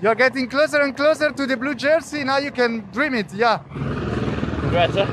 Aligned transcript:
You're 0.00 0.14
getting 0.14 0.48
closer 0.48 0.80
and 0.80 0.96
closer 0.96 1.32
to 1.32 1.46
the 1.46 1.56
blue 1.56 1.74
jersey. 1.74 2.22
Now 2.24 2.38
you 2.38 2.52
can 2.52 2.88
dream 2.92 3.14
it. 3.14 3.32
Yeah. 3.34 3.58
Congrats, 4.60 4.94
sir. 4.94 5.06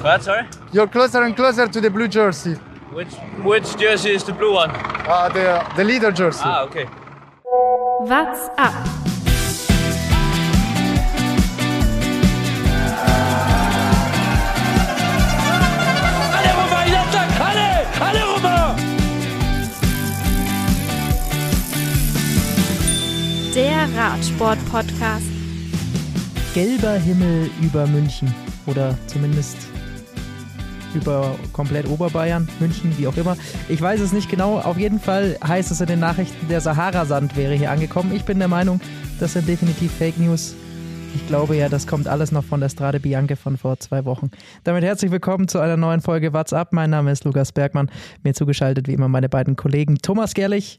What, 0.00 0.22
sorry? 0.22 0.48
You're 0.72 0.88
closer 0.88 1.22
and 1.22 1.36
closer 1.36 1.68
to 1.68 1.80
the 1.80 1.90
blue 1.90 2.08
jersey. 2.08 2.54
Which 2.92 3.14
which 3.44 3.76
jersey 3.76 4.10
is 4.10 4.24
the 4.24 4.32
blue 4.32 4.54
one? 4.54 4.70
Uh, 4.70 5.28
the 5.28 5.64
the 5.76 5.84
leader 5.84 6.10
jersey. 6.10 6.42
Ah, 6.42 6.62
okay. 6.62 6.86
What's 8.00 8.48
up? 8.58 9.09
Der 23.60 23.86
Radsport-Podcast. 23.94 25.26
gelber 26.54 26.94
Himmel 26.94 27.50
über 27.60 27.86
München 27.86 28.34
oder 28.64 28.96
zumindest 29.06 29.58
über 30.94 31.36
komplett 31.52 31.86
Oberbayern, 31.86 32.48
München, 32.58 32.96
wie 32.96 33.06
auch 33.06 33.18
immer. 33.18 33.36
Ich 33.68 33.82
weiß 33.82 34.00
es 34.00 34.14
nicht 34.14 34.30
genau. 34.30 34.60
Auf 34.60 34.78
jeden 34.78 34.98
Fall 34.98 35.36
heißt 35.46 35.70
es 35.70 35.82
in 35.82 35.88
den 35.88 36.00
Nachrichten, 36.00 36.48
der 36.48 36.62
Sahara-Sand 36.62 37.36
wäre 37.36 37.52
hier 37.52 37.70
angekommen. 37.70 38.14
Ich 38.14 38.24
bin 38.24 38.38
der 38.38 38.48
Meinung, 38.48 38.80
das 39.18 39.34
sind 39.34 39.46
definitiv 39.46 39.92
Fake 39.92 40.18
News. 40.18 40.54
Ich 41.14 41.26
glaube 41.26 41.54
ja, 41.54 41.68
das 41.68 41.86
kommt 41.86 42.08
alles 42.08 42.32
noch 42.32 42.44
von 42.44 42.60
der 42.60 42.70
Strade 42.70 42.98
Bianche 42.98 43.36
von 43.36 43.58
vor 43.58 43.78
zwei 43.78 44.06
Wochen. 44.06 44.30
Damit 44.64 44.84
herzlich 44.84 45.10
willkommen 45.10 45.48
zu 45.48 45.58
einer 45.58 45.76
neuen 45.76 46.00
Folge 46.00 46.32
What's 46.32 46.54
Up. 46.54 46.72
Mein 46.72 46.88
Name 46.88 47.12
ist 47.12 47.24
Lukas 47.26 47.52
Bergmann. 47.52 47.90
Mir 48.22 48.32
zugeschaltet 48.32 48.88
wie 48.88 48.94
immer 48.94 49.08
meine 49.08 49.28
beiden 49.28 49.54
Kollegen 49.54 49.98
Thomas 49.98 50.32
Gerlich 50.32 50.78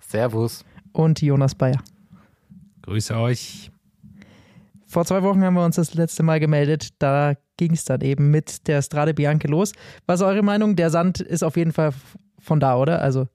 Servus. 0.00 0.64
Und 0.92 1.20
Jonas 1.20 1.54
Bayer. 1.54 1.80
Grüße 2.82 3.16
euch. 3.16 3.70
Vor 4.86 5.04
zwei 5.04 5.22
Wochen 5.22 5.44
haben 5.44 5.54
wir 5.54 5.64
uns 5.64 5.76
das 5.76 5.92
letzte 5.94 6.22
Mal 6.22 6.40
gemeldet. 6.40 6.90
Da 6.98 7.34
ging 7.58 7.72
es 7.72 7.84
dann 7.84 8.00
eben 8.00 8.30
mit 8.30 8.66
der 8.66 8.80
Strade 8.80 9.12
Bianche 9.12 9.48
los. 9.48 9.72
Was 10.06 10.20
ist 10.20 10.26
eure 10.26 10.42
Meinung? 10.42 10.76
Der 10.76 10.88
Sand 10.88 11.20
ist 11.20 11.42
auf 11.42 11.56
jeden 11.58 11.72
Fall 11.72 11.92
von 12.38 12.60
da, 12.60 12.76
oder? 12.76 13.02
Also 13.02 13.28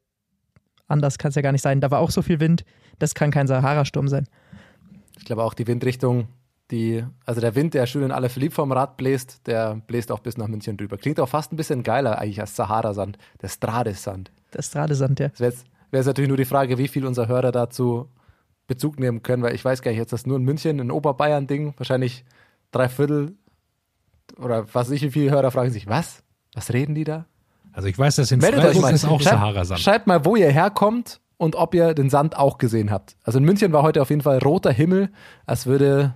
anders 0.88 1.19
kann 1.19 1.30
es 1.30 1.36
ja 1.36 1.44
gar 1.44 1.52
nicht 1.52 1.61
sein. 1.61 1.81
Da 1.81 1.91
war 1.91 2.00
auch 2.00 2.09
so 2.09 2.23
viel 2.23 2.39
Wind. 2.39 2.66
Das 2.97 3.13
kann 3.13 3.30
kein 3.30 3.47
Sahara-Sturm 3.47 4.08
sein. 4.08 4.28
Ich 5.17 5.25
glaube 5.25 5.44
auch 5.44 5.53
die 5.53 5.67
Windrichtung, 5.67 6.28
die, 6.72 7.03
also 7.25 7.39
der 7.39 7.53
Wind, 7.53 7.75
der 7.75 7.85
schön 7.85 8.03
in 8.03 8.11
alle 8.11 8.30
Philipp 8.30 8.53
vom 8.53 8.72
Rad 8.72 8.97
bläst, 8.97 9.45
der 9.45 9.75
bläst 9.75 10.11
auch 10.11 10.19
bis 10.19 10.38
nach 10.38 10.47
München 10.47 10.78
drüber. 10.78 10.97
Klingt 10.97 11.19
auch 11.19 11.30
fast 11.30 11.53
ein 11.53 11.56
bisschen 11.56 11.83
geiler 11.83 12.17
eigentlich 12.17 12.41
als 12.41 12.56
Sahara-Sand, 12.56 13.17
der 13.41 13.50
Strade-Sand. 13.50 14.31
Der 14.53 14.61
Strade-Sand, 14.63 15.19
ja. 15.19 15.30
Es 15.33 15.39
wäre 15.39 15.52
jetzt, 15.52 15.66
wäre 15.94 16.02
jetzt 16.02 16.08
natürlich 16.08 16.27
nur 16.27 16.38
die 16.38 16.45
Frage, 16.45 16.77
wie 16.77 16.88
viel 16.88 17.05
unser 17.05 17.27
Hörer 17.27 17.52
dazu 17.52 18.09
Bezug 18.67 18.99
nehmen 18.99 19.22
können, 19.23 19.44
weil 19.44 19.55
ich 19.55 19.63
weiß 19.63 19.81
gar 19.81 19.91
nicht, 19.91 19.97
jetzt 20.00 20.13
das 20.13 20.25
nur 20.25 20.38
in 20.38 20.44
München, 20.44 20.80
ein 20.80 20.91
Oberbayern-Ding, 20.91 21.73
wahrscheinlich 21.77 22.23
drei 22.72 22.89
Viertel 22.89 23.35
oder 24.38 24.63
was 24.73 24.88
weiß 24.88 24.91
ich, 24.91 25.02
wie 25.03 25.11
viele 25.11 25.31
Hörer 25.31 25.52
fragen 25.52 25.72
sich, 25.72 25.88
was? 25.88 26.23
Was 26.55 26.72
reden 26.73 26.95
die 26.95 27.03
da? 27.03 27.25
Also 27.73 27.88
ich 27.88 27.97
weiß, 27.97 28.16
dass 28.17 28.31
in 28.31 28.39
Meldet 28.39 28.59
euch 28.61 28.66
Freiburg 28.67 28.81
mal. 28.83 28.94
ist 28.94 29.05
auch 29.05 29.22
Schreibt- 29.22 29.35
Sahara-Sand. 29.35 29.80
Schreibt 29.81 30.08
mal, 30.08 30.25
wo 30.25 30.35
ihr 30.35 30.50
herkommt 30.52 31.19
und 31.38 31.55
ob 31.55 31.73
ihr 31.75 31.94
den 31.94 32.09
Sand 32.09 32.38
auch 32.38 32.57
gesehen 32.57 32.89
habt. 32.91 33.17
Also 33.23 33.39
in 33.39 33.45
München 33.45 33.72
war 33.73 33.83
heute 33.83 34.02
auf 34.02 34.09
jeden 34.09 34.22
Fall 34.22 34.38
roter 34.39 34.72
Himmel, 34.72 35.09
als 35.45 35.66
würde 35.66 36.13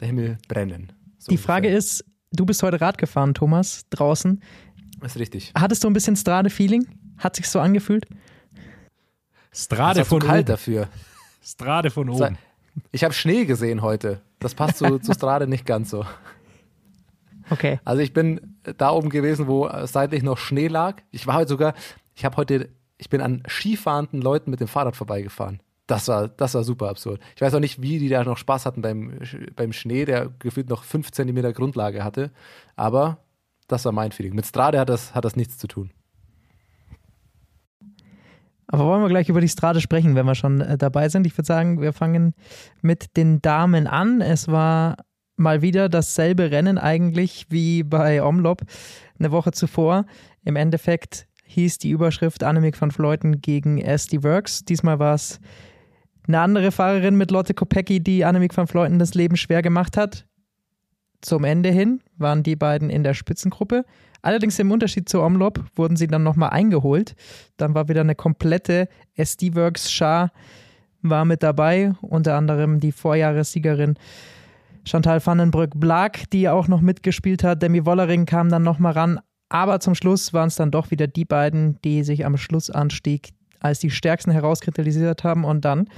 der 0.00 0.08
Himmel 0.08 0.38
brennen. 0.48 0.92
So 1.18 1.30
Die 1.30 1.36
Frage 1.36 1.68
ungefähr. 1.68 1.78
ist, 1.78 2.04
du 2.32 2.46
bist 2.46 2.62
heute 2.62 2.80
Rad 2.80 2.96
gefahren, 2.98 3.34
Thomas, 3.34 3.86
draußen. 3.90 4.40
Ist 5.02 5.18
richtig. 5.18 5.52
Hattest 5.58 5.82
du 5.82 5.88
ein 5.88 5.92
bisschen 5.94 6.14
Strade-Feeling? 6.16 6.86
Hat 7.18 7.36
sich 7.36 7.48
so 7.48 7.58
angefühlt? 7.60 8.06
Strade 9.52 10.04
von 10.04 10.20
zu 10.20 10.26
kalt 10.26 10.40
oben. 10.40 10.46
dafür. 10.46 10.88
Strade 11.42 11.90
von 11.90 12.08
oben. 12.08 12.38
Ich 12.92 13.04
habe 13.04 13.14
Schnee 13.14 13.44
gesehen 13.44 13.82
heute. 13.82 14.20
Das 14.38 14.54
passt 14.54 14.78
zu, 14.78 14.98
zu 14.98 15.12
Strade 15.12 15.46
nicht 15.46 15.66
ganz 15.66 15.90
so. 15.90 16.04
Okay. 17.50 17.80
Also 17.84 18.00
ich 18.00 18.12
bin 18.12 18.56
da 18.76 18.90
oben 18.90 19.10
gewesen, 19.10 19.48
wo 19.48 19.68
seitlich 19.84 20.22
noch 20.22 20.38
Schnee 20.38 20.68
lag. 20.68 21.02
Ich 21.10 21.26
war 21.26 21.34
heute 21.34 21.48
sogar, 21.48 21.74
ich 22.14 22.24
habe 22.24 22.36
heute, 22.36 22.68
ich 22.96 23.10
bin 23.10 23.20
an 23.20 23.42
skifahrenden 23.48 24.22
Leuten 24.22 24.50
mit 24.50 24.60
dem 24.60 24.68
Fahrrad 24.68 24.96
vorbeigefahren. 24.96 25.60
Das 25.86 26.06
war, 26.06 26.28
das 26.28 26.54
war 26.54 26.62
super 26.62 26.88
absurd. 26.88 27.20
Ich 27.34 27.42
weiß 27.42 27.52
auch 27.54 27.60
nicht, 27.60 27.82
wie 27.82 27.98
die 27.98 28.08
da 28.08 28.22
noch 28.22 28.38
Spaß 28.38 28.64
hatten 28.64 28.80
beim, 28.80 29.18
beim 29.56 29.72
Schnee, 29.72 30.04
der 30.04 30.30
gefühlt 30.38 30.68
noch 30.68 30.84
fünf 30.84 31.10
Zentimeter 31.10 31.52
Grundlage 31.52 32.04
hatte. 32.04 32.30
Aber 32.76 33.18
das 33.66 33.84
war 33.84 33.92
mein 33.92 34.12
Feeling. 34.12 34.34
Mit 34.34 34.46
Strade 34.46 34.78
hat 34.78 34.88
das, 34.88 35.14
hat 35.14 35.24
das 35.24 35.34
nichts 35.34 35.58
zu 35.58 35.66
tun. 35.66 35.90
Aber 38.72 38.86
wollen 38.86 39.02
wir 39.02 39.08
gleich 39.08 39.28
über 39.28 39.40
die 39.40 39.48
Strade 39.48 39.80
sprechen, 39.80 40.14
wenn 40.14 40.26
wir 40.26 40.36
schon 40.36 40.60
äh, 40.60 40.78
dabei 40.78 41.08
sind? 41.08 41.26
Ich 41.26 41.36
würde 41.36 41.46
sagen, 41.46 41.80
wir 41.80 41.92
fangen 41.92 42.34
mit 42.82 43.16
den 43.16 43.42
Damen 43.42 43.88
an. 43.88 44.20
Es 44.20 44.46
war 44.46 44.96
mal 45.36 45.60
wieder 45.60 45.88
dasselbe 45.88 46.52
Rennen 46.52 46.78
eigentlich 46.78 47.46
wie 47.48 47.82
bei 47.82 48.22
Omlop 48.22 48.62
eine 49.18 49.32
Woche 49.32 49.50
zuvor. 49.50 50.06
Im 50.44 50.54
Endeffekt 50.54 51.26
hieß 51.46 51.78
die 51.78 51.90
Überschrift 51.90 52.44
Annemiek 52.44 52.80
van 52.80 52.92
Vleuten 52.92 53.40
gegen 53.40 53.78
SD 53.78 54.22
Works. 54.22 54.64
Diesmal 54.64 55.00
war 55.00 55.14
es 55.14 55.40
eine 56.28 56.38
andere 56.38 56.70
Fahrerin 56.70 57.16
mit 57.16 57.32
Lotte 57.32 57.54
Kopecki, 57.54 58.00
die 58.00 58.24
Annemiek 58.24 58.56
van 58.56 58.68
Vleuten 58.68 59.00
das 59.00 59.14
Leben 59.14 59.36
schwer 59.36 59.62
gemacht 59.62 59.96
hat. 59.96 60.26
Zum 61.20 61.44
Ende 61.44 61.70
hin 61.70 62.00
waren 62.16 62.42
die 62.42 62.56
beiden 62.56 62.90
in 62.90 63.02
der 63.02 63.14
Spitzengruppe. 63.14 63.84
Allerdings 64.22 64.58
im 64.58 64.70
Unterschied 64.70 65.08
zu 65.08 65.22
Omlop 65.22 65.64
wurden 65.76 65.96
sie 65.96 66.06
dann 66.06 66.22
nochmal 66.22 66.50
eingeholt. 66.50 67.14
Dann 67.56 67.74
war 67.74 67.88
wieder 67.88 68.02
eine 68.02 68.14
komplette 68.14 68.88
SD-Works-Schar 69.16 70.30
war 71.02 71.24
mit 71.24 71.42
dabei, 71.42 71.94
unter 72.02 72.36
anderem 72.36 72.80
die 72.80 72.92
Vorjahressiegerin 72.92 73.94
Chantal 74.84 75.24
Vandenbrück-Blag, 75.24 76.30
die 76.30 76.48
auch 76.48 76.68
noch 76.68 76.80
mitgespielt 76.80 77.44
hat. 77.44 77.62
Demi 77.62 77.84
Wollering 77.84 78.26
kam 78.26 78.48
dann 78.48 78.62
nochmal 78.62 78.92
ran. 78.92 79.20
Aber 79.48 79.80
zum 79.80 79.94
Schluss 79.94 80.32
waren 80.32 80.48
es 80.48 80.56
dann 80.56 80.70
doch 80.70 80.90
wieder 80.90 81.06
die 81.06 81.24
beiden, 81.24 81.80
die 81.82 82.02
sich 82.02 82.24
am 82.24 82.36
Schlussanstieg 82.36 83.30
als 83.58 83.78
die 83.78 83.90
stärksten 83.90 84.30
herauskristallisiert 84.30 85.24
haben. 85.24 85.44
Und 85.44 85.64
dann 85.64 85.88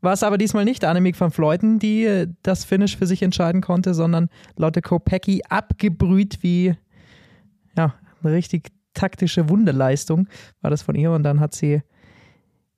war 0.00 0.12
es 0.12 0.22
aber 0.22 0.38
diesmal 0.38 0.64
nicht 0.64 0.84
Annemiek 0.84 1.18
van 1.20 1.30
Vleuten, 1.30 1.78
die 1.78 2.04
äh, 2.04 2.28
das 2.42 2.64
Finish 2.64 2.96
für 2.96 3.06
sich 3.06 3.22
entscheiden 3.22 3.60
konnte, 3.60 3.94
sondern 3.94 4.28
Lotte 4.56 4.82
Kopecki 4.82 5.42
abgebrüht 5.48 6.38
wie 6.42 6.74
ja, 7.76 7.94
eine 8.22 8.32
richtig 8.32 8.70
taktische 8.94 9.48
Wunderleistung 9.48 10.28
war 10.60 10.70
das 10.70 10.82
von 10.82 10.94
ihr. 10.94 11.12
Und 11.12 11.22
dann 11.22 11.40
hat 11.40 11.54
sie 11.54 11.82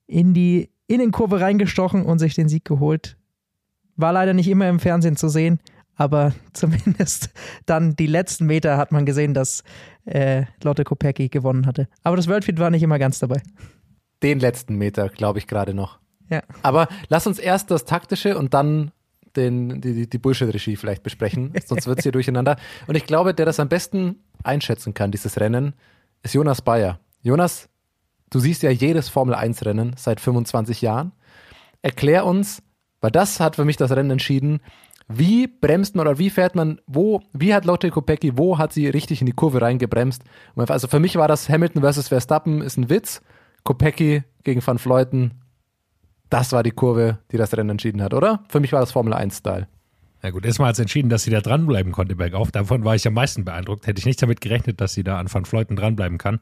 in 0.06 0.34
die 0.34 0.70
Innenkurve 0.86 1.40
reingestochen 1.40 2.04
und 2.04 2.18
sich 2.18 2.34
den 2.34 2.48
Sieg 2.48 2.64
geholt. 2.64 3.16
War 3.96 4.12
leider 4.12 4.34
nicht 4.34 4.48
immer 4.48 4.68
im 4.68 4.80
Fernsehen 4.80 5.16
zu 5.16 5.28
sehen, 5.28 5.60
aber 5.94 6.32
zumindest 6.52 7.30
dann 7.66 7.96
die 7.96 8.06
letzten 8.06 8.46
Meter 8.46 8.76
hat 8.76 8.92
man 8.92 9.06
gesehen, 9.06 9.34
dass 9.34 9.62
äh, 10.04 10.44
Lotte 10.62 10.84
Kopecki 10.84 11.28
gewonnen 11.28 11.66
hatte. 11.66 11.88
Aber 12.02 12.16
das 12.16 12.28
Worldfeed 12.28 12.58
war 12.58 12.70
nicht 12.70 12.82
immer 12.82 12.98
ganz 12.98 13.18
dabei. 13.18 13.40
Den 14.22 14.38
letzten 14.38 14.76
Meter, 14.76 15.08
glaube 15.08 15.38
ich, 15.38 15.46
gerade 15.46 15.74
noch. 15.74 16.01
Ja. 16.32 16.42
Aber 16.62 16.88
lass 17.08 17.26
uns 17.26 17.38
erst 17.38 17.70
das 17.70 17.84
Taktische 17.84 18.36
und 18.38 18.54
dann 18.54 18.90
den, 19.36 19.80
die, 19.80 20.08
die- 20.08 20.18
Bullshit-Regie 20.18 20.76
vielleicht 20.76 21.02
besprechen, 21.02 21.52
sonst 21.66 21.86
wird 21.86 21.98
es 21.98 22.02
hier 22.04 22.12
durcheinander. 22.12 22.56
Und 22.86 22.96
ich 22.96 23.06
glaube, 23.06 23.34
der 23.34 23.46
das 23.46 23.60
am 23.60 23.68
besten 23.68 24.16
einschätzen 24.44 24.94
kann, 24.94 25.10
dieses 25.10 25.38
Rennen, 25.40 25.74
ist 26.22 26.34
Jonas 26.34 26.62
Bayer. 26.62 26.98
Jonas, 27.22 27.68
du 28.30 28.38
siehst 28.40 28.62
ja 28.62 28.70
jedes 28.70 29.08
Formel-1-Rennen 29.08 29.94
seit 29.96 30.20
25 30.20 30.82
Jahren. 30.82 31.12
Erklär 31.82 32.26
uns, 32.26 32.62
weil 33.00 33.10
das 33.10 33.40
hat 33.40 33.56
für 33.56 33.64
mich 33.64 33.76
das 33.76 33.90
Rennen 33.92 34.10
entschieden, 34.10 34.60
wie 35.08 35.46
bremst 35.48 35.96
man 35.96 36.06
oder 36.06 36.18
wie 36.18 36.30
fährt 36.30 36.54
man, 36.54 36.80
wo, 36.86 37.20
wie 37.32 37.52
hat 37.52 37.64
Lotte 37.64 37.90
Kopecki, 37.90 38.38
wo 38.38 38.56
hat 38.58 38.72
sie 38.72 38.88
richtig 38.88 39.20
in 39.20 39.26
die 39.26 39.32
Kurve 39.32 39.60
reingebremst? 39.60 40.22
Also 40.56 40.88
für 40.88 41.00
mich 41.00 41.16
war 41.16 41.28
das 41.28 41.48
Hamilton 41.48 41.82
versus 41.82 42.08
Verstappen 42.08 42.62
ist 42.62 42.76
ein 42.78 42.88
Witz. 42.88 43.20
Kopecki 43.64 44.22
gegen 44.44 44.64
Van 44.66 44.78
Fleuten, 44.78 45.41
das 46.32 46.52
war 46.52 46.62
die 46.62 46.70
Kurve, 46.70 47.18
die 47.30 47.36
das 47.36 47.56
Rennen 47.56 47.70
entschieden 47.70 48.02
hat, 48.02 48.14
oder? 48.14 48.44
Für 48.48 48.60
mich 48.60 48.72
war 48.72 48.80
das 48.80 48.92
Formel 48.92 49.12
1-Style. 49.12 49.68
Na 50.22 50.30
gut, 50.30 50.46
erstmal 50.46 50.68
hat 50.68 50.74
es 50.74 50.78
entschieden, 50.78 51.08
dass 51.08 51.24
sie 51.24 51.30
da 51.30 51.40
dranbleiben 51.40 51.92
konnte 51.92 52.14
bergauf. 52.14 52.52
Davon 52.52 52.84
war 52.84 52.94
ich 52.94 53.06
am 53.06 53.14
meisten 53.14 53.44
beeindruckt. 53.44 53.86
Hätte 53.86 53.98
ich 53.98 54.06
nicht 54.06 54.22
damit 54.22 54.40
gerechnet, 54.40 54.80
dass 54.80 54.94
sie 54.94 55.02
da 55.02 55.18
an 55.18 55.26
Van 55.32 55.44
Fleuten 55.44 55.76
dranbleiben 55.76 56.18
kann. 56.18 56.40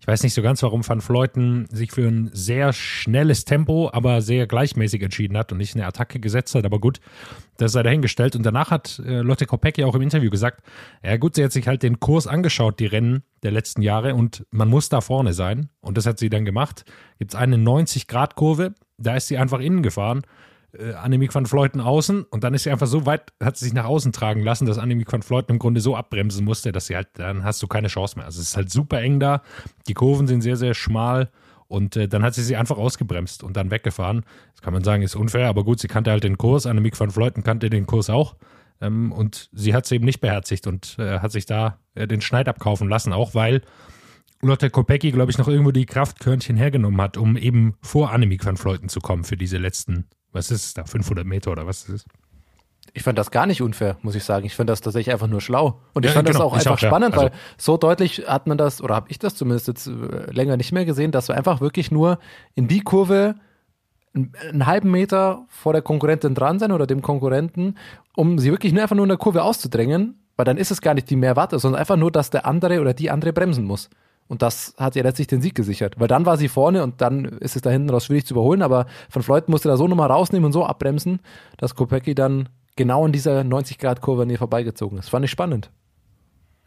Ich 0.00 0.06
weiß 0.06 0.22
nicht 0.22 0.32
so 0.32 0.40
ganz, 0.40 0.62
warum 0.62 0.86
Van 0.88 1.02
Fleuten 1.02 1.66
sich 1.70 1.92
für 1.92 2.08
ein 2.08 2.30
sehr 2.32 2.72
schnelles 2.72 3.44
Tempo, 3.44 3.90
aber 3.92 4.22
sehr 4.22 4.46
gleichmäßig 4.46 5.02
entschieden 5.02 5.36
hat 5.36 5.52
und 5.52 5.58
nicht 5.58 5.74
eine 5.74 5.86
Attacke 5.86 6.18
gesetzt 6.18 6.54
hat. 6.54 6.64
Aber 6.64 6.80
gut, 6.80 7.00
das 7.58 7.72
sei 7.72 7.82
dahingestellt. 7.82 8.34
Und 8.34 8.44
danach 8.44 8.70
hat 8.70 9.00
äh, 9.04 9.20
Lotte 9.20 9.44
Kopecki 9.44 9.84
auch 9.84 9.94
im 9.94 10.00
Interview 10.00 10.30
gesagt, 10.30 10.62
ja 11.04 11.18
gut, 11.18 11.34
sie 11.34 11.44
hat 11.44 11.52
sich 11.52 11.68
halt 11.68 11.82
den 11.82 12.00
Kurs 12.00 12.26
angeschaut, 12.26 12.80
die 12.80 12.86
Rennen 12.86 13.22
der 13.42 13.50
letzten 13.50 13.82
Jahre 13.82 14.14
und 14.14 14.46
man 14.50 14.68
muss 14.68 14.88
da 14.88 15.02
vorne 15.02 15.34
sein. 15.34 15.68
Und 15.82 15.98
das 15.98 16.06
hat 16.06 16.18
sie 16.18 16.30
dann 16.30 16.46
gemacht. 16.46 16.86
Gibt 17.18 17.34
es 17.34 17.38
eine 17.38 17.56
90-Grad-Kurve, 17.56 18.74
da 19.00 19.16
ist 19.16 19.28
sie 19.28 19.38
einfach 19.38 19.60
innen 19.60 19.82
gefahren 19.82 20.22
äh, 20.72 20.92
Annemiek 20.92 21.34
van 21.34 21.46
Vleuten 21.46 21.80
außen 21.80 22.24
und 22.24 22.44
dann 22.44 22.54
ist 22.54 22.64
sie 22.64 22.70
einfach 22.70 22.86
so 22.86 23.06
weit, 23.06 23.32
hat 23.42 23.56
sie 23.56 23.64
sich 23.66 23.74
nach 23.74 23.86
außen 23.86 24.12
tragen 24.12 24.42
lassen, 24.42 24.66
dass 24.66 24.78
Annemiek 24.78 25.12
van 25.12 25.22
Vleuten 25.22 25.52
im 25.52 25.58
Grunde 25.58 25.80
so 25.80 25.96
abbremsen 25.96 26.44
musste, 26.44 26.72
dass 26.72 26.86
sie 26.86 26.96
halt, 26.96 27.08
dann 27.14 27.44
hast 27.44 27.62
du 27.62 27.66
keine 27.66 27.88
Chance 27.88 28.16
mehr. 28.16 28.26
Also 28.26 28.40
es 28.40 28.48
ist 28.48 28.56
halt 28.56 28.70
super 28.70 29.00
eng 29.00 29.20
da, 29.20 29.42
die 29.88 29.94
Kurven 29.94 30.26
sind 30.26 30.42
sehr, 30.42 30.56
sehr 30.56 30.74
schmal 30.74 31.30
Und 31.70 31.96
äh, 31.96 32.08
dann 32.08 32.24
hat 32.24 32.34
sie 32.34 32.42
sie 32.42 32.56
einfach 32.56 32.78
ausgebremst 32.78 33.44
und 33.44 33.56
dann 33.56 33.70
weggefahren. 33.70 34.24
Das 34.54 34.60
kann 34.60 34.72
man 34.72 34.82
sagen, 34.82 35.04
ist 35.04 35.14
unfair, 35.14 35.48
aber 35.48 35.62
gut, 35.62 35.78
sie 35.78 35.86
kannte 35.86 36.10
halt 36.10 36.24
den 36.24 36.36
Kurs. 36.36 36.66
Annemiek 36.66 36.98
van 36.98 37.10
Vleuten 37.10 37.44
kannte 37.44 37.70
den 37.70 37.86
Kurs 37.86 38.10
auch. 38.10 38.34
Ähm, 38.80 39.12
und 39.12 39.48
sie 39.52 39.72
hat 39.72 39.84
es 39.84 39.92
eben 39.92 40.04
nicht 40.04 40.20
beherzigt 40.20 40.66
und 40.66 40.96
äh, 40.98 41.20
hat 41.20 41.30
sich 41.30 41.46
da 41.46 41.78
äh, 41.94 42.08
den 42.08 42.22
Schneid 42.22 42.48
abkaufen 42.48 42.88
lassen, 42.88 43.12
auch 43.12 43.34
weil 43.34 43.62
Lotte 44.42 44.70
Kopecki, 44.70 45.10
glaube 45.12 45.30
ich, 45.30 45.38
noch 45.38 45.48
irgendwo 45.48 45.70
die 45.70 45.84
Kraftkörnchen 45.86 46.56
hergenommen 46.56 47.00
hat, 47.00 47.16
um 47.16 47.36
eben 47.36 47.74
vor 47.82 48.10
Annemiek 48.12 48.44
van 48.44 48.56
Vleuten 48.56 48.88
zu 48.88 49.00
kommen 49.00 49.24
für 49.24 49.36
diese 49.36 49.58
letzten, 49.58 50.06
was 50.32 50.50
ist 50.50 50.64
es 50.64 50.74
da, 50.74 50.84
500 50.84 51.26
Meter 51.26 51.52
oder 51.52 51.66
was 51.66 51.82
ist 51.82 51.88
es? 51.90 52.04
Ich 52.92 53.02
fand 53.02 53.18
das 53.18 53.30
gar 53.30 53.46
nicht 53.46 53.60
unfair, 53.62 53.98
muss 54.02 54.14
ich 54.14 54.24
sagen. 54.24 54.46
Ich 54.46 54.56
fand 54.56 54.68
das 54.68 54.80
tatsächlich 54.80 55.12
einfach 55.12 55.28
nur 55.28 55.40
schlau. 55.40 55.80
Und 55.92 56.04
ich 56.04 56.10
Ja, 56.10 56.14
fand 56.16 56.28
das 56.28 56.36
genau, 56.36 56.46
auch 56.46 56.52
ich 56.54 56.60
einfach 56.60 56.72
auch, 56.72 56.80
ja. 56.80 56.88
spannend, 56.88 57.12
Also- 57.14 57.26
weil 57.26 57.32
so 57.58 57.76
deutlich 57.76 58.24
hat 58.26 58.46
man 58.46 58.56
das, 58.58 58.80
oder 58.82 58.94
habe 58.94 59.10
ich 59.10 59.18
das 59.18 59.34
zumindest 59.36 59.68
jetzt 59.68 59.86
äh, 59.86 59.90
länger 60.32 60.56
nicht 60.56 60.72
mehr 60.72 60.84
gesehen, 60.86 61.12
dass 61.12 61.28
wir 61.28 61.36
einfach 61.36 61.60
wirklich 61.60 61.90
nur 61.92 62.18
in 62.54 62.66
die 62.66 62.80
Kurve 62.80 63.36
einen, 64.14 64.66
halben 64.66 64.90
Meter 64.90 65.46
vor 65.48 65.72
der 65.72 65.82
Konkurrentin 65.82 66.34
dran 66.34 66.58
sein 66.58 66.72
oder 66.72 66.86
dem 66.86 67.00
Konkurrenten, 67.02 67.76
um 68.16 68.38
sie 68.38 68.50
wirklich 68.50 68.72
nur 68.72 68.82
einfach 68.82 68.96
nur 68.96 69.04
in 69.04 69.08
der 69.10 69.18
Kurve 69.18 69.42
auszudrängen, 69.44 70.18
weil 70.36 70.44
dann 70.46 70.56
ist 70.56 70.70
es 70.72 70.80
gar 70.80 70.94
nicht 70.94 71.08
die 71.10 71.16
Mehrwatte, 71.16 71.58
sondern 71.60 71.78
einfach 71.80 71.96
nur, 71.96 72.10
dass 72.10 72.30
der 72.30 72.44
andere 72.46 72.80
oder 72.80 72.94
die 72.94 73.10
andere 73.10 73.32
bremsen 73.32 73.66
muss. 73.66 73.88
Und 74.30 74.42
das 74.42 74.74
hat 74.78 74.94
ihr 74.94 75.02
letztlich 75.02 75.26
den 75.26 75.42
Sieg 75.42 75.56
gesichert. 75.56 75.98
Weil 75.98 76.06
dann 76.06 76.24
war 76.24 76.36
sie 76.36 76.46
vorne 76.46 76.84
und 76.84 77.00
dann 77.00 77.24
ist 77.24 77.56
es 77.56 77.62
da 77.62 77.70
hinten 77.70 77.90
raus 77.90 78.06
schwierig 78.06 78.26
zu 78.26 78.34
überholen, 78.34 78.62
aber 78.62 78.86
Van 79.12 79.24
Fleuten 79.24 79.50
musste 79.50 79.66
da 79.66 79.76
so 79.76 79.88
nochmal 79.88 80.08
rausnehmen 80.08 80.44
und 80.44 80.52
so 80.52 80.64
abbremsen, 80.64 81.18
dass 81.58 81.74
Kopecki 81.74 82.14
dann 82.14 82.48
genau 82.76 83.04
in 83.04 83.10
dieser 83.10 83.40
90-Grad-Kurve 83.40 84.22
an 84.22 84.30
ihr 84.30 84.38
vorbeigezogen 84.38 84.98
ist. 84.98 85.08
Fand 85.08 85.24
ich 85.24 85.32
spannend. 85.32 85.72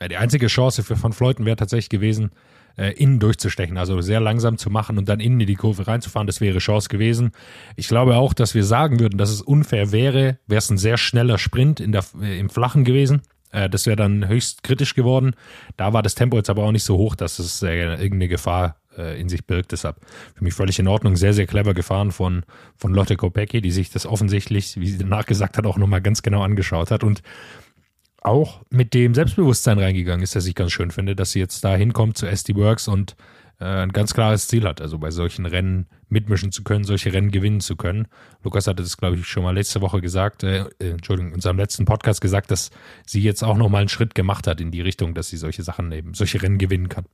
Ja, 0.02 0.10
die 0.10 0.18
einzige 0.18 0.48
Chance 0.48 0.84
für 0.84 1.02
Van 1.02 1.14
Fleuten 1.14 1.46
wäre 1.46 1.56
tatsächlich 1.56 1.88
gewesen, 1.88 2.32
äh, 2.78 2.92
innen 3.02 3.22
durchzustechen, 3.22 3.78
also 3.78 4.02
sehr 4.02 4.20
langsam 4.20 4.58
zu 4.58 4.70
machen 4.70 4.98
und 4.98 5.08
dann 5.08 5.22
innen 5.22 5.40
in 5.40 5.48
die 5.48 5.56
Kurve 5.56 5.88
reinzufahren. 5.88 6.28
Das 6.28 6.42
wäre 6.42 6.60
Chance 6.60 6.90
gewesen. 6.90 7.32
Ich 7.78 7.88
glaube 7.88 8.18
auch, 8.18 8.34
dass 8.34 8.56
wir 8.56 8.66
sagen 8.66 9.00
würden, 9.00 9.18
dass 9.18 9.30
es 9.30 9.42
unfair 9.42 9.94
wäre, 9.94 10.38
wäre 10.48 10.60
es 10.60 10.70
ein 10.70 10.78
sehr 10.78 10.98
schneller 10.98 11.38
Sprint 11.38 11.80
in 11.80 11.94
der, 11.94 12.04
äh, 12.22 12.38
im 12.40 12.50
Flachen 12.50 12.84
gewesen. 12.84 13.22
Äh, 13.54 13.70
das 13.70 13.86
wäre 13.86 13.96
dann 13.96 14.28
höchst 14.28 14.64
kritisch 14.64 14.96
geworden. 14.96 15.36
Da 15.78 15.94
war 15.94 16.04
das 16.04 16.16
Tempo 16.16 16.36
jetzt 16.36 16.50
aber 16.50 16.64
auch 16.64 16.72
nicht 16.72 16.84
so 16.84 16.98
hoch, 16.98 17.16
dass 17.16 17.40
es 17.40 17.62
äh, 17.62 17.74
irgendeine 17.74 18.28
Gefahr 18.28 18.76
äh, 18.98 19.20
in 19.20 19.30
sich 19.30 19.46
birgt. 19.46 19.72
Deshalb 19.72 19.98
für 20.36 20.44
mich 20.44 20.54
völlig 20.54 20.80
in 20.80 20.88
Ordnung. 20.88 21.16
Sehr, 21.16 21.34
sehr 21.34 21.48
clever 21.48 21.74
gefahren 21.74 22.12
von, 22.12 22.44
von 22.76 22.94
Lotte 22.94 23.16
Kopecki, 23.16 23.62
die 23.62 23.72
sich 23.72 23.92
das 23.92 24.06
offensichtlich, 24.06 24.78
wie 24.78 24.90
sie 24.90 24.98
danach 24.98 25.26
gesagt 25.26 25.58
hat, 25.58 25.66
auch 25.66 25.78
nochmal 25.78 26.02
ganz 26.02 26.22
genau 26.22 26.44
angeschaut 26.44 26.92
hat 26.92 27.04
und 27.04 27.22
auch 28.22 28.62
mit 28.70 28.94
dem 28.94 29.14
Selbstbewusstsein 29.14 29.80
reingegangen 29.80 30.24
ist, 30.24 30.36
dass 30.36 30.46
ich 30.46 30.56
ganz 30.56 30.72
schön 30.72 30.92
finde, 30.92 31.16
dass 31.16 31.32
sie 31.32 31.40
jetzt 31.40 31.64
da 31.64 31.76
hinkommt 31.76 32.18
zu 32.18 32.26
SD 32.26 32.56
Works 32.56 32.88
und 32.88 33.16
ein 33.66 33.92
ganz 33.92 34.14
klares 34.14 34.48
Ziel 34.48 34.66
hat, 34.66 34.82
also 34.82 34.98
bei 35.00 35.12
solchen 35.12 35.46
Rennen 35.46 35.88
mitmischen 36.10 36.52
zu 36.52 36.64
können, 36.64 36.84
solche 36.84 37.14
Rennen 37.14 37.32
gewinnen 37.32 37.60
zu 37.60 37.76
können. 37.76 38.08
Lukas 38.44 38.68
hatte 38.68 38.84
das, 38.84 38.98
glaube 38.98 39.16
ich, 39.18 39.26
schon 39.26 39.44
mal 39.44 39.56
letzte 39.56 39.82
Woche 39.82 40.02
gesagt, 40.02 40.44
äh, 40.44 40.66
äh, 40.80 40.92
Entschuldigung, 40.92 41.30
in 41.30 41.36
unserem 41.36 41.58
letzten 41.58 41.86
Podcast 41.86 42.22
gesagt, 42.22 42.52
dass 42.52 42.72
sie 43.06 43.22
jetzt 43.22 43.44
auch 43.44 43.58
nochmal 43.58 43.82
einen 43.82 43.90
Schritt 43.90 44.16
gemacht 44.16 44.48
hat 44.48 44.62
in 44.62 44.72
die 44.72 44.82
Richtung, 44.82 45.14
dass 45.14 45.30
sie 45.30 45.38
solche 45.38 45.64
Sachen 45.64 45.92
eben, 45.92 46.14
solche 46.14 46.42
Rennen 46.42 46.58
gewinnen 46.58 46.90
kann. 46.90 47.06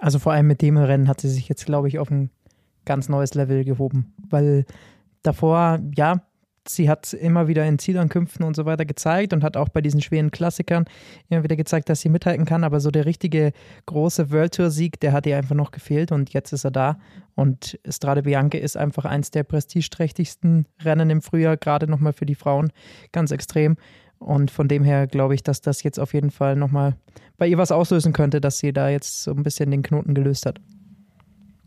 Also 0.00 0.18
vor 0.18 0.32
allem 0.32 0.46
mit 0.46 0.62
dem 0.62 0.76
Rennen 0.76 1.08
hat 1.08 1.20
sie 1.20 1.30
sich 1.30 1.48
jetzt, 1.48 1.66
glaube 1.66 1.88
ich, 1.88 1.98
auf 1.98 2.10
ein 2.10 2.30
ganz 2.84 3.08
neues 3.08 3.34
Level 3.34 3.64
gehoben. 3.64 4.14
Weil 4.30 4.64
davor, 5.22 5.80
ja, 5.96 6.22
sie 6.70 6.88
hat 6.88 7.12
immer 7.12 7.48
wieder 7.48 7.66
in 7.66 7.78
Zielankünften 7.78 8.44
und 8.44 8.56
so 8.56 8.64
weiter 8.64 8.84
gezeigt 8.84 9.32
und 9.32 9.44
hat 9.44 9.56
auch 9.56 9.68
bei 9.68 9.80
diesen 9.80 10.00
schweren 10.00 10.30
Klassikern 10.30 10.84
immer 11.28 11.42
wieder 11.42 11.56
gezeigt, 11.56 11.88
dass 11.88 12.00
sie 12.00 12.08
mithalten 12.08 12.44
kann. 12.44 12.64
Aber 12.64 12.80
so 12.80 12.90
der 12.90 13.06
richtige 13.06 13.52
große 13.86 14.30
World 14.30 14.54
Tour-Sieg, 14.54 15.00
der 15.00 15.12
hat 15.12 15.26
ihr 15.26 15.36
einfach 15.36 15.54
noch 15.54 15.70
gefehlt 15.70 16.12
und 16.12 16.32
jetzt 16.32 16.52
ist 16.52 16.64
er 16.64 16.70
da. 16.70 16.98
Und 17.34 17.78
Strade 17.88 18.22
Bianche 18.22 18.58
ist 18.58 18.76
einfach 18.76 19.04
eins 19.04 19.30
der 19.30 19.44
prestigeträchtigsten 19.44 20.66
Rennen 20.82 21.10
im 21.10 21.22
Frühjahr, 21.22 21.56
gerade 21.56 21.86
nochmal 21.86 22.12
für 22.12 22.26
die 22.26 22.34
Frauen, 22.34 22.72
ganz 23.12 23.30
extrem. 23.30 23.76
Und 24.18 24.50
von 24.50 24.68
dem 24.68 24.82
her 24.82 25.06
glaube 25.06 25.34
ich, 25.34 25.42
dass 25.42 25.60
das 25.60 25.82
jetzt 25.82 26.00
auf 26.00 26.12
jeden 26.12 26.30
Fall 26.30 26.56
nochmal 26.56 26.96
bei 27.36 27.46
ihr 27.46 27.58
was 27.58 27.70
auslösen 27.70 28.12
könnte, 28.12 28.40
dass 28.40 28.58
sie 28.58 28.72
da 28.72 28.88
jetzt 28.88 29.22
so 29.22 29.30
ein 29.30 29.42
bisschen 29.42 29.70
den 29.70 29.82
Knoten 29.82 30.14
gelöst 30.14 30.46
hat. 30.46 30.60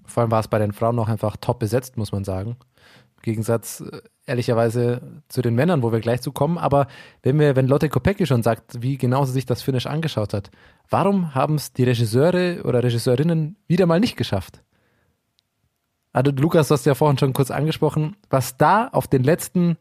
Vor 0.05 0.21
allem 0.21 0.31
war 0.31 0.41
es 0.41 0.49
bei 0.49 0.59
den 0.59 0.73
Frauen 0.73 0.95
noch 0.95 1.07
einfach 1.07 1.37
top 1.37 1.59
besetzt, 1.59 1.95
muss 1.95 2.11
man 2.11 2.25
sagen. 2.25 2.57
Gegensatz, 3.21 3.81
äh, 3.81 4.01
ehrlicherweise, 4.25 5.21
zu 5.27 5.41
den 5.41 5.55
Männern, 5.55 5.83
wo 5.83 5.91
wir 5.91 5.99
gleich 5.99 6.21
zu 6.21 6.31
kommen. 6.31 6.57
Aber 6.57 6.87
wenn 7.23 7.39
wir, 7.39 7.55
wenn 7.55 7.67
Lotte 7.67 7.89
Kopecki 7.89 8.25
schon 8.25 8.43
sagt, 8.43 8.81
wie 8.81 8.97
genau 8.97 9.25
sie 9.25 9.33
sich 9.33 9.45
das 9.45 9.61
Finish 9.61 9.85
angeschaut 9.85 10.33
hat, 10.33 10.51
warum 10.89 11.35
haben 11.35 11.55
es 11.55 11.73
die 11.73 11.83
Regisseure 11.83 12.63
oder 12.63 12.83
Regisseurinnen 12.83 13.57
wieder 13.67 13.85
mal 13.85 13.99
nicht 13.99 14.17
geschafft? 14.17 14.63
Also 16.13 16.31
Lukas, 16.31 16.67
du 16.67 16.73
hast 16.73 16.85
ja 16.85 16.95
vorhin 16.95 17.17
schon 17.17 17.33
kurz 17.33 17.51
angesprochen, 17.51 18.17
was 18.29 18.57
da 18.57 18.87
auf 18.87 19.07
den 19.07 19.23
letzten 19.23 19.77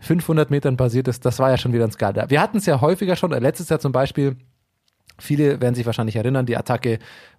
500 0.00 0.50
Metern 0.50 0.76
passiert 0.76 1.08
ist, 1.08 1.24
das 1.24 1.38
war 1.38 1.50
ja 1.50 1.58
schon 1.58 1.72
wieder 1.72 1.84
ein 1.84 1.92
Skandal. 1.92 2.30
Wir 2.30 2.40
hatten 2.40 2.58
es 2.58 2.66
ja 2.66 2.80
häufiger 2.80 3.16
schon, 3.16 3.32
äh, 3.32 3.38
letztes 3.38 3.68
Jahr 3.68 3.80
zum 3.80 3.92
Beispiel, 3.92 4.36
viele 5.18 5.60
werden 5.60 5.74
sich 5.74 5.86
wahrscheinlich 5.86 6.16
erinnern, 6.16 6.46
die 6.46 6.56
Attacke 6.56 6.98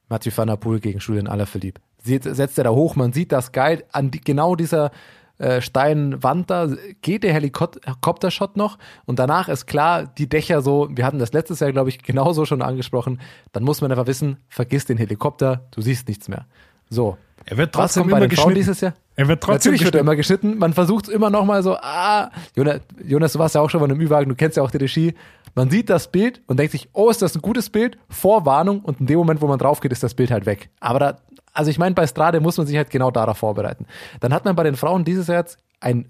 Mathieu 0.10 0.32
van 0.36 0.48
der 0.48 0.58
Poel 0.58 0.80
gegen 0.80 1.00
Julian 1.00 1.28
Alaphilippe. 1.28 1.82
Setzt 2.08 2.58
er 2.58 2.64
da 2.64 2.70
hoch, 2.72 2.96
man 2.96 3.14
sieht 3.14 3.32
das 3.32 3.52
geil, 3.52 3.84
an 3.92 4.12
die, 4.12 4.22
genau 4.22 4.56
dieser 4.56 4.92
äh, 5.40 5.62
steilen 5.62 6.24
Wand 6.24 6.50
da 6.50 6.68
geht 7.02 7.24
der 7.24 7.34
Helikoptershot 7.34 8.58
noch 8.58 8.80
und 9.06 9.20
danach 9.20 9.50
ist 9.50 9.68
klar, 9.68 10.06
die 10.06 10.28
Dächer 10.28 10.62
so, 10.64 10.88
wir 10.90 11.06
hatten 11.06 11.20
das 11.20 11.32
letztes 11.32 11.60
Jahr, 11.60 11.72
glaube 11.72 11.90
ich, 11.90 12.02
genauso 12.02 12.46
schon 12.46 12.64
angesprochen, 12.64 13.22
dann 13.52 13.64
muss 13.64 13.82
man 13.82 13.92
einfach 13.92 14.08
wissen, 14.08 14.38
vergiss 14.48 14.86
den 14.86 14.98
Helikopter, 14.98 15.68
du 15.72 15.82
siehst 15.82 16.08
nichts 16.08 16.28
mehr. 16.28 16.48
So. 16.90 17.18
Er 17.46 17.58
wird 17.58 17.76
Was 17.76 17.94
trotzdem 17.94 18.04
kommt 18.04 18.12
bei 18.12 18.18
immer 18.18 18.28
geschnitten. 18.28 18.56
dieses 18.56 18.82
Jahr? 18.82 18.94
Er 19.16 19.28
wird 19.28 19.42
trotzdem 19.42 19.72
Natürlich 19.72 19.86
wird 19.86 19.96
er 19.96 20.02
geschnitten. 20.02 20.08
immer 20.08 20.16
geschnitten. 20.16 20.58
Man 20.58 20.74
versucht 20.74 21.08
immer 21.08 21.30
noch 21.30 21.46
mal 21.46 21.64
so, 21.64 21.78
ah, 21.78 22.30
Jonas, 22.56 22.82
Jonas, 23.06 23.34
du 23.34 23.40
warst 23.40 23.56
ja 23.56 23.62
auch 23.62 23.70
schon 23.70 23.80
mal 23.80 23.90
im 23.90 24.02
Ü-Wagen, 24.02 24.30
du 24.30 24.36
kennst 24.36 24.58
ja 24.58 24.64
auch 24.64 24.72
die 24.72 24.78
Regie. 24.78 25.14
Man 25.56 25.70
sieht 25.70 25.90
das 25.90 26.12
Bild 26.12 26.42
und 26.48 26.60
denkt 26.60 26.72
sich, 26.72 26.90
oh, 26.94 27.10
ist 27.10 27.22
das 27.22 27.36
ein 27.36 27.42
gutes 27.42 27.70
Bild? 27.70 27.98
Vorwarnung 28.10 28.82
und 28.82 29.00
in 29.00 29.06
dem 29.06 29.18
Moment, 29.18 29.42
wo 29.42 29.48
man 29.48 29.60
drauf 29.60 29.80
geht, 29.80 29.92
ist 29.92 30.04
das 30.04 30.14
Bild 30.14 30.30
halt 30.30 30.46
weg. 30.46 30.70
Aber 30.80 31.00
da, 31.00 31.18
also 31.58 31.72
ich 31.72 31.80
meine, 31.80 31.96
bei 31.96 32.06
Strade 32.06 32.40
muss 32.40 32.58
man 32.58 32.68
sich 32.68 32.78
halt 32.78 32.92
genau 32.92 33.10
darauf 33.10 33.40
vorbereiten. 33.40 33.88
Dann 34.20 34.34
hat 34.34 34.46
man 34.46 34.56
bei 34.56 34.64
den 34.64 34.76
Frauen 34.76 35.04
dieses 35.04 35.28
Jahr 35.28 35.44
ein 35.80 36.08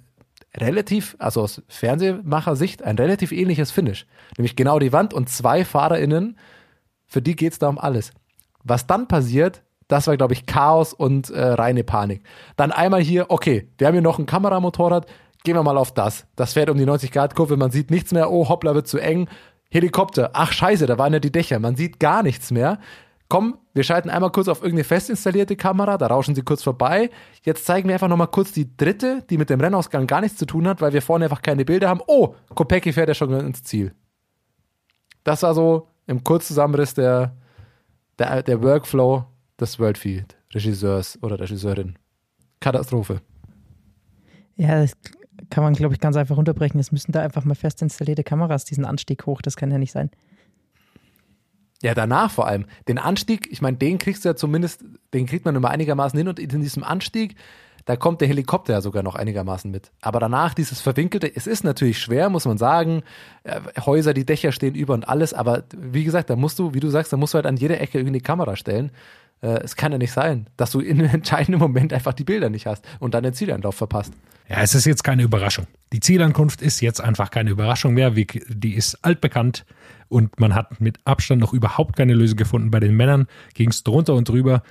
relativ, 0.55 1.15
also 1.19 1.41
aus 1.41 1.61
Fernsehmacher-Sicht, 1.69 2.83
ein 2.83 2.97
relativ 2.97 3.31
ähnliches 3.31 3.71
Finish. 3.71 4.05
Nämlich 4.37 4.57
genau 4.57 4.77
die 4.79 4.91
Wand 4.91 5.13
und 5.13 5.29
zwei 5.29 5.63
FahrerInnen, 5.63 6.37
für 7.05 7.21
die 7.21 7.35
geht's 7.35 7.59
da 7.59 7.69
um 7.69 7.79
alles. 7.79 8.11
Was 8.63 8.87
dann 8.87 9.07
passiert, 9.07 9.63
das 9.87 10.07
war, 10.07 10.17
glaube 10.17 10.33
ich, 10.33 10.45
Chaos 10.45 10.93
und 10.93 11.29
äh, 11.29 11.41
reine 11.41 11.85
Panik. 11.85 12.23
Dann 12.57 12.73
einmal 12.73 13.01
hier, 13.01 13.27
okay, 13.29 13.69
wir 13.77 13.87
haben 13.87 13.93
hier 13.93 14.01
noch 14.01 14.19
ein 14.19 14.25
Kameramotorrad, 14.25 15.05
gehen 15.45 15.55
wir 15.55 15.63
mal 15.63 15.77
auf 15.77 15.93
das. 15.93 16.25
Das 16.35 16.53
fährt 16.53 16.69
um 16.69 16.77
die 16.77 16.85
90-Grad-Kurve, 16.85 17.55
man 17.55 17.71
sieht 17.71 17.89
nichts 17.89 18.11
mehr, 18.11 18.29
oh, 18.31 18.49
hoppla, 18.49 18.75
wird 18.75 18.87
zu 18.87 18.97
eng. 18.97 19.29
Helikopter, 19.69 20.31
ach 20.33 20.51
scheiße, 20.51 20.87
da 20.87 20.97
waren 20.97 21.13
ja 21.13 21.19
die 21.19 21.31
Dächer, 21.31 21.59
man 21.59 21.77
sieht 21.77 22.01
gar 22.01 22.21
nichts 22.21 22.51
mehr. 22.51 22.79
Komm, 23.29 23.57
wir 23.73 23.83
schalten 23.83 24.09
einmal 24.09 24.31
kurz 24.31 24.47
auf 24.47 24.59
irgendeine 24.59 24.85
fest 24.85 25.09
installierte 25.09 25.57
Kamera, 25.57 25.97
da 25.97 26.07
rauschen 26.07 26.33
sie 26.33 26.43
kurz 26.43 26.63
vorbei. 26.63 27.09
Jetzt 27.43 27.65
zeigen 27.65 27.89
wir 27.89 27.95
einfach 27.95 28.07
nochmal 28.07 28.27
kurz 28.27 28.53
die 28.53 28.75
dritte, 28.77 29.23
die 29.29 29.37
mit 29.37 29.49
dem 29.49 29.59
Rennausgang 29.59 30.07
gar 30.07 30.21
nichts 30.21 30.37
zu 30.37 30.45
tun 30.45 30.67
hat, 30.67 30.79
weil 30.79 30.93
wir 30.93 31.01
vorne 31.01 31.25
einfach 31.25 31.41
keine 31.41 31.65
Bilder 31.65 31.89
haben. 31.89 32.01
Oh, 32.07 32.35
Kopecki 32.55 32.93
fährt 32.93 33.09
ja 33.09 33.13
schon 33.13 33.33
ins 33.33 33.63
Ziel. 33.63 33.93
Das 35.25 35.43
war 35.43 35.53
so 35.53 35.89
im 36.05 36.23
Kurzzusammenriss 36.23 36.93
der, 36.93 37.35
der, 38.17 38.43
der 38.43 38.63
Workflow 38.63 39.25
des 39.59 39.77
Worldfeed-Regisseurs 39.77 41.21
oder 41.21 41.37
Regisseurin. 41.37 41.99
Katastrophe. 42.61 43.21
Ja, 44.55 44.81
das 44.81 44.93
kann 45.49 45.63
man, 45.63 45.73
glaube 45.73 45.93
ich, 45.93 45.99
ganz 45.99 46.15
einfach 46.15 46.37
unterbrechen. 46.37 46.79
Es 46.79 46.93
müssen 46.93 47.11
da 47.11 47.21
einfach 47.21 47.43
mal 47.43 47.55
fest 47.55 47.81
installierte 47.81 48.23
Kameras 48.23 48.63
diesen 48.63 48.85
Anstieg 48.85 49.25
hoch. 49.25 49.41
Das 49.41 49.57
kann 49.57 49.69
ja 49.69 49.77
nicht 49.77 49.91
sein. 49.91 50.09
Ja, 51.83 51.93
danach 51.93 52.31
vor 52.31 52.47
allem. 52.47 52.65
Den 52.87 52.97
Anstieg, 52.97 53.47
ich 53.51 53.61
meine, 53.61 53.77
den 53.77 53.97
kriegst 53.99 54.25
du 54.25 54.29
ja 54.29 54.35
zumindest, 54.35 54.83
den 55.13 55.25
kriegt 55.25 55.45
man 55.45 55.55
immer 55.55 55.69
einigermaßen 55.69 56.17
hin 56.17 56.27
und 56.27 56.39
in 56.39 56.61
diesem 56.61 56.83
Anstieg, 56.83 57.35
da 57.85 57.95
kommt 57.95 58.19
der 58.19 58.27
Helikopter 58.27 58.73
ja 58.73 58.81
sogar 58.81 59.01
noch 59.01 59.15
einigermaßen 59.15 59.71
mit. 59.71 59.91
Aber 60.01 60.19
danach 60.19 60.53
dieses 60.53 60.81
Verwinkelte, 60.81 61.33
es 61.33 61.47
ist 61.47 61.63
natürlich 61.63 61.99
schwer, 61.99 62.29
muss 62.29 62.45
man 62.45 62.57
sagen. 62.57 63.03
Äh, 63.43 63.61
Häuser, 63.85 64.13
die 64.13 64.25
Dächer 64.25 64.51
stehen 64.51 64.75
über 64.75 64.93
und 64.93 65.07
alles, 65.07 65.33
aber 65.33 65.63
wie 65.75 66.03
gesagt, 66.03 66.29
da 66.29 66.35
musst 66.35 66.59
du, 66.59 66.73
wie 66.73 66.81
du 66.81 66.89
sagst, 66.89 67.13
da 67.13 67.17
musst 67.17 67.33
du 67.33 67.37
halt 67.37 67.45
an 67.45 67.55
jeder 67.55 67.79
Ecke 67.79 67.97
irgendwie 67.97 68.19
die 68.19 68.23
Kamera 68.23 68.57
stellen. 68.57 68.91
Äh, 69.41 69.59
es 69.63 69.77
kann 69.77 69.93
ja 69.93 69.97
nicht 69.97 70.11
sein, 70.11 70.49
dass 70.57 70.71
du 70.71 70.81
in 70.81 70.99
einem 70.99 71.09
entscheidenden 71.13 71.59
Moment 71.59 71.93
einfach 71.93 72.13
die 72.13 72.25
Bilder 72.25 72.49
nicht 72.49 72.65
hast 72.65 72.85
und 72.99 73.13
dann 73.13 73.23
den 73.23 73.33
Zieleinlauf 73.33 73.75
verpasst. 73.75 74.11
Ja, 74.49 74.61
es 74.61 74.75
ist 74.75 74.85
jetzt 74.85 75.03
keine 75.03 75.23
Überraschung. 75.23 75.67
Die 75.93 76.01
Zielankunft 76.01 76.61
ist 76.61 76.81
jetzt 76.81 77.01
einfach 77.01 77.31
keine 77.31 77.51
Überraschung 77.51 77.93
mehr. 77.93 78.11
Die 78.11 78.73
ist 78.73 79.03
altbekannt 79.03 79.65
und 80.09 80.39
man 80.39 80.55
hat 80.55 80.79
mit 80.79 80.97
Abstand 81.05 81.41
noch 81.41 81.53
überhaupt 81.53 81.95
keine 81.95 82.13
Lösung 82.13 82.37
gefunden. 82.37 82.71
Bei 82.71 82.79
den 82.79 82.95
Männern 82.95 83.27
ging 83.53 83.69
es 83.69 83.83
drunter 83.83 84.13
und 84.13 84.29
drüber. 84.29 84.63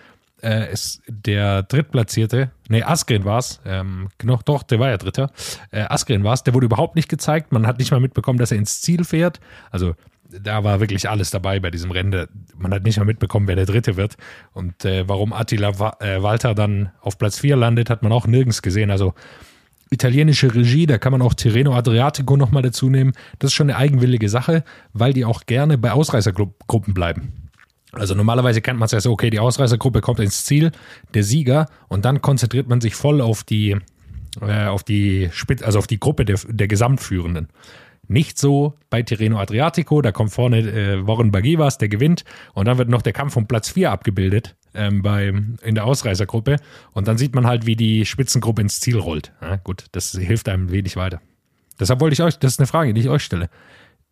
Äh, 0.43 0.67
es, 0.67 1.01
der 1.09 1.63
Drittplatzierte, 1.63 2.51
nee, 2.69 2.83
Askren 2.83 3.25
war 3.25 3.39
es, 3.39 3.61
ähm, 3.65 4.09
genau, 4.19 4.39
doch, 4.45 4.63
der 4.63 4.79
war 4.79 4.91
ja 4.91 4.99
Dritter. 4.99 5.31
Äh, 5.71 5.85
Askren 5.89 6.25
war 6.25 6.35
es, 6.35 6.43
der 6.43 6.53
wurde 6.53 6.67
überhaupt 6.67 6.95
nicht 6.95 7.09
gezeigt. 7.09 7.53
Man 7.53 7.67
hat 7.67 7.79
nicht 7.79 7.91
mal 7.91 8.01
mitbekommen, 8.01 8.39
dass 8.39 8.53
er 8.53 8.59
ins 8.59 8.83
Ziel 8.83 9.05
fährt. 9.05 9.41
Also 9.71 9.95
da 10.31 10.65
war 10.65 10.81
wirklich 10.81 11.09
alles 11.09 11.31
dabei 11.31 11.61
bei 11.61 11.71
diesem 11.71 11.91
Rennen. 11.91 12.27
Man 12.57 12.75
hat 12.75 12.83
nicht 12.83 12.99
mal 12.99 13.05
mitbekommen, 13.05 13.49
wer 13.49 13.57
der 13.57 13.67
Dritte 13.67 13.97
wird. 13.97 14.17
Und 14.53 14.85
äh, 14.85 15.09
warum 15.09 15.33
Attila 15.33 15.79
Wa 15.79 15.97
äh, 16.01 16.23
Walter 16.23 16.55
dann 16.55 16.91
auf 17.01 17.17
Platz 17.19 17.39
4 17.39 17.57
landet, 17.57 17.91
hat 17.91 18.03
man 18.03 18.13
auch 18.13 18.27
nirgends 18.27 18.63
gesehen. 18.63 18.91
Also 18.91 19.15
italienische 19.91 20.55
Regie, 20.55 20.87
da 20.87 20.99
kann 20.99 21.13
man 21.13 21.23
auch 21.23 21.35
Tirreno 21.35 21.75
Adriatico 21.75 22.37
nochmal 22.37 22.63
dazu 22.63 22.91
nehmen. 22.91 23.13
Das 23.39 23.51
ist 23.51 23.55
schon 23.55 23.71
eine 23.71 23.79
eigenwillige 23.79 24.29
Sache, 24.29 24.65
weil 24.93 25.13
die 25.13 25.25
auch 25.25 25.47
gerne 25.47 25.79
bei 25.79 25.93
Ausreißergruppen 25.93 26.95
bleiben. 26.95 27.47
Also 27.93 28.15
normalerweise 28.15 28.61
kennt 28.61 28.79
man 28.79 28.87
es 28.87 28.93
ja 28.93 29.01
so, 29.01 29.13
okay, 29.13 29.31
die 29.31 29.39
Ausreißergruppe 29.39 30.01
kommt 30.01 30.21
ins 30.21 30.45
Ziel, 30.45 30.73
der 31.15 31.23
Sieger, 31.23 31.67
und 31.89 32.05
dann 32.05 32.21
konzentriert 32.21 32.69
man 32.69 32.81
sich 32.81 32.95
voll 32.95 33.21
auf 33.21 33.45
die, 33.45 33.77
äh, 34.41 34.67
auf 34.67 34.83
die 34.83 35.31
Spitze, 35.33 35.65
also 35.65 35.79
auf 35.79 35.87
die 35.87 36.01
Gruppe 36.01 36.25
der, 36.25 36.39
der 36.49 36.69
Gesamtführenden. 36.69 37.49
Nicht 38.09 38.39
so 38.39 38.75
bei 38.91 39.03
Tirreno 39.03 39.39
Adriatico, 39.39 40.03
da 40.03 40.13
kommt 40.13 40.31
vorne 40.31 40.59
äh, 40.59 41.07
Warren 41.07 41.31
Bagivas, 41.31 41.79
der 41.79 41.89
gewinnt, 41.89 42.25
und 42.55 42.67
dann 42.67 42.77
wird 42.79 42.89
noch 42.89 43.03
der 43.03 43.13
Kampf 43.13 43.37
um 43.37 43.47
Platz 43.47 43.71
4 43.71 43.91
abgebildet 43.91 44.57
ähm, 44.77 45.03
bei, 45.03 45.33
in 45.63 45.75
der 45.75 45.85
Ausreißergruppe. 45.85 46.57
Und 46.93 47.09
dann 47.09 47.19
sieht 47.19 47.35
man 47.35 47.47
halt, 47.47 47.67
wie 47.67 47.77
die 47.77 48.05
Spitzengruppe 48.05 48.63
ins 48.63 48.81
Ziel 48.81 48.99
rollt. 48.99 49.33
Ja, 49.41 49.57
gut, 49.57 49.87
das 49.93 50.13
hilft 50.13 50.49
einem 50.49 50.71
wenig 50.71 50.97
weiter. 50.97 51.21
Deshalb 51.79 52.01
wollte 52.01 52.15
ich 52.15 52.23
euch, 52.23 52.39
das 52.39 52.53
ist 52.53 52.61
eine 52.61 52.67
Frage, 52.67 52.95
die 52.95 53.01
ich 53.01 53.09
euch 53.09 53.23
stelle. 53.23 53.51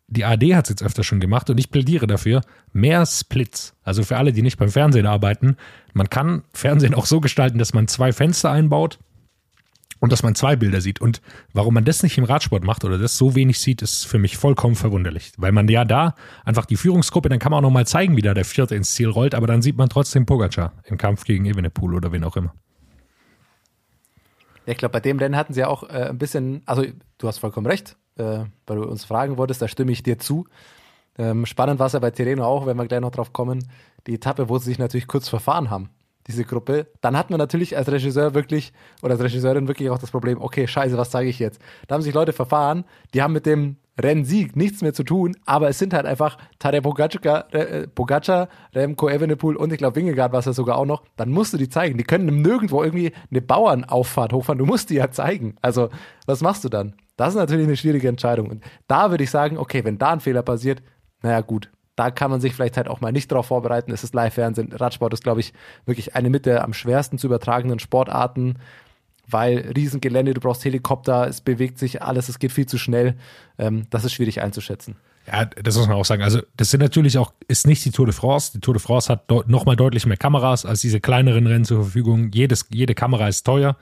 Die 0.07 0.23
AD 0.23 0.55
hat 0.55 0.65
es 0.65 0.69
jetzt 0.69 0.83
öfter 0.83 1.03
schon 1.03 1.19
gemacht 1.19 1.49
und 1.49 1.57
ich 1.57 1.71
plädiere 1.71 2.05
dafür, 2.05 2.41
mehr 2.73 3.05
Splits. 3.07 3.73
Also 3.83 4.03
für 4.03 4.17
alle, 4.17 4.33
die 4.33 4.43
nicht 4.43 4.57
beim 4.57 4.69
Fernsehen 4.69 5.07
arbeiten, 5.07 5.57
man 5.93 6.09
kann 6.09 6.43
Fernsehen 6.53 6.93
auch 6.93 7.07
so 7.07 7.21
gestalten, 7.21 7.57
dass 7.57 7.73
man 7.73 7.87
zwei 7.87 8.11
Fenster 8.11 8.51
einbaut 8.51 8.99
und 9.99 10.11
dass 10.11 10.23
man 10.23 10.35
zwei 10.35 10.55
Bilder 10.55 10.81
sieht. 10.81 11.01
Und 11.01 11.21
warum 11.53 11.73
man 11.73 11.85
das 11.85 12.03
nicht 12.03 12.17
im 12.17 12.23
Radsport 12.23 12.63
macht 12.63 12.83
oder 12.83 12.97
das 12.97 13.17
so 13.17 13.35
wenig 13.35 13.59
sieht, 13.59 13.81
ist 13.81 14.05
für 14.05 14.19
mich 14.19 14.37
vollkommen 14.37 14.75
verwunderlich. 14.75 15.31
Weil 15.37 15.51
man 15.51 15.67
ja 15.67 15.85
da 15.85 16.15
einfach 16.43 16.65
die 16.65 16.77
Führungsgruppe, 16.77 17.29
dann 17.29 17.39
kann 17.39 17.51
man 17.51 17.59
auch 17.59 17.69
nochmal 17.69 17.87
zeigen, 17.87 18.17
wie 18.17 18.21
da 18.21 18.33
der 18.33 18.45
Vierte 18.45 18.75
ins 18.75 18.93
Ziel 18.93 19.09
rollt, 19.09 19.35
aber 19.35 19.47
dann 19.47 19.61
sieht 19.61 19.77
man 19.77 19.89
trotzdem 19.89 20.25
Pogacar 20.25 20.73
im 20.83 20.97
Kampf 20.97 21.23
gegen 21.23 21.45
Evenepoel 21.45 21.95
oder 21.95 22.11
wen 22.11 22.23
auch 22.23 22.35
immer. 22.35 22.53
Ja, 24.65 24.71
ich 24.71 24.77
glaube, 24.77 24.93
bei 24.93 24.99
dem 24.99 25.19
Rennen 25.19 25.35
hatten 25.35 25.53
sie 25.53 25.59
ja 25.61 25.67
auch 25.67 25.83
äh, 25.83 26.09
ein 26.09 26.17
bisschen, 26.17 26.63
also 26.65 26.83
du 27.17 27.27
hast 27.27 27.37
vollkommen 27.37 27.67
recht, 27.67 27.97
äh, 28.17 28.45
weil 28.65 28.77
du 28.77 28.83
uns 28.83 29.05
fragen 29.05 29.37
wolltest, 29.37 29.61
da 29.61 29.67
stimme 29.67 29.91
ich 29.91 30.03
dir 30.03 30.17
zu. 30.17 30.47
Ähm, 31.17 31.45
spannend 31.45 31.79
war 31.79 31.87
es 31.87 31.93
ja 31.93 31.99
bei 31.99 32.11
Tireno 32.11 32.43
auch, 32.43 32.65
wenn 32.65 32.75
wir 32.77 32.85
gleich 32.87 32.99
noch 32.99 33.11
drauf 33.11 33.31
kommen, 33.31 33.67
die 34.07 34.15
Etappe, 34.15 34.49
wo 34.49 34.57
sie 34.57 34.65
sich 34.65 34.79
natürlich 34.79 35.07
kurz 35.07 35.29
verfahren 35.29 35.69
haben, 35.69 35.89
diese 36.27 36.43
Gruppe. 36.43 36.87
Dann 37.01 37.17
hat 37.17 37.29
man 37.29 37.37
natürlich 37.37 37.77
als 37.77 37.91
Regisseur 37.91 38.33
wirklich 38.33 38.73
oder 39.01 39.13
als 39.13 39.23
Regisseurin 39.23 39.67
wirklich 39.67 39.89
auch 39.89 39.97
das 39.97 40.11
Problem, 40.11 40.41
okay, 40.41 40.67
scheiße, 40.67 40.97
was 40.97 41.11
zeige 41.11 41.29
ich 41.29 41.39
jetzt? 41.39 41.61
Da 41.87 41.95
haben 41.95 42.01
sich 42.01 42.13
Leute 42.13 42.33
verfahren, 42.33 42.85
die 43.13 43.21
haben 43.21 43.33
mit 43.33 43.45
dem 43.45 43.77
Rennsieg 44.01 44.55
nichts 44.55 44.81
mehr 44.81 44.93
zu 44.93 45.03
tun, 45.03 45.37
aber 45.45 45.69
es 45.69 45.79
sind 45.79 45.93
halt 45.93 46.05
einfach 46.05 46.37
Tadej 46.59 46.81
Pogacar, 46.81 47.53
äh, 47.53 47.87
Pogacar, 47.87 48.49
Remco 48.73 49.09
Evenepoel 49.09 49.55
und 49.55 49.71
ich 49.71 49.77
glaube 49.77 49.95
Wingegaard 49.95 50.33
war 50.33 50.39
es 50.39 50.45
ja 50.45 50.53
sogar 50.53 50.77
auch 50.77 50.85
noch, 50.85 51.03
dann 51.15 51.31
musst 51.31 51.53
du 51.53 51.57
die 51.57 51.69
zeigen. 51.69 51.97
Die 51.97 52.03
können 52.03 52.41
nirgendwo 52.41 52.83
irgendwie 52.83 53.13
eine 53.31 53.41
Bauernauffahrt 53.41 54.33
hochfahren, 54.33 54.59
du 54.59 54.65
musst 54.65 54.89
die 54.89 54.95
ja 54.95 55.11
zeigen. 55.11 55.55
Also, 55.61 55.89
was 56.25 56.41
machst 56.41 56.63
du 56.65 56.69
dann? 56.69 56.95
Das 57.15 57.29
ist 57.29 57.35
natürlich 57.35 57.67
eine 57.67 57.77
schwierige 57.77 58.09
Entscheidung. 58.09 58.49
Und 58.49 58.63
da 58.87 59.11
würde 59.11 59.23
ich 59.23 59.31
sagen, 59.31 59.57
okay, 59.57 59.85
wenn 59.85 59.97
da 59.97 60.11
ein 60.11 60.19
Fehler 60.19 60.41
passiert, 60.41 60.83
naja 61.21 61.39
gut, 61.39 61.71
da 61.95 62.11
kann 62.11 62.29
man 62.29 62.41
sich 62.41 62.53
vielleicht 62.53 62.77
halt 62.77 62.87
auch 62.87 63.01
mal 63.01 63.11
nicht 63.11 63.31
darauf 63.31 63.47
vorbereiten. 63.47 63.91
Es 63.91 64.03
ist 64.03 64.13
Live-Fernsehen. 64.13 64.71
Radsport 64.73 65.13
ist, 65.13 65.23
glaube 65.23 65.39
ich, 65.39 65.53
wirklich 65.85 66.15
eine 66.15 66.29
mit 66.29 66.45
der 66.45 66.63
am 66.63 66.73
schwersten 66.73 67.17
zu 67.17 67.27
übertragenen 67.27 67.79
Sportarten, 67.79 68.55
weil 69.27 69.71
Riesengelände, 69.75 70.33
du 70.33 70.41
brauchst 70.41 70.65
Helikopter, 70.65 71.27
es 71.27 71.41
bewegt 71.41 71.79
sich 71.79 72.01
alles, 72.01 72.29
es 72.29 72.39
geht 72.39 72.51
viel 72.51 72.65
zu 72.65 72.77
schnell. 72.77 73.15
Ähm, 73.57 73.87
das 73.89 74.03
ist 74.03 74.13
schwierig 74.13 74.41
einzuschätzen. 74.41 74.97
Ja, 75.27 75.45
das 75.45 75.75
muss 75.75 75.87
man 75.87 75.97
auch 75.97 76.05
sagen. 76.05 76.21
Also, 76.21 76.41
das 76.55 76.69
sind 76.69 76.81
natürlich 76.81 77.17
auch, 77.17 77.33
ist 77.47 77.65
nicht 77.65 77.83
die 77.83 77.91
Tour 77.91 78.05
de 78.05 78.13
France. 78.13 78.51
Die 78.53 78.59
Tour 78.59 78.75
de 78.75 78.81
France 78.81 79.11
hat 79.11 79.29
deut 79.29 79.47
nochmal 79.49 79.75
deutlich 79.75 80.05
mehr 80.05 80.17
Kameras 80.17 80.65
als 80.65 80.81
diese 80.81 80.99
kleineren 80.99 81.47
Rennen 81.47 81.65
zur 81.65 81.83
Verfügung. 81.83 82.31
Jedes, 82.31 82.67
jede 82.71 82.93
Kamera 82.93 83.27
ist 83.27 83.43
teuer. 83.43 83.75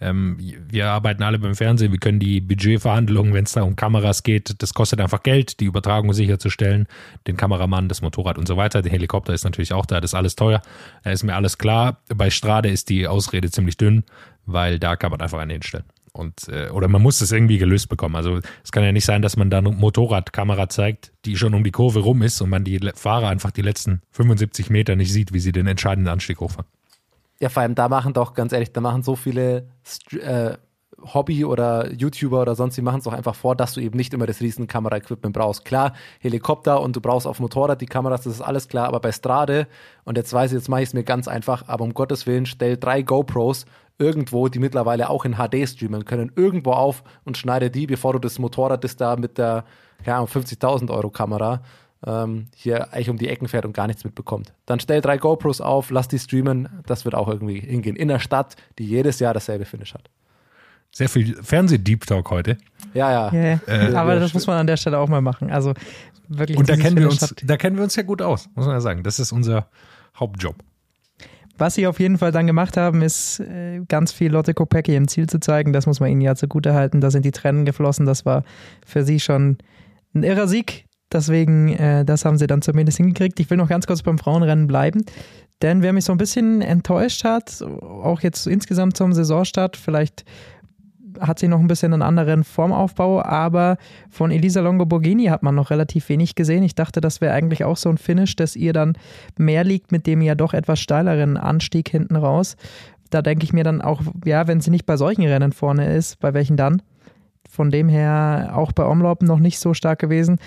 Ähm, 0.00 0.36
wir 0.68 0.88
arbeiten 0.88 1.22
alle 1.22 1.38
beim 1.38 1.54
Fernsehen. 1.54 1.92
Wir 1.92 1.98
können 1.98 2.20
die 2.20 2.40
Budgetverhandlungen, 2.40 3.34
wenn 3.34 3.44
es 3.44 3.52
da 3.52 3.62
um 3.62 3.74
Kameras 3.74 4.22
geht, 4.22 4.62
das 4.62 4.74
kostet 4.74 5.00
einfach 5.00 5.22
Geld, 5.22 5.58
die 5.60 5.64
Übertragung 5.64 6.12
sicherzustellen, 6.12 6.86
den 7.26 7.36
Kameramann, 7.36 7.88
das 7.88 8.00
Motorrad 8.00 8.38
und 8.38 8.46
so 8.46 8.56
weiter. 8.56 8.82
Der 8.82 8.92
Helikopter 8.92 9.34
ist 9.34 9.44
natürlich 9.44 9.72
auch 9.72 9.86
da, 9.86 10.00
das 10.00 10.12
ist 10.12 10.14
alles 10.14 10.36
teuer. 10.36 10.62
Da 11.02 11.10
ist 11.10 11.24
mir 11.24 11.34
alles 11.34 11.58
klar. 11.58 11.98
Bei 12.14 12.30
Strade 12.30 12.68
ist 12.68 12.90
die 12.90 13.08
Ausrede 13.08 13.50
ziemlich 13.50 13.76
dünn, 13.76 14.04
weil 14.46 14.78
da 14.78 14.94
kann 14.94 15.10
man 15.10 15.20
einfach 15.20 15.38
einen 15.38 15.50
hinstellen. 15.50 15.86
Und, 16.12 16.48
äh, 16.48 16.70
oder 16.70 16.88
man 16.88 17.02
muss 17.02 17.18
das 17.18 17.32
irgendwie 17.32 17.58
gelöst 17.58 17.88
bekommen. 17.88 18.16
Also 18.16 18.40
es 18.64 18.72
kann 18.72 18.84
ja 18.84 18.92
nicht 18.92 19.04
sein, 19.04 19.22
dass 19.22 19.36
man 19.36 19.50
da 19.50 19.58
eine 19.58 19.70
Motorradkamera 19.70 20.68
zeigt, 20.68 21.12
die 21.24 21.36
schon 21.36 21.54
um 21.54 21.64
die 21.64 21.70
Kurve 21.70 22.00
rum 22.00 22.22
ist 22.22 22.40
und 22.40 22.50
man 22.50 22.64
die 22.64 22.78
Fahrer 22.94 23.28
einfach 23.28 23.50
die 23.50 23.62
letzten 23.62 24.02
75 24.12 24.70
Meter 24.70 24.96
nicht 24.96 25.12
sieht, 25.12 25.32
wie 25.32 25.40
sie 25.40 25.52
den 25.52 25.66
entscheidenden 25.66 26.12
Anstieg 26.12 26.40
hochfahren. 26.40 26.66
Ja, 27.40 27.48
vor 27.48 27.62
allem 27.62 27.74
da 27.74 27.88
machen 27.88 28.14
doch, 28.14 28.34
ganz 28.34 28.52
ehrlich, 28.52 28.72
da 28.72 28.80
machen 28.80 29.02
so 29.02 29.14
viele 29.14 29.68
äh, 30.20 30.54
Hobby- 31.02 31.44
oder 31.44 31.92
YouTuber 31.92 32.42
oder 32.42 32.54
sonst, 32.56 32.76
die 32.76 32.82
machen 32.82 33.00
es 33.00 33.06
auch 33.06 33.12
einfach 33.12 33.34
vor, 33.34 33.54
dass 33.54 33.74
du 33.74 33.80
eben 33.80 33.96
nicht 33.96 34.12
immer 34.12 34.26
das 34.26 34.40
riesen 34.40 34.66
Kameraequipment 34.66 35.34
brauchst. 35.34 35.64
Klar, 35.64 35.94
Helikopter 36.20 36.80
und 36.80 36.96
du 36.96 37.00
brauchst 37.00 37.26
auf 37.26 37.38
Motorrad 37.38 37.80
die 37.80 37.86
Kameras, 37.86 38.22
das 38.22 38.34
ist 38.34 38.40
alles 38.40 38.68
klar, 38.68 38.88
aber 38.88 39.00
bei 39.00 39.12
Strade, 39.12 39.68
und 40.04 40.16
jetzt 40.16 40.32
weiß 40.32 40.50
ich, 40.50 40.56
jetzt 40.56 40.68
mache 40.68 40.82
ich 40.82 40.88
es 40.88 40.94
mir 40.94 41.04
ganz 41.04 41.28
einfach, 41.28 41.68
aber 41.68 41.84
um 41.84 41.94
Gottes 41.94 42.26
Willen, 42.26 42.46
stell 42.46 42.76
drei 42.76 43.02
GoPros 43.02 43.66
irgendwo, 43.98 44.48
die 44.48 44.58
mittlerweile 44.58 45.10
auch 45.10 45.24
in 45.24 45.34
HD 45.34 45.68
streamen 45.68 46.04
können, 46.04 46.32
irgendwo 46.36 46.72
auf 46.72 47.02
und 47.24 47.36
schneide 47.36 47.70
die, 47.70 47.86
bevor 47.86 48.12
du 48.12 48.18
das 48.18 48.38
Motorrad, 48.38 48.84
das 48.84 48.96
da 48.96 49.16
mit 49.16 49.38
der 49.38 49.64
ja, 50.06 50.22
50.000 50.22 50.90
Euro 50.90 51.10
Kamera 51.10 51.62
ähm, 52.06 52.46
hier 52.54 52.92
eigentlich 52.92 53.10
um 53.10 53.18
die 53.18 53.28
Ecken 53.28 53.48
fährt 53.48 53.64
und 53.64 53.72
gar 53.72 53.86
nichts 53.86 54.04
mitbekommt. 54.04 54.52
Dann 54.66 54.80
stell 54.80 55.00
drei 55.00 55.18
GoPros 55.18 55.60
auf, 55.60 55.90
lass 55.90 56.08
die 56.08 56.18
streamen, 56.18 56.68
das 56.86 57.04
wird 57.04 57.14
auch 57.14 57.28
irgendwie 57.28 57.60
hingehen. 57.60 57.96
In 57.96 58.08
der 58.08 58.20
Stadt, 58.20 58.56
die 58.78 58.86
jedes 58.86 59.18
Jahr 59.18 59.34
dasselbe 59.34 59.64
Finish 59.64 59.94
hat. 59.94 60.08
Sehr 60.90 61.08
viel 61.08 61.36
Fernseh-Deep 61.42 62.06
Talk 62.06 62.30
heute. 62.30 62.56
Ja, 62.94 63.10
ja. 63.10 63.32
Yeah. 63.32 63.60
Äh, 63.66 63.94
aber 63.94 64.18
das 64.18 64.32
muss 64.32 64.46
man 64.46 64.56
an 64.56 64.66
der 64.66 64.76
Stelle 64.76 64.98
auch 64.98 65.08
mal 65.08 65.20
machen. 65.20 65.50
Also 65.50 65.74
wirklich. 66.28 66.56
Und 66.56 66.68
da 66.68 66.76
kennen, 66.76 66.96
wir 66.96 67.08
uns, 67.08 67.20
hat. 67.20 67.42
da 67.44 67.56
kennen 67.56 67.76
wir 67.76 67.82
uns 67.82 67.94
ja 67.96 68.02
gut 68.04 68.22
aus, 68.22 68.48
muss 68.54 68.64
man 68.64 68.74
ja 68.74 68.80
sagen. 68.80 69.02
Das 69.02 69.18
ist 69.18 69.32
unser 69.32 69.68
Hauptjob. 70.16 70.56
Was 71.58 71.74
sie 71.74 71.86
auf 71.86 71.98
jeden 71.98 72.18
Fall 72.18 72.30
dann 72.30 72.46
gemacht 72.46 72.76
haben, 72.76 73.02
ist 73.02 73.40
äh, 73.40 73.80
ganz 73.88 74.12
viel 74.12 74.30
Lotte 74.30 74.54
Kopecki 74.54 74.94
im 74.94 75.08
Ziel 75.08 75.26
zu 75.26 75.40
zeigen. 75.40 75.72
Das 75.72 75.86
muss 75.86 75.98
man 76.00 76.10
ihnen 76.10 76.20
ja 76.20 76.36
zugute 76.36 76.72
halten. 76.72 77.00
Da 77.00 77.10
sind 77.10 77.24
die 77.24 77.32
Trennen 77.32 77.64
geflossen. 77.64 78.06
Das 78.06 78.24
war 78.24 78.44
für 78.86 79.04
sie 79.04 79.18
schon 79.18 79.58
ein 80.14 80.22
irrer 80.22 80.46
Sieg. 80.46 80.86
Deswegen, 81.12 81.70
äh, 81.70 82.04
das 82.04 82.24
haben 82.24 82.38
sie 82.38 82.46
dann 82.46 82.62
zumindest 82.62 82.98
hingekriegt. 82.98 83.40
Ich 83.40 83.50
will 83.50 83.56
noch 83.56 83.68
ganz 83.68 83.86
kurz 83.86 84.02
beim 84.02 84.18
Frauenrennen 84.18 84.66
bleiben. 84.66 85.04
Denn 85.60 85.82
wer 85.82 85.92
mich 85.92 86.04
so 86.04 86.12
ein 86.12 86.18
bisschen 86.18 86.62
enttäuscht 86.62 87.24
hat, 87.24 87.62
auch 87.62 88.20
jetzt 88.20 88.46
insgesamt 88.46 88.96
zum 88.96 89.12
Saisonstart, 89.12 89.76
vielleicht 89.76 90.24
hat 91.20 91.38
sie 91.38 91.48
noch 91.48 91.60
ein 91.60 91.66
bisschen 91.66 91.92
einen 91.92 92.02
anderen 92.02 92.44
Formaufbau, 92.44 93.22
aber 93.22 93.76
von 94.10 94.30
Elisa 94.30 94.60
Longo 94.60 94.86
Borghini 94.86 95.26
hat 95.26 95.42
man 95.42 95.54
noch 95.54 95.70
relativ 95.70 96.08
wenig 96.08 96.34
gesehen. 96.34 96.62
Ich 96.62 96.74
dachte, 96.74 97.00
das 97.00 97.20
wäre 97.20 97.34
eigentlich 97.34 97.64
auch 97.64 97.76
so 97.76 97.88
ein 97.88 97.98
Finish, 97.98 98.36
das 98.36 98.56
ihr 98.56 98.72
dann 98.72 98.94
mehr 99.36 99.64
liegt 99.64 99.92
mit 99.92 100.06
dem 100.06 100.22
ja 100.22 100.34
doch 100.34 100.54
etwas 100.54 100.80
steileren 100.80 101.36
Anstieg 101.36 101.88
hinten 101.88 102.16
raus. 102.16 102.56
Da 103.10 103.22
denke 103.22 103.44
ich 103.44 103.52
mir 103.52 103.64
dann 103.64 103.80
auch, 103.80 104.02
ja, 104.24 104.46
wenn 104.46 104.60
sie 104.60 104.70
nicht 104.70 104.86
bei 104.86 104.96
solchen 104.96 105.24
Rennen 105.24 105.52
vorne 105.52 105.94
ist, 105.94 106.18
bei 106.20 106.34
welchen 106.34 106.56
dann? 106.56 106.82
Von 107.48 107.70
dem 107.70 107.88
her 107.88 108.52
auch 108.54 108.72
bei 108.72 108.84
Omlop 108.84 109.22
noch 109.22 109.38
nicht 109.38 109.58
so 109.58 109.72
stark 109.72 109.98
gewesen. 109.98 110.38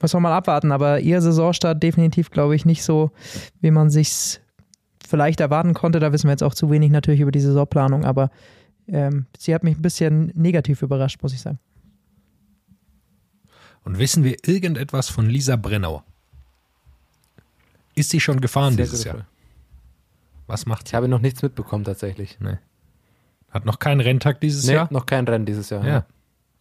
Muss 0.00 0.14
man 0.14 0.22
mal 0.22 0.36
abwarten, 0.36 0.72
aber 0.72 1.00
ihr 1.00 1.20
Saisonstart 1.20 1.82
definitiv, 1.82 2.30
glaube 2.30 2.56
ich, 2.56 2.64
nicht 2.64 2.82
so, 2.82 3.10
wie 3.60 3.70
man 3.70 3.90
sich's 3.90 4.40
vielleicht 5.06 5.40
erwarten 5.40 5.74
konnte. 5.74 6.00
Da 6.00 6.12
wissen 6.12 6.28
wir 6.28 6.32
jetzt 6.32 6.42
auch 6.42 6.54
zu 6.54 6.70
wenig 6.70 6.90
natürlich 6.90 7.20
über 7.20 7.32
die 7.32 7.40
Saisonplanung, 7.40 8.04
aber 8.04 8.30
ähm, 8.90 9.26
sie 9.38 9.54
hat 9.54 9.62
mich 9.64 9.76
ein 9.78 9.82
bisschen 9.82 10.32
negativ 10.34 10.82
überrascht, 10.82 11.22
muss 11.22 11.32
ich 11.32 11.40
sagen. 11.40 11.58
Und 13.84 13.98
wissen 13.98 14.24
wir 14.24 14.36
irgendetwas 14.46 15.08
von 15.08 15.26
Lisa 15.28 15.56
Brennauer? 15.56 16.04
Ist 17.94 18.10
sie 18.10 18.20
schon 18.20 18.40
gefahren 18.40 18.74
Sehr 18.74 18.84
dieses 18.84 19.04
Jahr? 19.04 19.14
Frage. 19.16 19.26
Was 20.46 20.66
macht 20.66 20.84
Ich 20.86 20.90
sie? 20.90 20.96
habe 20.96 21.08
noch 21.08 21.20
nichts 21.20 21.42
mitbekommen 21.42 21.84
tatsächlich. 21.84 22.38
Nee. 22.40 22.58
Hat 23.50 23.64
noch 23.64 23.78
keinen 23.78 24.00
Renntag 24.00 24.40
dieses 24.40 24.66
Nee, 24.66 24.74
Jahr? 24.74 24.88
noch 24.92 25.06
kein 25.06 25.26
Rennen 25.26 25.46
dieses 25.46 25.70
Jahr. 25.70 25.84
Ja. 25.86 26.06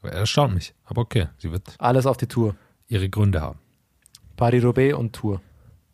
Erstaunt 0.02 0.54
mich. 0.54 0.74
Aber 0.86 1.02
okay, 1.02 1.28
sie 1.38 1.52
wird 1.52 1.76
Alles 1.78 2.06
auf 2.06 2.18
die 2.18 2.28
Tour. 2.28 2.56
ihre 2.88 3.10
Gründe 3.10 3.42
haben. 3.42 3.60
Paris-Roubaix 4.38 4.96
und 4.96 5.14
Tour. 5.14 5.42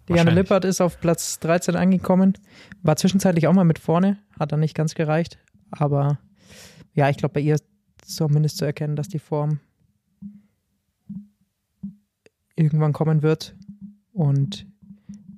Wahrscheinlich. 0.08 0.36
Lippert 0.36 0.66
ist 0.66 0.82
auf 0.82 1.00
Platz 1.02 1.40
13 1.40 1.76
angekommen, 1.76 2.38
war 2.84 2.96
zwischenzeitlich 2.96 3.48
auch 3.48 3.54
mal 3.54 3.64
mit 3.64 3.80
vorne, 3.80 4.20
hat 4.40 4.52
dann 4.52 4.60
nicht 4.60 4.76
ganz 4.76 4.94
gereicht, 4.94 5.40
aber 5.72 6.20
ja, 6.96 7.10
ich 7.10 7.18
glaube, 7.18 7.34
bei 7.34 7.40
ihr 7.42 7.56
ist 7.56 7.66
zumindest 8.02 8.58
zu 8.58 8.66
erkennen, 8.66 8.96
dass 8.96 9.08
die 9.08 9.20
Form 9.20 9.60
irgendwann 12.56 12.94
kommen 12.94 13.22
wird 13.22 13.56
und 14.14 14.66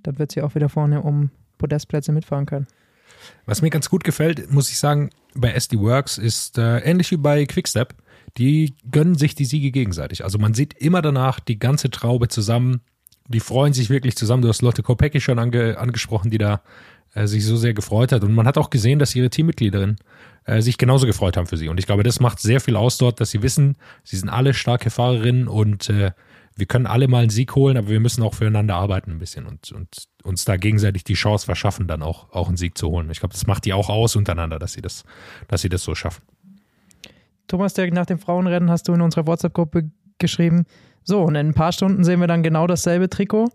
dann 0.03 0.19
wird 0.19 0.31
sie 0.31 0.41
auch 0.41 0.55
wieder 0.55 0.69
vorne 0.69 1.01
um 1.01 1.31
Podestplätze 1.57 2.11
mitfahren 2.11 2.45
können. 2.45 2.67
Was 3.45 3.61
mir 3.61 3.71
ganz 3.71 3.89
gut 3.89 4.03
gefällt, 4.03 4.51
muss 4.51 4.69
ich 4.69 4.77
sagen, 4.77 5.09
bei 5.33 5.51
SD 5.51 5.79
Works 5.79 6.17
ist 6.17 6.57
äh, 6.57 6.79
ähnlich 6.79 7.11
wie 7.11 7.17
bei 7.17 7.45
Quickstep. 7.45 7.95
die 8.37 8.75
gönnen 8.91 9.15
sich 9.15 9.33
die 9.33 9.45
Siege 9.45 9.71
gegenseitig. 9.71 10.23
Also 10.23 10.37
man 10.37 10.53
sieht 10.53 10.73
immer 10.75 11.01
danach 11.01 11.39
die 11.39 11.57
ganze 11.57 11.89
Traube 11.89 12.27
zusammen, 12.27 12.81
die 13.27 13.39
freuen 13.39 13.73
sich 13.73 13.89
wirklich 13.89 14.15
zusammen. 14.15 14.41
Du 14.41 14.47
hast 14.47 14.61
Lotte 14.61 14.83
Kopecki 14.83 15.19
schon 15.19 15.39
ange, 15.39 15.77
angesprochen, 15.77 16.29
die 16.29 16.37
da 16.37 16.61
äh, 17.17 17.27
sich 17.27 17.45
so 17.45 17.57
sehr 17.57 17.73
gefreut 17.73 18.11
hat. 18.11 18.23
Und 18.23 18.33
man 18.33 18.47
hat 18.47 18.57
auch 18.57 18.69
gesehen, 18.69 18.99
dass 18.99 19.15
ihre 19.15 19.29
Teammitgliederinnen 19.29 19.97
äh, 20.45 20.61
sich 20.61 20.77
genauso 20.77 21.07
gefreut 21.07 21.37
haben 21.37 21.47
für 21.47 21.57
sie. 21.57 21.67
Und 21.67 21.79
ich 21.79 21.85
glaube, 21.85 22.03
das 22.03 22.19
macht 22.19 22.39
sehr 22.39 22.61
viel 22.61 22.75
aus 22.75 22.97
dort, 22.97 23.19
dass 23.19 23.31
sie 23.31 23.41
wissen, 23.41 23.75
sie 24.03 24.17
sind 24.17 24.29
alle 24.29 24.53
starke 24.53 24.89
Fahrerinnen 24.89 25.47
und 25.47 25.89
äh, 25.89 26.11
wir 26.55 26.65
können 26.65 26.87
alle 26.87 27.07
mal 27.07 27.21
einen 27.21 27.29
Sieg 27.29 27.55
holen, 27.55 27.77
aber 27.77 27.89
wir 27.89 27.99
müssen 27.99 28.23
auch 28.23 28.33
füreinander 28.33 28.75
arbeiten 28.75 29.11
ein 29.11 29.19
bisschen 29.19 29.45
und, 29.45 29.71
und 29.71 30.07
uns 30.23 30.45
da 30.45 30.57
gegenseitig 30.57 31.03
die 31.03 31.13
Chance 31.13 31.45
verschaffen, 31.45 31.87
dann 31.87 32.01
auch, 32.01 32.31
auch 32.31 32.47
einen 32.47 32.57
Sieg 32.57 32.77
zu 32.77 32.87
holen. 32.89 33.09
Ich 33.11 33.19
glaube, 33.19 33.33
das 33.33 33.45
macht 33.45 33.65
die 33.65 33.73
auch 33.73 33.89
aus 33.89 34.15
untereinander, 34.15 34.57
dass 34.57 34.73
sie 34.73 34.81
das, 34.81 35.03
dass 35.47 35.61
sie 35.61 35.69
das 35.69 35.83
so 35.83 35.93
schaffen. 35.93 36.23
Thomas, 37.47 37.73
Dirk, 37.73 37.93
nach 37.93 38.05
dem 38.05 38.17
Frauenrennen 38.17 38.69
hast 38.69 38.87
du 38.87 38.93
in 38.93 39.01
unserer 39.01 39.27
WhatsApp-Gruppe 39.27 39.89
geschrieben, 40.17 40.65
so, 41.03 41.21
und 41.21 41.35
in 41.35 41.47
ein 41.47 41.53
paar 41.53 41.71
Stunden 41.71 42.03
sehen 42.03 42.19
wir 42.19 42.27
dann 42.27 42.43
genau 42.43 42.67
dasselbe 42.67 43.09
Trikot 43.09 43.49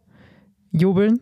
jubeln, 0.71 1.21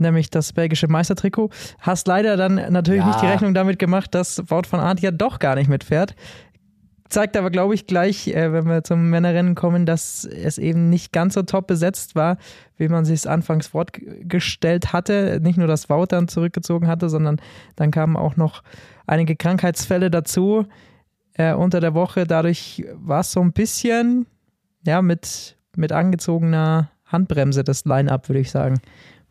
nämlich 0.00 0.30
das 0.30 0.52
belgische 0.52 0.88
Meistertrikot. 0.88 1.50
Hast 1.80 2.06
leider 2.08 2.36
dann 2.36 2.54
natürlich 2.72 3.00
Ja. 3.00 3.08
nicht 3.08 3.22
die 3.22 3.26
Rechnung 3.26 3.54
damit 3.54 3.78
gemacht, 3.78 4.14
dass 4.14 4.42
Wout 4.50 4.62
van 4.70 4.80
Aert 4.80 5.00
ja 5.00 5.10
doch 5.10 5.38
gar 5.38 5.54
nicht 5.54 5.68
mitfährt. 5.68 6.14
Zeigt 7.08 7.38
aber, 7.38 7.50
glaube 7.50 7.74
ich, 7.74 7.86
gleich, 7.86 8.28
äh, 8.28 8.52
wenn 8.52 8.66
wir 8.66 8.84
zum 8.84 9.08
Männerrennen 9.08 9.54
kommen, 9.54 9.86
dass 9.86 10.26
es 10.26 10.58
eben 10.58 10.90
nicht 10.90 11.10
ganz 11.10 11.32
so 11.34 11.42
top 11.42 11.66
besetzt 11.66 12.14
war, 12.14 12.36
wie 12.76 12.88
man 12.88 13.06
sich 13.06 13.14
es 13.14 13.26
anfangs 13.26 13.68
vorgestellt 13.68 14.92
hatte. 14.92 15.40
Nicht 15.42 15.56
nur, 15.56 15.66
dass 15.68 15.88
Wout 15.88 16.08
dann 16.10 16.28
zurückgezogen 16.28 16.86
hatte, 16.86 17.08
sondern 17.08 17.40
dann 17.76 17.90
kamen 17.90 18.16
auch 18.16 18.36
noch 18.36 18.62
einige 19.06 19.36
Krankheitsfälle 19.36 20.10
dazu 20.10 20.66
äh, 21.34 21.54
unter 21.54 21.80
der 21.80 21.94
Woche. 21.94 22.26
Dadurch 22.26 22.84
war 22.94 23.20
es 23.20 23.32
so 23.32 23.40
ein 23.40 23.52
bisschen 23.52 24.26
ja, 24.84 25.00
mit, 25.00 25.56
mit 25.76 25.92
angezogener 25.92 26.90
Handbremse 27.06 27.64
das 27.64 27.86
Line-Up, 27.86 28.28
würde 28.28 28.40
ich 28.40 28.50
sagen, 28.50 28.80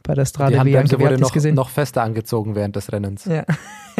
bei 0.04 0.14
der 0.14 0.26
Strade 0.26 0.58
Die 0.58 0.64
Bianca. 0.64 1.00
Wurde 1.00 1.18
noch, 1.18 1.34
noch 1.36 1.70
fester 1.70 2.04
angezogen 2.04 2.56
während 2.56 2.76
des 2.76 2.92
Rennens. 2.92 3.26
Ja. 3.26 3.44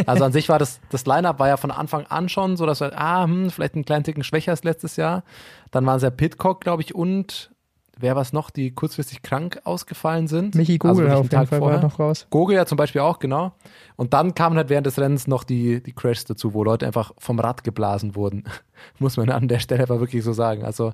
Also 0.06 0.26
an 0.26 0.32
sich 0.32 0.48
war 0.48 0.60
das, 0.60 0.80
das 0.92 1.08
Line-Up 1.08 1.40
war 1.40 1.48
ja 1.48 1.58
von 1.58 1.72
Anfang 1.72 2.06
an 2.06 2.30
schon 2.30 2.56
so, 2.56 2.68
dass 2.68 2.82
wir, 2.82 2.92
ah, 2.96 3.24
hm, 3.24 3.50
vielleicht 3.50 3.74
einen 3.74 3.84
kleinen 3.84 4.04
Ticken 4.04 4.24
schwächer 4.24 4.52
als 4.52 4.64
letztes 4.64 4.96
Jahr. 4.96 5.24
Dann 5.72 5.88
waren 5.88 5.98
es 5.98 6.04
ja 6.04 6.12
Pitcock, 6.12 6.62
glaube 6.62 6.84
ich, 6.84 6.94
und 6.94 7.50
wer 8.00 8.16
war 8.16 8.22
es 8.22 8.34
noch, 8.34 8.50
die 8.50 8.72
kurzfristig 8.72 9.22
krank 9.22 9.60
ausgefallen 9.64 10.28
sind. 10.28 10.56
Michi 10.56 10.74
Also 10.74 10.90
Google 10.90 10.98
wirklich 10.98 11.14
auf 11.14 11.20
einen 11.20 11.24
jeden 11.24 11.36
Tag 11.36 11.48
Fall 11.50 11.60
vorher. 11.60 11.82
noch 11.82 12.00
raus. 12.00 12.28
Gogel 12.30 12.56
ja 12.56 12.66
zum 12.66 12.78
Beispiel 12.78 13.02
auch, 13.02 13.20
genau. 13.20 13.54
Und 13.96 14.14
dann 14.14 14.36
kamen 14.36 14.58
halt 14.58 14.70
während 14.70 14.86
des 14.86 15.00
Rennens 15.00 15.28
noch 15.28 15.44
die, 15.44 15.82
die 15.82 15.94
Crashs 15.94 16.26
dazu, 16.26 16.54
wo 16.54 16.64
Leute 16.64 16.86
einfach 16.86 17.12
vom 17.18 17.40
Rad 17.40 17.64
geblasen 17.64 18.16
wurden. 18.16 18.44
Muss 19.00 19.18
man 19.18 19.30
an 19.30 19.48
der 19.48 19.60
Stelle 19.60 19.84
aber 19.84 20.00
wirklich 20.00 20.24
so 20.24 20.34
sagen. 20.34 20.64
Also 20.64 20.94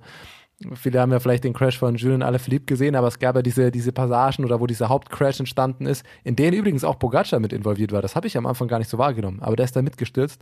viele 0.75 0.99
haben 0.99 1.11
ja 1.11 1.19
vielleicht 1.19 1.43
den 1.43 1.53
Crash 1.53 1.77
von 1.77 1.95
Julien 1.95 2.23
Alaphilippe 2.23 2.65
gesehen, 2.65 2.95
aber 2.95 3.07
es 3.07 3.19
gab 3.19 3.35
ja 3.35 3.41
diese, 3.41 3.71
diese 3.71 3.91
Passagen 3.91 4.45
oder 4.45 4.59
wo 4.59 4.67
dieser 4.67 4.89
Hauptcrash 4.89 5.39
entstanden 5.39 5.85
ist, 5.85 6.05
in 6.23 6.35
denen 6.35 6.57
übrigens 6.57 6.83
auch 6.83 6.99
Pogacar 6.99 7.39
mit 7.39 7.53
involviert 7.53 7.91
war. 7.91 8.01
Das 8.01 8.15
habe 8.15 8.27
ich 8.27 8.37
am 8.37 8.45
Anfang 8.45 8.67
gar 8.67 8.79
nicht 8.79 8.89
so 8.89 8.97
wahrgenommen, 8.97 9.41
aber 9.41 9.55
der 9.55 9.65
ist 9.65 9.75
da 9.75 9.81
mitgestürzt, 9.81 10.41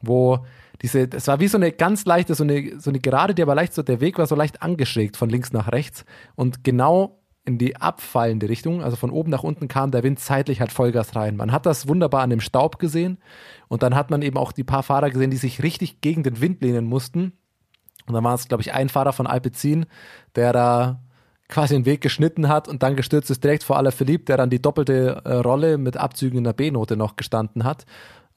wo 0.00 0.44
diese, 0.82 1.08
das 1.08 1.28
war 1.28 1.40
wie 1.40 1.48
so 1.48 1.58
eine 1.58 1.72
ganz 1.72 2.04
leichte, 2.04 2.34
so 2.34 2.44
eine, 2.44 2.80
so 2.80 2.90
eine 2.90 2.98
Gerade, 2.98 3.34
die 3.34 3.42
aber 3.42 3.54
leicht 3.54 3.74
so, 3.74 3.82
der 3.82 4.00
Weg 4.00 4.18
war 4.18 4.26
so 4.26 4.34
leicht 4.34 4.62
angeschrägt 4.62 5.16
von 5.16 5.30
links 5.30 5.52
nach 5.52 5.70
rechts 5.70 6.04
und 6.34 6.64
genau 6.64 7.18
in 7.44 7.58
die 7.58 7.76
abfallende 7.76 8.48
Richtung, 8.48 8.82
also 8.82 8.96
von 8.96 9.10
oben 9.10 9.30
nach 9.30 9.42
unten 9.42 9.66
kam 9.66 9.90
der 9.90 10.04
Wind 10.04 10.20
zeitlich 10.20 10.60
halt 10.60 10.70
Vollgas 10.70 11.16
rein. 11.16 11.36
Man 11.36 11.50
hat 11.50 11.66
das 11.66 11.88
wunderbar 11.88 12.22
an 12.22 12.30
dem 12.30 12.40
Staub 12.40 12.78
gesehen 12.78 13.18
und 13.68 13.82
dann 13.82 13.96
hat 13.96 14.10
man 14.10 14.22
eben 14.22 14.36
auch 14.36 14.52
die 14.52 14.64
paar 14.64 14.84
Fahrer 14.84 15.10
gesehen, 15.10 15.30
die 15.30 15.36
sich 15.36 15.62
richtig 15.62 16.00
gegen 16.00 16.22
den 16.22 16.40
Wind 16.40 16.62
lehnen 16.62 16.84
mussten. 16.84 17.32
Und 18.06 18.14
dann 18.14 18.24
war 18.24 18.34
es, 18.34 18.48
glaube 18.48 18.62
ich, 18.62 18.72
ein 18.72 18.88
Fahrer 18.88 19.12
von 19.12 19.26
Alpecin, 19.26 19.86
der 20.34 20.52
da 20.52 21.00
quasi 21.48 21.74
den 21.74 21.84
Weg 21.84 22.00
geschnitten 22.00 22.48
hat 22.48 22.66
und 22.66 22.82
dann 22.82 22.96
gestürzt 22.96 23.30
ist 23.30 23.44
direkt 23.44 23.62
vor 23.62 23.76
aller 23.76 23.92
Philipp, 23.92 24.26
der 24.26 24.38
dann 24.38 24.48
die 24.48 24.62
doppelte 24.62 25.20
äh, 25.24 25.34
Rolle 25.34 25.76
mit 25.76 25.98
Abzügen 25.98 26.38
in 26.38 26.44
der 26.44 26.54
B-Note 26.54 26.96
noch 26.96 27.16
gestanden 27.16 27.64
hat. 27.64 27.84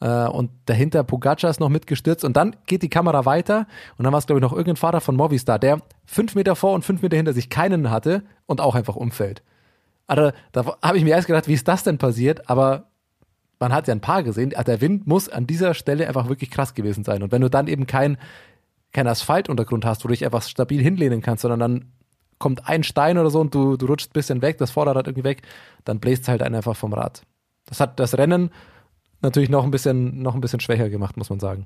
Äh, 0.01 0.27
und 0.27 0.51
dahinter 0.65 1.03
Pogacar 1.03 1.49
ist 1.49 1.61
noch 1.61 1.69
mitgestürzt 1.69 2.25
und 2.25 2.35
dann 2.35 2.55
geht 2.65 2.83
die 2.83 2.89
Kamera 2.89 3.25
weiter 3.25 3.67
und 3.97 4.03
dann 4.03 4.11
war 4.11 4.19
es, 4.19 4.27
glaube 4.27 4.39
ich, 4.39 4.43
noch 4.43 4.51
irgendein 4.51 4.75
Fahrer 4.75 4.99
von 4.99 5.15
Movistar, 5.15 5.59
der 5.59 5.79
fünf 6.05 6.35
Meter 6.35 6.55
vor 6.57 6.73
und 6.73 6.83
fünf 6.83 7.01
Meter 7.01 7.15
hinter 7.15 7.33
sich 7.33 7.49
keinen 7.49 7.89
hatte 7.89 8.23
und 8.45 8.59
auch 8.59 8.75
einfach 8.75 8.97
umfällt. 8.97 9.41
Also 10.07 10.31
da 10.51 10.77
habe 10.81 10.97
ich 10.97 11.03
mir 11.03 11.11
erst 11.11 11.27
gedacht, 11.27 11.47
wie 11.47 11.53
ist 11.53 11.67
das 11.67 11.83
denn 11.83 11.97
passiert? 11.97 12.49
Aber 12.49 12.89
man 13.59 13.73
hat 13.73 13.87
ja 13.87 13.95
ein 13.95 14.01
paar 14.01 14.23
gesehen. 14.23 14.49
Der 14.49 14.81
Wind 14.81 15.07
muss 15.07 15.29
an 15.29 15.47
dieser 15.47 15.73
Stelle 15.73 16.07
einfach 16.07 16.27
wirklich 16.27 16.51
krass 16.51 16.73
gewesen 16.73 17.03
sein. 17.03 17.23
Und 17.23 17.31
wenn 17.31 17.41
du 17.41 17.49
dann 17.49 17.67
eben 17.67 17.87
kein, 17.87 18.17
kein 18.95 19.07
Asphaltuntergrund 19.07 19.85
hast, 19.85 20.03
wo 20.03 20.07
du 20.07 20.13
dich 20.13 20.25
einfach 20.25 20.41
stabil 20.41 20.81
hinlehnen 20.81 21.21
kannst, 21.21 21.41
sondern 21.41 21.59
dann 21.59 21.85
kommt 22.39 22.67
ein 22.67 22.83
Stein 22.83 23.17
oder 23.17 23.29
so 23.29 23.41
und 23.41 23.53
du, 23.53 23.75
du 23.75 23.85
rutscht 23.85 24.09
ein 24.09 24.13
bisschen 24.13 24.41
weg, 24.41 24.57
das 24.57 24.71
Vorderrad 24.71 25.07
irgendwie 25.07 25.25
weg, 25.25 25.41
dann 25.83 25.99
bläst 25.99 26.27
halt 26.27 26.41
einen 26.41 26.55
einfach 26.55 26.75
vom 26.75 26.93
Rad. 26.93 27.23
Das 27.65 27.79
hat 27.79 27.99
das 27.99 28.17
Rennen 28.17 28.51
natürlich 29.21 29.49
noch 29.49 29.65
ein 29.65 29.71
bisschen, 29.71 30.21
noch 30.21 30.33
ein 30.33 30.41
bisschen 30.41 30.59
schwächer 30.59 30.89
gemacht, 30.89 31.17
muss 31.17 31.29
man 31.29 31.39
sagen. 31.39 31.65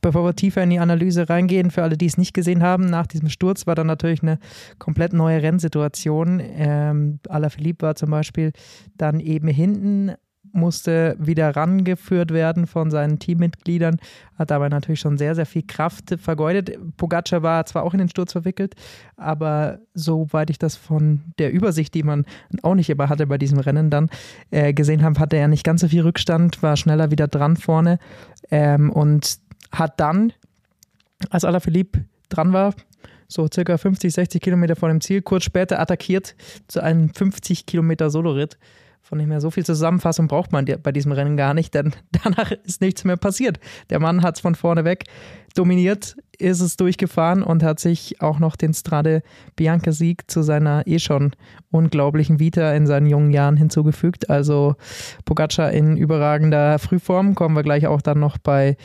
Bevor 0.00 0.24
wir 0.24 0.34
tiefer 0.34 0.62
in 0.62 0.70
die 0.70 0.78
Analyse 0.78 1.28
reingehen, 1.28 1.70
für 1.70 1.82
alle, 1.82 1.96
die 1.96 2.06
es 2.06 2.18
nicht 2.18 2.34
gesehen 2.34 2.62
haben, 2.62 2.86
nach 2.86 3.06
diesem 3.06 3.28
Sturz 3.28 3.66
war 3.66 3.74
dann 3.74 3.86
natürlich 3.86 4.22
eine 4.22 4.38
komplett 4.78 5.12
neue 5.12 5.42
Rennsituation. 5.42 6.40
Ähm, 6.42 7.20
Alaphilippe 7.28 7.86
war 7.86 7.94
zum 7.94 8.10
Beispiel 8.10 8.52
dann 8.96 9.20
eben 9.20 9.46
hinten, 9.46 10.12
musste 10.52 11.16
wieder 11.18 11.56
rangeführt 11.56 12.32
werden 12.32 12.66
von 12.66 12.90
seinen 12.90 13.18
Teammitgliedern, 13.18 13.98
hat 14.38 14.50
dabei 14.50 14.68
natürlich 14.68 15.00
schon 15.00 15.18
sehr, 15.18 15.34
sehr 15.34 15.46
viel 15.46 15.62
Kraft 15.62 16.14
vergeudet. 16.20 16.78
Pogacar 16.96 17.42
war 17.42 17.64
zwar 17.66 17.82
auch 17.82 17.92
in 17.92 17.98
den 17.98 18.08
Sturz 18.08 18.32
verwickelt, 18.32 18.74
aber 19.16 19.78
soweit 19.94 20.50
ich 20.50 20.58
das 20.58 20.76
von 20.76 21.22
der 21.38 21.52
Übersicht, 21.52 21.94
die 21.94 22.02
man 22.02 22.24
auch 22.62 22.74
nicht 22.74 22.90
immer 22.90 23.08
hatte 23.08 23.26
bei 23.26 23.38
diesem 23.38 23.58
Rennen 23.58 23.90
dann 23.90 24.10
äh, 24.50 24.72
gesehen 24.72 25.02
habe, 25.02 25.18
hatte 25.18 25.36
er 25.36 25.48
nicht 25.48 25.64
ganz 25.64 25.80
so 25.80 25.88
viel 25.88 26.02
Rückstand, 26.02 26.62
war 26.62 26.76
schneller 26.76 27.10
wieder 27.10 27.28
dran 27.28 27.56
vorne 27.56 27.98
ähm, 28.50 28.90
und 28.90 29.38
hat 29.72 29.98
dann, 30.00 30.32
als 31.30 31.44
Alaphilippe 31.44 32.04
dran 32.28 32.52
war, 32.52 32.74
so 33.32 33.48
circa 33.52 33.78
50, 33.78 34.12
60 34.12 34.42
Kilometer 34.42 34.76
vor 34.76 34.88
dem 34.88 35.00
Ziel, 35.00 35.22
kurz 35.22 35.44
später 35.44 35.80
attackiert 35.80 36.34
zu 36.68 36.82
einem 36.82 37.12
50 37.12 37.66
Kilometer 37.66 38.10
Soloritt. 38.10 38.58
Von 39.04 39.18
dem 39.18 39.32
her, 39.32 39.40
so 39.40 39.50
viel 39.50 39.66
Zusammenfassung 39.66 40.28
braucht 40.28 40.52
man 40.52 40.64
bei 40.64 40.92
diesem 40.92 41.10
Rennen 41.10 41.36
gar 41.36 41.54
nicht, 41.54 41.74
denn 41.74 41.92
danach 42.24 42.52
ist 42.64 42.80
nichts 42.80 43.02
mehr 43.04 43.16
passiert. 43.16 43.58
Der 43.90 43.98
Mann 43.98 44.22
hat 44.22 44.36
es 44.36 44.40
von 44.40 44.54
vorne 44.54 44.84
weg 44.84 45.04
dominiert, 45.54 46.16
ist 46.38 46.60
es 46.60 46.76
durchgefahren 46.76 47.42
und 47.42 47.62
hat 47.62 47.80
sich 47.80 48.22
auch 48.22 48.38
noch 48.38 48.56
den 48.56 48.72
Strade 48.72 49.22
Bianca-Sieg 49.56 50.30
zu 50.30 50.42
seiner 50.42 50.86
eh 50.86 50.98
schon 50.98 51.32
unglaublichen 51.70 52.38
Vita 52.38 52.72
in 52.72 52.86
seinen 52.86 53.06
jungen 53.06 53.32
Jahren 53.32 53.56
hinzugefügt. 53.56 54.30
Also 54.30 54.76
Pogacar 55.24 55.72
in 55.72 55.96
überragender 55.96 56.78
Frühform, 56.78 57.34
kommen 57.34 57.56
wir 57.56 57.64
gleich 57.64 57.88
auch 57.88 58.02
dann 58.02 58.20
noch 58.20 58.38
bei 58.38 58.76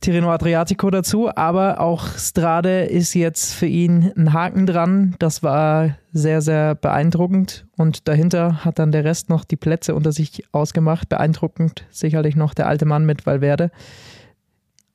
Tirreno 0.00 0.30
Adriatico 0.30 0.90
dazu, 0.90 1.30
aber 1.34 1.80
auch 1.80 2.06
Strade 2.16 2.84
ist 2.84 3.14
jetzt 3.14 3.54
für 3.54 3.66
ihn 3.66 4.12
ein 4.16 4.32
Haken 4.32 4.66
dran. 4.66 5.16
Das 5.18 5.42
war 5.42 5.96
sehr, 6.12 6.42
sehr 6.42 6.74
beeindruckend 6.74 7.66
und 7.76 8.06
dahinter 8.06 8.64
hat 8.64 8.78
dann 8.78 8.92
der 8.92 9.04
Rest 9.04 9.30
noch 9.30 9.44
die 9.44 9.56
Plätze 9.56 9.94
unter 9.94 10.12
sich 10.12 10.44
ausgemacht. 10.52 11.08
Beeindruckend 11.08 11.86
sicherlich 11.90 12.36
noch 12.36 12.54
der 12.54 12.68
alte 12.68 12.84
Mann 12.84 13.06
mit 13.06 13.26
Valverde. 13.26 13.70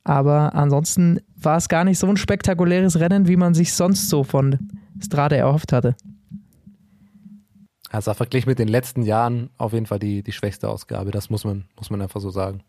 Aber 0.03 0.55
ansonsten 0.55 1.19
war 1.35 1.57
es 1.57 1.67
gar 1.67 1.83
nicht 1.83 1.99
so 1.99 2.07
ein 2.07 2.17
spektakuläres 2.17 2.99
Rennen, 2.99 3.27
wie 3.27 3.37
man 3.37 3.53
sich 3.53 3.73
sonst 3.73 4.09
so 4.09 4.23
von 4.23 4.57
Strade 5.03 5.37
erhofft 5.37 5.73
hatte. 5.73 5.95
Also 7.89 8.13
verglichen 8.13 8.49
mit 8.49 8.59
den 8.59 8.69
letzten 8.69 9.03
Jahren 9.03 9.49
auf 9.57 9.73
jeden 9.73 9.85
Fall 9.85 9.99
die, 9.99 10.23
die 10.23 10.31
schwächste 10.31 10.69
Ausgabe, 10.69 11.11
das 11.11 11.29
muss 11.29 11.43
man, 11.43 11.65
muss 11.75 11.89
man 11.89 12.01
einfach 12.01 12.21
so 12.21 12.29
sagen. 12.29 12.63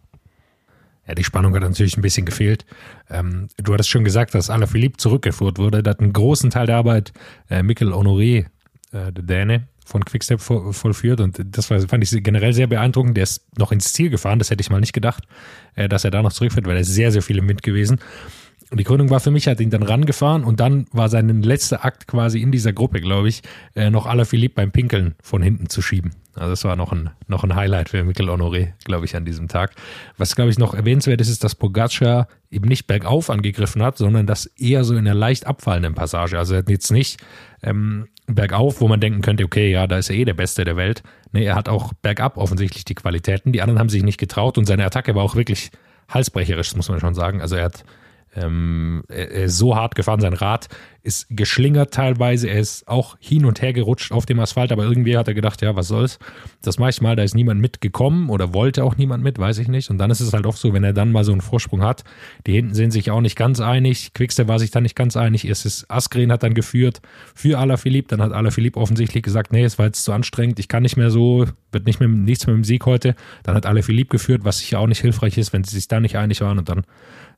Ja, 1.07 1.15
die 1.15 1.25
Spannung 1.25 1.55
hat 1.55 1.63
natürlich 1.63 1.97
ein 1.97 2.03
bisschen 2.03 2.27
gefehlt. 2.27 2.65
Ähm, 3.11 3.49
du 3.57 3.73
hattest 3.73 3.91
schon 3.91 4.05
gesagt, 4.05 4.35
dass 4.35 4.51
Alaphilippe 4.51 4.99
zurückgeführt 4.99 5.59
wurde. 5.59 5.83
Da 5.83 5.91
hat 5.91 6.01
einen 6.01 6.13
großen 6.13 6.51
Teil 6.51 6.67
der 6.67 6.77
Arbeit 6.77 7.13
äh, 7.51 7.63
Mikkel 7.63 7.93
Honoré, 7.93 8.47
äh, 8.93 9.13
der 9.13 9.25
Däne, 9.25 9.69
von 9.85 10.05
Quickstep 10.05 10.41
vo 10.41 10.73
vollführt. 10.73 11.21
Und 11.21 11.41
das 11.45 11.71
war, 11.71 11.81
fand 11.81 12.05
ich 12.05 12.23
generell 12.23 12.53
sehr 12.53 12.69
beeindruckend. 12.69 13.17
Der 13.17 13.25
ist 13.25 13.47
noch 13.59 13.73
ins 13.73 13.93
Ziel 13.93 14.11
gefahren. 14.11 14.39
Das 14.39 14.51
hätte 14.51 14.61
ich 14.61 14.71
mal 14.71 14.81
nicht 14.81 14.93
gedacht, 14.93 15.25
äh, 15.75 15.89
dass 15.89 16.05
er 16.05 16.13
da 16.13 16.23
noch 16.23 16.33
zurückfährt, 16.33 16.67
weil 16.67 16.77
er 16.77 16.83
ist 16.83 16.95
sehr, 16.95 17.11
sehr 17.11 17.23
viel 17.23 17.39
im 17.39 17.49
Wind 17.49 17.65
gewesen. 17.65 17.99
Und 18.71 18.79
die 18.79 18.85
Gründung 18.85 19.11
war 19.11 19.21
für 19.21 19.31
mich, 19.31 19.49
hat 19.49 19.61
ihn 19.61 19.69
dann 19.69 19.83
rangefahren 19.83 20.45
und 20.45 20.59
dann 20.59 20.87
war 20.93 21.11
sein 21.11 21.43
letzter 21.43 21.85
Akt 21.85 22.07
quasi 22.07 22.41
in 22.41 22.51
dieser 22.53 22.73
Gruppe, 22.73 23.03
glaube 23.03 23.29
ich, 23.29 23.43
äh, 23.75 23.91
noch 23.91 24.07
Alaphilippe 24.07 24.55
beim 24.55 24.71
Pinkeln 24.71 25.15
von 25.23 25.43
hinten 25.43 25.69
zu 25.69 25.83
schieben. 25.83 26.13
Also 26.35 26.51
das 26.51 26.65
war 26.65 26.77
noch 26.77 26.93
ein, 26.93 27.11
noch 27.27 27.45
ein 27.45 27.55
Highlight 27.55 27.91
für 27.91 28.05
Mikkel 28.05 28.29
Honoré, 28.31 28.73
glaube 28.85 29.05
ich, 29.05 29.15
an 29.17 29.25
diesem 29.25 29.49
Tag. 29.49 29.73
Was, 30.17 30.35
glaube 30.35 30.51
ich, 30.51 30.59
noch 30.59 30.75
erwähnenswert 30.75 31.21
ist, 31.21 31.29
ist, 31.29 31.45
dass 31.45 31.55
Pogacar 31.55 32.29
eben 32.51 32.69
nicht 32.69 32.87
bergauf 32.87 33.29
angegriffen 33.29 33.83
hat, 33.83 33.99
sondern 33.99 34.27
das 34.27 34.47
eher 34.47 34.85
so 34.85 34.95
in 34.95 35.01
einer 35.01 35.15
leicht 35.15 35.47
abfallenden 35.47 35.95
Passage. 35.95 36.39
Also 36.39 36.55
jetzt 36.55 36.91
nicht 36.91 37.21
ähm, 37.63 38.09
bergauf, 38.27 38.81
wo 38.81 38.89
man 38.89 39.01
denken 39.01 39.21
könnte, 39.21 39.45
okay, 39.45 39.71
ja, 39.71 39.87
da 39.87 39.99
ist 39.99 40.11
er 40.11 40.17
eh 40.17 40.25
der 40.25 40.35
Beste 40.35 40.65
der 40.65 40.77
Welt. 40.77 41.03
Nee, 41.33 41.45
er 41.45 41.55
hat 41.55 41.69
auch 41.69 41.93
bergab 42.03 42.37
offensichtlich 42.39 42.85
die 42.85 42.95
Qualitäten. 42.95 43.53
Die 43.53 43.61
anderen 43.61 43.79
haben 43.79 43.89
sich 43.89 44.03
nicht 44.03 44.19
getraut 44.19 44.57
und 44.59 44.65
seine 44.65 44.85
Attacke 44.85 45.15
war 45.15 45.23
auch 45.23 45.35
wirklich 45.37 45.71
halsbrecherisch, 46.09 46.75
muss 46.77 46.89
man 46.89 47.01
schon 47.01 47.15
sagen. 47.15 47.41
Also 47.41 47.57
er 47.57 47.65
hat 47.65 47.85
Ähm, 48.35 49.05
er 49.09 49.45
ist 49.45 49.59
so 49.59 49.77
hart 49.77 49.95
gefahren, 49.95 50.21
sein 50.21 50.33
Rad 50.33 50.69
ist 51.03 51.27
geschlingert 51.31 51.93
teilweise, 51.93 52.49
er 52.49 52.61
ist 52.61 52.87
auch 52.87 53.17
hin 53.19 53.45
und 53.45 53.61
her 53.61 53.73
gerutscht 53.73 54.13
auf 54.13 54.27
dem 54.27 54.39
Asphalt, 54.39 54.71
aber 54.71 54.85
irgendwie 54.85 55.17
hat 55.17 55.27
er 55.27 55.35
gedacht, 55.35 55.61
ja, 55.63 55.75
was 55.75 55.89
soll's, 55.89 56.19
das 56.63 56.79
mache 56.79 56.91
ich 56.91 57.01
mal, 57.01 57.17
da 57.17 57.23
ist 57.23 57.35
niemand 57.35 57.61
mitgekommen 57.61 58.31
oder 58.31 58.55
wollte 58.55 58.85
auch 58.85 58.97
niemand 58.97 59.25
mit, 59.25 59.39
weiß 59.39 59.59
ich 59.59 59.69
nicht. 59.69 59.91
Und 59.91 59.99
dann 59.99 60.11
ist 60.11 60.21
es 60.21 60.33
halt 60.33 60.47
oft 60.47 60.59
so, 60.59 60.73
wenn 60.73 60.85
er 60.85 60.93
dann 60.93 61.11
mal 61.11 61.25
so 61.25 61.33
einen 61.33 61.41
Vorsprung 61.41 61.83
hat, 61.83 62.05
die 62.47 62.53
hinten 62.53 62.75
sind 62.75 62.93
sich 62.93 63.11
auch 63.11 63.21
nicht 63.21 63.37
ganz 63.37 63.61
einig, 63.61 64.15
Quickstep 64.15 64.47
war 64.47 64.59
sich 64.59 64.71
dann 64.71 64.85
nicht 64.85 64.97
ganz 64.97 65.17
einig, 65.17 65.45
es 65.45 65.65
ist 65.65 65.91
Askren 65.91 66.31
hat 66.31 66.43
dann 66.43 66.55
geführt 66.55 67.01
für 67.35 67.59
Alaphilippe, 67.59 68.09
dann 68.09 68.23
hat 68.23 68.33
Alaphilippe 68.33 68.79
offensichtlich 68.79 69.23
gesagt, 69.23 69.53
nee, 69.53 69.65
es 69.65 69.79
war 69.79 69.87
jetzt 69.87 70.05
zu 70.05 70.13
anstrengend, 70.13 70.59
ich 70.61 70.69
kann 70.69 70.83
nicht 70.83 70.97
mehr 70.97 71.11
so, 71.11 71.47
wird 71.73 71.87
nicht 71.87 71.99
mehr, 71.99 72.09
nichts 72.09 72.47
mehr 72.47 72.55
mit 72.55 72.65
dem 72.65 72.67
Sieg 72.67 72.87
heute. 72.87 73.17
Dann 73.43 73.57
hat 73.57 73.67
Alaphilippe 73.67 74.11
geführt, 74.11 74.45
was 74.45 74.59
sicher 74.59 74.79
auch 74.79 74.87
nicht 74.87 75.01
hilfreich 75.01 75.37
ist, 75.37 75.53
wenn 75.53 75.65
sie 75.65 75.75
sich 75.75 75.89
da 75.89 75.99
nicht 75.99 76.17
einig 76.17 76.41
waren 76.43 76.59
und 76.59 76.69
dann 76.69 76.85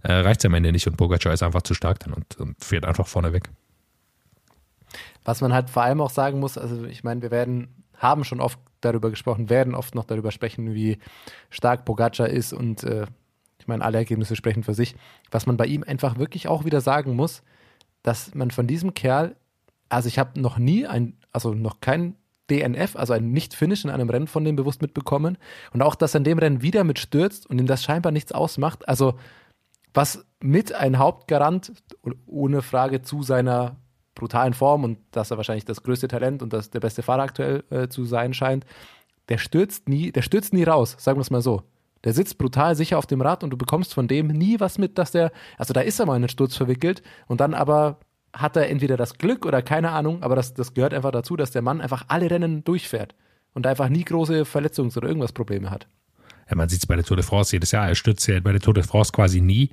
äh, 0.03 0.13
reicht 0.13 0.41
es 0.41 0.45
am 0.45 0.55
Ende 0.55 0.71
nicht 0.71 0.87
und 0.87 0.97
Pogacar 0.97 1.33
ist 1.33 1.43
einfach 1.43 1.63
zu 1.63 1.75
stark 1.75 2.01
dann 2.01 2.13
und, 2.13 2.37
und 2.39 2.63
fährt 2.63 2.85
einfach 2.85 3.07
vorne 3.07 3.33
weg. 3.33 3.49
Was 5.25 5.41
man 5.41 5.53
halt 5.53 5.71
vor 5.71 5.83
allem 5.83 6.01
auch 6.01 6.11
sagen 6.11 6.41
muss, 6.41 6.59
also 6.59 6.85
ich 6.85 7.05
meine, 7.05 7.23
wir 7.23 7.31
werden, 7.31 7.85
haben 7.97 8.25
schon 8.25 8.41
oft 8.41 8.59
darüber 8.81 9.11
gesprochen, 9.11 9.49
werden 9.49 9.75
oft 9.75 9.95
noch 9.95 10.05
darüber 10.05 10.31
sprechen, 10.31 10.75
wie 10.75 10.99
stark 11.51 11.85
Pogacar 11.85 12.29
ist 12.29 12.53
und 12.53 12.85
äh, 12.85 13.07
ich 13.59 13.67
meine, 13.67 13.85
alle 13.85 13.99
Ergebnisse 13.99 14.37
sprechen 14.37 14.63
für 14.63 14.75
sich. 14.75 14.95
Was 15.31 15.47
man 15.47 15.57
bei 15.57 15.67
ihm 15.67 15.83
einfach 15.85 16.19
wirklich 16.19 16.49
auch 16.49 16.65
wieder 16.65 16.81
sagen 16.81 17.17
muss, 17.17 17.43
dass 18.03 18.35
man 18.35 18.51
von 18.51 18.67
diesem 18.67 18.93
Kerl, 18.93 19.37
also 19.89 20.09
ich 20.09 20.19
habe 20.19 20.39
noch 20.39 20.59
nie 20.59 20.87
ein, 20.87 21.17
also 21.33 21.55
noch 21.55 21.81
kein 21.81 22.17
DNF, 22.51 22.97
also 22.97 23.15
ein 23.15 23.31
Nicht-Finish 23.31 23.85
in 23.85 23.91
einem 23.91 24.11
Rennen 24.11 24.27
von 24.27 24.45
dem 24.45 24.57
bewusst 24.57 24.83
mitbekommen 24.83 25.39
und 25.73 25.83
auch, 25.83 25.95
dass 25.95 26.15
er 26.15 26.19
in 26.19 26.25
dem 26.25 26.39
Rennen 26.39 26.61
wieder 26.61 26.85
mitstürzt 26.85 27.49
und 27.49 27.59
ihm 27.59 27.67
das 27.67 27.83
scheinbar 27.83 28.13
nichts 28.13 28.33
ausmacht. 28.33 28.87
Also 28.87 29.15
was 29.95 30.27
mit 30.41 30.75
ein 30.75 30.99
Hauptgarant, 30.99 31.73
ohne 32.27 32.61
Frage 32.61 33.01
zu 33.01 33.23
seiner 33.23 33.77
brutalen 34.15 34.55
Form 34.55 34.85
und 34.85 34.99
dass 35.11 35.31
er 35.31 35.37
wahrscheinlich 35.37 35.65
das 35.65 35.83
größte 35.83 36.09
Talent 36.09 36.43
und 36.43 36.53
das 36.53 36.71
der 36.71 36.81
beste 36.81 37.03
Fahrer 37.03 37.23
aktuell 37.23 37.65
äh, 37.71 37.89
zu 37.89 38.05
sein 38.05 38.35
scheint, 38.35 38.65
der 39.29 39.39
stürzt 39.39 39.89
nie, 39.89 40.13
der 40.13 40.23
stürzt 40.23 40.53
nie 40.53 40.65
raus, 40.65 40.97
sagen 40.99 41.19
wir 41.19 41.23
es 41.23 41.31
mal 41.31 41.43
so. 41.43 41.63
Der 42.05 42.13
sitzt 42.13 42.37
brutal 42.37 42.77
sicher 42.77 42.99
auf 42.99 43.07
dem 43.07 43.23
Rad 43.23 43.43
und 43.43 43.51
du 43.51 43.57
bekommst 43.57 43.95
von 43.95 44.07
dem 44.07 44.29
nie 44.29 44.61
was 44.61 44.77
mit, 44.77 44.99
dass 44.99 45.11
der, 45.11 45.33
also 45.57 45.73
da 45.73 45.81
ist 45.81 45.99
er 45.99 46.07
mal 46.07 46.17
in 46.17 46.23
den 46.23 46.29
Sturz 46.29 46.55
verwickelt 46.55 47.03
und 47.27 47.41
dann 47.41 47.55
aber 47.55 47.99
hat 48.35 48.57
er 48.57 48.69
entweder 48.69 48.97
das 48.97 49.17
Glück 49.17 49.47
oder 49.47 49.63
keine 49.63 49.91
Ahnung, 49.91 50.23
aber 50.23 50.37
das, 50.37 50.55
das 50.55 50.75
gehört 50.75 50.93
einfach 50.93 51.13
dazu, 51.13 51.37
dass 51.37 51.53
der 51.53 51.63
Mann 51.63 51.81
einfach 51.81 52.05
alle 52.09 52.31
Rennen 52.31 52.65
durchfährt 52.65 53.15
und 53.55 53.67
einfach 53.67 53.89
nie 53.89 54.05
große 54.05 54.43
Verletzungs- 54.43 54.99
oder 54.99 55.09
irgendwas 55.09 55.33
Probleme 55.33 55.71
hat. 55.71 55.87
Ja, 56.51 56.57
man 56.57 56.69
sieht 56.69 56.81
es 56.81 56.87
bei 56.87 56.97
der 56.97 57.05
Tour 57.05 57.17
de 57.17 57.25
France 57.25 57.57
jedes 57.57 57.71
Jahr. 57.71 57.89
Er 57.89 57.95
stürzt 57.95 58.27
ja 58.27 58.39
bei 58.41 58.53
der 58.53 58.61
Tour 58.61 58.75
de 58.75 58.83
France 58.83 59.13
quasi 59.13 59.41
nie 59.41 59.71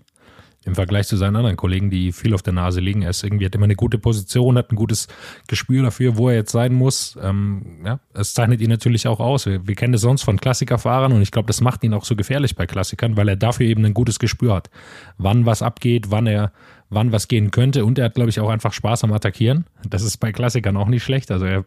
im 0.64 0.76
Vergleich 0.76 1.08
zu 1.08 1.18
seinen 1.18 1.36
anderen 1.36 1.58
Kollegen, 1.58 1.90
die 1.90 2.12
viel 2.12 2.34
auf 2.34 2.44
der 2.44 2.54
Nase 2.54 2.82
liegen. 2.82 3.02
Er 3.02 3.10
ist 3.10 3.24
irgendwie 3.24 3.46
hat 3.46 3.56
immer 3.56 3.64
eine 3.64 3.76
gute 3.76 3.98
Position, 3.98 4.58
hat 4.58 4.72
ein 4.72 4.76
gutes 4.76 5.08
Gespür 5.48 5.84
dafür, 5.84 6.18
wo 6.18 6.30
er 6.30 6.36
jetzt 6.36 6.52
sein 6.52 6.74
muss. 6.74 7.18
Ähm, 7.22 7.82
ja, 7.84 8.00
es 8.14 8.34
zeichnet 8.36 8.62
ihn 8.62 8.70
natürlich 8.70 9.08
auch 9.08 9.20
aus. 9.20 9.48
Wir, 9.48 9.68
wir 9.68 9.76
kennen 9.76 9.94
das 9.94 10.02
sonst 10.02 10.22
von 10.22 10.40
Klassikerfahrern 10.40 11.14
und 11.14 11.22
ich 11.22 11.32
glaube, 11.32 11.48
das 11.48 11.62
macht 11.62 11.84
ihn 11.84 11.94
auch 11.94 12.06
so 12.06 12.16
gefährlich 12.16 12.56
bei 12.56 12.68
Klassikern, 12.68 13.18
weil 13.18 13.28
er 13.28 13.38
dafür 13.38 13.66
eben 13.66 13.84
ein 13.86 13.96
gutes 13.96 14.20
Gespür 14.20 14.54
hat, 14.54 14.70
wann 15.18 15.48
was 15.48 15.64
abgeht, 15.64 16.12
wann 16.12 16.28
er 16.28 16.52
wann 16.92 17.14
was 17.14 17.30
gehen 17.30 17.52
könnte 17.52 17.86
und 17.86 17.98
er 17.98 18.06
hat, 18.06 18.16
glaube 18.16 18.30
ich, 18.30 18.40
auch 18.42 18.50
einfach 18.50 18.74
Spaß 18.74 19.06
am 19.06 19.14
Attackieren. 19.14 19.66
Das 19.88 20.04
ist 20.04 20.18
bei 20.18 20.34
Klassikern 20.34 20.76
auch 20.76 20.90
nicht 20.90 21.04
schlecht. 21.04 21.32
Also 21.32 21.46
er 21.46 21.66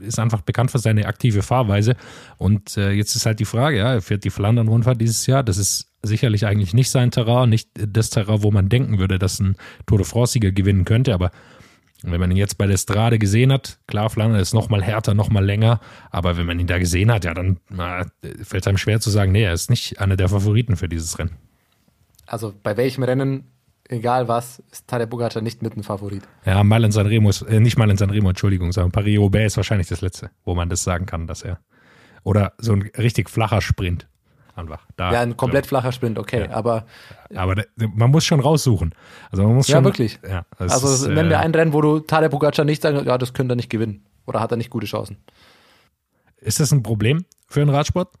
ist 0.00 0.18
einfach 0.18 0.40
bekannt 0.40 0.70
für 0.70 0.78
seine 0.78 1.06
aktive 1.06 1.42
Fahrweise. 1.42 1.96
Und 2.38 2.78
äh, 2.78 2.90
jetzt 2.92 3.14
ist 3.14 3.26
halt 3.26 3.40
die 3.40 3.44
Frage, 3.44 3.76
ja, 3.76 3.92
er 3.92 4.02
fährt 4.02 4.24
die 4.24 4.30
Flandern-Rundfahrt 4.30 5.00
dieses 5.00 5.26
Jahr. 5.26 5.42
Das 5.42 5.58
ist 5.58 5.93
sicherlich 6.06 6.46
eigentlich 6.46 6.74
nicht 6.74 6.90
sein 6.90 7.10
Terrain, 7.10 7.48
nicht 7.48 7.68
das 7.74 8.10
Terrain, 8.10 8.42
wo 8.42 8.50
man 8.50 8.68
denken 8.68 8.98
würde, 8.98 9.18
dass 9.18 9.40
ein 9.40 9.56
Tour 9.86 9.98
de 9.98 10.06
France-Sieger 10.06 10.52
gewinnen 10.52 10.84
könnte. 10.84 11.14
Aber 11.14 11.30
wenn 12.02 12.20
man 12.20 12.30
ihn 12.30 12.36
jetzt 12.36 12.58
bei 12.58 12.66
der 12.66 12.76
Strade 12.76 13.18
gesehen 13.18 13.52
hat, 13.52 13.78
klar, 13.86 14.10
Flandern 14.10 14.40
ist 14.40 14.54
noch 14.54 14.68
mal 14.68 14.82
härter, 14.82 15.14
noch 15.14 15.30
mal 15.30 15.44
länger, 15.44 15.80
aber 16.10 16.36
wenn 16.36 16.46
man 16.46 16.60
ihn 16.60 16.66
da 16.66 16.78
gesehen 16.78 17.10
hat, 17.10 17.24
ja, 17.24 17.34
dann 17.34 17.58
na, 17.70 18.06
fällt 18.42 18.68
einem 18.68 18.78
schwer 18.78 19.00
zu 19.00 19.10
sagen, 19.10 19.32
nee, 19.32 19.44
er 19.44 19.54
ist 19.54 19.70
nicht 19.70 20.00
einer 20.00 20.16
der 20.16 20.28
Favoriten 20.28 20.76
für 20.76 20.88
dieses 20.88 21.18
Rennen. 21.18 21.36
Also 22.26 22.54
bei 22.62 22.76
welchem 22.76 23.02
Rennen 23.02 23.44
egal 23.88 24.28
was, 24.28 24.62
ist 24.70 24.86
Tadej 24.88 25.06
Pogacar 25.06 25.42
nicht 25.42 25.62
mit 25.62 25.76
ein 25.76 25.82
Favorit. 25.82 26.22
Ja, 26.44 26.62
mal 26.64 26.84
in 26.84 26.92
Sanremo, 26.92 27.30
ist, 27.30 27.42
äh, 27.42 27.60
nicht 27.60 27.76
mal 27.76 27.90
in 27.90 27.96
Sanremo, 27.96 28.28
Entschuldigung, 28.28 28.72
sondern 28.72 28.92
Paris-Roubaix 28.92 29.52
ist 29.52 29.56
wahrscheinlich 29.56 29.88
das 29.88 30.00
letzte, 30.00 30.30
wo 30.44 30.54
man 30.54 30.68
das 30.68 30.84
sagen 30.84 31.06
kann, 31.06 31.26
dass 31.26 31.42
er, 31.42 31.60
oder 32.22 32.54
so 32.58 32.72
ein 32.72 32.82
richtig 32.96 33.30
flacher 33.30 33.60
Sprint. 33.60 34.08
Einfach. 34.56 34.86
Da, 34.96 35.12
ja, 35.12 35.20
ein 35.20 35.36
komplett 35.36 35.66
flacher 35.66 35.90
Sprint, 35.90 36.18
okay, 36.18 36.46
ja. 36.48 36.50
aber. 36.54 36.86
Aber 37.34 37.56
da, 37.56 37.64
man 37.94 38.10
muss 38.10 38.24
schon 38.24 38.38
raussuchen. 38.38 38.94
Also 39.30 39.42
man 39.42 39.56
muss 39.56 39.66
ja, 39.66 39.76
schon, 39.76 39.84
wirklich. 39.84 40.20
Ja, 40.28 40.46
also 40.58 40.86
ist, 40.86 41.08
nennen 41.08 41.28
wir 41.28 41.38
äh, 41.38 41.40
ein 41.40 41.52
Rennen, 41.52 41.72
wo 41.72 41.80
du 41.80 41.98
Tadej 41.98 42.28
Pogacar 42.28 42.64
nicht 42.64 42.80
sagen, 42.80 43.04
ja, 43.04 43.18
das 43.18 43.32
könnte 43.32 43.54
er 43.54 43.56
nicht 43.56 43.70
gewinnen. 43.70 44.04
Oder 44.26 44.40
hat 44.40 44.52
er 44.52 44.56
nicht 44.56 44.70
gute 44.70 44.86
Chancen. 44.86 45.16
Ist 46.36 46.60
das 46.60 46.72
ein 46.72 46.82
Problem 46.82 47.24
für 47.48 47.60
den 47.60 47.68
Radsport? 47.68 48.14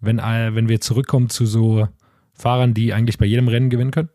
Wenn, 0.00 0.18
äh, 0.18 0.54
wenn 0.54 0.68
wir 0.68 0.80
zurückkommen 0.80 1.28
zu 1.28 1.46
so 1.46 1.86
Fahrern, 2.32 2.74
die 2.74 2.92
eigentlich 2.92 3.18
bei 3.18 3.26
jedem 3.26 3.46
Rennen 3.48 3.70
gewinnen 3.70 3.92
können? 3.92 4.08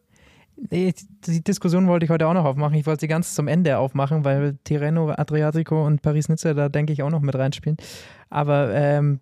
Nee, 0.69 0.93
die 1.27 1.43
Diskussion 1.43 1.87
wollte 1.87 2.05
ich 2.05 2.09
heute 2.09 2.27
auch 2.27 2.33
noch 2.33 2.45
aufmachen. 2.45 2.75
Ich 2.75 2.85
wollte 2.85 3.01
sie 3.01 3.07
ganz 3.07 3.35
zum 3.35 3.47
Ende 3.47 3.77
aufmachen, 3.77 4.23
weil 4.25 4.57
Tirreno, 4.63 5.11
Adriatico 5.11 5.85
und 5.85 6.01
Paris-Nizza 6.01 6.53
da 6.53 6.69
denke 6.69 6.93
ich 6.93 7.03
auch 7.03 7.09
noch 7.09 7.21
mit 7.21 7.35
reinspielen. 7.35 7.77
Aber 8.29 8.73
ähm, 8.73 9.19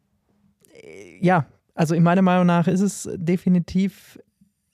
ja, 1.20 1.46
also 1.76 1.96
in 1.96 2.04
meiner 2.04 2.22
Meinung 2.22 2.46
nach 2.46 2.68
ist 2.68 2.82
es 2.82 3.10
definitiv 3.16 4.20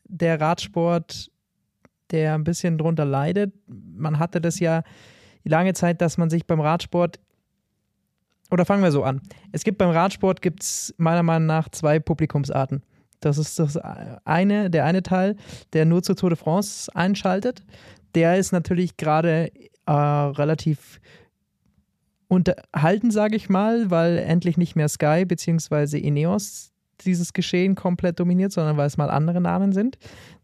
der 0.03 0.39
Radsport, 0.41 1.31
der 2.11 2.33
ein 2.33 2.43
bisschen 2.43 2.77
drunter 2.77 3.05
leidet. 3.05 3.53
Man 3.67 4.19
hatte 4.19 4.41
das 4.41 4.59
ja 4.59 4.83
lange 5.43 5.73
Zeit, 5.73 6.01
dass 6.01 6.17
man 6.17 6.29
sich 6.29 6.45
beim 6.45 6.59
Radsport 6.59 7.19
oder 8.51 8.65
fangen 8.65 8.83
wir 8.83 8.91
so 8.91 9.03
an. 9.03 9.21
Es 9.51 9.63
gibt 9.63 9.77
beim 9.77 9.91
Radsport 9.91 10.41
gibt's 10.41 10.93
meiner 10.97 11.23
Meinung 11.23 11.45
nach 11.45 11.69
zwei 11.69 11.99
Publikumsarten. 11.99 12.83
Das 13.19 13.37
ist 13.37 13.59
das 13.59 13.77
eine, 13.77 14.69
der 14.69 14.85
eine 14.85 15.03
Teil, 15.03 15.35
der 15.73 15.85
nur 15.85 16.01
zur 16.01 16.15
Tour 16.15 16.29
de 16.29 16.37
France 16.37 16.89
einschaltet. 16.95 17.63
Der 18.15 18.37
ist 18.37 18.51
natürlich 18.51 18.97
gerade 18.97 19.51
äh, 19.85 19.91
relativ 19.91 20.99
unterhalten, 22.27 23.11
sage 23.11 23.35
ich 23.35 23.49
mal, 23.49 23.91
weil 23.91 24.17
endlich 24.17 24.57
nicht 24.57 24.75
mehr 24.75 24.87
Sky 24.87 25.25
bzw. 25.25 25.97
Ineos 25.99 26.71
dieses 27.05 27.33
Geschehen 27.33 27.75
komplett 27.75 28.19
dominiert, 28.19 28.51
sondern 28.51 28.77
weil 28.77 28.87
es 28.87 28.97
mal 28.97 29.09
andere 29.09 29.41
Namen 29.41 29.71
sind. 29.71 29.97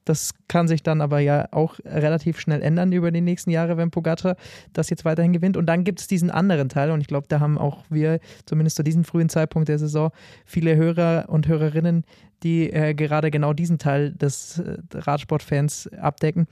Das 0.05 0.33
kann 0.47 0.67
sich 0.67 0.83
dann 0.83 1.01
aber 1.01 1.19
ja 1.19 1.47
auch 1.51 1.79
relativ 1.83 2.39
schnell 2.39 2.61
ändern 2.61 2.91
über 2.91 3.11
die 3.11 3.21
nächsten 3.21 3.49
Jahre, 3.49 3.75
wenn 3.75 3.89
Pogacar 3.89 4.35
das 4.71 4.91
jetzt 4.91 5.03
weiterhin 5.03 5.33
gewinnt. 5.33 5.57
Und 5.57 5.65
dann 5.65 5.83
gibt 5.83 5.99
es 5.99 6.07
diesen 6.07 6.29
anderen 6.29 6.69
Teil 6.69 6.91
und 6.91 7.01
ich 7.01 7.07
glaube, 7.07 7.27
da 7.27 7.39
haben 7.39 7.57
auch 7.57 7.83
wir 7.89 8.19
zumindest 8.45 8.77
zu 8.77 8.83
diesem 8.83 9.03
frühen 9.03 9.29
Zeitpunkt 9.29 9.67
der 9.67 9.79
Saison 9.79 10.11
viele 10.45 10.75
Hörer 10.75 11.25
und 11.27 11.47
Hörerinnen, 11.47 12.05
die 12.43 12.71
äh, 12.71 12.93
gerade 12.93 13.31
genau 13.31 13.53
diesen 13.53 13.79
Teil 13.79 14.11
des 14.11 14.59
äh, 14.59 14.77
Radsportfans 14.93 15.89
abdecken, 15.93 16.45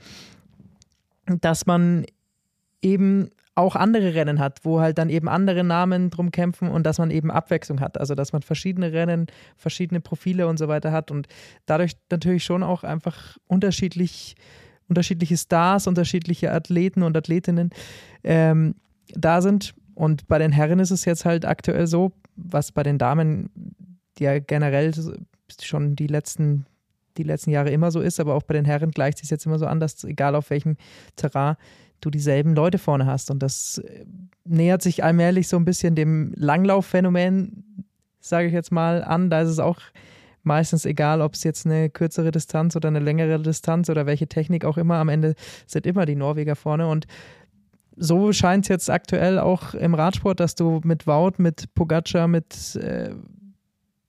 dass 1.40 1.66
man 1.66 2.04
eben 2.82 3.30
auch 3.54 3.76
andere 3.76 4.14
Rennen 4.14 4.40
hat, 4.40 4.60
wo 4.64 4.80
halt 4.80 4.98
dann 4.98 5.08
eben 5.08 5.28
andere 5.28 5.62
Namen 5.62 6.10
drum 6.10 6.30
kämpfen 6.30 6.68
und 6.68 6.84
dass 6.84 6.98
man 6.98 7.10
eben 7.10 7.30
Abwechslung 7.30 7.80
hat. 7.80 7.98
Also 7.98 8.14
dass 8.14 8.32
man 8.32 8.42
verschiedene 8.42 8.92
Rennen, 8.92 9.26
verschiedene 9.56 10.00
Profile 10.00 10.48
und 10.48 10.58
so 10.58 10.66
weiter 10.68 10.90
hat 10.90 11.10
und 11.10 11.28
dadurch 11.66 11.92
natürlich 12.10 12.44
schon 12.44 12.62
auch 12.62 12.82
einfach 12.82 13.36
unterschiedlich, 13.46 14.34
unterschiedliche 14.88 15.36
Stars, 15.36 15.86
unterschiedliche 15.86 16.52
Athleten 16.52 17.02
und 17.02 17.16
Athletinnen 17.16 17.70
ähm, 18.24 18.74
da 19.14 19.40
sind. 19.40 19.74
Und 19.94 20.26
bei 20.26 20.38
den 20.38 20.50
Herren 20.50 20.80
ist 20.80 20.90
es 20.90 21.04
jetzt 21.04 21.24
halt 21.24 21.44
aktuell 21.44 21.86
so, 21.86 22.12
was 22.34 22.72
bei 22.72 22.82
den 22.82 22.98
Damen 22.98 23.50
ja 24.18 24.40
generell 24.40 24.92
schon 25.60 25.94
die 25.94 26.08
letzten 26.08 26.66
die 27.16 27.22
letzten 27.22 27.50
Jahre 27.50 27.70
immer 27.70 27.92
so 27.92 28.00
ist, 28.00 28.18
aber 28.18 28.34
auch 28.34 28.42
bei 28.42 28.54
den 28.54 28.64
Herren 28.64 28.90
gleicht 28.90 29.18
sich 29.18 29.30
jetzt 29.30 29.46
immer 29.46 29.60
so 29.60 29.66
an, 29.66 29.78
dass 29.78 30.02
egal 30.02 30.34
auf 30.34 30.50
welchem 30.50 30.76
Terrain 31.14 31.54
du 32.04 32.10
dieselben 32.10 32.54
Leute 32.54 32.78
vorne 32.78 33.06
hast. 33.06 33.30
Und 33.30 33.42
das 33.42 33.78
äh, 33.78 34.04
nähert 34.44 34.82
sich 34.82 35.04
allmählich 35.04 35.48
so 35.48 35.56
ein 35.56 35.64
bisschen 35.64 35.94
dem 35.94 36.32
Langlaufphänomen, 36.36 37.86
sage 38.20 38.48
ich 38.48 38.52
jetzt 38.52 38.72
mal, 38.72 39.02
an. 39.02 39.30
Da 39.30 39.42
ist 39.42 39.50
es 39.50 39.58
auch 39.58 39.80
meistens 40.42 40.84
egal, 40.84 41.20
ob 41.20 41.34
es 41.34 41.44
jetzt 41.44 41.66
eine 41.66 41.90
kürzere 41.90 42.30
Distanz 42.30 42.76
oder 42.76 42.88
eine 42.88 43.00
längere 43.00 43.40
Distanz 43.40 43.88
oder 43.90 44.06
welche 44.06 44.28
Technik 44.28 44.64
auch 44.64 44.76
immer. 44.76 44.96
Am 44.96 45.08
Ende 45.08 45.34
sind 45.66 45.86
immer 45.86 46.06
die 46.06 46.16
Norweger 46.16 46.56
vorne. 46.56 46.86
Und 46.88 47.06
so 47.96 48.32
scheint 48.32 48.64
es 48.64 48.68
jetzt 48.68 48.90
aktuell 48.90 49.38
auch 49.38 49.74
im 49.74 49.94
Radsport, 49.94 50.40
dass 50.40 50.54
du 50.54 50.80
mit 50.84 51.06
Wout, 51.06 51.34
mit 51.38 51.72
Pogacar, 51.74 52.28
mit 52.28 52.76
äh, 52.76 53.14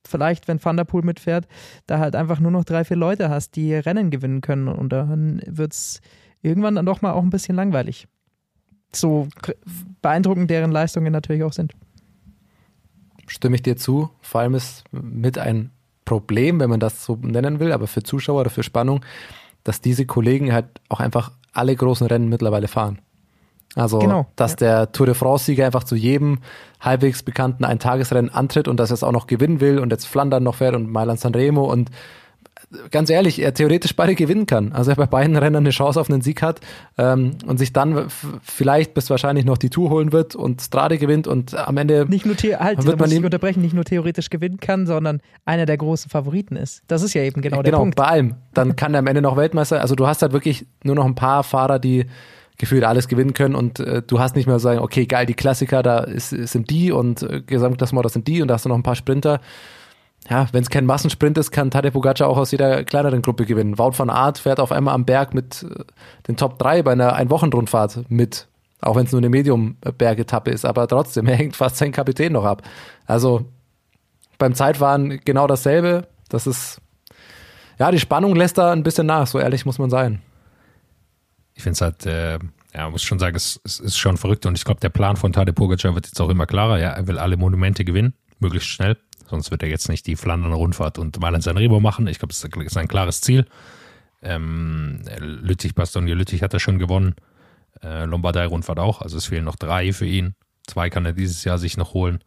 vielleicht, 0.07 0.47
wenn 0.47 0.63
Van 0.63 0.77
der 0.77 0.83
Poel 0.83 1.03
mitfährt, 1.03 1.47
da 1.87 1.99
halt 1.99 2.15
einfach 2.15 2.39
nur 2.39 2.51
noch 2.51 2.63
drei, 2.63 2.83
vier 2.83 2.97
Leute 2.97 3.29
hast, 3.29 3.55
die 3.55 3.73
Rennen 3.73 4.11
gewinnen 4.11 4.41
können. 4.41 4.67
Und 4.67 4.89
dann 4.89 5.41
wird 5.45 5.73
es 5.73 6.01
irgendwann 6.45 6.75
dann 6.75 6.85
doch 6.85 7.01
mal 7.01 7.13
auch 7.13 7.23
ein 7.23 7.29
bisschen 7.29 7.55
langweilig. 7.55 8.07
So 8.93 9.27
beeindruckend 10.01 10.49
deren 10.49 10.71
Leistungen 10.71 11.11
natürlich 11.11 11.43
auch 11.43 11.53
sind. 11.53 11.73
Stimme 13.27 13.55
ich 13.55 13.63
dir 13.63 13.75
zu. 13.75 14.09
Vor 14.21 14.41
allem 14.41 14.55
ist 14.55 14.83
mit 14.91 15.37
ein 15.37 15.71
Problem, 16.05 16.59
wenn 16.59 16.69
man 16.69 16.79
das 16.79 17.03
so 17.03 17.17
nennen 17.19 17.59
will, 17.59 17.71
aber 17.71 17.87
für 17.87 18.03
Zuschauer 18.03 18.41
oder 18.41 18.49
für 18.51 18.63
Spannung, 18.63 19.03
dass 19.63 19.81
diese 19.81 20.05
Kollegen 20.05 20.53
halt 20.53 20.67
auch 20.87 20.99
einfach 20.99 21.31
alle 21.51 21.75
großen 21.75 22.05
Rennen 22.05 22.29
mittlerweile 22.29 22.67
fahren. 22.67 23.01
Also, 23.73 23.99
Genau, 23.99 24.27
dass 24.35 24.51
ja. 24.51 24.57
der 24.57 24.91
Tour 24.91 25.07
de 25.07 25.15
France-Sieger 25.15 25.65
einfach 25.65 25.83
zu 25.83 25.95
jedem 25.95 26.39
halbwegs 26.79 27.23
bekannten 27.23 27.65
Eintagesrennen 27.65 28.31
antritt 28.31 28.67
und 28.67 28.79
dass 28.79 28.91
er 28.91 28.93
es 28.93 29.03
auch 29.03 29.11
noch 29.11 29.27
gewinnen 29.27 29.59
will 29.59 29.79
und 29.79 29.91
jetzt 29.91 30.05
Flandern 30.05 30.43
noch 30.43 30.55
fährt 30.55 30.75
und 30.75 30.89
Mailand 30.89 31.19
Sanremo 31.19 31.65
und 31.65 31.89
ganz 32.91 33.09
ehrlich, 33.09 33.41
er 33.41 33.53
theoretisch 33.53 33.95
beide 33.95 34.15
gewinnen 34.15 34.45
kann. 34.45 34.71
Also 34.73 34.91
er 34.91 34.97
bei 34.97 35.05
beiden 35.05 35.35
Rennen 35.35 35.57
eine 35.57 35.69
Chance 35.69 35.99
auf 35.99 36.09
einen 36.09 36.21
Sieg 36.21 36.41
hat 36.41 36.59
ähm, 36.97 37.31
und 37.45 37.57
sich 37.57 37.73
dann 37.73 38.07
vielleicht 38.43 38.93
bis 38.93 39.09
wahrscheinlich 39.09 39.45
noch 39.45 39.57
die 39.57 39.69
Tour 39.69 39.89
holen 39.89 40.11
wird 40.11 40.35
und 40.35 40.61
Strade 40.61 40.97
gewinnt 40.97 41.27
und 41.27 41.55
am 41.55 41.77
Ende 41.77 42.05
Nicht 42.09 42.25
nur, 42.25 42.35
halt, 42.35 42.85
wird 42.85 42.99
man 42.99 43.11
ihm- 43.11 43.23
unterbrechen, 43.23 43.61
nicht 43.61 43.73
nur 43.73 43.85
theoretisch 43.85 44.29
gewinnen 44.29 44.59
kann, 44.59 44.85
sondern 44.87 45.21
einer 45.45 45.65
der 45.65 45.77
großen 45.77 46.09
Favoriten 46.09 46.55
ist. 46.55 46.83
Das 46.87 47.01
ist 47.01 47.13
ja 47.13 47.21
eben 47.23 47.41
genau, 47.41 47.57
der 47.57 47.71
genau, 47.71 47.79
Punkt. 47.79 47.95
bei 47.95 48.05
allem. 48.05 48.35
Dann 48.53 48.75
kann 48.75 48.93
er 48.93 48.99
am 48.99 49.07
Ende 49.07 49.21
noch 49.21 49.37
Weltmeister. 49.37 49.81
Also 49.81 49.95
du 49.95 50.07
hast 50.07 50.21
halt 50.21 50.33
wirklich 50.33 50.65
nur 50.83 50.95
noch 50.95 51.05
ein 51.05 51.15
paar 51.15 51.43
Fahrer, 51.43 51.79
die 51.79 52.05
gefühlt 52.57 52.85
alles 52.85 53.07
gewinnen 53.07 53.33
können 53.33 53.53
und 53.53 53.79
äh, 53.81 54.01
du 54.01 54.19
hast 54.19 54.35
nicht 54.35 54.47
mehr 54.47 54.59
sagen, 54.59 54.79
okay, 54.79 55.05
geil, 55.05 55.25
die 55.25 55.33
Klassiker, 55.33 55.83
da 55.83 55.99
ist, 55.99 56.29
sind 56.29 56.69
die 56.69 56.91
und 56.91 57.21
äh, 57.21 57.41
Gesamtklassement, 57.45 58.05
das 58.05 58.13
sind 58.13 58.27
die 58.29 58.41
und 58.41 58.47
da 58.47 58.53
hast 58.53 58.63
du 58.63 58.69
noch 58.69 58.77
ein 58.77 58.83
paar 58.83 58.95
Sprinter. 58.95 59.41
Ja, 60.29 60.47
wenn 60.51 60.63
es 60.63 60.69
kein 60.69 60.85
Massensprint 60.85 61.37
ist, 61.37 61.51
kann 61.51 61.69
Tadej 61.69 61.91
Pogacar 61.91 62.27
auch 62.27 62.37
aus 62.37 62.51
jeder 62.51 62.83
kleineren 62.83 63.21
Gruppe 63.21 63.45
gewinnen. 63.45 63.77
Wout 63.77 63.93
van 63.97 64.09
Aert 64.09 64.39
fährt 64.39 64.59
auf 64.59 64.71
einmal 64.71 64.95
am 64.95 65.05
Berg 65.05 65.33
mit 65.33 65.63
äh, 65.63 65.83
den 66.27 66.35
Top 66.35 66.57
3 66.57 66.81
bei 66.81 66.93
einer 66.93 67.13
Einwochenrundfahrt 67.13 68.09
mit, 68.09 68.47
auch 68.81 68.95
wenn 68.95 69.05
es 69.05 69.11
nur 69.11 69.19
eine 69.19 69.29
Medium-Bergetappe 69.29 70.49
ist, 70.49 70.65
aber 70.65 70.87
trotzdem, 70.87 71.27
er 71.27 71.35
hängt 71.35 71.55
fast 71.55 71.77
seinen 71.77 71.91
Kapitän 71.91 72.33
noch 72.33 72.45
ab. 72.45 72.63
Also 73.05 73.45
beim 74.37 74.55
Zeitfahren 74.55 75.21
genau 75.23 75.47
dasselbe. 75.47 76.07
Das 76.29 76.47
ist, 76.47 76.81
ja, 77.77 77.91
die 77.91 77.99
Spannung 77.99 78.35
lässt 78.35 78.57
da 78.57 78.71
ein 78.71 78.83
bisschen 78.83 79.05
nach, 79.05 79.27
so 79.27 79.39
ehrlich 79.39 79.65
muss 79.65 79.77
man 79.77 79.91
sein. 79.91 80.21
Ich 81.53 81.63
finde 81.63 81.73
es 81.75 81.81
halt, 81.81 82.05
äh, 82.07 82.39
ja, 82.73 82.89
muss 82.89 83.03
schon 83.03 83.19
sagen, 83.19 83.35
es, 83.35 83.61
es 83.63 83.79
ist 83.79 83.97
schon 83.97 84.17
verrückt 84.17 84.45
und 84.47 84.57
ich 84.57 84.65
glaube, 84.65 84.81
der 84.81 84.89
Plan 84.89 85.17
von 85.17 85.31
Tadej 85.31 85.53
Pogacar 85.53 85.93
wird 85.93 86.07
jetzt 86.07 86.19
auch 86.19 86.29
immer 86.29 86.47
klarer. 86.47 86.79
Ja, 86.79 86.89
er 86.89 87.07
will 87.07 87.19
alle 87.19 87.37
Monumente 87.37 87.85
gewinnen, 87.85 88.13
möglichst 88.39 88.69
schnell. 88.69 88.97
Sonst 89.27 89.51
wird 89.51 89.63
er 89.63 89.69
jetzt 89.69 89.89
nicht 89.89 90.05
die 90.07 90.15
Flandern 90.15 90.53
Rundfahrt 90.53 90.97
und 90.99 91.19
Mailand 91.19 91.43
Sanremo 91.43 91.79
machen. 91.79 92.07
Ich 92.07 92.19
glaube, 92.19 92.33
das 92.33 92.43
ist 92.43 92.77
ein 92.77 92.87
klares 92.87 93.21
Ziel. 93.21 93.45
Ähm, 94.21 95.01
Lüttich, 95.19 95.75
Bastogne 95.75 96.13
Lüttich 96.13 96.41
hat 96.43 96.53
er 96.53 96.59
schon 96.59 96.79
gewonnen. 96.79 97.15
Äh, 97.83 98.05
Lombardei-Rundfahrt 98.05 98.79
auch. 98.79 99.01
Also 99.01 99.17
es 99.17 99.25
fehlen 99.25 99.45
noch 99.45 99.55
drei 99.55 99.93
für 99.93 100.05
ihn. 100.05 100.35
Zwei 100.67 100.89
kann 100.89 101.05
er 101.05 101.13
dieses 101.13 101.43
Jahr 101.43 101.57
sich 101.57 101.77
noch 101.77 101.93
holen. 101.93 102.19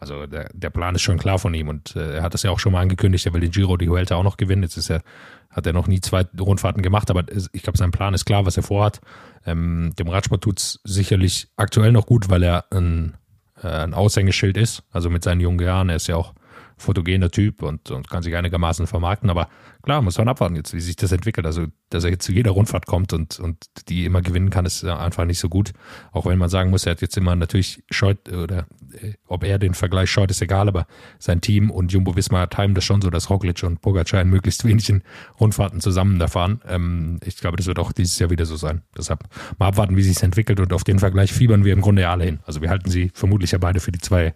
Also 0.00 0.26
der, 0.26 0.50
der 0.52 0.70
Plan 0.70 0.94
ist 0.94 1.02
schon 1.02 1.18
klar 1.18 1.38
von 1.38 1.52
ihm 1.54 1.68
und 1.68 1.96
äh, 1.96 2.16
er 2.18 2.22
hat 2.22 2.32
das 2.32 2.44
ja 2.44 2.52
auch 2.52 2.60
schon 2.60 2.70
mal 2.72 2.82
angekündigt, 2.82 3.26
er 3.26 3.32
will 3.32 3.40
den 3.40 3.50
Giro, 3.50 3.76
die 3.76 3.90
Vuelta 3.90 4.14
auch 4.14 4.22
noch 4.22 4.36
gewinnen. 4.36 4.62
Jetzt 4.62 4.76
ist 4.76 4.90
er, 4.90 5.02
hat 5.50 5.66
er 5.66 5.72
noch 5.72 5.88
nie 5.88 6.00
zwei 6.00 6.24
Rundfahrten 6.38 6.82
gemacht, 6.82 7.10
aber 7.10 7.24
es- 7.32 7.50
ich 7.52 7.62
glaube, 7.64 7.78
sein 7.78 7.90
Plan 7.90 8.14
ist 8.14 8.24
klar, 8.24 8.46
was 8.46 8.56
er 8.56 8.62
vorhat. 8.62 9.00
Ähm, 9.44 9.92
dem 9.98 10.06
Radsport 10.08 10.42
tut's 10.44 10.78
sicherlich 10.84 11.48
aktuell 11.56 11.90
noch 11.90 12.06
gut, 12.06 12.28
weil 12.30 12.44
er 12.44 12.66
ein, 12.70 13.16
äh, 13.60 13.66
ein 13.66 13.92
Aushängeschild 13.92 14.56
ist. 14.56 14.84
Also 14.92 15.10
mit 15.10 15.24
seinen 15.24 15.40
jungen 15.40 15.58
Jahren, 15.58 15.88
er 15.88 15.96
ist 15.96 16.06
ja 16.06 16.14
auch 16.14 16.32
fotogener 16.78 17.30
Typ 17.30 17.62
und, 17.62 17.90
und 17.90 18.08
kann 18.08 18.22
sich 18.22 18.34
einigermaßen 18.34 18.86
vermarkten. 18.86 19.30
Aber 19.30 19.48
klar, 19.82 20.02
muss 20.02 20.18
man 20.18 20.28
abwarten 20.28 20.56
jetzt, 20.56 20.74
wie 20.74 20.80
sich 20.80 20.96
das 20.96 21.12
entwickelt. 21.12 21.46
Also, 21.46 21.66
dass 21.90 22.04
er 22.04 22.10
jetzt 22.10 22.24
zu 22.24 22.32
jeder 22.32 22.52
Rundfahrt 22.52 22.86
kommt 22.86 23.12
und, 23.12 23.38
und 23.40 23.66
die 23.88 24.04
immer 24.04 24.22
gewinnen 24.22 24.50
kann, 24.50 24.66
ist 24.66 24.84
einfach 24.84 25.24
nicht 25.24 25.38
so 25.38 25.48
gut. 25.48 25.72
Auch 26.12 26.26
wenn 26.26 26.38
man 26.38 26.48
sagen 26.48 26.70
muss, 26.70 26.86
er 26.86 26.92
hat 26.92 27.00
jetzt 27.00 27.16
immer 27.16 27.36
natürlich 27.36 27.82
scheut, 27.90 28.28
oder 28.32 28.66
äh, 29.00 29.14
ob 29.26 29.44
er 29.44 29.58
den 29.58 29.74
Vergleich 29.74 30.10
scheut, 30.10 30.30
ist 30.30 30.42
egal, 30.42 30.68
aber 30.68 30.86
sein 31.18 31.40
Team 31.40 31.70
und 31.70 31.92
Jumbo 31.92 32.16
Visma 32.16 32.46
timen 32.46 32.74
das 32.74 32.84
schon 32.84 33.02
so, 33.02 33.10
dass 33.10 33.30
Roglic 33.30 33.62
und 33.62 33.80
Pogacar 33.80 34.22
in 34.22 34.28
möglichst 34.28 34.64
wenigen 34.64 35.02
Rundfahrten 35.40 35.80
zusammen 35.80 36.18
da 36.18 36.28
fahren. 36.28 36.60
Ähm, 36.66 37.18
ich 37.24 37.36
glaube, 37.36 37.56
das 37.56 37.66
wird 37.66 37.78
auch 37.78 37.92
dieses 37.92 38.18
Jahr 38.18 38.30
wieder 38.30 38.46
so 38.46 38.56
sein. 38.56 38.82
Deshalb 38.96 39.24
mal 39.58 39.68
abwarten, 39.68 39.96
wie 39.96 40.02
sich 40.02 40.16
es 40.16 40.22
entwickelt 40.22 40.60
und 40.60 40.72
auf 40.72 40.84
den 40.84 40.98
Vergleich 40.98 41.32
fiebern 41.32 41.64
wir 41.64 41.72
im 41.72 41.80
Grunde 41.80 42.02
ja 42.02 42.12
alle 42.12 42.24
hin. 42.24 42.40
Also 42.44 42.62
wir 42.62 42.70
halten 42.70 42.90
sie 42.90 43.10
vermutlich 43.14 43.52
ja 43.52 43.58
beide 43.58 43.80
für 43.80 43.92
die 43.92 44.00
zwei 44.00 44.34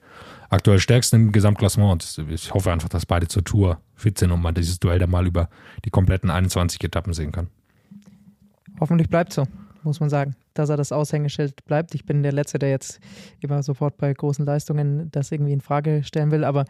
aktuell 0.53 0.79
stärksten 0.79 1.17
im 1.17 1.33
Gesamtklassement 1.33 1.93
und 1.93 2.31
ich 2.31 2.53
hoffe 2.53 2.71
einfach, 2.71 2.89
dass 2.89 3.07
beide 3.07 3.27
zur 3.27 3.43
Tour 3.43 3.81
fit 3.95 4.19
sind 4.19 4.31
und 4.31 4.43
man 4.43 4.55
dieses 4.55 4.79
Duell 4.79 4.99
dann 4.99 5.11
mal 5.11 5.27
über 5.27 5.49
die 5.85 5.91
kompletten 5.91 6.31
21 6.31 6.83
Etappen 6.85 7.15
sehen 7.15 7.33
kann. 7.33 7.49
Hoffentlich 8.79 9.09
bleibt 9.09 9.33
so, 9.33 9.45
muss 9.83 10.01
man 10.01 10.11
sagen, 10.11 10.37
dass 10.55 10.69
er 10.69 10.77
das 10.77 10.93
Aushängeschild 10.93 11.65
bleibt. 11.65 11.95
Ich 11.95 12.05
bin 12.05 12.23
der 12.23 12.33
Letzte, 12.33 12.59
der 12.59 12.69
jetzt 12.69 13.01
immer 13.41 13.63
sofort 13.63 13.97
bei 13.97 14.13
großen 14.13 14.45
Leistungen 14.45 15.11
das 15.11 15.33
irgendwie 15.33 15.53
in 15.53 15.63
Frage 15.63 16.03
stellen 16.05 16.31
will, 16.31 16.45
aber 16.45 16.67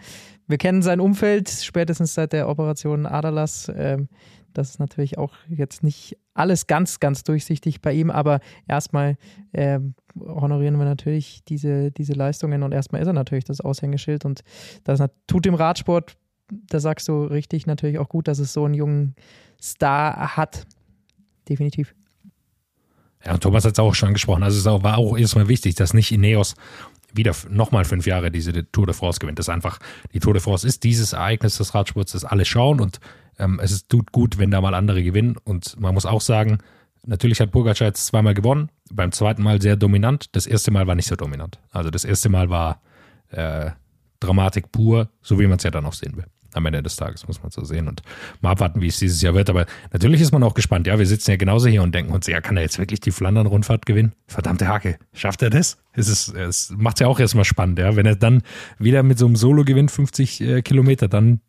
wir 0.47 0.59
kennen 0.59 0.83
sein 0.83 1.01
Umfeld 1.01 1.49
spätestens 1.49 2.15
seit 2.15 2.33
der 2.33 2.49
Operation 2.49 3.07
Adalas. 3.07 3.71
Ähm, 3.75 4.09
das 4.55 4.71
ist 4.71 4.79
natürlich 4.79 5.19
auch 5.19 5.33
jetzt 5.49 5.83
nicht 5.83 6.17
alles 6.35 6.67
ganz, 6.67 7.01
ganz 7.01 7.25
durchsichtig 7.25 7.81
bei 7.81 7.93
ihm, 7.93 8.11
aber 8.11 8.41
erstmal 8.69 9.17
ähm, 9.53 9.95
honorieren 10.19 10.77
wir 10.79 10.85
natürlich 10.85 11.43
diese, 11.45 11.91
diese 11.91 12.13
Leistungen 12.13 12.63
und 12.63 12.73
erstmal 12.73 13.01
ist 13.03 13.07
er 13.07 13.13
natürlich 13.13 13.45
das 13.45 13.61
Aushängeschild 13.61 14.25
und 14.25 14.43
das 14.85 15.03
tut 15.27 15.45
dem 15.45 15.55
Radsport, 15.55 16.17
da 16.51 16.81
sagst 16.81 17.09
du 17.09 17.25
richtig, 17.25 17.67
natürlich 17.67 17.99
auch 17.99 18.09
gut, 18.09 18.29
dass 18.29 18.39
es 18.39 18.53
so 18.53 18.65
einen 18.65 18.75
jungen 18.75 19.15
Star 19.61 20.37
hat. 20.37 20.67
Definitiv. 21.49 21.95
Ja, 23.25 23.35
und 23.35 23.43
Thomas 23.43 23.65
hat 23.65 23.73
es 23.73 23.79
auch 23.79 23.95
schon 23.95 24.09
angesprochen. 24.09 24.43
Also 24.43 24.59
es 24.59 24.83
war 24.83 24.99
auch 24.99 25.17
erstmal 25.17 25.49
wichtig, 25.49 25.77
dass 25.77 25.95
nicht 25.95 26.13
Ineos 26.13 26.55
wieder 27.15 27.35
nochmal 27.49 27.85
fünf 27.85 28.07
Jahre 28.07 28.31
diese 28.31 28.71
Tour 28.73 28.87
de 28.87 28.95
France 28.95 29.21
gewinnt. 29.21 29.39
Das 29.39 29.47
ist 29.47 29.55
einfach, 29.55 29.79
die 30.13 30.21
Tour 30.21 30.33
de 30.33 30.43
France 30.43 30.67
ist 30.67 30.83
dieses 30.83 31.13
Ereignis 31.13 31.59
des 31.59 31.75
Radsports, 31.75 32.13
das 32.13 32.25
alle 32.25 32.45
schauen 32.45 32.81
und 32.81 33.01
ähm, 33.39 33.61
es 33.63 33.73
ist, 33.73 33.89
tut 33.89 34.13
gut, 34.13 34.39
wenn 34.39 34.51
da 34.51 34.61
mal 34.61 34.75
andere 34.75 35.03
gewinnen. 35.03 35.37
Und 35.45 35.79
man 35.81 35.95
muss 35.95 36.07
auch 36.07 36.21
sagen, 36.21 36.59
natürlich 37.07 37.41
hat 37.41 37.51
Pogacar 37.51 37.89
jetzt 37.89 38.07
zweimal 38.07 38.35
gewonnen, 38.35 38.71
beim 38.91 39.13
zweiten 39.13 39.43
Mal 39.43 39.61
sehr 39.61 39.77
dominant. 39.77 40.27
Das 40.33 40.47
erste 40.47 40.71
Mal 40.71 40.87
war 40.87 40.95
nicht 40.95 41.09
so 41.09 41.17
dominant. 41.17 41.59
Also 41.71 41.91
das 41.91 42.05
erste 42.05 42.29
Mal 42.29 42.51
war 42.51 42.81
äh, 43.31 43.71
Dramatik 44.21 44.71
pur, 44.71 45.11
so 45.21 45.39
wie 45.41 45.47
man 45.47 45.57
es 45.57 45.65
ja 45.65 45.71
dann 45.71 45.85
auch 45.85 45.95
sehen 45.95 46.17
will. 46.17 46.27
Am 46.55 46.67
Ende 46.67 46.83
des 46.83 46.97
Tages 46.97 47.27
muss 47.27 47.43
man 47.43 47.51
so 47.51 47.65
sehen 47.65 47.89
und 47.89 48.03
mal 48.43 48.51
abwarten, 48.51 48.83
wie 48.83 48.87
es 48.87 48.99
dieses 48.99 49.23
Jahr 49.23 49.33
wird. 49.33 49.49
Aber 49.49 49.65
natürlich 49.91 50.21
ist 50.21 50.33
man 50.33 50.43
auch 50.43 50.53
gespannt. 50.53 50.87
Ja, 50.87 50.99
wir 50.99 51.07
sitzen 51.07 51.31
ja 51.31 51.37
genauso 51.39 51.67
hier 51.69 51.83
und 51.83 51.95
denken 51.95 52.13
uns, 52.13 52.27
ja, 52.27 52.43
kann 52.43 52.59
er 52.59 52.63
jetzt 52.63 52.79
wirklich 52.79 53.01
die 53.01 53.11
Flandern-Rundfahrt 53.11 53.87
gewinnen? 53.87 54.13
Verdammte 54.27 54.69
Hacke. 54.69 54.99
Schafft 55.15 55.41
er 55.41 55.49
das? 55.49 55.79
Es, 55.95 56.09
ist, 56.09 56.29
es 56.35 56.71
macht 56.77 57.01
ja 57.01 57.07
auch 57.07 57.19
erstmal 57.19 57.47
spannend, 57.47 57.79
ja. 57.79 57.97
Wenn 57.97 58.05
er 58.05 58.17
dann 58.17 58.43
wieder 58.79 59.03
mit 59.03 59.19
so 59.19 59.25
einem 59.25 59.37
Solo 59.37 59.65
gewinnt, 59.65 59.91
50 59.91 60.41
äh, 60.43 60.63
Kilometer, 60.63 61.09
dann 61.09 61.41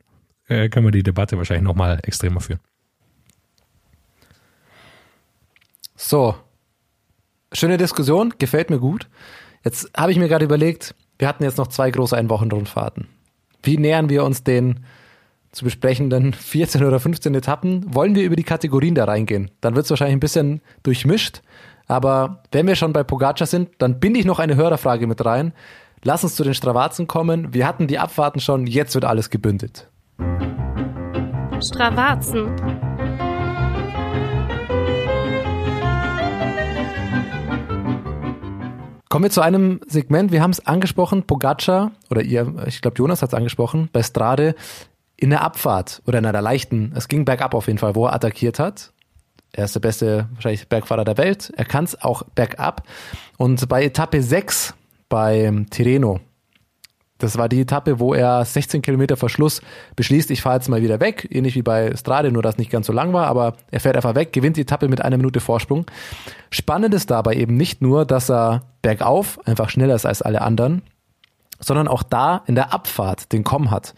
äh, 0.48 0.70
können 0.70 0.86
wir 0.86 0.92
die 0.92 1.04
Debatte 1.04 1.38
wahrscheinlich 1.38 1.64
nochmal 1.64 2.00
extremer 2.04 2.42
führen. 2.42 2.60
So. 5.96 6.36
Schöne 7.54 7.78
Diskussion, 7.78 8.34
gefällt 8.40 8.70
mir 8.70 8.80
gut. 8.80 9.08
Jetzt 9.64 9.92
habe 9.96 10.12
ich 10.12 10.18
mir 10.18 10.28
gerade 10.28 10.46
überlegt, 10.46 10.96
wir 11.20 11.28
hatten 11.28 11.44
jetzt 11.44 11.58
noch 11.58 11.68
zwei 11.68 11.92
große 11.92 12.18
Einwochenrundfahrten. 12.18 13.08
Wie 13.62 13.78
nähern 13.78 14.10
wir 14.10 14.24
uns 14.24 14.44
den 14.44 14.86
zu 15.52 15.64
besprechenden 15.64 16.34
14 16.34 16.84
oder 16.84 17.00
15 17.00 17.34
Etappen? 17.36 17.94
Wollen 17.94 18.16
wir 18.16 18.24
über 18.24 18.36
die 18.36 18.44
Kategorien 18.44 18.96
da 18.96 19.06
reingehen? 19.06 19.52
Dann 19.62 19.76
wird 19.76 19.86
es 19.86 19.90
wahrscheinlich 19.92 20.18
ein 20.18 20.20
bisschen 20.20 20.62
durchmischt. 20.82 21.42
Aber 21.88 22.44
wenn 22.52 22.68
wir 22.68 22.76
schon 22.76 22.94
bei 22.94 23.04
Pogacar 23.04 23.46
sind, 23.46 23.70
dann 23.78 24.00
binde 24.00 24.20
ich 24.20 24.26
noch 24.26 24.40
eine 24.40 24.56
Hörerfrage 24.56 25.06
mit 25.06 25.24
rein. 25.24 25.54
Lass 26.02 26.24
uns 26.24 26.36
zu 26.36 26.44
den 26.44 26.54
Stravazen 26.54 27.08
kommen. 27.08 27.54
Wir 27.54 27.68
hatten 27.68 27.88
die 27.88 28.00
Abfahrten 28.00 28.42
schon, 28.42 28.68
jetzt 28.68 28.96
wird 28.96 29.06
alles 29.06 29.30
gebündelt. 29.30 29.90
Stravazen. 31.62 32.56
Kommen 39.10 39.26
wir 39.26 39.30
zu 39.30 39.42
einem 39.42 39.80
Segment, 39.88 40.32
wir 40.32 40.42
haben 40.42 40.52
es 40.52 40.66
angesprochen, 40.66 41.24
Pogacar, 41.24 41.92
oder 42.10 42.24
ihr, 42.24 42.52
ich 42.66 42.82
glaube 42.82 42.98
Jonas 42.98 43.22
hat 43.22 43.30
es 43.30 43.34
angesprochen, 43.36 43.90
bei 43.94 44.02
Strade 44.02 44.56
in 45.16 45.30
der 45.30 45.42
Abfahrt 45.42 46.02
oder 46.08 46.18
in 46.18 46.26
einer 46.26 46.42
leichten, 46.42 46.94
es 46.96 47.08
ging 47.08 47.24
bergab 47.24 47.54
auf 47.54 47.68
jeden 47.68 47.80
Fall, 47.80 47.96
wo 47.96 48.08
er 48.08 48.14
attackiert 48.14 48.60
hat. 48.60 48.92
Er 49.52 49.66
ist 49.66 49.76
der 49.76 49.82
beste 49.82 50.28
wahrscheinlich 50.34 50.68
Bergfahrer 50.68 51.06
der 51.06 51.18
Welt. 51.18 51.54
Er 51.56 51.66
kann 51.66 51.84
es 51.84 52.02
auch 52.02 52.24
bergab. 52.34 52.88
Und 53.38 53.70
bei 53.70 53.84
Etappe 53.84 54.24
6 54.24 54.74
bei 55.10 55.66
Tirreno, 55.70 56.20
das 57.24 57.38
war 57.38 57.50
die 57.50 57.62
Etappe, 57.62 58.00
wo 58.00 58.14
er 58.14 58.44
16 58.44 58.82
Kilometer 58.82 59.18
vor 59.18 59.30
Schluss 59.30 59.62
beschließt, 59.96 60.30
ich 60.32 60.42
fahre 60.42 60.58
jetzt 60.58 60.70
mal 60.70 60.82
wieder 60.82 61.00
weg, 61.00 61.28
ähnlich 61.32 61.56
wie 61.56 61.62
bei 61.62 61.96
Strade, 61.96 62.32
nur 62.32 62.44
dass 62.44 62.58
nicht 62.58 62.72
ganz 62.72 62.88
so 62.88 62.94
lang 62.94 63.14
war, 63.14 63.28
aber 63.28 63.54
er 63.72 63.80
fährt 63.80 63.96
einfach 63.96 64.16
weg, 64.16 64.34
gewinnt 64.34 64.58
die 64.58 64.62
Etappe 64.62 64.88
mit 64.90 65.02
einer 65.02 65.18
Minute 65.18 65.40
Vorsprung. 65.40 65.86
Spannend 66.50 66.94
ist 66.94 67.10
dabei 67.10 67.36
eben 67.36 67.56
nicht 67.56 67.82
nur, 67.82 68.06
dass 68.06 68.30
er 68.30 68.64
bergauf 68.82 69.40
einfach 69.46 69.70
schneller 69.70 69.96
ist 69.96 70.06
als 70.06 70.22
alle 70.22 70.42
anderen, 70.42 70.82
sondern 71.60 71.88
auch 71.88 72.04
da 72.04 72.44
in 72.46 72.56
der 72.56 72.74
Abfahrt 72.74 73.32
den 73.32 73.44
Komm 73.44 73.72
hat. 73.72 73.94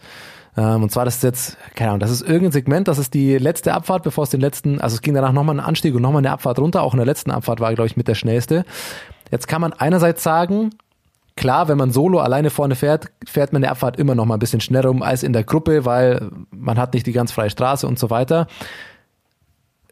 Ähm, 0.56 0.84
und 0.84 0.90
zwar, 0.90 1.04
das 1.04 1.16
ist 1.16 1.22
jetzt, 1.22 1.56
keine 1.74 1.90
Ahnung, 1.90 2.00
das 2.00 2.10
ist 2.10 2.22
irgendein 2.22 2.52
Segment, 2.52 2.88
das 2.88 2.98
ist 2.98 3.12
die 3.14 3.36
letzte 3.38 3.74
Abfahrt, 3.74 4.02
bevor 4.02 4.24
es 4.24 4.30
den 4.30 4.40
letzten, 4.40 4.80
also 4.80 4.94
es 4.94 5.02
ging 5.02 5.14
danach 5.14 5.32
nochmal 5.32 5.56
ein 5.56 5.60
Anstieg 5.60 5.94
und 5.94 6.02
nochmal 6.02 6.20
eine 6.20 6.30
Abfahrt 6.30 6.58
runter, 6.58 6.82
auch 6.82 6.94
in 6.94 6.98
der 6.98 7.06
letzten 7.06 7.30
Abfahrt 7.30 7.60
war, 7.60 7.74
glaube 7.74 7.88
ich, 7.88 7.96
mit 7.96 8.08
der 8.08 8.14
schnellste. 8.14 8.64
Jetzt 9.30 9.48
kann 9.48 9.60
man 9.60 9.72
einerseits 9.72 10.22
sagen, 10.22 10.70
Klar, 11.36 11.68
wenn 11.68 11.76
man 11.76 11.90
solo 11.90 12.18
alleine 12.18 12.48
vorne 12.48 12.74
fährt, 12.74 13.12
fährt 13.26 13.52
man 13.52 13.62
eine 13.62 13.70
Abfahrt 13.70 13.98
immer 13.98 14.14
noch 14.14 14.24
mal 14.24 14.34
ein 14.34 14.40
bisschen 14.40 14.62
schneller 14.62 14.90
um 14.90 15.02
als 15.02 15.22
in 15.22 15.34
der 15.34 15.44
Gruppe, 15.44 15.84
weil 15.84 16.30
man 16.50 16.78
hat 16.78 16.94
nicht 16.94 17.06
die 17.06 17.12
ganz 17.12 17.30
freie 17.30 17.50
Straße 17.50 17.86
und 17.86 17.98
so 17.98 18.08
weiter. 18.10 18.46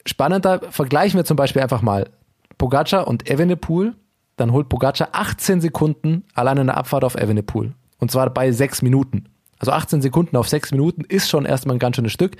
spannender, 0.06 0.60
vergleichen 0.70 1.18
wir 1.18 1.24
zum 1.24 1.36
Beispiel 1.36 1.62
einfach 1.62 1.82
mal 1.82 2.10
Pogacar 2.56 3.06
und 3.06 3.28
Evenepoel. 3.30 3.94
Dann 4.36 4.52
holt 4.52 4.68
Pogacar 4.68 5.08
18 5.12 5.60
Sekunden 5.60 6.24
allein 6.34 6.58
in 6.58 6.66
der 6.66 6.76
Abfahrt 6.76 7.04
auf 7.04 7.14
Evenepoel. 7.14 7.74
Und 7.98 8.10
zwar 8.10 8.28
bei 8.30 8.50
sechs 8.50 8.82
Minuten. 8.82 9.28
Also 9.58 9.72
18 9.72 10.02
Sekunden 10.02 10.36
auf 10.36 10.48
sechs 10.48 10.72
Minuten 10.72 11.04
ist 11.04 11.28
schon 11.28 11.44
erstmal 11.44 11.76
ein 11.76 11.78
ganz 11.78 11.96
schönes 11.96 12.12
Stück. 12.12 12.36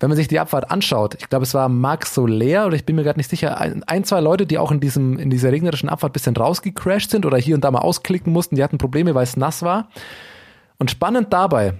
Wenn 0.00 0.08
man 0.08 0.16
sich 0.16 0.28
die 0.28 0.40
Abfahrt 0.40 0.70
anschaut, 0.70 1.14
ich 1.18 1.28
glaube, 1.28 1.44
es 1.44 1.52
war 1.52 1.68
Max 1.68 2.14
Soler 2.14 2.66
oder 2.66 2.74
ich 2.74 2.86
bin 2.86 2.96
mir 2.96 3.02
gerade 3.02 3.18
nicht 3.18 3.28
sicher, 3.28 3.60
ein, 3.60 3.84
ein, 3.84 4.02
zwei 4.04 4.20
Leute, 4.20 4.46
die 4.46 4.56
auch 4.56 4.72
in 4.72 4.80
diesem, 4.80 5.18
in 5.18 5.28
dieser 5.28 5.52
regnerischen 5.52 5.90
Abfahrt 5.90 6.10
ein 6.10 6.14
bisschen 6.14 6.36
rausgecrashed 6.36 7.10
sind 7.10 7.26
oder 7.26 7.36
hier 7.36 7.54
und 7.54 7.62
da 7.62 7.70
mal 7.70 7.80
ausklicken 7.80 8.32
mussten, 8.32 8.56
die 8.56 8.64
hatten 8.64 8.78
Probleme, 8.78 9.14
weil 9.14 9.24
es 9.24 9.36
nass 9.36 9.62
war. 9.62 9.90
Und 10.78 10.90
spannend 10.90 11.30
dabei, 11.34 11.74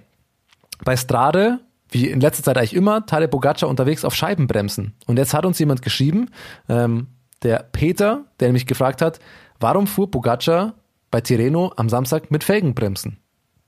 bei 0.84 0.98
Strade, 0.98 1.60
wie 1.88 2.08
in 2.08 2.20
letzter 2.20 2.42
Zeit 2.42 2.58
eigentlich 2.58 2.74
immer, 2.74 3.06
Tadej 3.06 3.28
Pogacar 3.28 3.70
unterwegs 3.70 4.04
auf 4.04 4.14
Scheibenbremsen. 4.14 4.94
Und 5.06 5.16
jetzt 5.16 5.32
hat 5.32 5.46
uns 5.46 5.58
jemand 5.58 5.80
geschrieben, 5.80 6.28
ähm, 6.68 7.06
der 7.42 7.64
Peter, 7.72 8.26
der 8.38 8.48
nämlich 8.48 8.66
gefragt 8.66 9.00
hat, 9.00 9.18
warum 9.60 9.86
fuhr 9.86 10.10
Pogacar 10.10 10.74
bei 11.10 11.22
Tirreno 11.22 11.72
am 11.76 11.88
Samstag 11.88 12.30
mit 12.30 12.44
Felgenbremsen? 12.44 13.16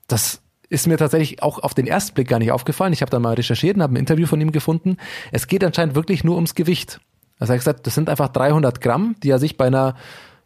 Das 0.07 0.42
ist 0.73 0.87
mir 0.87 0.97
tatsächlich 0.97 1.43
auch 1.43 1.59
auf 1.59 1.73
den 1.73 1.85
ersten 1.85 2.15
Blick 2.15 2.27
gar 2.27 2.39
nicht 2.39 2.51
aufgefallen. 2.51 2.93
Ich 2.93 3.01
habe 3.01 3.11
da 3.11 3.19
mal 3.19 3.35
recherchiert 3.35 3.75
und 3.75 3.83
habe 3.83 3.93
ein 3.93 3.97
Interview 3.97 4.25
von 4.25 4.41
ihm 4.41 4.51
gefunden. 4.51 4.97
Es 5.31 5.47
geht 5.47 5.63
anscheinend 5.63 5.93
wirklich 5.93 6.23
nur 6.23 6.35
ums 6.35 6.55
Gewicht. 6.55 6.99
Also 7.39 7.53
er 7.53 7.55
hat 7.55 7.61
gesagt, 7.61 7.87
das 7.87 7.93
sind 7.93 8.09
einfach 8.09 8.29
300 8.29 8.81
Gramm, 8.81 9.15
die 9.21 9.29
er 9.29 9.37
sich 9.37 9.55
bei 9.55 9.67
einer 9.67 9.95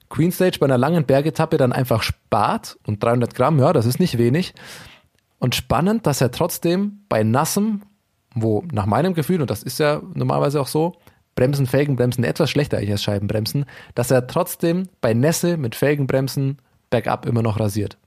Queen 0.10 0.32
Stage, 0.32 0.60
bei 0.60 0.66
einer 0.66 0.78
langen 0.78 1.06
Bergetappe 1.06 1.58
dann 1.58 1.72
einfach 1.72 2.04
spart. 2.04 2.78
Und 2.86 3.02
300 3.02 3.34
Gramm, 3.36 3.58
ja, 3.58 3.72
das 3.72 3.86
ist 3.86 4.00
nicht 4.00 4.18
wenig. 4.18 4.54
Und 5.40 5.56
spannend, 5.56 6.06
dass 6.06 6.20
er 6.20 6.32
trotzdem 6.32 7.00
bei 7.08 7.24
nassem, 7.24 7.84
wo 8.36 8.64
nach 8.72 8.86
meinem 8.86 9.14
Gefühl, 9.14 9.42
und 9.42 9.50
das 9.50 9.64
ist 9.64 9.80
ja 9.80 10.02
normalerweise 10.14 10.60
auch 10.60 10.68
so, 10.68 10.98
Bremsen, 11.36 11.68
Felgenbremsen 11.68 12.26
etwas 12.26 12.50
schlechter 12.50 12.78
als 12.78 13.02
Scheibenbremsen, 13.02 13.66
dass 13.96 14.12
er 14.12 14.28
trotzdem 14.28 14.90
bei 15.00 15.14
Nässe 15.14 15.56
mit 15.56 15.76
Felgenbremsen 15.76 16.58
bergab 16.90 17.26
immer 17.26 17.44
noch 17.44 17.60
rasiert. 17.60 17.98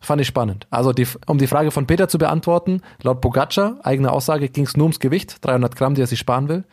Fand 0.00 0.20
ich 0.20 0.26
spannend. 0.26 0.66
Also 0.70 0.92
die, 0.92 1.06
um 1.26 1.38
die 1.38 1.46
Frage 1.46 1.70
von 1.70 1.86
Peter 1.86 2.06
zu 2.08 2.18
beantworten, 2.18 2.82
laut 3.02 3.20
Pogacar, 3.20 3.78
eigene 3.82 4.12
Aussage, 4.12 4.48
ging 4.48 4.64
es 4.64 4.76
nur 4.76 4.84
ums 4.84 5.00
Gewicht, 5.00 5.44
300 5.44 5.74
Gramm, 5.74 5.94
die 5.94 6.02
er 6.02 6.06
sich 6.06 6.18
sparen 6.18 6.48
will. 6.48 6.64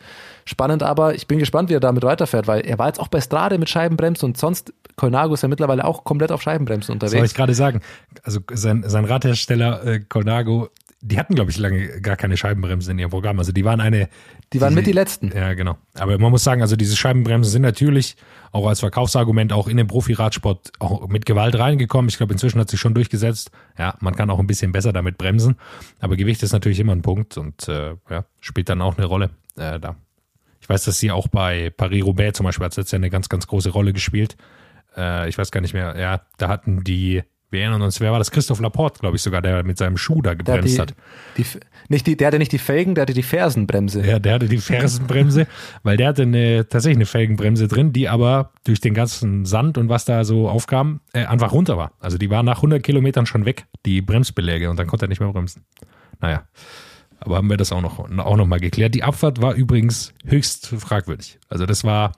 Spannend 0.44 0.82
aber, 0.82 1.14
ich 1.14 1.26
bin 1.26 1.38
gespannt, 1.38 1.70
wie 1.70 1.74
er 1.74 1.80
damit 1.80 2.04
weiterfährt, 2.04 2.46
weil 2.46 2.60
er 2.60 2.78
war 2.78 2.86
jetzt 2.86 3.00
auch 3.00 3.08
bei 3.08 3.20
Strade 3.20 3.58
mit 3.58 3.70
Scheibenbremsen 3.70 4.26
und 4.26 4.36
sonst, 4.36 4.74
Colnago 4.96 5.34
ist 5.34 5.42
ja 5.42 5.48
mittlerweile 5.48 5.84
auch 5.84 6.04
komplett 6.04 6.30
auf 6.32 6.42
Scheibenbremsen 6.42 6.92
unterwegs. 6.92 7.16
Soll 7.16 7.26
ich 7.26 7.34
gerade 7.34 7.54
sagen, 7.54 7.80
also 8.22 8.40
sein, 8.52 8.84
sein 8.86 9.06
Radhersteller 9.06 9.84
äh, 9.84 10.00
Colnago 10.00 10.68
die 11.06 11.18
hatten, 11.18 11.34
glaube 11.34 11.50
ich, 11.50 11.58
lange 11.58 12.00
gar 12.00 12.16
keine 12.16 12.36
Scheibenbremsen 12.38 12.92
in 12.92 12.98
ihrem 12.98 13.10
Programm. 13.10 13.38
Also 13.38 13.52
die 13.52 13.64
waren 13.64 13.80
eine. 13.82 14.08
Die 14.54 14.60
waren 14.62 14.72
mit 14.72 14.86
die 14.86 14.92
letzten. 14.92 15.32
Ja, 15.36 15.52
genau. 15.52 15.76
Aber 15.94 16.16
man 16.18 16.30
muss 16.30 16.44
sagen, 16.44 16.62
also 16.62 16.76
diese 16.76 16.96
Scheibenbremsen 16.96 17.52
sind 17.52 17.62
natürlich 17.62 18.16
auch 18.54 18.68
als 18.68 18.80
Verkaufsargument 18.80 19.52
auch 19.52 19.66
in 19.66 19.76
den 19.76 19.88
Profi-Radsport 19.88 20.72
auch 20.78 21.08
mit 21.08 21.26
Gewalt 21.26 21.58
reingekommen. 21.58 22.08
Ich 22.08 22.18
glaube, 22.18 22.32
inzwischen 22.32 22.60
hat 22.60 22.70
sich 22.70 22.78
schon 22.78 22.94
durchgesetzt. 22.94 23.50
Ja, 23.76 23.96
man 23.98 24.14
kann 24.14 24.30
auch 24.30 24.38
ein 24.38 24.46
bisschen 24.46 24.70
besser 24.70 24.92
damit 24.92 25.18
bremsen. 25.18 25.56
Aber 25.98 26.16
Gewicht 26.16 26.40
ist 26.44 26.52
natürlich 26.52 26.78
immer 26.78 26.92
ein 26.92 27.02
Punkt 27.02 27.36
und 27.36 27.68
äh, 27.68 27.96
ja, 28.08 28.24
spielt 28.40 28.68
dann 28.68 28.80
auch 28.80 28.96
eine 28.96 29.06
Rolle 29.06 29.30
äh, 29.56 29.80
da. 29.80 29.96
Ich 30.60 30.68
weiß, 30.68 30.84
dass 30.84 31.00
sie 31.00 31.10
auch 31.10 31.26
bei 31.26 31.70
Paris-Roubaix 31.70 32.36
zum 32.36 32.44
Beispiel 32.44 32.64
hat 32.64 32.72
es 32.72 32.76
jetzt 32.76 32.92
ja 32.92 32.96
eine 32.96 33.10
ganz, 33.10 33.28
ganz 33.28 33.48
große 33.48 33.70
Rolle 33.70 33.92
gespielt. 33.92 34.36
Äh, 34.96 35.28
ich 35.28 35.36
weiß 35.36 35.50
gar 35.50 35.60
nicht 35.60 35.74
mehr. 35.74 35.98
Ja, 35.98 36.20
da 36.38 36.48
hatten 36.48 36.84
die 36.84 37.24
wir 37.54 37.62
erinnern 37.62 37.80
uns, 37.80 38.00
wer 38.00 38.12
war 38.12 38.18
das? 38.18 38.30
Christoph 38.30 38.60
Laporte, 38.60 39.00
glaube 39.00 39.16
ich 39.16 39.22
sogar, 39.22 39.40
der 39.40 39.64
mit 39.64 39.78
seinem 39.78 39.96
Schuh 39.96 40.20
da 40.20 40.34
gebremst 40.34 40.76
die, 40.76 40.80
hat. 40.80 40.94
Die, 41.38 41.46
nicht 41.88 42.06
die, 42.06 42.16
der 42.16 42.26
hatte 42.26 42.38
nicht 42.38 42.52
die 42.52 42.58
Felgen, 42.58 42.94
der 42.94 43.02
hatte 43.02 43.14
die 43.14 43.22
Fersenbremse. 43.22 44.04
Ja, 44.04 44.18
der 44.18 44.34
hatte 44.34 44.48
die 44.48 44.58
Fersenbremse, 44.58 45.46
weil 45.82 45.96
der 45.96 46.08
hatte 46.08 46.22
eine, 46.22 46.68
tatsächlich 46.68 46.98
eine 46.98 47.06
Felgenbremse 47.06 47.68
drin, 47.68 47.92
die 47.92 48.08
aber 48.08 48.52
durch 48.64 48.80
den 48.80 48.92
ganzen 48.92 49.46
Sand 49.46 49.78
und 49.78 49.88
was 49.88 50.04
da 50.04 50.24
so 50.24 50.48
aufkam, 50.48 51.00
äh, 51.12 51.24
einfach 51.24 51.52
runter 51.52 51.78
war. 51.78 51.92
Also 52.00 52.18
die 52.18 52.28
war 52.28 52.42
nach 52.42 52.56
100 52.56 52.82
Kilometern 52.82 53.24
schon 53.24 53.46
weg, 53.46 53.66
die 53.86 54.02
Bremsbeläge, 54.02 54.68
und 54.68 54.78
dann 54.78 54.86
konnte 54.86 55.06
er 55.06 55.08
nicht 55.08 55.20
mehr 55.20 55.32
bremsen. 55.32 55.64
Naja, 56.20 56.44
aber 57.20 57.36
haben 57.36 57.48
wir 57.48 57.56
das 57.56 57.72
auch 57.72 57.80
noch, 57.80 57.98
auch 57.98 58.36
noch 58.36 58.46
mal 58.46 58.60
geklärt. 58.60 58.94
Die 58.94 59.02
Abfahrt 59.02 59.40
war 59.40 59.54
übrigens 59.54 60.12
höchst 60.26 60.66
fragwürdig. 60.66 61.38
Also 61.48 61.64
das 61.64 61.84
war, 61.84 62.12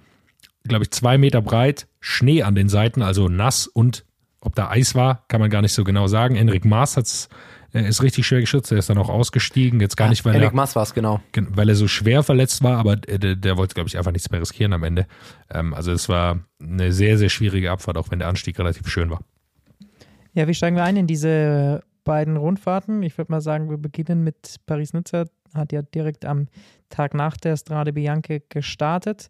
glaube 0.64 0.84
ich, 0.84 0.90
zwei 0.90 1.18
Meter 1.18 1.42
breit, 1.42 1.86
Schnee 2.00 2.42
an 2.42 2.54
den 2.54 2.68
Seiten, 2.68 3.02
also 3.02 3.28
nass 3.28 3.66
und 3.66 4.04
ob 4.40 4.54
da 4.54 4.70
Eis 4.70 4.94
war, 4.94 5.24
kann 5.28 5.40
man 5.40 5.50
gar 5.50 5.62
nicht 5.62 5.72
so 5.72 5.84
genau 5.84 6.06
sagen. 6.06 6.36
Enric 6.36 6.64
Maas 6.64 6.96
hat's, 6.96 7.28
äh, 7.72 7.88
ist 7.88 8.02
richtig 8.02 8.26
schwer 8.26 8.40
geschützt. 8.40 8.70
Er 8.70 8.78
ist 8.78 8.90
dann 8.90 8.98
auch 8.98 9.08
ausgestiegen. 9.08 9.80
Jetzt 9.80 9.96
gar 9.96 10.06
ja, 10.06 10.10
nicht, 10.10 10.24
weil 10.24 10.34
Enric 10.34 10.52
er, 10.52 10.54
Maas 10.54 10.76
war 10.76 10.82
es, 10.82 10.94
genau. 10.94 11.20
Weil 11.34 11.68
er 11.68 11.74
so 11.74 11.88
schwer 11.88 12.22
verletzt 12.22 12.62
war, 12.62 12.78
aber 12.78 12.96
der, 12.96 13.36
der 13.36 13.56
wollte, 13.56 13.74
glaube 13.74 13.88
ich, 13.88 13.98
einfach 13.98 14.12
nichts 14.12 14.30
mehr 14.30 14.40
riskieren 14.40 14.72
am 14.72 14.84
Ende. 14.84 15.06
Ähm, 15.50 15.74
also 15.74 15.92
es 15.92 16.08
war 16.08 16.40
eine 16.60 16.92
sehr, 16.92 17.18
sehr 17.18 17.28
schwierige 17.28 17.70
Abfahrt, 17.70 17.96
auch 17.96 18.10
wenn 18.10 18.18
der 18.18 18.28
Anstieg 18.28 18.58
relativ 18.58 18.88
schön 18.88 19.10
war. 19.10 19.20
Ja, 20.34 20.46
wie 20.46 20.54
steigen 20.54 20.76
wir 20.76 20.84
ein 20.84 20.96
in 20.96 21.06
diese 21.06 21.82
beiden 22.04 22.36
Rundfahrten? 22.36 23.02
Ich 23.02 23.16
würde 23.18 23.32
mal 23.32 23.40
sagen, 23.40 23.70
wir 23.70 23.78
beginnen 23.78 24.22
mit 24.22 24.56
Paris-Nizza. 24.66 25.24
Hat 25.54 25.72
ja 25.72 25.82
direkt 25.82 26.24
am 26.24 26.48
Tag 26.90 27.14
nach 27.14 27.36
der 27.36 27.56
Strade 27.56 27.92
Bianche 27.92 28.42
gestartet. 28.48 29.28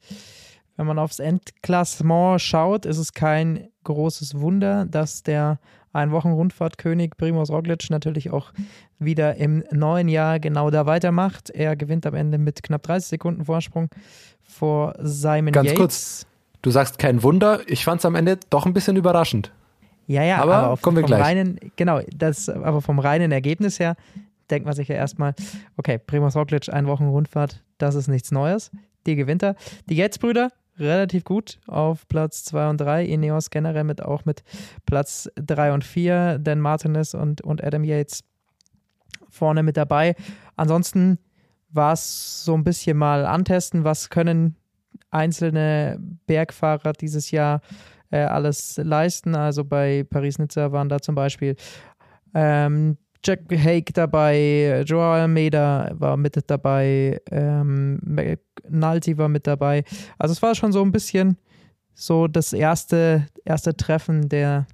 Wenn 0.76 0.86
man 0.86 0.98
aufs 0.98 1.18
Endklassement 1.18 2.40
schaut, 2.40 2.84
ist 2.84 2.98
es 2.98 3.12
kein 3.12 3.68
großes 3.86 4.38
Wunder, 4.40 4.84
dass 4.84 5.22
der 5.22 5.58
Ein-Wochen-Rundfahrtkönig 5.92 7.12
Primoz 7.16 7.50
Roglic 7.50 7.88
natürlich 7.88 8.30
auch 8.30 8.52
wieder 8.98 9.36
im 9.36 9.64
neuen 9.70 10.08
Jahr 10.08 10.38
genau 10.40 10.70
da 10.70 10.86
weitermacht. 10.86 11.50
Er 11.50 11.76
gewinnt 11.76 12.06
am 12.06 12.14
Ende 12.14 12.38
mit 12.38 12.62
knapp 12.62 12.82
30 12.82 13.08
Sekunden 13.08 13.44
Vorsprung 13.44 13.88
vor 14.42 14.94
Simon 15.00 15.52
Ganz 15.52 15.68
Yates. 15.68 15.78
kurz, 15.78 16.26
du 16.62 16.70
sagst 16.70 16.98
kein 16.98 17.22
Wunder. 17.22 17.60
Ich 17.66 17.84
fand 17.84 18.00
es 18.00 18.04
am 18.04 18.14
Ende 18.14 18.38
doch 18.50 18.66
ein 18.66 18.74
bisschen 18.74 18.96
überraschend. 18.96 19.52
Ja, 20.06 20.22
ja, 20.22 20.38
aber, 20.38 20.56
aber 20.56 20.70
auf, 20.70 20.82
kommen 20.82 20.96
wir 20.96 21.02
vom 21.02 21.08
gleich. 21.08 21.22
reinen, 21.22 21.58
genau, 21.76 22.00
das, 22.14 22.48
aber 22.48 22.80
vom 22.80 22.98
reinen 22.98 23.32
Ergebnis 23.32 23.80
her 23.80 23.96
denkt 24.50 24.66
man 24.66 24.74
sich 24.74 24.86
ja 24.88 24.94
erstmal, 24.94 25.34
okay, 25.76 25.98
Primoz 25.98 26.36
Roglic, 26.36 26.72
ein 26.72 26.86
Wochen 26.86 27.06
Rundfahrt, 27.06 27.62
das 27.78 27.94
ist 27.94 28.06
nichts 28.06 28.30
Neues. 28.30 28.70
Die 29.06 29.16
gewinnt 29.16 29.42
er. 29.42 29.56
Die 29.88 29.96
Yates-Brüder 29.96 30.50
relativ 30.78 31.24
gut 31.24 31.58
auf 31.66 32.06
Platz 32.08 32.44
2 32.44 32.70
und 32.70 32.80
3. 32.80 33.04
Ineos 33.04 33.50
generell 33.50 33.84
mit 33.84 34.02
auch 34.02 34.24
mit 34.24 34.42
Platz 34.84 35.30
3 35.36 35.72
und 35.72 35.84
4. 35.84 36.38
Dan 36.38 36.60
Martinez 36.60 37.14
und, 37.14 37.40
und 37.40 37.62
Adam 37.64 37.84
Yates 37.84 38.24
vorne 39.28 39.62
mit 39.62 39.76
dabei. 39.76 40.14
Ansonsten 40.56 41.18
war 41.70 41.92
es 41.92 42.44
so 42.44 42.54
ein 42.54 42.64
bisschen 42.64 42.96
mal 42.96 43.26
antesten, 43.26 43.84
was 43.84 44.10
können 44.10 44.56
einzelne 45.10 45.98
Bergfahrer 46.26 46.92
dieses 46.92 47.30
Jahr 47.30 47.60
äh, 48.10 48.18
alles 48.18 48.78
leisten. 48.82 49.34
Also 49.34 49.64
bei 49.64 50.04
Paris-Nizza 50.08 50.72
waren 50.72 50.88
da 50.88 51.00
zum 51.00 51.14
Beispiel 51.14 51.56
ähm, 52.34 52.96
Jack 53.26 53.40
Hake 53.50 53.92
dabei, 53.92 54.84
Joao 54.86 55.14
Almeida 55.14 55.90
war 55.94 56.16
mit 56.16 56.38
dabei, 56.48 57.20
ähm, 57.32 57.98
Nalti 58.68 59.18
war 59.18 59.28
mit 59.28 59.48
dabei. 59.48 59.82
Also 60.16 60.30
es 60.30 60.42
war 60.42 60.54
schon 60.54 60.70
so 60.70 60.80
ein 60.82 60.92
bisschen 60.92 61.36
so 61.92 62.28
das 62.28 62.52
erste, 62.52 63.26
erste 63.44 63.76
Treffen 63.76 64.28
der, 64.28 64.68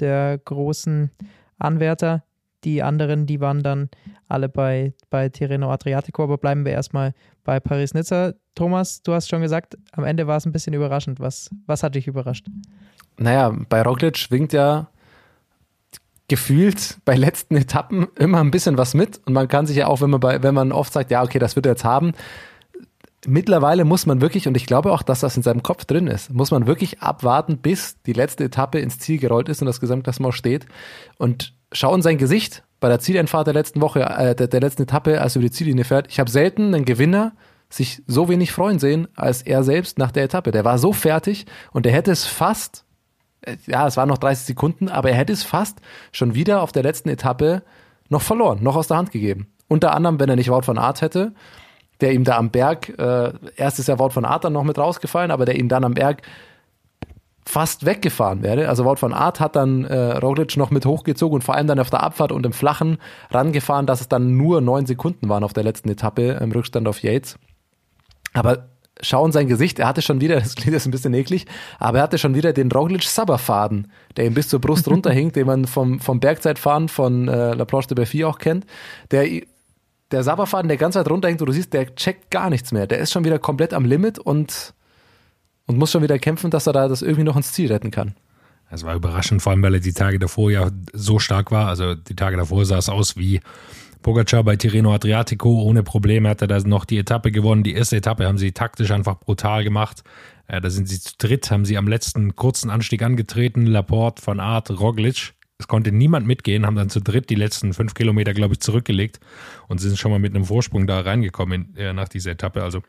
der 0.00 0.38
großen 0.38 1.12
Anwärter. 1.58 2.24
Die 2.64 2.82
anderen, 2.82 3.26
die 3.26 3.40
waren 3.40 3.62
dann 3.62 3.90
alle 4.26 4.48
bei, 4.48 4.92
bei 5.10 5.28
Tirreno 5.28 5.70
Adriatico, 5.70 6.24
aber 6.24 6.38
bleiben 6.38 6.64
wir 6.64 6.72
erstmal 6.72 7.12
bei 7.44 7.60
Paris-Nizza. 7.60 8.32
Thomas, 8.56 9.02
du 9.02 9.12
hast 9.12 9.28
schon 9.28 9.42
gesagt, 9.42 9.76
am 9.92 10.02
Ende 10.02 10.26
war 10.26 10.38
es 10.38 10.46
ein 10.46 10.52
bisschen 10.52 10.74
überraschend. 10.74 11.20
Was, 11.20 11.48
was 11.66 11.84
hat 11.84 11.94
dich 11.94 12.08
überrascht? 12.08 12.46
Naja, 13.18 13.54
bei 13.68 13.82
Roglic 13.82 14.16
schwingt 14.16 14.52
ja 14.52 14.88
gefühlt 16.28 16.98
bei 17.04 17.16
letzten 17.16 17.56
Etappen 17.56 18.06
immer 18.18 18.40
ein 18.40 18.50
bisschen 18.50 18.78
was 18.78 18.94
mit. 18.94 19.20
Und 19.26 19.34
man 19.34 19.48
kann 19.48 19.66
sich 19.66 19.76
ja 19.76 19.86
auch, 19.86 20.00
wenn 20.00 20.10
man 20.10 20.20
bei, 20.20 20.42
wenn 20.42 20.54
man 20.54 20.72
oft 20.72 20.92
sagt, 20.92 21.10
ja, 21.10 21.22
okay, 21.22 21.38
das 21.38 21.56
wird 21.56 21.66
er 21.66 21.72
jetzt 21.72 21.84
haben, 21.84 22.12
mittlerweile 23.26 23.84
muss 23.84 24.06
man 24.06 24.20
wirklich, 24.20 24.48
und 24.48 24.56
ich 24.56 24.66
glaube 24.66 24.92
auch, 24.92 25.02
dass 25.02 25.20
das 25.20 25.36
in 25.36 25.42
seinem 25.42 25.62
Kopf 25.62 25.84
drin 25.84 26.06
ist, 26.06 26.32
muss 26.32 26.50
man 26.50 26.66
wirklich 26.66 27.00
abwarten, 27.00 27.58
bis 27.58 28.00
die 28.02 28.12
letzte 28.12 28.44
Etappe 28.44 28.78
ins 28.78 28.98
Ziel 28.98 29.18
gerollt 29.18 29.48
ist 29.48 29.60
und 29.60 29.66
das 29.66 29.80
Gesamtklassement 29.80 30.34
steht. 30.34 30.66
Und 31.18 31.54
schauen 31.72 32.02
sein 32.02 32.18
Gesicht 32.18 32.64
bei 32.80 32.88
der 32.88 33.00
Zieleinfahrt 33.00 33.46
der 33.46 33.54
letzten 33.54 33.80
Woche, 33.80 34.00
äh, 34.02 34.34
der, 34.34 34.46
der 34.46 34.60
letzten 34.60 34.82
Etappe, 34.82 35.20
als 35.20 35.36
er 35.36 35.40
über 35.40 35.48
die 35.48 35.54
Ziellinie 35.54 35.84
fährt. 35.84 36.08
Ich 36.08 36.20
habe 36.20 36.30
selten 36.30 36.74
einen 36.74 36.84
Gewinner 36.84 37.32
sich 37.70 38.02
so 38.06 38.28
wenig 38.28 38.52
freuen 38.52 38.78
sehen 38.78 39.08
als 39.16 39.42
er 39.42 39.64
selbst 39.64 39.98
nach 39.98 40.12
der 40.12 40.24
Etappe. 40.24 40.52
Der 40.52 40.64
war 40.64 40.78
so 40.78 40.92
fertig 40.92 41.46
und 41.72 41.86
er 41.86 41.92
hätte 41.92 42.12
es 42.12 42.24
fast 42.24 42.84
ja, 43.66 43.86
es 43.86 43.96
waren 43.96 44.08
noch 44.08 44.18
30 44.18 44.46
Sekunden, 44.46 44.88
aber 44.88 45.10
er 45.10 45.16
hätte 45.16 45.32
es 45.32 45.42
fast 45.42 45.78
schon 46.12 46.34
wieder 46.34 46.62
auf 46.62 46.72
der 46.72 46.82
letzten 46.82 47.08
Etappe 47.08 47.62
noch 48.08 48.22
verloren, 48.22 48.62
noch 48.62 48.76
aus 48.76 48.88
der 48.88 48.96
Hand 48.96 49.10
gegeben. 49.10 49.48
Unter 49.68 49.94
anderem, 49.94 50.20
wenn 50.20 50.28
er 50.28 50.36
nicht 50.36 50.50
Wout 50.50 50.62
von 50.62 50.78
Art 50.78 51.00
hätte, 51.00 51.32
der 52.00 52.12
ihm 52.12 52.24
da 52.24 52.36
am 52.36 52.50
Berg, 52.50 52.98
äh, 52.98 53.32
erst 53.56 53.78
ist 53.78 53.88
ja 53.88 53.98
Wout 53.98 54.10
von 54.10 54.24
Art 54.24 54.44
dann 54.44 54.52
noch 54.52 54.64
mit 54.64 54.78
rausgefallen, 54.78 55.30
aber 55.30 55.44
der 55.44 55.56
ihm 55.56 55.68
dann 55.68 55.84
am 55.84 55.94
Berg 55.94 56.22
fast 57.46 57.84
weggefahren 57.84 58.42
wäre. 58.42 58.68
Also 58.68 58.84
Wout 58.84 58.96
von 58.96 59.12
Art 59.12 59.40
hat 59.40 59.56
dann 59.56 59.84
äh, 59.84 60.16
Roglic 60.16 60.56
noch 60.56 60.70
mit 60.70 60.86
hochgezogen 60.86 61.36
und 61.36 61.42
vor 61.42 61.54
allem 61.54 61.66
dann 61.66 61.78
auf 61.78 61.90
der 61.90 62.02
Abfahrt 62.02 62.32
und 62.32 62.44
im 62.46 62.52
Flachen 62.52 62.98
rangefahren, 63.30 63.86
dass 63.86 64.00
es 64.00 64.08
dann 64.08 64.36
nur 64.36 64.60
neun 64.60 64.86
Sekunden 64.86 65.28
waren 65.28 65.44
auf 65.44 65.52
der 65.52 65.64
letzten 65.64 65.90
Etappe 65.90 66.38
im 66.40 66.52
Rückstand 66.52 66.88
auf 66.88 67.02
Yates. 67.02 67.38
Aber 68.32 68.68
schau 69.00 69.24
in 69.26 69.32
sein 69.32 69.48
Gesicht, 69.48 69.78
er 69.78 69.88
hatte 69.88 70.02
schon 70.02 70.20
wieder, 70.20 70.36
das 70.40 70.54
klingt 70.54 70.72
jetzt 70.72 70.86
ein 70.86 70.90
bisschen 70.90 71.14
eklig, 71.14 71.46
aber 71.78 71.98
er 71.98 72.04
hatte 72.04 72.18
schon 72.18 72.34
wieder 72.34 72.52
den 72.52 72.70
Roglic-Sabberfaden, 72.70 73.90
der 74.16 74.26
ihm 74.26 74.34
bis 74.34 74.48
zur 74.48 74.60
Brust 74.60 74.88
runterhinkt, 74.90 75.36
den 75.36 75.46
man 75.46 75.66
vom, 75.66 76.00
vom 76.00 76.20
Bergzeitfahren 76.20 76.88
von 76.88 77.28
äh, 77.28 77.54
La 77.54 77.64
Planche 77.64 77.88
de 77.88 77.96
Belfi 77.96 78.24
auch 78.24 78.38
kennt. 78.38 78.66
Der, 79.10 79.26
der 80.10 80.22
Sabberfaden, 80.22 80.68
der 80.68 80.76
ganz 80.76 80.94
weit 80.94 81.10
runterhinkt, 81.10 81.40
wo 81.40 81.46
du 81.46 81.52
siehst, 81.52 81.72
der 81.72 81.94
checkt 81.94 82.30
gar 82.30 82.50
nichts 82.50 82.72
mehr. 82.72 82.86
Der 82.86 82.98
ist 82.98 83.12
schon 83.12 83.24
wieder 83.24 83.38
komplett 83.38 83.74
am 83.74 83.84
Limit 83.84 84.18
und, 84.18 84.74
und 85.66 85.78
muss 85.78 85.90
schon 85.90 86.02
wieder 86.02 86.18
kämpfen, 86.18 86.50
dass 86.50 86.66
er 86.66 86.72
da 86.72 86.88
das 86.88 87.02
irgendwie 87.02 87.24
noch 87.24 87.36
ins 87.36 87.52
Ziel 87.52 87.72
retten 87.72 87.90
kann. 87.90 88.14
Es 88.70 88.84
war 88.84 88.94
überraschend, 88.94 89.42
vor 89.42 89.52
allem 89.52 89.62
weil 89.62 89.74
er 89.74 89.80
die 89.80 89.92
Tage 89.92 90.18
davor 90.18 90.50
ja 90.50 90.70
so 90.92 91.18
stark 91.18 91.50
war. 91.50 91.68
Also 91.68 91.94
die 91.94 92.16
Tage 92.16 92.36
davor 92.36 92.64
sah 92.64 92.78
es 92.78 92.88
aus 92.88 93.16
wie 93.16 93.40
Pogacar 94.04 94.44
bei 94.44 94.54
Tirreno 94.54 94.94
Adriatico. 94.94 95.62
Ohne 95.62 95.82
Probleme 95.82 96.28
hat 96.28 96.42
er 96.42 96.46
da 96.46 96.60
noch 96.60 96.84
die 96.84 96.98
Etappe 96.98 97.32
gewonnen. 97.32 97.64
Die 97.64 97.72
erste 97.72 97.96
Etappe 97.96 98.26
haben 98.26 98.38
sie 98.38 98.52
taktisch 98.52 98.90
einfach 98.90 99.18
brutal 99.18 99.64
gemacht. 99.64 100.04
Äh, 100.46 100.60
da 100.60 100.70
sind 100.70 100.88
sie 100.88 101.00
zu 101.00 101.14
dritt, 101.18 101.50
haben 101.50 101.64
sie 101.64 101.78
am 101.78 101.88
letzten 101.88 102.36
kurzen 102.36 102.70
Anstieg 102.70 103.02
angetreten. 103.02 103.66
Laporte, 103.66 104.24
Van 104.24 104.40
Aert, 104.40 104.70
Roglic. 104.78 105.32
Es 105.58 105.68
konnte 105.68 105.90
niemand 105.90 106.26
mitgehen, 106.26 106.66
haben 106.66 106.76
dann 106.76 106.90
zu 106.90 107.00
dritt 107.00 107.30
die 107.30 107.34
letzten 107.34 107.72
fünf 107.72 107.94
Kilometer, 107.94 108.34
glaube 108.34 108.54
ich, 108.54 108.60
zurückgelegt 108.60 109.20
und 109.68 109.78
sind 109.78 109.98
schon 109.98 110.10
mal 110.10 110.18
mit 110.18 110.34
einem 110.34 110.44
Vorsprung 110.44 110.86
da 110.86 111.00
reingekommen 111.00 111.72
in, 111.74 111.76
äh, 111.76 111.92
nach 111.94 112.08
dieser 112.08 112.32
Etappe. 112.32 112.62
Also 112.62 112.82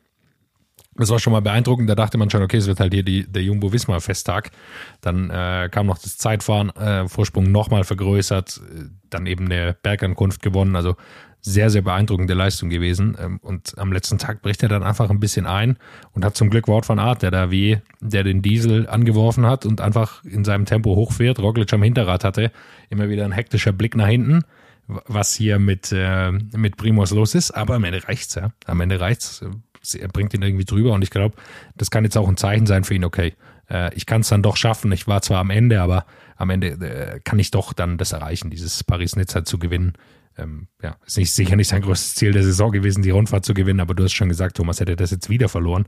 das 0.95 1.09
war 1.09 1.19
schon 1.19 1.33
mal 1.33 1.41
beeindruckend. 1.41 1.89
Da 1.89 1.95
dachte 1.95 2.17
man 2.17 2.29
schon, 2.29 2.41
okay, 2.41 2.57
es 2.57 2.67
wird 2.67 2.79
halt 2.79 2.93
hier 2.93 3.03
die, 3.03 3.29
der 3.29 3.43
Jumbo-Visma-Festtag. 3.43 4.51
Dann 5.01 5.29
äh, 5.29 5.69
kam 5.69 5.87
noch 5.87 5.97
das 5.97 6.17
Zeitfahren, 6.17 6.69
äh, 6.75 7.07
Vorsprung 7.07 7.51
nochmal 7.51 7.83
vergrößert, 7.83 8.61
äh, 8.63 8.83
dann 9.09 9.25
eben 9.25 9.45
eine 9.45 9.75
Bergankunft 9.81 10.41
gewonnen. 10.41 10.75
Also 10.75 10.95
sehr, 11.41 11.69
sehr 11.69 11.81
beeindruckende 11.81 12.33
Leistung 12.33 12.69
gewesen. 12.69 13.17
Ähm, 13.21 13.39
und 13.41 13.77
am 13.77 13.91
letzten 13.91 14.17
Tag 14.17 14.41
bricht 14.41 14.63
er 14.63 14.69
dann 14.69 14.83
einfach 14.83 15.09
ein 15.09 15.19
bisschen 15.19 15.45
ein 15.45 15.77
und 16.13 16.23
hat 16.23 16.37
zum 16.37 16.49
Glück 16.49 16.67
Wort 16.67 16.85
von 16.85 16.97
Art, 16.97 17.21
der 17.21 17.31
da 17.31 17.51
wie, 17.51 17.79
der 17.99 18.23
den 18.23 18.41
Diesel 18.41 18.87
angeworfen 18.87 19.45
hat 19.45 19.65
und 19.65 19.81
einfach 19.81 20.23
in 20.23 20.45
seinem 20.45 20.65
Tempo 20.65 20.95
hochfährt. 20.95 21.39
Roglic 21.39 21.71
am 21.73 21.83
Hinterrad 21.83 22.23
hatte 22.23 22.51
immer 22.89 23.09
wieder 23.09 23.25
ein 23.25 23.31
hektischer 23.31 23.73
Blick 23.73 23.95
nach 23.95 24.07
hinten 24.07 24.43
was 24.87 25.33
hier 25.33 25.57
mit, 25.57 25.91
äh, 25.91 26.31
mit 26.31 26.77
Primos 26.77 27.09
los 27.09 27.33
ist, 27.33 27.49
aber 27.49 27.75
am 27.75 27.83
Ende 27.85 28.07
reicht's, 28.07 28.35
ja. 28.35 28.51
Am 28.65 28.81
Ende 28.81 28.99
reicht's 28.99 29.43
er 29.93 30.07
bringt 30.07 30.33
ihn 30.33 30.41
irgendwie 30.41 30.65
drüber 30.65 30.93
und 30.93 31.03
ich 31.03 31.11
glaube, 31.11 31.35
das 31.75 31.91
kann 31.91 32.03
jetzt 32.03 32.17
auch 32.17 32.27
ein 32.27 32.37
Zeichen 32.37 32.65
sein 32.65 32.83
für 32.83 32.95
ihn, 32.95 33.05
okay, 33.05 33.33
äh, 33.69 33.93
ich 33.95 34.05
kann 34.05 34.21
es 34.21 34.29
dann 34.29 34.41
doch 34.41 34.57
schaffen. 34.57 34.91
Ich 34.91 35.07
war 35.07 35.21
zwar 35.21 35.39
am 35.39 35.49
Ende, 35.49 35.81
aber 35.81 36.05
am 36.37 36.49
Ende 36.49 36.67
äh, 36.67 37.19
kann 37.23 37.39
ich 37.39 37.51
doch 37.51 37.73
dann 37.73 37.97
das 37.97 38.11
erreichen, 38.11 38.49
dieses 38.49 38.83
Paris-Nizza 38.83 39.45
zu 39.45 39.59
gewinnen. 39.59 39.93
Ähm, 40.37 40.67
ja, 40.81 40.97
ist 41.05 41.17
nicht, 41.17 41.31
sicher 41.31 41.55
nicht 41.55 41.69
sein 41.69 41.81
größtes 41.81 42.15
Ziel 42.15 42.33
der 42.33 42.43
Saison 42.43 42.71
gewesen, 42.71 43.03
die 43.03 43.11
Rundfahrt 43.11 43.45
zu 43.45 43.53
gewinnen, 43.53 43.79
aber 43.79 43.93
du 43.93 44.03
hast 44.03 44.13
schon 44.13 44.29
gesagt, 44.29 44.57
Thomas 44.57 44.79
hätte 44.79 44.95
das 44.95 45.11
jetzt 45.11 45.29
wieder 45.29 45.47
verloren. 45.47 45.85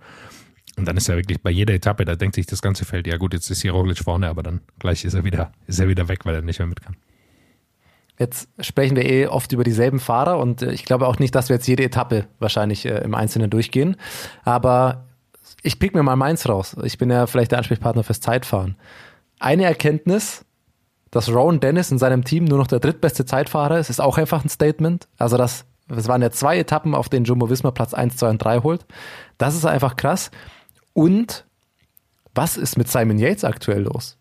Und 0.77 0.87
dann 0.87 0.95
ist 0.95 1.09
er 1.09 1.17
wirklich 1.17 1.41
bei 1.41 1.49
jeder 1.49 1.73
Etappe, 1.73 2.05
da 2.05 2.15
denkt 2.15 2.35
sich 2.35 2.45
das 2.45 2.61
ganze 2.61 2.85
Feld, 2.85 3.07
ja 3.07 3.17
gut, 3.17 3.33
jetzt 3.33 3.49
ist 3.49 3.61
hier 3.61 3.71
Roglic 3.71 3.99
vorne, 3.99 4.29
aber 4.29 4.43
dann 4.43 4.61
gleich 4.79 5.05
ist 5.05 5.15
er 5.15 5.23
wieder, 5.23 5.51
ist 5.65 5.79
er 5.79 5.87
wieder 5.87 6.07
weg, 6.07 6.25
weil 6.25 6.35
er 6.35 6.41
nicht 6.41 6.59
mehr 6.59 6.67
mit 6.67 6.81
kann. 6.81 6.95
Jetzt 8.19 8.49
sprechen 8.59 8.95
wir 8.95 9.05
eh 9.05 9.27
oft 9.27 9.51
über 9.51 9.63
dieselben 9.63 9.99
Fahrer 9.99 10.39
und 10.39 10.61
äh, 10.63 10.71
ich 10.71 10.85
glaube 10.85 11.07
auch 11.07 11.19
nicht, 11.19 11.35
dass 11.35 11.49
wir 11.49 11.55
jetzt 11.55 11.67
jede 11.67 11.83
Etappe 11.83 12.25
wahrscheinlich 12.39 12.85
äh, 12.85 13.03
im 13.03 13.13
Einzelnen 13.13 13.49
durchgehen. 13.49 13.95
Aber 14.43 15.05
ich 15.61 15.79
pick 15.79 15.93
mir 15.93 16.03
mal 16.03 16.15
meins 16.15 16.49
raus. 16.49 16.75
Ich 16.83 16.97
bin 16.97 17.11
ja 17.11 17.27
vielleicht 17.27 17.51
der 17.51 17.59
Ansprechpartner 17.59 18.03
fürs 18.03 18.19
Zeitfahren. 18.19 18.75
Eine 19.39 19.65
Erkenntnis, 19.65 20.45
dass 21.11 21.29
Rowan 21.29 21.59
Dennis 21.59 21.91
in 21.91 21.99
seinem 21.99 22.23
Team 22.23 22.45
nur 22.45 22.57
noch 22.57 22.67
der 22.67 22.79
drittbeste 22.79 23.25
Zeitfahrer 23.25 23.77
ist, 23.79 23.89
ist 23.89 24.01
auch 24.01 24.17
einfach 24.17 24.43
ein 24.43 24.49
Statement. 24.49 25.07
Also 25.17 25.37
das, 25.37 25.65
das 25.87 26.07
waren 26.07 26.21
ja 26.21 26.31
zwei 26.31 26.57
Etappen, 26.57 26.95
auf 26.95 27.09
denen 27.09 27.25
Jumbo 27.25 27.49
Visma 27.49 27.71
Platz 27.71 27.93
1, 27.93 28.17
2 28.17 28.29
und 28.31 28.43
3 28.43 28.59
holt. 28.59 28.85
Das 29.37 29.55
ist 29.55 29.65
einfach 29.65 29.95
krass. 29.95 30.31
Und 30.93 31.45
was 32.33 32.57
ist 32.57 32.77
mit 32.77 32.89
Simon 32.89 33.19
Yates 33.19 33.43
aktuell 33.43 33.83
los? 33.83 34.17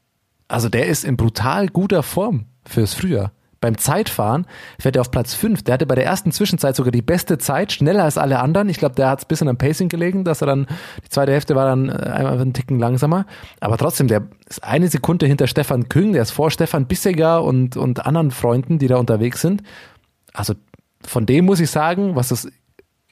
Also 0.49 0.68
der 0.68 0.86
ist 0.86 1.05
in 1.05 1.16
brutal 1.16 1.68
guter 1.68 2.03
Form 2.03 2.47
fürs 2.64 2.94
Frühjahr 2.94 3.32
beim 3.67 3.79
Zeitfahren 3.79 4.47
fährt 4.79 4.95
er 4.95 5.01
auf 5.01 5.11
Platz 5.11 5.35
5. 5.35 5.64
Der 5.64 5.75
hatte 5.75 5.87
bei 5.87 5.97
der 5.97 6.05
ersten 6.05 6.31
Zwischenzeit 6.31 6.77
sogar 6.77 6.93
die 6.93 7.03
beste 7.03 7.37
Zeit, 7.37 7.73
schneller 7.73 8.05
als 8.05 8.17
alle 8.17 8.39
anderen. 8.39 8.69
Ich 8.69 8.79
glaube, 8.79 8.95
der 8.95 9.11
hat 9.11 9.19
es 9.19 9.25
ein 9.25 9.29
bisschen 9.29 9.49
am 9.49 9.59
Pacing 9.59 9.89
gelegen, 9.89 10.23
dass 10.23 10.41
er 10.41 10.47
dann, 10.47 10.67
die 11.05 11.09
zweite 11.09 11.33
Hälfte 11.33 11.57
war 11.57 11.67
dann 11.67 11.89
äh, 11.89 11.93
einmal 11.93 12.41
einen 12.41 12.53
Ticken 12.53 12.79
langsamer. 12.79 13.27
Aber 13.59 13.77
trotzdem, 13.77 14.07
der 14.07 14.29
ist 14.49 14.62
eine 14.62 14.87
Sekunde 14.87 15.27
hinter 15.27 15.49
Stefan 15.49 15.89
Küng, 15.89 16.12
der 16.12 16.23
ist 16.23 16.31
vor 16.31 16.53
Stefan 16.53 16.87
Bisseger 16.87 17.43
und, 17.43 17.77
und 17.77 18.07
anderen 18.07 18.31
Freunden, 18.31 18.79
die 18.79 18.87
da 18.87 18.99
unterwegs 18.99 19.41
sind. 19.41 19.64
Also 20.33 20.55
von 21.05 21.27
dem 21.27 21.45
muss 21.45 21.59
ich 21.59 21.71
sagen, 21.71 22.14
was 22.14 22.29
das 22.29 22.49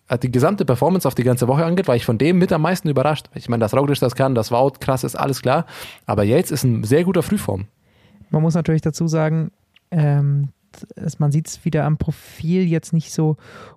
äh, 0.09 0.19
die 0.19 0.31
gesamte 0.31 0.65
Performance 0.65 1.09
auf 1.09 1.17
die 1.17 1.25
ganze 1.25 1.49
Woche 1.49 1.65
angeht, 1.65 1.89
war 1.89 1.97
ich 1.97 2.05
von 2.05 2.19
dem 2.19 2.39
mit 2.39 2.53
am 2.53 2.63
meisten 2.63 2.89
überrascht. 2.89 3.27
Ich 3.35 3.49
meine, 3.49 3.63
dass 3.63 3.75
Roglic 3.75 3.99
das 3.99 4.15
kann, 4.15 4.37
das 4.37 4.53
Wout 4.53 4.75
krass 4.79 5.03
ist, 5.03 5.17
alles 5.17 5.43
klar. 5.43 5.67
Aber 6.07 6.23
Yates 6.23 6.53
ist 6.53 6.63
ein 6.63 6.85
sehr 6.85 7.03
guter 7.03 7.25
Frühform. 7.25 7.67
Man 8.31 8.43
muss 8.43 8.55
natürlich 8.55 8.83
dazu 8.83 9.09
sagen, 9.09 9.51
ähm, 9.95 10.49
man 11.19 11.31
sieht 11.31 11.49
es 11.49 11.65
wieder 11.65 11.85
am 11.85 11.99
Profil 11.99 12.65
jetzt 12.65 12.93
nicht 12.93 13.13
so 13.13 13.37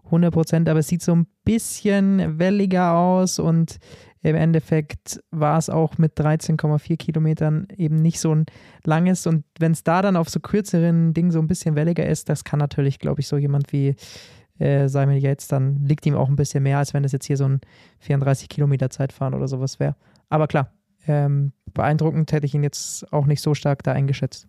100%, 0.09 0.69
aber 0.69 0.79
es 0.79 0.87
sieht 0.87 1.03
so 1.03 1.15
ein 1.15 1.27
bisschen 1.45 2.39
welliger 2.39 2.93
aus 2.93 3.39
und 3.39 3.77
im 4.23 4.35
Endeffekt 4.35 5.21
war 5.29 5.57
es 5.57 5.69
auch 5.69 5.99
mit 5.99 6.19
13,4 6.19 6.97
Kilometern 6.97 7.67
eben 7.77 7.97
nicht 7.97 8.19
so 8.19 8.33
ein 8.33 8.45
langes. 8.83 9.27
Und 9.27 9.45
wenn 9.59 9.73
es 9.73 9.83
da 9.83 10.01
dann 10.01 10.15
auf 10.15 10.27
so 10.29 10.39
kürzeren 10.39 11.13
Dingen 11.13 11.31
so 11.31 11.39
ein 11.39 11.47
bisschen 11.47 11.75
welliger 11.75 12.05
ist, 12.05 12.27
das 12.27 12.43
kann 12.43 12.59
natürlich, 12.59 12.97
glaube 12.97 13.21
ich, 13.21 13.27
so 13.27 13.37
jemand 13.37 13.71
wie 13.71 13.95
äh, 14.57 14.87
Simon 14.89 15.17
Yates, 15.17 15.47
dann 15.47 15.85
liegt 15.85 16.05
ihm 16.05 16.15
auch 16.15 16.29
ein 16.29 16.35
bisschen 16.35 16.63
mehr, 16.63 16.79
als 16.79 16.93
wenn 16.95 17.03
es 17.03 17.11
jetzt 17.11 17.27
hier 17.27 17.37
so 17.37 17.47
ein 17.47 17.61
34 17.99 18.49
Kilometer 18.49 18.89
Zeitfahren 18.89 19.35
oder 19.35 19.47
sowas 19.47 19.79
wäre. 19.79 19.95
Aber 20.29 20.47
klar, 20.47 20.73
ähm, 21.07 21.53
beeindruckend 21.73 22.31
hätte 22.31 22.47
ich 22.47 22.55
ihn 22.55 22.63
jetzt 22.63 23.13
auch 23.13 23.27
nicht 23.27 23.41
so 23.41 23.53
stark 23.53 23.83
da 23.83 23.93
eingeschätzt. 23.93 24.47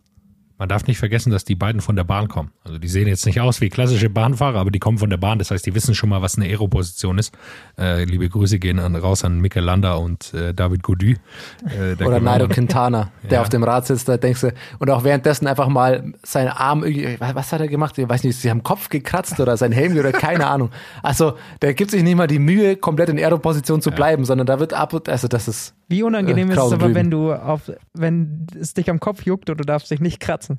Man 0.58 0.68
darf 0.68 0.86
nicht 0.88 0.98
vergessen, 0.98 1.30
dass 1.30 1.44
die 1.44 1.54
beiden 1.54 1.80
von 1.80 1.94
der 1.94 2.02
Bahn 2.02 2.26
kommen. 2.26 2.50
Also 2.64 2.78
die 2.78 2.88
sehen 2.88 3.06
jetzt 3.06 3.24
nicht 3.26 3.40
aus 3.40 3.60
wie 3.60 3.68
klassische 3.68 4.10
Bahnfahrer, 4.10 4.58
aber 4.58 4.72
die 4.72 4.80
kommen 4.80 4.98
von 4.98 5.08
der 5.08 5.16
Bahn. 5.16 5.38
Das 5.38 5.52
heißt, 5.52 5.64
die 5.64 5.74
wissen 5.74 5.94
schon 5.94 6.08
mal, 6.10 6.20
was 6.20 6.36
eine 6.36 6.46
Aeroposition 6.46 7.18
ist. 7.18 7.32
Äh, 7.78 8.04
liebe 8.04 8.28
Grüße 8.28 8.58
gehen 8.58 8.80
an, 8.80 8.96
raus 8.96 9.24
an 9.24 9.38
Mikel 9.40 9.62
Landa 9.62 9.94
und 9.94 10.34
äh, 10.34 10.52
David 10.52 10.82
Gaudu. 10.82 11.06
Äh, 11.06 12.04
Oder 12.04 12.18
Nairo 12.18 12.48
Quintana, 12.48 13.12
der 13.22 13.34
ja. 13.34 13.40
auf 13.40 13.48
dem 13.48 13.62
Rad 13.62 13.86
sitzt, 13.86 14.08
da 14.08 14.16
denkst 14.16 14.40
du, 14.40 14.52
und 14.80 14.90
auch 14.90 15.04
währenddessen 15.04 15.46
einfach 15.46 15.68
mal 15.68 16.12
seinen 16.24 16.48
Arm 16.48 16.82
was 16.82 17.52
hat 17.52 17.60
er 17.60 17.68
gemacht? 17.68 17.96
Ich 17.96 18.08
weiß 18.08 18.24
nicht, 18.24 18.36
sie 18.36 18.50
haben 18.50 18.62
Kopf 18.62 18.88
gekratzt 18.88 19.38
oder 19.38 19.56
sein 19.56 19.70
Helm 19.70 19.96
oder 19.96 20.12
keine 20.12 20.46
Ahnung. 20.48 20.70
Also, 21.02 21.34
der 21.62 21.74
gibt 21.74 21.92
sich 21.92 22.02
nicht 22.02 22.16
mal 22.16 22.26
die 22.26 22.38
Mühe, 22.38 22.76
komplett 22.76 23.08
in 23.08 23.18
Aeroposition 23.18 23.80
zu 23.80 23.90
bleiben, 23.90 24.22
ja. 24.22 24.26
sondern 24.26 24.46
da 24.46 24.58
wird 24.58 24.74
ab 24.74 24.92
und, 24.92 25.08
also 25.08 25.28
das 25.28 25.46
ist. 25.46 25.74
Wie 25.88 26.02
unangenehm 26.02 26.50
äh, 26.50 26.54
ist 26.54 26.60
es 26.60 26.72
aber, 26.72 26.94
wenn 26.94 27.10
du 27.10 27.32
auf, 27.32 27.72
wenn 27.94 28.46
es 28.58 28.74
dich 28.74 28.90
am 28.90 29.00
Kopf 29.00 29.22
juckt 29.22 29.48
und 29.50 29.58
du 29.58 29.64
darfst 29.64 29.90
dich 29.90 30.00
nicht 30.00 30.20
kratzen. 30.20 30.58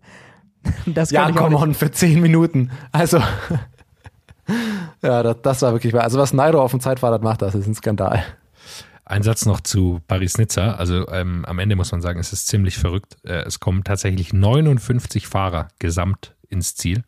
Das 0.86 1.10
ja, 1.12 1.32
komm 1.32 1.56
on, 1.56 1.74
für 1.74 1.90
zehn 1.90 2.20
Minuten. 2.20 2.70
Also, 2.92 3.20
ja, 5.02 5.24
das, 5.24 5.38
das, 5.42 5.62
war 5.62 5.72
wirklich, 5.72 5.96
also 5.96 6.20
was 6.20 6.34
Nairo 6.34 6.62
auf 6.62 6.72
dem 6.72 6.82
Zeitfahrrad 6.82 7.24
macht, 7.24 7.42
das 7.42 7.56
ist 7.56 7.66
ein 7.66 7.76
Skandal. 7.76 8.26
Ein 9.06 9.24
Satz 9.24 9.46
noch 9.46 9.62
zu 9.62 10.02
Paris-Nizza. 10.08 10.74
Also 10.74 11.08
ähm, 11.08 11.46
am 11.46 11.60
Ende 11.60 11.78
muss 11.78 11.94
man 11.94 12.02
sagen, 12.02 12.20
es 12.20 12.34
ist 12.34 12.48
ziemlich 12.48 12.78
verrückt. 12.78 13.18
Äh, 13.24 13.44
es 13.46 13.62
kommen 13.62 13.86
tatsächlich 13.86 14.34
59 14.34 15.28
Fahrer 15.28 15.70
gesamt 15.80 16.36
ins 16.50 16.76
Ziel. 16.76 17.04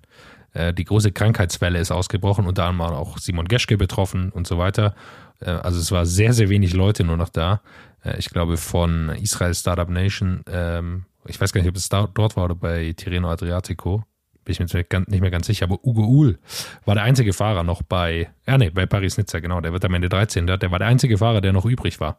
Äh, 0.53 0.73
die 0.73 0.85
große 0.85 1.11
Krankheitswelle 1.11 1.77
ist 1.77 1.91
ausgebrochen, 1.91 2.47
unter 2.47 2.65
anderem 2.65 2.93
auch 2.93 3.17
Simon 3.17 3.47
Geschke 3.47 3.77
betroffen 3.77 4.31
und 4.31 4.47
so 4.47 4.57
weiter. 4.57 4.95
Äh, 5.41 5.51
also 5.51 5.79
es 5.79 5.91
war 5.91 6.05
sehr, 6.05 6.33
sehr 6.33 6.49
wenig 6.49 6.73
Leute 6.73 7.03
nur 7.03 7.17
noch 7.17 7.29
da. 7.29 7.61
Äh, 8.03 8.17
ich 8.17 8.29
glaube 8.29 8.57
von 8.57 9.09
Israel 9.09 9.53
Startup 9.53 9.89
Nation 9.89 10.43
ähm, 10.47 11.05
ich 11.25 11.39
weiß 11.39 11.53
gar 11.53 11.61
nicht, 11.61 11.69
ob 11.69 11.75
es 11.75 11.89
dort 11.89 12.35
war 12.35 12.45
oder 12.45 12.55
bei 12.55 12.93
Tirreno 12.93 13.29
Adriatico, 13.29 14.03
bin 14.43 14.53
ich 14.53 14.59
mir 14.59 14.85
nicht 15.07 15.21
mehr 15.21 15.29
ganz 15.29 15.45
sicher, 15.45 15.65
aber 15.65 15.83
Ugo 15.85 16.05
Uhl 16.05 16.39
war 16.85 16.95
der 16.95 17.03
einzige 17.03 17.31
Fahrer 17.33 17.63
noch 17.63 17.83
bei, 17.83 18.29
ja 18.47 18.57
nee, 18.57 18.71
bei 18.71 18.85
Paris-Nizza, 18.87 19.39
genau, 19.39 19.61
der 19.61 19.71
wird 19.71 19.85
am 19.85 19.93
Ende 19.93 20.09
13. 20.09 20.47
Der 20.47 20.71
war 20.71 20.79
der 20.79 20.87
einzige 20.87 21.19
Fahrer, 21.19 21.41
der 21.41 21.53
noch 21.53 21.65
übrig 21.65 21.99
war 21.99 22.17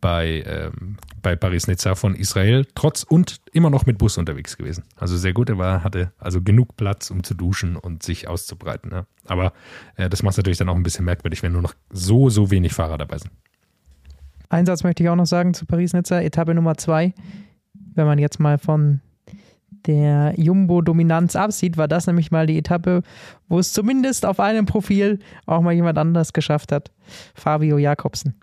bei, 0.00 0.44
ähm, 0.46 0.96
bei 1.22 1.34
Paris-Nizza 1.34 1.96
von 1.96 2.14
Israel, 2.14 2.66
trotz 2.76 3.02
und 3.02 3.40
immer 3.52 3.70
noch 3.70 3.86
mit 3.86 3.98
Bus 3.98 4.16
unterwegs 4.16 4.56
gewesen. 4.56 4.84
Also 4.94 5.16
sehr 5.16 5.32
gut, 5.32 5.48
er 5.48 5.58
war, 5.58 5.82
hatte 5.82 6.12
also 6.18 6.40
genug 6.40 6.76
Platz, 6.76 7.10
um 7.10 7.24
zu 7.24 7.34
duschen 7.34 7.76
und 7.76 8.04
sich 8.04 8.28
auszubreiten. 8.28 8.90
Ne? 8.90 9.06
Aber 9.26 9.52
äh, 9.96 10.08
das 10.08 10.22
macht 10.22 10.32
es 10.32 10.36
natürlich 10.36 10.58
dann 10.58 10.68
auch 10.68 10.76
ein 10.76 10.84
bisschen 10.84 11.04
merkwürdig, 11.04 11.42
wenn 11.42 11.52
nur 11.52 11.62
noch 11.62 11.74
so, 11.90 12.30
so 12.30 12.52
wenig 12.52 12.72
Fahrer 12.72 12.98
dabei 12.98 13.18
sind. 13.18 13.32
Einsatz 14.50 14.84
möchte 14.84 15.02
ich 15.02 15.08
auch 15.08 15.16
noch 15.16 15.26
sagen 15.26 15.54
zu 15.54 15.64
Paris-Nizza, 15.64 16.20
Etappe 16.20 16.54
Nummer 16.54 16.76
zwei 16.76 17.14
wenn 17.94 18.06
man 18.06 18.18
jetzt 18.18 18.40
mal 18.40 18.58
von 18.58 19.00
der 19.86 20.34
Jumbo-Dominanz 20.36 21.36
absieht, 21.36 21.76
war 21.76 21.88
das 21.88 22.06
nämlich 22.06 22.30
mal 22.30 22.46
die 22.46 22.58
Etappe, 22.58 23.02
wo 23.48 23.58
es 23.58 23.72
zumindest 23.72 24.26
auf 24.26 24.38
einem 24.38 24.66
Profil 24.66 25.20
auch 25.46 25.62
mal 25.62 25.72
jemand 25.72 25.96
anders 25.98 26.32
geschafft 26.32 26.70
hat. 26.72 26.90
Fabio 27.34 27.78
Jakobsen. 27.78 28.34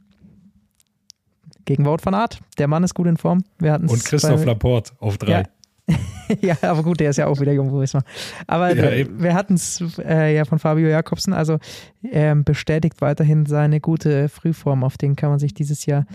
Gegen 1.66 1.86
Wout 1.86 1.98
van 2.02 2.14
Art. 2.14 2.40
Der 2.58 2.68
Mann 2.68 2.84
ist 2.84 2.96
gut 2.96 3.08
in 3.08 3.18
Form. 3.18 3.44
Wir 3.60 3.74
Und 3.76 4.04
Christoph 4.06 4.40
bei, 4.40 4.46
Laporte 4.46 4.94
auf 5.00 5.18
drei. 5.18 5.32
Ja, 5.32 5.44
ja, 6.42 6.58
aber 6.62 6.84
gut, 6.84 7.00
der 7.00 7.12
ist 7.12 7.18
ja 7.18 7.28
auch 7.28 7.40
wieder 7.40 7.54
Jumbo 7.54 7.80
Visma. 7.80 8.02
Aber 8.46 8.76
Ja, 8.76 8.92
eben. 8.92 9.22
wir 9.22 9.34
hatten 9.34 9.54
es 9.54 9.82
äh, 10.00 10.36
ja 10.36 10.46
von 10.46 10.60
Fabio 10.60 10.88
Jakobsen, 10.88 11.34
also 11.34 11.60
ähm, 12.04 12.44
bestätigt 12.44 13.00
weiterhin 13.00 13.46
seine 13.46 13.80
gute 13.80 14.28
Frühform, 14.30 14.84
auf 14.84 14.98
den 14.98 15.16
kann 15.16 15.30
man 15.30 15.40
sich 15.40 15.54
dieses 15.54 15.86
Jahr 15.86 16.06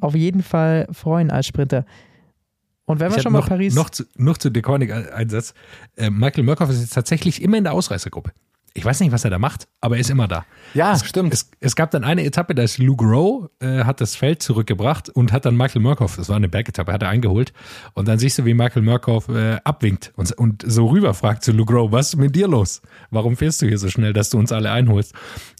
auf 0.00 0.14
jeden 0.14 0.42
Fall 0.42 0.88
freuen 0.90 1.30
als 1.30 1.46
Sprinter. 1.46 1.84
Und 2.86 2.98
wenn 2.98 3.14
wir 3.14 3.22
schon 3.22 3.32
mal 3.32 3.40
noch, 3.40 3.48
Paris. 3.48 3.74
Noch 3.74 3.90
zu, 3.90 4.04
noch 4.16 4.36
zu 4.36 4.50
Deconic 4.50 4.92
ein 4.92 5.08
ein 5.10 5.28
Satz. 5.28 5.54
Äh, 5.96 6.10
Michael 6.10 6.42
Murkoff 6.42 6.70
ist 6.70 6.80
jetzt 6.80 6.94
tatsächlich 6.94 7.40
immer 7.40 7.56
in 7.56 7.64
der 7.64 7.72
Ausreißergruppe. 7.72 8.32
Ich 8.72 8.84
weiß 8.84 9.00
nicht, 9.00 9.10
was 9.10 9.24
er 9.24 9.30
da 9.30 9.38
macht, 9.38 9.66
aber 9.80 9.96
er 9.96 10.00
ist 10.00 10.10
immer 10.10 10.28
da. 10.28 10.44
Ja, 10.74 10.92
es, 10.92 11.04
stimmt. 11.04 11.34
Es, 11.34 11.50
es 11.58 11.74
gab 11.74 11.90
dann 11.90 12.04
eine 12.04 12.24
Etappe, 12.24 12.54
da 12.54 12.62
ist 12.62 12.78
Luke 12.78 13.04
Rowe, 13.04 13.50
äh, 13.60 13.84
hat 13.84 14.00
das 14.00 14.14
Feld 14.14 14.42
zurückgebracht 14.42 15.08
und 15.08 15.32
hat 15.32 15.44
dann 15.44 15.56
Michael 15.56 15.82
Murkoff, 15.82 16.16
das 16.16 16.28
war 16.28 16.36
eine 16.36 16.48
Bergetappe, 16.48 16.92
hat 16.92 17.02
er 17.02 17.08
eingeholt. 17.08 17.52
Und 17.94 18.06
dann 18.06 18.18
siehst 18.18 18.38
du, 18.38 18.44
wie 18.44 18.54
Michael 18.54 18.82
Murkoff 18.82 19.28
äh, 19.28 19.56
abwinkt 19.64 20.12
und, 20.14 20.32
und 20.32 20.62
so 20.64 20.86
rüber 20.86 21.14
fragt 21.14 21.42
zu 21.42 21.50
Luke 21.52 21.72
Rowe, 21.72 21.90
was 21.90 22.10
ist 22.10 22.16
mit 22.16 22.36
dir 22.36 22.46
los? 22.46 22.80
Warum 23.10 23.36
fährst 23.36 23.60
du 23.60 23.66
hier 23.66 23.78
so 23.78 23.88
schnell, 23.88 24.12
dass 24.12 24.30
du 24.30 24.38
uns 24.38 24.52
alle 24.52 24.70
einholst? 24.70 25.14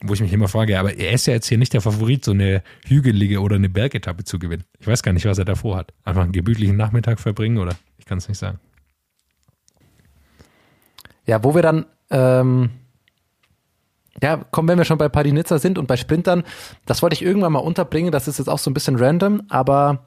Wo 0.05 0.15
ich 0.15 0.21
mich 0.21 0.33
immer 0.33 0.49
frage, 0.49 0.79
aber 0.79 0.95
er 0.95 1.13
ist 1.13 1.27
ja 1.27 1.35
jetzt 1.35 1.49
hier 1.49 1.59
nicht 1.59 1.73
der 1.73 1.81
Favorit, 1.81 2.25
so 2.25 2.31
eine 2.31 2.63
hügelige 2.87 3.41
oder 3.41 3.57
eine 3.57 3.69
Bergetappe 3.69 4.23
zu 4.25 4.39
gewinnen. 4.39 4.65
Ich 4.79 4.87
weiß 4.87 5.03
gar 5.03 5.13
nicht, 5.13 5.27
was 5.27 5.39
er 5.39 5.45
davor 5.45 5.79
hat. 5.79 5.93
Einfach 6.05 6.23
einen 6.23 6.33
gemütlichen 6.33 6.77
Nachmittag 6.77 7.19
verbringen 7.19 7.59
oder 7.59 7.75
ich 7.99 8.07
kann 8.07 8.19
es 8.19 8.29
nicht 8.29 8.39
sagen. 8.39 8.61
Ja, 11.27 11.43
wo 11.45 11.55
wir 11.55 11.63
dann, 11.63 11.87
ähm, 12.11 12.71
ja, 14.23 14.39
kommen, 14.51 14.69
wenn 14.69 14.79
wir 14.79 14.85
schon 14.85 14.99
bei 14.99 15.09
Paris-Nizza 15.09 15.59
sind 15.59 15.79
und 15.79 15.87
bei 15.87 15.97
Sprintern, 15.97 16.45
das 16.87 17.03
wollte 17.03 17.15
ich 17.15 17.23
irgendwann 17.23 17.53
mal 17.53 17.61
unterbringen, 17.61 18.13
das 18.13 18.29
ist 18.29 18.39
jetzt 18.39 18.49
auch 18.49 18.59
so 18.59 18.71
ein 18.71 18.75
bisschen 18.75 18.97
random, 18.97 19.43
aber 19.49 20.05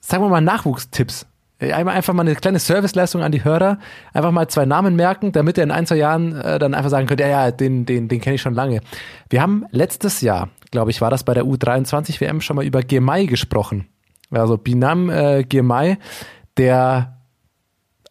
sagen 0.00 0.22
wir 0.22 0.28
mal 0.28 0.40
Nachwuchstipps. 0.40 1.26
Einmal 1.58 1.94
einfach 1.94 2.12
mal 2.12 2.22
eine 2.22 2.34
kleine 2.34 2.58
Serviceleistung 2.58 3.22
an 3.22 3.32
die 3.32 3.42
Hörer, 3.42 3.78
einfach 4.12 4.30
mal 4.30 4.46
zwei 4.48 4.66
Namen 4.66 4.94
merken, 4.94 5.32
damit 5.32 5.56
ihr 5.56 5.64
in 5.64 5.70
ein, 5.70 5.86
zwei 5.86 5.96
Jahren 5.96 6.38
äh, 6.38 6.58
dann 6.58 6.74
einfach 6.74 6.90
sagen 6.90 7.06
könnt, 7.06 7.20
ja, 7.20 7.28
ja, 7.28 7.50
den, 7.50 7.86
den, 7.86 8.08
den 8.08 8.20
kenne 8.20 8.34
ich 8.34 8.42
schon 8.42 8.52
lange. 8.52 8.80
Wir 9.30 9.40
haben 9.40 9.64
letztes 9.70 10.20
Jahr, 10.20 10.50
glaube 10.70 10.90
ich, 10.90 11.00
war 11.00 11.10
das 11.10 11.24
bei 11.24 11.32
der 11.32 11.44
U23 11.44 12.20
WM 12.20 12.42
schon 12.42 12.56
mal 12.56 12.64
über 12.64 12.82
Girmay 12.82 13.24
gesprochen. 13.24 13.88
Also 14.30 14.58
Binam 14.58 15.08
äh, 15.08 15.44
Girmay, 15.44 15.96
der 16.58 17.16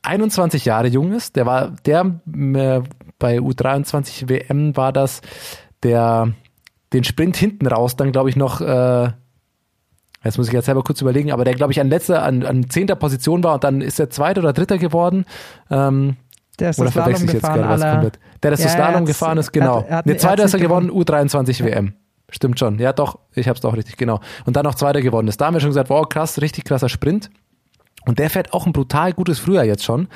21 0.01 0.65
Jahre 0.65 0.87
jung 0.87 1.11
ist. 1.13 1.35
Der 1.35 1.45
war, 1.45 1.71
der 1.85 2.19
äh, 2.25 2.81
bei 3.19 3.37
U23 3.39 4.29
WM 4.29 4.75
war 4.77 4.91
das, 4.93 5.21
der 5.83 6.33
den 6.93 7.03
Sprint 7.03 7.35
hinten 7.37 7.67
raus 7.67 7.95
dann, 7.95 8.11
glaube 8.11 8.29
ich, 8.29 8.35
noch, 8.35 8.61
äh, 8.61 9.09
jetzt 10.23 10.37
muss 10.37 10.47
ich 10.47 10.53
jetzt 10.53 10.65
selber 10.65 10.83
kurz 10.83 11.01
überlegen, 11.01 11.31
aber 11.31 11.43
der, 11.45 11.53
glaube 11.53 11.71
ich, 11.73 11.79
an 11.79 11.89
letzter, 11.89 12.23
an, 12.23 12.43
an 12.45 12.69
zehnter 12.69 12.95
Position 12.95 13.43
war 13.43 13.55
und 13.55 13.63
dann 13.63 13.81
ist 13.81 13.99
er 13.99 14.09
Zweiter 14.09 14.41
oder 14.41 14.53
Dritter 14.53 14.77
geworden. 14.77 15.25
Ähm, 15.69 16.15
der 16.59 16.69
ist 16.69 16.79
oder 16.79 16.91
verwechsel 16.91 17.25
ich 17.27 17.33
jetzt 17.33 17.41
gefahren 17.41 17.61
gerade 17.61 17.81
was 17.81 17.91
komplett? 17.91 18.19
Der, 18.43 18.51
das 18.51 18.59
Ja, 18.61 18.65
ja, 18.67 18.71
Slalom 18.71 19.05
gefahren 19.05 19.37
ist, 19.37 19.47
er 19.49 19.51
genau. 19.51 19.77
hat- 19.81 19.87
er 19.89 19.95
hat- 19.97 20.05
ne, 20.05 20.13
er 20.13 20.17
Zweiter 20.19 20.43
ist 20.45 20.53
er 20.53 20.59
geworden, 20.59 20.89
U23 20.89 21.63
WM. 21.65 21.93
Stimmt 22.31 22.57
schon. 22.59 22.79
Ja, 22.79 22.91
doch, 22.93 23.19
ich 23.33 23.47
habe 23.47 23.55
es 23.55 23.61
doch 23.61 23.75
richtig, 23.75 23.97
genau. 23.97 24.19
Und 24.45 24.55
dann 24.55 24.63
noch 24.63 24.75
Zweiter 24.75 25.01
geworden 25.01 25.27
ist. 25.27 25.39
Da 25.39 25.45
haben 25.47 25.53
wir 25.53 25.59
schon 25.59 25.69
gesagt, 25.69 25.89
wow, 25.89 26.07
krass, 26.09 26.41
richtig 26.41 26.63
krasser 26.63 26.89
Sprint. 26.89 27.29
Und 28.05 28.19
der 28.19 28.29
fährt 28.29 28.53
auch 28.53 28.65
ein 28.65 28.73
brutal 28.73 29.13
gutes 29.13 29.39
Frühjahr 29.39 29.65
jetzt 29.65 29.83
schon. 29.83 30.07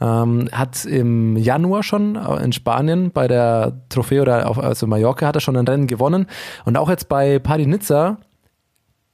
Ähm, 0.00 0.48
hat 0.52 0.84
im 0.84 1.36
Januar 1.36 1.82
schon 1.82 2.16
in 2.16 2.52
Spanien 2.52 3.10
bei 3.10 3.26
der 3.28 3.72
Trofeo 3.88 4.22
oder 4.22 4.48
auf, 4.48 4.58
also 4.58 4.86
Mallorca 4.86 5.26
hat 5.26 5.36
er 5.36 5.40
schon 5.40 5.56
ein 5.56 5.66
Rennen 5.66 5.86
gewonnen. 5.86 6.26
Und 6.64 6.76
auch 6.76 6.88
jetzt 6.88 7.08
bei 7.08 7.38
Paris 7.38 7.66
Nizza 7.66 8.18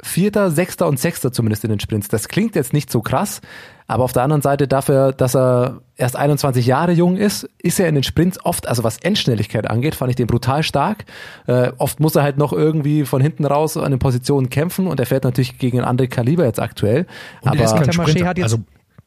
Vierter, 0.05 0.50
Sechster 0.50 0.86
und 0.86 0.98
Sechster 1.00 1.32
zumindest 1.32 1.64
in 1.64 1.70
den 1.70 1.80
Sprints. 1.80 2.09
Das 2.09 2.28
klingt 2.28 2.55
jetzt 2.55 2.72
nicht 2.72 2.90
so 2.92 3.00
krass, 3.00 3.40
aber 3.86 4.05
auf 4.05 4.12
der 4.12 4.22
anderen 4.22 4.42
Seite 4.42 4.68
dafür, 4.68 5.12
dass 5.12 5.34
er 5.34 5.80
erst 5.96 6.16
21 6.16 6.66
Jahre 6.66 6.92
jung 6.92 7.16
ist, 7.16 7.48
ist 7.59 7.80
er 7.80 7.88
in 7.88 7.94
den 7.94 8.05
Sprints 8.05 8.38
oft, 8.44 8.68
also 8.68 8.84
was 8.84 8.98
Endschnelligkeit 8.98 9.68
angeht, 9.70 9.94
fand 9.94 10.11
ich 10.11 10.16
den 10.16 10.26
brutal 10.26 10.62
stark. 10.62 11.05
Äh, 11.46 11.72
oft 11.78 12.00
muss 12.00 12.14
er 12.16 12.22
halt 12.22 12.36
noch 12.38 12.52
irgendwie 12.52 13.05
von 13.05 13.20
hinten 13.22 13.44
raus 13.46 13.76
an 13.76 13.90
den 13.90 13.98
Positionen 13.98 14.50
kämpfen 14.50 14.86
und 14.86 15.00
er 15.00 15.07
fährt 15.07 15.24
natürlich 15.24 15.59
gegen 15.59 15.78
ein 15.80 15.84
andere 15.84 16.09
Kaliber 16.09 16.44
jetzt 16.44 16.61
aktuell. 16.61 17.07
Und 17.40 17.55
er 17.57 17.64
ist 17.64 17.72
aber 17.72 17.84
Intermarché 17.84 18.24
hat 18.26 18.36
jetzt- 18.38 18.44
also, 18.52 18.59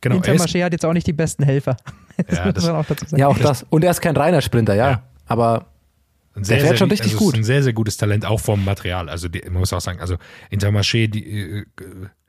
genau, 0.01 0.15
Intermarché 0.17 0.63
hat 0.63 0.71
jetzt 0.73 0.85
auch 0.85 0.93
nicht 0.93 1.07
die 1.07 1.13
besten 1.13 1.43
Helfer. 1.43 1.77
Das 2.27 2.37
Ja, 2.39 2.45
muss 2.45 2.53
das- 2.55 2.65
man 2.65 2.75
auch 2.77 2.85
dazu 2.87 3.05
sagen. 3.05 3.19
ja, 3.21 3.27
auch 3.27 3.37
das. 3.37 3.63
Und 3.69 3.83
er 3.83 3.91
ist 3.91 4.01
kein 4.01 4.17
reiner 4.17 4.41
Sprinter, 4.41 4.73
ja. 4.73 4.89
Ja. 4.89 5.01
Aber 5.27 5.65
Ein 6.37 6.43
Der 6.43 6.59
fährt 6.59 6.77
schon 6.77 6.89
richtig 6.89 7.13
also 7.13 7.25
gut. 7.25 7.33
Ist 7.33 7.39
ein 7.41 7.43
sehr, 7.43 7.63
sehr 7.63 7.73
gutes 7.73 7.97
Talent, 7.97 8.25
auch 8.25 8.39
vom 8.39 8.63
Material. 8.63 9.09
Also 9.09 9.27
die, 9.27 9.41
man 9.45 9.59
muss 9.59 9.73
auch 9.73 9.81
sagen, 9.81 9.99
also 9.99 10.17
Intermarché, 10.51 11.07
die 11.07 11.25
äh, 11.25 11.65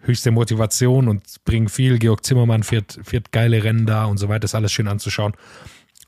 höchste 0.01 0.31
Motivation 0.31 1.09
und 1.09 1.23
bringen 1.45 1.69
viel. 1.69 1.99
Georg 1.99 2.25
Zimmermann 2.25 2.63
fährt, 2.63 2.99
fährt 3.03 3.33
geile 3.33 3.63
Rennen 3.63 3.87
da 3.87 4.07
und 4.07 4.17
so 4.19 4.29
weiter, 4.29 4.45
ist 4.45 4.55
alles 4.55 4.73
schön 4.73 4.89
anzuschauen. 4.89 5.35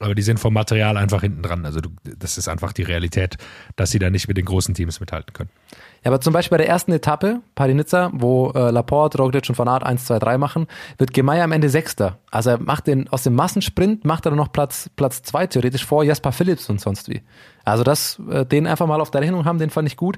Aber 0.02 0.14
die 0.14 0.22
sind 0.22 0.40
vom 0.40 0.54
Material 0.54 0.96
einfach 0.96 1.20
hinten 1.20 1.42
dran. 1.42 1.66
Also 1.66 1.80
du, 1.82 1.90
das 2.18 2.38
ist 2.38 2.48
einfach 2.48 2.72
die 2.72 2.82
Realität, 2.82 3.36
dass 3.76 3.90
sie 3.90 3.98
da 3.98 4.08
nicht 4.08 4.28
mit 4.28 4.38
den 4.38 4.46
großen 4.46 4.74
Teams 4.74 4.98
mithalten 4.98 5.34
können. 5.34 5.50
Ja, 6.02 6.10
aber 6.10 6.22
zum 6.22 6.32
Beispiel 6.32 6.56
bei 6.56 6.64
der 6.64 6.70
ersten 6.70 6.90
Etappe, 6.92 7.40
Paris-Nizza, 7.54 8.10
wo 8.14 8.50
äh, 8.52 8.70
Laporte, 8.70 9.18
Roglic 9.18 9.46
und 9.50 9.58
Van 9.58 9.68
Aert 9.68 9.82
1, 9.84 10.06
2, 10.06 10.18
3 10.18 10.38
machen, 10.38 10.66
wird 10.96 11.12
Gemeier 11.12 11.44
am 11.44 11.52
Ende 11.52 11.68
Sechster. 11.68 12.18
Also 12.30 12.48
er 12.50 12.58
macht 12.62 12.86
den, 12.86 13.08
aus 13.08 13.24
dem 13.24 13.34
Massensprint 13.34 14.06
macht 14.06 14.26
er 14.26 14.30
dann 14.30 14.38
noch 14.38 14.52
Platz, 14.52 14.88
Platz 14.96 15.20
zwei 15.22 15.46
theoretisch 15.46 15.84
vor 15.84 16.02
Jasper 16.02 16.32
Phillips 16.32 16.70
und 16.70 16.80
sonst 16.80 17.10
wie. 17.10 17.20
Also 17.64 17.84
das, 17.84 18.18
äh, 18.30 18.46
den 18.46 18.66
einfach 18.66 18.86
mal 18.86 19.02
auf 19.02 19.10
der 19.10 19.20
Rechnung 19.20 19.44
haben, 19.44 19.58
den 19.58 19.68
fand 19.68 19.86
ich 19.86 19.98
gut. 19.98 20.16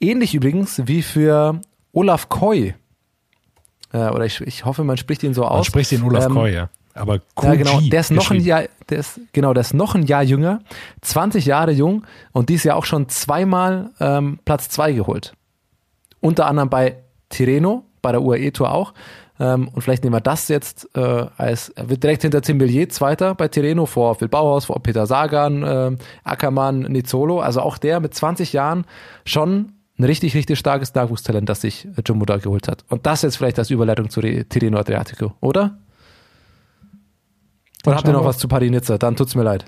Ähnlich 0.00 0.34
übrigens 0.34 0.82
wie 0.86 1.02
für 1.02 1.60
Olaf 1.92 2.28
Koy. 2.28 2.74
Äh, 3.92 4.08
oder 4.08 4.24
ich, 4.24 4.40
ich 4.40 4.64
hoffe, 4.64 4.82
man 4.82 4.96
spricht 4.96 5.22
ihn 5.22 5.34
so 5.34 5.42
Man 5.42 5.50
aus. 5.50 5.66
spricht 5.66 5.92
den 5.92 6.02
Olaf 6.02 6.26
Ähm, 6.26 6.34
Koy, 6.34 6.52
ja. 6.52 6.68
Aber 6.94 7.18
QG 7.18 7.44
ja, 7.44 7.54
genau. 7.54 7.80
Der 7.80 8.00
ist 8.00 8.10
noch 8.10 8.30
ein. 8.30 8.40
Jahr, 8.40 8.64
der 8.88 8.98
ist, 8.98 9.20
genau, 9.32 9.54
der 9.54 9.60
ist 9.62 9.74
noch 9.74 9.94
ein 9.94 10.04
Jahr 10.04 10.22
jünger, 10.22 10.60
20 11.02 11.46
Jahre 11.46 11.70
jung 11.72 12.04
und 12.32 12.48
dies 12.48 12.64
Jahr 12.64 12.76
auch 12.76 12.84
schon 12.84 13.08
zweimal 13.08 13.90
ähm, 14.00 14.38
Platz 14.44 14.68
zwei 14.68 14.92
geholt. 14.92 15.32
Unter 16.20 16.46
anderem 16.46 16.68
bei 16.68 16.96
Tirreno, 17.28 17.84
bei 18.02 18.12
der 18.12 18.22
UAE 18.22 18.50
Tour 18.52 18.72
auch. 18.72 18.92
Ähm, 19.38 19.68
und 19.68 19.80
vielleicht 19.82 20.04
nehmen 20.04 20.14
wir 20.14 20.20
das 20.20 20.48
jetzt 20.48 20.88
äh, 20.94 21.26
als, 21.36 21.70
er 21.70 21.88
wird 21.88 22.02
direkt 22.02 22.22
hinter 22.22 22.42
Tim 22.42 22.58
Bellier 22.58 22.88
Zweiter 22.90 23.34
bei 23.34 23.48
Tirreno 23.48 23.86
vor 23.86 24.16
Phil 24.16 24.28
Bauhaus, 24.28 24.66
vor 24.66 24.82
Peter 24.82 25.06
Sagan, 25.06 25.64
ähm, 25.66 25.98
Ackermann, 26.24 26.80
Nizzolo. 26.80 27.40
Also 27.40 27.60
auch 27.62 27.78
der 27.78 28.00
mit 28.00 28.12
20 28.14 28.52
Jahren 28.52 28.84
schon 29.24 29.72
ein 29.98 30.04
richtig, 30.04 30.34
richtig 30.34 30.58
starkes 30.58 30.94
Nachwuchstalent, 30.94 31.48
das 31.48 31.62
sich 31.62 31.86
äh, 31.86 32.02
Jumbo 32.04 32.26
da 32.26 32.36
geholt 32.36 32.68
hat. 32.68 32.84
Und 32.90 33.06
das 33.06 33.22
jetzt 33.22 33.36
vielleicht 33.36 33.58
als 33.58 33.70
Überleitung 33.70 34.10
zu 34.10 34.20
Re- 34.20 34.44
Tirreno 34.44 34.78
Adriatico, 34.78 35.32
oder? 35.40 35.78
Oder 37.86 37.96
habt 37.96 38.06
ihr 38.06 38.12
noch 38.12 38.24
was 38.24 38.38
zu 38.38 38.48
Paris-Nizza? 38.48 38.98
Dann 38.98 39.16
tut's 39.16 39.34
mir 39.34 39.42
leid. 39.42 39.64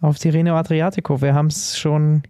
Auf 0.00 0.18
Tirreno 0.18 0.56
Adriatico. 0.56 1.20
Wir 1.20 1.34
haben 1.34 1.48
es 1.48 1.78
schon 1.78 2.22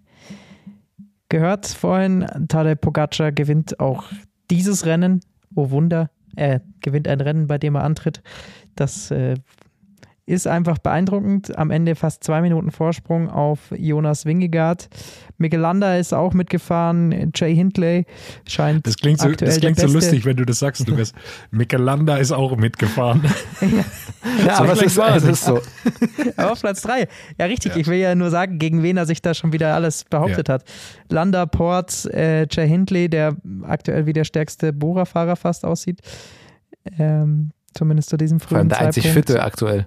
gehört 1.28 1.66
vorhin. 1.66 2.26
Tadej 2.48 2.76
Pogacar 2.76 3.32
gewinnt 3.32 3.78
auch 3.78 4.04
dieses 4.50 4.86
Rennen. 4.86 5.20
Oh 5.54 5.70
Wunder. 5.70 6.10
Er 6.36 6.60
gewinnt 6.80 7.08
ein 7.08 7.20
Rennen, 7.20 7.46
bei 7.46 7.58
dem 7.58 7.76
er 7.76 7.84
antritt. 7.84 8.22
Das 8.74 9.10
äh, 9.10 9.34
ist 10.30 10.46
einfach 10.46 10.78
beeindruckend. 10.78 11.56
Am 11.58 11.70
Ende 11.70 11.94
fast 11.94 12.22
zwei 12.24 12.40
Minuten 12.40 12.70
Vorsprung 12.70 13.28
auf 13.28 13.58
Jonas 13.76 14.24
Wingegaard. 14.24 14.88
Mikel 15.38 15.58
Landa 15.60 15.96
ist 15.96 16.12
auch 16.14 16.32
mitgefahren. 16.34 17.32
Jay 17.34 17.54
Hindley 17.54 18.06
scheint 18.46 18.86
Das 18.86 18.96
klingt, 18.96 19.20
so, 19.20 19.28
aktuell 19.28 19.50
das 19.50 19.60
klingt 19.60 19.78
der 19.78 19.88
so 19.88 19.94
beste. 19.94 20.10
lustig, 20.10 20.24
wenn 20.26 20.36
du 20.36 20.44
das 20.44 20.58
sagst, 20.58 20.86
Lukas. 20.88 21.12
Mikelanda 21.50 22.16
ist 22.16 22.30
auch 22.32 22.56
mitgefahren. 22.56 23.22
Ja, 23.60 23.68
So 24.56 24.62
aber 24.62 24.72
es 24.72 24.78
vielleicht 24.78 24.82
ist, 24.86 24.96
war 24.98 25.16
es 25.16 25.24
ist 25.24 25.44
so. 25.44 25.60
Aber 26.36 26.52
auf 26.52 26.60
Platz 26.60 26.82
3. 26.82 27.08
Ja, 27.38 27.46
richtig. 27.46 27.76
Ich 27.76 27.86
will 27.86 27.98
ja 27.98 28.14
nur 28.14 28.30
sagen, 28.30 28.58
gegen 28.58 28.82
wen 28.82 28.96
er 28.96 29.06
sich 29.06 29.22
da 29.22 29.34
schon 29.34 29.52
wieder 29.52 29.74
alles 29.74 30.04
behauptet 30.04 30.48
hat. 30.48 30.64
Landa, 31.08 31.46
Port, 31.46 32.04
äh, 32.12 32.46
Jay 32.50 32.68
Hindley, 32.68 33.08
der 33.08 33.36
aktuell 33.62 34.06
wie 34.06 34.12
der 34.12 34.24
stärkste 34.24 34.72
Bora-Fahrer 34.72 35.36
fast 35.36 35.64
aussieht. 35.64 36.00
Ähm, 36.98 37.50
zumindest 37.74 38.10
zu 38.10 38.16
diesem 38.16 38.40
Vor 38.40 38.58
allem 38.58 38.68
frühen 38.68 38.68
der 38.70 38.80
einzig 38.86 39.04
Zeitpunkt. 39.04 39.28
Fitte 39.28 39.42
aktuell. 39.42 39.86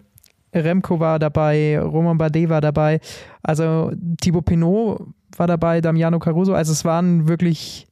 Remco 0.54 1.00
war 1.00 1.20
dabei, 1.20 1.80
Roman 1.80 2.18
Bardet 2.18 2.50
war 2.50 2.62
dabei, 2.62 3.00
also 3.42 3.92
Thibaut 4.22 4.46
Pinot 4.46 5.08
war 5.38 5.48
dabei, 5.48 5.82
Damiano 5.82 6.20
Caruso. 6.20 6.54
Also 6.54 6.72
es 6.72 6.86
waren 6.86 7.28
wirklich 7.28 7.88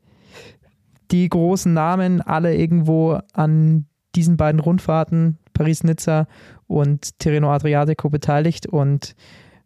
die 1.12 1.28
großen 1.28 1.74
Namen, 1.74 2.22
alle 2.22 2.56
irgendwo 2.56 3.20
an 3.34 3.86
diesen 4.16 4.38
beiden 4.38 4.60
Rundfahrten, 4.60 5.38
Paris-Nizza 5.54 6.28
und 6.68 7.20
Tirreno 7.20 7.52
Adriatico 7.52 8.10
beteiligt 8.10 8.66
und 8.68 9.16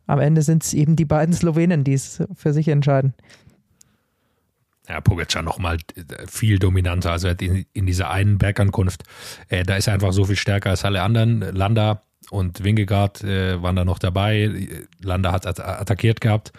am 0.07 0.19
Ende 0.19 0.41
sind 0.41 0.63
es 0.63 0.73
eben 0.73 0.95
die 0.95 1.05
beiden 1.05 1.33
Slowenen, 1.33 1.83
die 1.83 1.93
es 1.93 2.23
für 2.35 2.53
sich 2.53 2.67
entscheiden. 2.67 3.13
Ja, 4.87 5.01
Pogacar 5.01 5.41
nochmal 5.41 5.77
viel 6.27 6.59
dominanter. 6.59 7.11
Also 7.11 7.29
in, 7.29 7.65
in 7.73 7.87
dieser 7.87 8.11
einen 8.11 8.37
Bergankunft, 8.37 9.03
äh, 9.49 9.63
da 9.63 9.77
ist 9.77 9.87
er 9.87 9.95
einfach 9.95 10.13
so 10.13 10.25
viel 10.25 10.35
stärker 10.35 10.69
als 10.69 10.85
alle 10.85 11.01
anderen. 11.01 11.41
Landa 11.41 12.03
und 12.31 12.63
Wingegaard 12.63 13.23
äh, 13.23 13.61
waren 13.61 13.75
da 13.75 13.85
noch 13.85 13.99
dabei. 13.99 14.67
Landa 15.01 15.31
hat 15.31 15.45
at 15.45 15.59
attackiert 15.59 16.21
gehabt. 16.21 16.51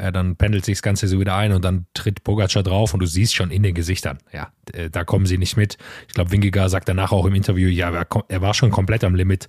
Äh, 0.00 0.12
dann 0.12 0.36
pendelt 0.36 0.64
sich 0.64 0.78
das 0.78 0.82
Ganze 0.82 1.08
so 1.08 1.20
wieder 1.20 1.36
ein 1.36 1.52
und 1.52 1.64
dann 1.64 1.86
tritt 1.92 2.24
Pogacar 2.24 2.62
drauf 2.62 2.94
und 2.94 3.00
du 3.00 3.06
siehst 3.06 3.34
schon 3.34 3.50
in 3.50 3.62
den 3.62 3.74
Gesichtern, 3.74 4.18
ja, 4.32 4.50
äh, 4.72 4.88
da 4.88 5.04
kommen 5.04 5.26
sie 5.26 5.36
nicht 5.36 5.56
mit. 5.56 5.76
Ich 6.08 6.14
glaube, 6.14 6.32
Wingegar 6.32 6.68
sagt 6.68 6.88
danach 6.88 7.12
auch 7.12 7.26
im 7.26 7.34
Interview, 7.34 7.68
ja, 7.68 8.04
er 8.28 8.40
war 8.40 8.54
schon 8.54 8.70
komplett 8.70 9.04
am 9.04 9.14
Limit. 9.14 9.48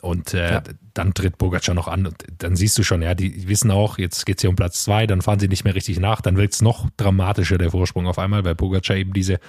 Und 0.00 0.32
äh, 0.32 0.52
Ja. 0.52 0.62
dann 0.94 1.12
tritt 1.12 1.38
Pogacar 1.38 1.74
noch 1.74 1.88
an 1.88 2.06
und 2.06 2.24
dann 2.38 2.54
siehst 2.54 2.78
du 2.78 2.84
schon, 2.84 3.02
ja, 3.02 3.14
die 3.16 3.48
wissen 3.48 3.70
auch, 3.72 3.98
jetzt 3.98 4.26
geht's 4.26 4.42
hier 4.42 4.50
um 4.50 4.54
Platz 4.54 4.84
zwei, 4.84 5.06
dann 5.08 5.22
fahren 5.22 5.40
sie 5.40 5.48
nicht 5.48 5.64
mehr 5.64 5.74
richtig 5.74 5.98
nach, 5.98 6.20
dann 6.20 6.36
wird's 6.36 6.62
noch 6.62 6.88
dramatischer, 6.96 7.58
der 7.58 7.72
Vorsprung 7.72 8.06
auf 8.06 8.18
einmal, 8.18 8.44
weil 8.44 8.54
Pogacar 8.54 8.96
eben 8.96 9.12
diese, 9.12 9.40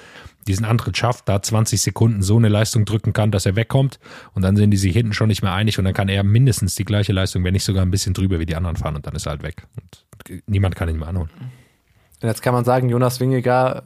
diesen 0.47 0.65
Antritt 0.65 0.97
schafft, 0.97 1.29
da 1.29 1.39
20 1.41 1.79
Sekunden 1.79 2.23
so 2.23 2.37
eine 2.37 2.49
Leistung 2.49 2.85
drücken 2.85 3.13
kann, 3.13 3.29
dass 3.31 3.45
er 3.45 3.55
wegkommt 3.55 3.99
und 4.33 4.41
dann 4.41 4.55
sind 4.55 4.71
die 4.71 4.77
sich 4.77 4.93
hinten 4.93 5.13
schon 5.13 5.27
nicht 5.27 5.43
mehr 5.43 5.53
einig 5.53 5.77
und 5.77 5.85
dann 5.85 5.93
kann 5.93 6.09
er 6.09 6.23
mindestens 6.23 6.73
die 6.73 6.85
gleiche 6.85 7.13
Leistung, 7.13 7.43
wenn 7.43 7.53
nicht 7.53 7.63
sogar 7.63 7.83
ein 7.83 7.91
bisschen 7.91 8.15
drüber 8.15 8.39
wie 8.39 8.47
die 8.47 8.55
anderen 8.55 8.75
fahren 8.77 8.95
und 8.95 9.05
dann 9.05 9.13
ist 9.13 9.27
er 9.27 9.31
halt 9.31 9.43
weg. 9.43 9.67
Und 9.75 10.41
niemand 10.47 10.75
kann 10.75 10.89
ihn 10.89 10.97
mehr 10.97 11.09
anholen. 11.09 11.29
Und 12.21 12.27
jetzt 12.27 12.41
kann 12.41 12.53
man 12.55 12.65
sagen, 12.65 12.89
Jonas 12.89 13.19
Wingegar 13.19 13.83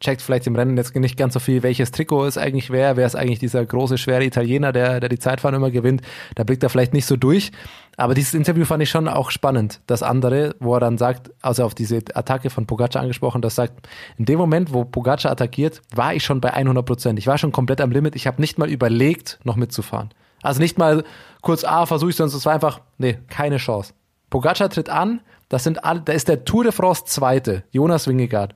checkt 0.00 0.22
vielleicht 0.22 0.46
im 0.46 0.56
Rennen 0.56 0.76
jetzt 0.76 0.94
nicht 0.94 1.16
ganz 1.16 1.34
so 1.34 1.40
viel, 1.40 1.62
welches 1.62 1.90
Trikot 1.90 2.26
es 2.26 2.38
eigentlich 2.38 2.70
wäre. 2.70 2.96
Wer 2.96 3.06
ist 3.06 3.14
eigentlich 3.14 3.38
dieser 3.38 3.64
große, 3.64 3.98
schwere 3.98 4.24
Italiener, 4.24 4.72
der, 4.72 5.00
der 5.00 5.08
die 5.08 5.18
Zeitfahren 5.18 5.54
immer 5.54 5.70
gewinnt? 5.70 6.02
Da 6.34 6.44
blickt 6.44 6.62
er 6.62 6.68
vielleicht 6.68 6.92
nicht 6.92 7.06
so 7.06 7.16
durch. 7.16 7.52
Aber 7.96 8.14
dieses 8.14 8.34
Interview 8.34 8.64
fand 8.64 8.82
ich 8.82 8.90
schon 8.90 9.08
auch 9.08 9.30
spannend. 9.30 9.80
Das 9.86 10.02
andere, 10.02 10.54
wo 10.60 10.74
er 10.74 10.80
dann 10.80 10.98
sagt, 10.98 11.30
also 11.42 11.64
auf 11.64 11.74
diese 11.74 12.00
Attacke 12.14 12.50
von 12.50 12.66
Pogacar 12.66 13.02
angesprochen, 13.02 13.42
das 13.42 13.54
sagt, 13.54 13.86
in 14.16 14.24
dem 14.24 14.38
Moment, 14.38 14.72
wo 14.72 14.84
Pogacar 14.84 15.30
attackiert, 15.30 15.82
war 15.94 16.14
ich 16.14 16.24
schon 16.24 16.40
bei 16.40 16.52
100 16.52 16.84
Prozent. 16.84 17.18
Ich 17.18 17.26
war 17.26 17.38
schon 17.38 17.52
komplett 17.52 17.80
am 17.80 17.90
Limit. 17.90 18.16
Ich 18.16 18.26
habe 18.26 18.40
nicht 18.40 18.58
mal 18.58 18.70
überlegt, 18.70 19.38
noch 19.44 19.56
mitzufahren. 19.56 20.10
Also 20.42 20.60
nicht 20.60 20.78
mal 20.78 21.04
kurz, 21.40 21.64
ah, 21.64 21.86
versuche 21.86 22.10
ich 22.10 22.16
sonst. 22.16 22.34
Es 22.34 22.46
war 22.46 22.54
einfach, 22.54 22.80
nee, 22.98 23.18
keine 23.28 23.58
Chance. 23.58 23.92
Pogacar 24.30 24.70
tritt 24.70 24.88
an, 24.88 25.20
das 25.50 25.64
sind 25.64 25.84
alle, 25.84 26.00
da 26.00 26.14
ist 26.14 26.28
der 26.28 26.46
Tour 26.46 26.64
de 26.64 26.72
France 26.72 27.04
Zweite, 27.04 27.64
Jonas 27.70 28.08
Wingegaard. 28.08 28.54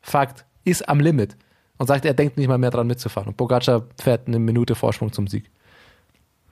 Fakt, 0.00 0.46
ist 0.64 0.88
am 0.88 1.00
Limit 1.00 1.36
und 1.78 1.86
sagt, 1.86 2.04
er 2.04 2.14
denkt 2.14 2.36
nicht 2.36 2.48
mal 2.48 2.58
mehr 2.58 2.70
dran 2.70 2.86
mitzufahren. 2.86 3.28
Und 3.28 3.36
Pogacar 3.36 3.84
fährt 4.00 4.28
eine 4.28 4.38
Minute 4.38 4.74
Vorsprung 4.74 5.12
zum 5.12 5.26
Sieg. 5.26 5.50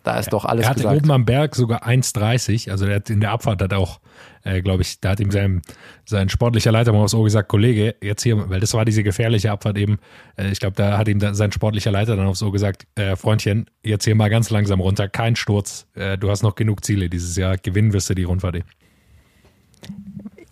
Da 0.05 0.19
ist 0.19 0.33
doch 0.33 0.47
alles 0.47 0.65
er 0.65 0.71
hatte 0.71 0.81
gesagt. 0.81 0.97
oben 0.97 1.11
am 1.11 1.25
Berg 1.27 1.55
sogar 1.55 1.87
1,30, 1.87 2.71
also 2.71 2.87
in 2.87 3.21
der 3.21 3.31
Abfahrt 3.31 3.61
hat 3.61 3.75
auch, 3.75 4.01
äh, 4.43 4.63
glaube 4.63 4.83
ich, 4.83 5.01
da 5.01 5.11
hat 5.11 5.21
ihm 5.21 5.31
sein, 5.31 5.61
sein 6.07 6.31
sportlicher 6.31 6.73
Leiter 6.73 6.93
mal 6.93 7.01
aufs 7.01 7.13
Ohr 7.13 7.25
gesagt, 7.25 7.49
Kollege, 7.51 7.95
jetzt 8.01 8.23
hier, 8.23 8.49
weil 8.49 8.61
das 8.61 8.73
war 8.73 8.87
diese 8.87 9.03
gefährliche 9.03 9.51
Abfahrt 9.51 9.77
eben, 9.77 9.99
äh, 10.37 10.51
ich 10.51 10.61
glaube, 10.61 10.77
da 10.77 10.97
hat 10.97 11.09
ihm 11.09 11.19
da 11.19 11.35
sein 11.35 11.53
sportlicher 11.53 11.91
Leiter 11.91 12.17
dann 12.17 12.27
aufs 12.27 12.43
Ohr 12.43 12.53
gesagt, 12.53 12.87
äh, 12.95 13.17
Freundchen, 13.17 13.69
jetzt 13.85 14.05
hier 14.05 14.15
mal 14.15 14.31
ganz 14.31 14.49
langsam 14.49 14.81
runter, 14.81 15.09
kein 15.09 15.37
Sturz, 15.37 15.87
äh, 15.95 16.17
du 16.17 16.31
hast 16.31 16.43
noch 16.43 16.55
genug 16.55 16.85
Ziele 16.87 17.11
dieses 17.11 17.37
Jahr, 17.37 17.59
gewinnen 17.59 17.93
wirst 17.93 18.09
du 18.09 18.15
die 18.15 18.25
Rundfahrt. 18.25 18.63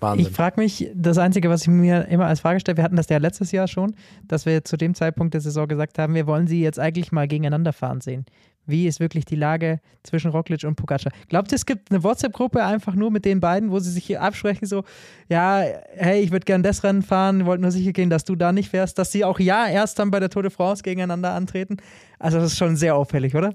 Wahnsinn. 0.01 0.26
Ich 0.26 0.32
frage 0.32 0.61
mich, 0.61 0.90
das 0.94 1.18
Einzige, 1.18 1.49
was 1.49 1.62
ich 1.62 1.68
mir 1.68 2.07
immer 2.09 2.26
als 2.26 2.40
Frage 2.40 2.61
stelle, 2.61 2.76
wir 2.76 2.84
hatten 2.84 2.97
das 2.97 3.09
ja 3.09 3.18
letztes 3.18 3.53
Jahr 3.53 3.68
schon, 3.68 3.94
dass 4.28 4.47
wir 4.47 4.64
zu 4.64 4.76
dem 4.76 4.94
Zeitpunkt 4.94 5.34
der 5.34 5.40
Saison 5.40 5.66
gesagt 5.68 5.99
haben, 5.99 6.14
wir 6.14 6.26
wollen 6.26 6.47
sie 6.47 6.61
jetzt 6.61 6.78
eigentlich 6.78 7.12
mal 7.12 7.28
gegeneinander 7.28 7.72
fahren 7.72 8.01
sehen. 8.01 8.26
Wie 8.66 8.88
ist 8.88 8.99
wirklich 8.99 9.24
die 9.24 9.36
Lage 9.36 9.80
zwischen 10.03 10.32
Roglic 10.32 10.64
und 10.64 10.74
Pogacar? 10.74 11.12
Glaubt 11.28 11.53
ihr, 11.53 11.57
es 11.57 11.66
gibt 11.66 11.92
eine 11.92 12.03
WhatsApp-Gruppe 12.03 12.64
einfach 12.64 12.94
nur 12.97 13.12
mit 13.12 13.24
den 13.24 13.38
beiden, 13.38 13.70
wo 13.70 13.78
sie 13.78 13.92
sich 13.92 14.05
hier 14.05 14.20
absprechen, 14.20 14.66
so, 14.66 14.82
ja, 15.28 15.62
hey, 15.94 16.20
ich 16.20 16.32
würde 16.32 16.44
gern 16.44 16.64
das 16.64 16.82
Rennen 16.82 17.03
fahren, 17.03 17.47
wollte 17.47 17.62
nur 17.62 17.70
sicher 17.70 17.92
gehen, 17.92 18.11
dass 18.11 18.24
du 18.24 18.34
da 18.34 18.53
nicht 18.53 18.70
fährst, 18.70 18.99
dass 18.99 19.12
sie 19.12 19.24
auch 19.24 19.38
ja 19.38 19.68
erst 19.68 20.01
dann 20.01 20.11
bei 20.11 20.18
der 20.18 20.30
Tour 20.30 20.42
de 20.42 20.51
France 20.51 20.82
gegeneinander 20.82 21.32
antreten? 21.32 21.76
Also 22.18 22.38
das 22.38 22.53
ist 22.53 22.59
schon 22.59 22.76
sehr 22.76 22.97
auffällig, 22.97 23.36
oder? 23.36 23.55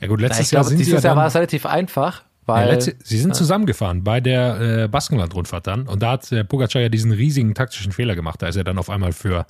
Ja 0.00 0.06
gut, 0.06 0.20
letztes 0.20 0.46
ich 0.46 0.52
Jahr 0.52 0.62
glaube, 0.62 0.76
sind 0.76 0.78
sie 0.78 0.84
ja 0.84 0.96
dieses 0.96 1.04
Jahr 1.04 1.16
war 1.16 1.26
es 1.26 1.34
relativ 1.34 1.66
einfach, 1.66 2.24
ja, 2.48 2.54
weil 2.54 2.68
letzte, 2.70 2.94
sie 3.02 3.18
sind 3.18 3.34
zusammengefahren 3.34 4.04
bei 4.04 4.20
der 4.20 4.60
äh, 4.84 4.88
Baskenland-Rundfahrt 4.88 5.66
dann 5.66 5.88
und 5.88 6.02
da 6.02 6.12
hat 6.12 6.30
äh, 6.32 6.44
Pogacar 6.44 6.82
ja 6.82 6.88
diesen 6.88 7.12
riesigen 7.12 7.54
taktischen 7.54 7.92
Fehler 7.92 8.14
gemacht, 8.14 8.42
da 8.42 8.48
ist 8.48 8.56
er 8.56 8.64
dann 8.64 8.78
auf 8.78 8.90
einmal 8.90 9.12
für, 9.12 9.46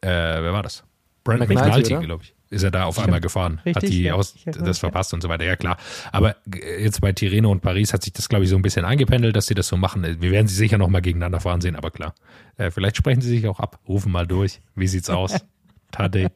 äh, 0.00 0.08
wer 0.08 0.52
war 0.52 0.62
das? 0.62 0.84
Brent 1.24 1.48
McNulty, 1.48 1.94
glaube 1.96 2.24
ich. 2.24 2.34
Ist 2.50 2.64
er 2.64 2.70
da 2.70 2.84
auf 2.84 2.98
einmal 2.98 3.20
gefahren, 3.20 3.60
hat 3.60 3.66
Richtig, 3.66 3.90
die 3.90 4.02
ja, 4.02 4.14
aus, 4.14 4.34
das 4.44 4.78
verpasst 4.78 5.14
und 5.14 5.22
so 5.22 5.30
weiter, 5.30 5.44
ja 5.44 5.56
klar. 5.56 5.78
Aber 6.10 6.36
äh, 6.54 6.82
jetzt 6.82 7.00
bei 7.00 7.12
Tirreno 7.12 7.50
und 7.50 7.62
Paris 7.62 7.94
hat 7.94 8.02
sich 8.02 8.12
das, 8.12 8.28
glaube 8.28 8.44
ich, 8.44 8.50
so 8.50 8.56
ein 8.56 8.62
bisschen 8.62 8.84
eingependelt, 8.84 9.34
dass 9.34 9.46
sie 9.46 9.54
das 9.54 9.68
so 9.68 9.78
machen. 9.78 10.04
Wir 10.20 10.30
werden 10.30 10.48
sie 10.48 10.54
sicher 10.54 10.76
nochmal 10.76 11.00
gegeneinander 11.00 11.40
fahren 11.40 11.62
sehen, 11.62 11.76
aber 11.76 11.90
klar. 11.90 12.14
Äh, 12.58 12.70
vielleicht 12.70 12.98
sprechen 12.98 13.22
sie 13.22 13.30
sich 13.30 13.48
auch 13.48 13.58
ab, 13.58 13.78
rufen 13.88 14.12
mal 14.12 14.26
durch. 14.26 14.60
Wie 14.74 14.86
sieht's 14.86 15.08
aus? 15.08 15.34
Tade. 15.92 16.30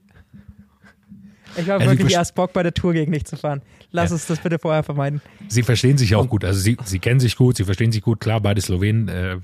Ich 1.59 1.69
habe 1.69 1.85
Ja, 1.85 1.91
die 1.91 1.99
wirklich 1.99 2.15
erst 2.15 2.35
Bock, 2.35 2.55
bei 2.55 2.63
der 2.63 2.73
Tour 2.73 2.95
gegen 2.95 3.13
dich 3.13 3.27
zu 3.27 3.37
fahren. 3.37 3.61
Lass 3.93 4.13
uns 4.13 4.27
das 4.27 4.41
bitte 4.41 4.59
vorher 4.59 4.83
vermeiden. 4.83 5.23
Sie 5.49 5.63
verstehen 5.63 5.99
sich 5.99 6.15
auch 6.15 6.29
gut. 6.29 6.45
Also 6.45 6.61
sie, 6.61 6.77
sie 6.85 6.99
kennen 6.99 7.21
sich 7.21 7.37
gut, 7.37 7.57
sie 7.57 7.65
verstehen 7.65 7.93
sich 7.93 8.03
gut. 8.03 8.21
Klar, 8.21 8.41
beide 8.41 8.61
Slowenen, 8.61 9.09
äh, 9.09 9.39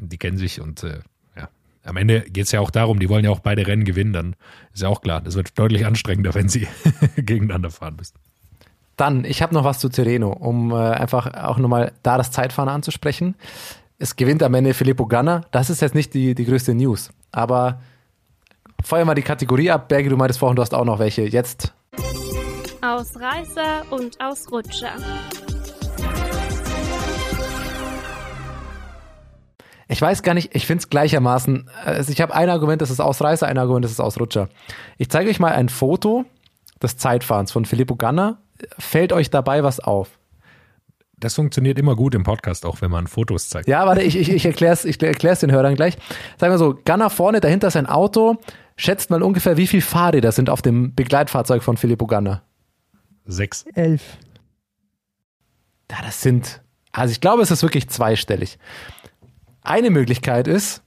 die 0.00 0.18
kennen 0.18 0.38
sich 0.38 0.60
und 0.60 0.82
äh, 0.82 1.00
ja. 1.36 1.48
Am 1.84 1.96
Ende 1.96 2.22
geht 2.22 2.46
es 2.46 2.52
ja 2.52 2.60
auch 2.60 2.70
darum, 2.70 2.98
die 2.98 3.08
wollen 3.08 3.24
ja 3.24 3.30
auch 3.30 3.40
beide 3.40 3.66
Rennen 3.66 3.84
gewinnen, 3.84 4.12
dann 4.12 4.36
ist 4.72 4.82
ja 4.82 4.88
auch 4.88 5.00
klar, 5.00 5.20
das 5.20 5.34
wird 5.34 5.58
deutlich 5.58 5.86
anstrengender, 5.86 6.34
wenn 6.34 6.48
sie 6.48 6.66
gegeneinander 7.16 7.70
fahren 7.70 7.96
müssen. 7.96 8.14
Dann, 8.96 9.24
ich 9.24 9.42
habe 9.42 9.54
noch 9.54 9.64
was 9.64 9.78
zu 9.78 9.88
Tirreno, 9.88 10.30
um 10.30 10.70
äh, 10.70 10.74
einfach 10.74 11.32
auch 11.34 11.58
nochmal 11.58 11.92
da 12.02 12.18
das 12.18 12.30
Zeitfahren 12.30 12.68
anzusprechen. 12.68 13.34
Es 13.98 14.16
gewinnt 14.16 14.42
am 14.42 14.54
Ende 14.54 14.74
Filippo 14.74 15.06
Ganna. 15.06 15.42
Das 15.50 15.70
ist 15.70 15.80
jetzt 15.80 15.94
nicht 15.94 16.12
die, 16.12 16.34
die 16.34 16.44
größte 16.44 16.74
News. 16.74 17.10
Aber 17.30 17.80
feuer 18.82 19.04
mal 19.04 19.14
die 19.14 19.22
Kategorie 19.22 19.70
ab. 19.70 19.88
Bergi, 19.88 20.08
du 20.08 20.16
meintest 20.16 20.40
vorhin, 20.40 20.56
du 20.56 20.62
hast 20.62 20.74
auch 20.74 20.84
noch 20.84 20.98
welche. 20.98 21.22
Jetzt 21.22 21.72
Ausreißer 22.84 23.84
und 23.90 24.20
Ausrutscher. 24.20 24.94
Ich 29.86 30.02
weiß 30.02 30.24
gar 30.24 30.34
nicht, 30.34 30.52
ich 30.56 30.66
finde 30.66 30.80
es 30.82 30.90
gleichermaßen. 30.90 31.70
Also 31.84 32.10
ich 32.10 32.20
habe 32.20 32.34
ein 32.34 32.50
Argument, 32.50 32.82
das 32.82 32.90
ist 32.90 32.98
Ausreißer, 32.98 33.46
ein 33.46 33.56
Argument, 33.56 33.84
das 33.84 33.92
ist 33.92 34.00
Ausrutscher. 34.00 34.48
Ich 34.98 35.10
zeige 35.10 35.30
euch 35.30 35.38
mal 35.38 35.52
ein 35.52 35.68
Foto 35.68 36.24
des 36.82 36.96
Zeitfahrens 36.96 37.52
von 37.52 37.66
Filippo 37.66 37.94
Ganna. 37.94 38.38
Fällt 38.80 39.12
euch 39.12 39.30
dabei 39.30 39.62
was 39.62 39.78
auf? 39.78 40.18
Das 41.16 41.36
funktioniert 41.36 41.78
immer 41.78 41.94
gut 41.94 42.16
im 42.16 42.24
Podcast, 42.24 42.66
auch 42.66 42.80
wenn 42.80 42.90
man 42.90 43.06
Fotos 43.06 43.48
zeigt. 43.48 43.68
Ja, 43.68 43.86
warte, 43.86 44.02
ich, 44.02 44.16
ich, 44.16 44.28
ich 44.28 44.44
erkläre 44.44 44.72
es 44.72 44.84
ich 44.84 45.00
erklär's 45.00 45.38
den 45.38 45.52
Hörern 45.52 45.76
gleich. 45.76 45.96
Sagen 46.36 46.52
wir 46.52 46.58
so, 46.58 46.76
Ganna 46.84 47.10
vorne, 47.10 47.38
dahinter 47.38 47.68
ist 47.68 47.76
ein 47.76 47.86
Auto. 47.86 48.38
Schätzt 48.74 49.10
mal 49.10 49.22
ungefähr, 49.22 49.56
wie 49.56 49.68
viele 49.68 49.82
Fahrräder 49.82 50.32
sind 50.32 50.50
auf 50.50 50.62
dem 50.62 50.96
Begleitfahrzeug 50.96 51.62
von 51.62 51.76
Filippo 51.76 52.08
Ganna? 52.08 52.42
Sechs. 53.26 53.64
Elf. 53.74 54.18
Ja, 55.90 55.98
das 56.02 56.22
sind, 56.22 56.62
also 56.90 57.12
ich 57.12 57.20
glaube, 57.20 57.42
es 57.42 57.50
ist 57.50 57.62
wirklich 57.62 57.88
zweistellig. 57.88 58.58
Eine 59.62 59.90
Möglichkeit 59.90 60.48
ist, 60.48 60.82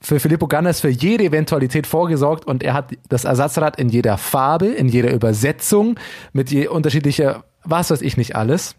für 0.00 0.18
Filippo 0.18 0.46
Ganna 0.46 0.70
ist 0.70 0.80
für 0.80 0.88
jede 0.88 1.24
Eventualität 1.24 1.86
vorgesorgt 1.86 2.46
und 2.46 2.62
er 2.62 2.72
hat 2.72 2.92
das 3.08 3.24
Ersatzrad 3.24 3.78
in 3.78 3.90
jeder 3.90 4.16
Farbe, 4.16 4.66
in 4.66 4.88
jeder 4.88 5.12
Übersetzung, 5.12 5.98
mit 6.32 6.50
je 6.50 6.68
unterschiedlicher, 6.68 7.44
was 7.64 7.90
weiß 7.90 8.00
ich 8.00 8.16
nicht 8.16 8.34
alles. 8.34 8.76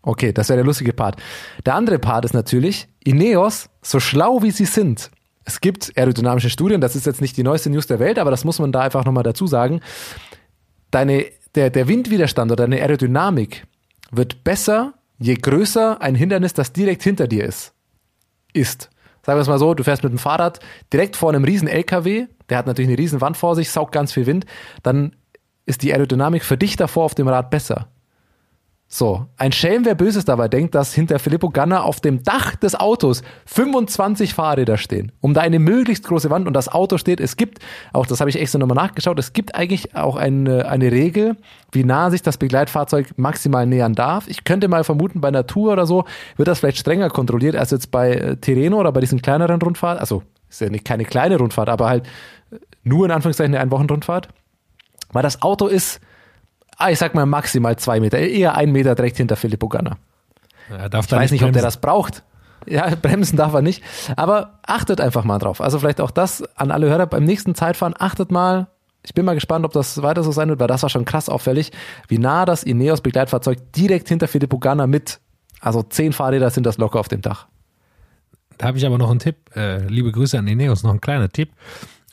Okay, 0.00 0.32
das 0.32 0.48
wäre 0.48 0.56
der 0.56 0.64
lustige 0.64 0.92
Part. 0.92 1.16
Der 1.64 1.76
andere 1.76 2.00
Part 2.00 2.24
ist 2.24 2.34
natürlich, 2.34 2.88
Ineos, 3.04 3.68
so 3.82 4.00
schlau 4.00 4.42
wie 4.42 4.50
sie 4.50 4.64
sind, 4.64 5.12
es 5.44 5.60
gibt 5.60 5.92
aerodynamische 5.96 6.50
Studien, 6.50 6.80
das 6.80 6.94
ist 6.94 7.06
jetzt 7.06 7.20
nicht 7.20 7.36
die 7.36 7.42
neueste 7.42 7.70
News 7.70 7.86
der 7.86 7.98
Welt, 7.98 8.18
aber 8.18 8.30
das 8.30 8.44
muss 8.44 8.58
man 8.58 8.72
da 8.72 8.80
einfach 8.80 9.04
nochmal 9.04 9.24
dazu 9.24 9.46
sagen. 9.46 9.80
Deine, 10.92 11.26
der, 11.56 11.70
der 11.70 11.88
Windwiderstand 11.88 12.52
oder 12.52 12.68
deine 12.68 12.80
Aerodynamik 12.80 13.66
wird 14.12 14.44
besser, 14.44 14.94
je 15.18 15.34
größer 15.34 16.00
ein 16.00 16.14
Hindernis, 16.14 16.54
das 16.54 16.72
direkt 16.72 17.02
hinter 17.02 17.26
dir 17.26 17.44
ist, 17.44 17.72
ist. 18.52 18.90
Sagen 19.24 19.38
wir 19.38 19.42
es 19.42 19.48
mal 19.48 19.58
so, 19.58 19.74
du 19.74 19.82
fährst 19.84 20.02
mit 20.02 20.12
dem 20.12 20.18
Fahrrad 20.18 20.60
direkt 20.92 21.16
vor 21.16 21.30
einem 21.30 21.44
riesen 21.44 21.68
LKW, 21.68 22.26
der 22.48 22.58
hat 22.58 22.66
natürlich 22.66 22.88
eine 22.88 22.98
riesen 22.98 23.20
Wand 23.20 23.36
vor 23.36 23.56
sich, 23.56 23.70
saugt 23.70 23.92
ganz 23.92 24.12
viel 24.12 24.26
Wind, 24.26 24.46
dann 24.82 25.16
ist 25.64 25.82
die 25.82 25.92
Aerodynamik 25.92 26.44
für 26.44 26.56
dich 26.56 26.76
davor 26.76 27.04
auf 27.04 27.14
dem 27.14 27.28
Rad 27.28 27.50
besser. 27.50 27.88
So, 28.94 29.24
ein 29.38 29.52
Schelm, 29.52 29.86
wer 29.86 29.94
Böses 29.94 30.26
dabei 30.26 30.48
denkt, 30.48 30.74
dass 30.74 30.92
hinter 30.92 31.18
Filippo 31.18 31.48
Ganna 31.48 31.80
auf 31.80 32.02
dem 32.02 32.22
Dach 32.24 32.56
des 32.56 32.78
Autos 32.78 33.22
25 33.46 34.34
Fahrräder 34.34 34.76
stehen, 34.76 35.12
um 35.22 35.32
da 35.32 35.40
eine 35.40 35.60
möglichst 35.60 36.04
große 36.04 36.28
Wand 36.28 36.46
und 36.46 36.52
das 36.52 36.68
Auto 36.68 36.98
steht. 36.98 37.18
Es 37.18 37.38
gibt, 37.38 37.60
auch 37.94 38.04
das 38.04 38.20
habe 38.20 38.28
ich 38.28 38.38
extra 38.38 38.58
nochmal 38.58 38.74
nachgeschaut, 38.74 39.18
es 39.18 39.32
gibt 39.32 39.54
eigentlich 39.54 39.96
auch 39.96 40.16
eine, 40.16 40.68
eine 40.68 40.92
Regel, 40.92 41.38
wie 41.70 41.84
nah 41.84 42.10
sich 42.10 42.20
das 42.20 42.36
Begleitfahrzeug 42.36 43.14
maximal 43.16 43.64
nähern 43.64 43.94
darf. 43.94 44.28
Ich 44.28 44.44
könnte 44.44 44.68
mal 44.68 44.84
vermuten, 44.84 45.22
bei 45.22 45.30
Tour 45.42 45.72
oder 45.72 45.86
so 45.86 46.04
wird 46.36 46.48
das 46.48 46.58
vielleicht 46.58 46.76
strenger 46.76 47.08
kontrolliert 47.08 47.56
als 47.56 47.70
jetzt 47.70 47.90
bei 47.90 48.12
äh, 48.12 48.36
Tirreno 48.36 48.78
oder 48.78 48.92
bei 48.92 49.00
diesen 49.00 49.22
kleineren 49.22 49.62
Rundfahrten. 49.62 50.00
Also, 50.00 50.22
ist 50.50 50.60
ja 50.60 50.68
nicht 50.68 50.84
keine 50.84 51.06
kleine 51.06 51.38
Rundfahrt, 51.38 51.70
aber 51.70 51.88
halt 51.88 52.06
nur 52.82 53.06
in 53.06 53.10
Anführungszeichen 53.10 53.54
eine 53.54 53.62
Einwochenrundfahrt. 53.62 54.28
Weil 55.12 55.22
das 55.22 55.40
Auto 55.40 55.66
ist, 55.66 56.02
ich 56.90 56.98
sag 56.98 57.14
mal 57.14 57.26
maximal 57.26 57.76
zwei 57.76 58.00
Meter, 58.00 58.18
eher 58.18 58.56
ein 58.56 58.72
Meter 58.72 58.94
direkt 58.94 59.16
hinter 59.16 59.36
Filippo 59.36 59.68
Ganna. 59.68 59.96
Darf 60.90 61.06
Ich 61.06 61.12
weiß 61.12 61.30
nicht, 61.30 61.44
ob 61.44 61.52
der 61.52 61.62
das 61.62 61.76
braucht. 61.76 62.22
Ja, 62.66 62.94
bremsen 63.02 63.36
darf 63.36 63.54
er 63.54 63.62
nicht. 63.62 63.82
Aber 64.16 64.58
achtet 64.62 65.00
einfach 65.00 65.24
mal 65.24 65.38
drauf. 65.38 65.60
Also 65.60 65.78
vielleicht 65.78 66.00
auch 66.00 66.10
das 66.10 66.42
an 66.56 66.70
alle 66.70 66.88
Hörer 66.88 67.06
beim 67.06 67.24
nächsten 67.24 67.54
Zeitfahren. 67.54 67.94
Achtet 67.98 68.30
mal. 68.30 68.68
Ich 69.04 69.14
bin 69.14 69.24
mal 69.24 69.34
gespannt, 69.34 69.64
ob 69.64 69.72
das 69.72 70.00
weiter 70.02 70.22
so 70.22 70.30
sein 70.30 70.48
wird, 70.48 70.60
weil 70.60 70.68
das 70.68 70.82
war 70.82 70.88
schon 70.88 71.04
krass 71.04 71.28
auffällig, 71.28 71.72
wie 72.06 72.18
nah 72.18 72.44
das 72.44 72.62
Ineos 72.62 73.00
Begleitfahrzeug 73.00 73.72
direkt 73.72 74.08
hinter 74.08 74.28
Filippo 74.28 74.58
Ganna 74.58 74.86
mit 74.86 75.18
Also 75.60 75.82
zehn 75.82 76.12
Fahrräder 76.12 76.50
sind 76.50 76.64
das 76.64 76.78
locker 76.78 77.00
auf 77.00 77.08
dem 77.08 77.20
Dach. 77.20 77.48
Da 78.58 78.68
habe 78.68 78.78
ich 78.78 78.86
aber 78.86 78.98
noch 78.98 79.10
einen 79.10 79.18
Tipp. 79.18 79.36
Äh, 79.56 79.84
liebe 79.88 80.12
Grüße 80.12 80.38
an 80.38 80.46
Ineos, 80.46 80.84
noch 80.84 80.92
ein 80.92 81.00
kleiner 81.00 81.28
Tipp. 81.28 81.50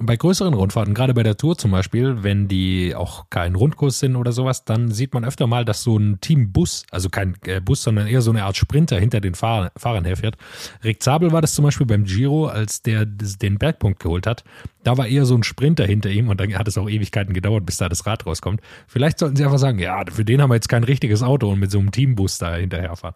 Bei 0.02 0.16
größeren 0.16 0.54
Rundfahrten, 0.54 0.94
gerade 0.94 1.14
bei 1.14 1.24
der 1.24 1.36
Tour 1.36 1.58
zum 1.58 1.72
Beispiel, 1.72 2.24
wenn 2.24 2.48
die 2.48 2.96
auch 2.96 3.30
kein 3.30 3.56
Rundkurs 3.56 4.00
sind 4.00 4.16
oder 4.16 4.32
sowas, 4.32 4.64
dann 4.64 4.92
sieht 4.92 5.14
man 5.14 5.26
öfter 5.26 5.46
mal, 5.46 5.66
dass 5.66 5.84
so 5.84 5.98
ein 5.98 6.22
Teambus, 6.22 6.86
also 6.90 7.10
kein 7.10 7.36
äh, 7.46 7.60
Bus, 7.60 7.84
sondern 7.84 8.08
eher 8.08 8.22
so 8.22 8.32
eine 8.32 8.46
Art 8.46 8.56
Sprinter 8.56 8.98
hinter 8.98 9.20
den 9.20 9.36
Fahr 9.36 9.74
Fahrern 9.76 10.06
herfährt. 10.06 10.38
Rick 10.86 11.04
Zabel 11.04 11.34
war 11.34 11.42
das 11.42 11.54
zum 11.54 11.66
Beispiel 11.66 11.86
beim 11.86 12.06
Giro, 12.06 12.48
als 12.48 12.82
der 12.82 13.06
den 13.06 13.58
Bergpunkt 13.58 14.00
geholt 14.00 14.26
hat. 14.26 14.46
Da 14.86 14.98
war 14.98 15.06
eher 15.06 15.26
so 15.26 15.36
ein 15.36 15.44
Sprinter 15.44 15.86
hinter 15.86 16.10
ihm 16.10 16.30
und 16.30 16.40
dann 16.40 16.58
hat 16.58 16.70
es 16.70 16.78
auch 16.78 16.90
Ewigkeiten 16.90 17.34
gedauert, 17.34 17.66
bis 17.66 17.76
da 17.76 17.90
das 17.90 18.06
Rad 18.06 18.26
rauskommt. 18.26 18.62
Vielleicht 18.88 19.20
sollten 19.20 19.36
sie 19.36 19.44
einfach 19.44 19.60
sagen, 19.60 19.80
ja, 19.80 20.02
für 20.10 20.24
den 20.24 20.42
haben 20.42 20.50
wir 20.50 20.56
jetzt 20.56 20.70
kein 20.70 20.86
richtiges 20.86 21.24
Auto 21.24 21.52
und 21.52 21.60
mit 21.60 21.72
so 21.72 21.80
einem 21.80 21.92
Teambus 21.92 22.38
da 22.38 22.56
hinterherfahren. 22.56 23.16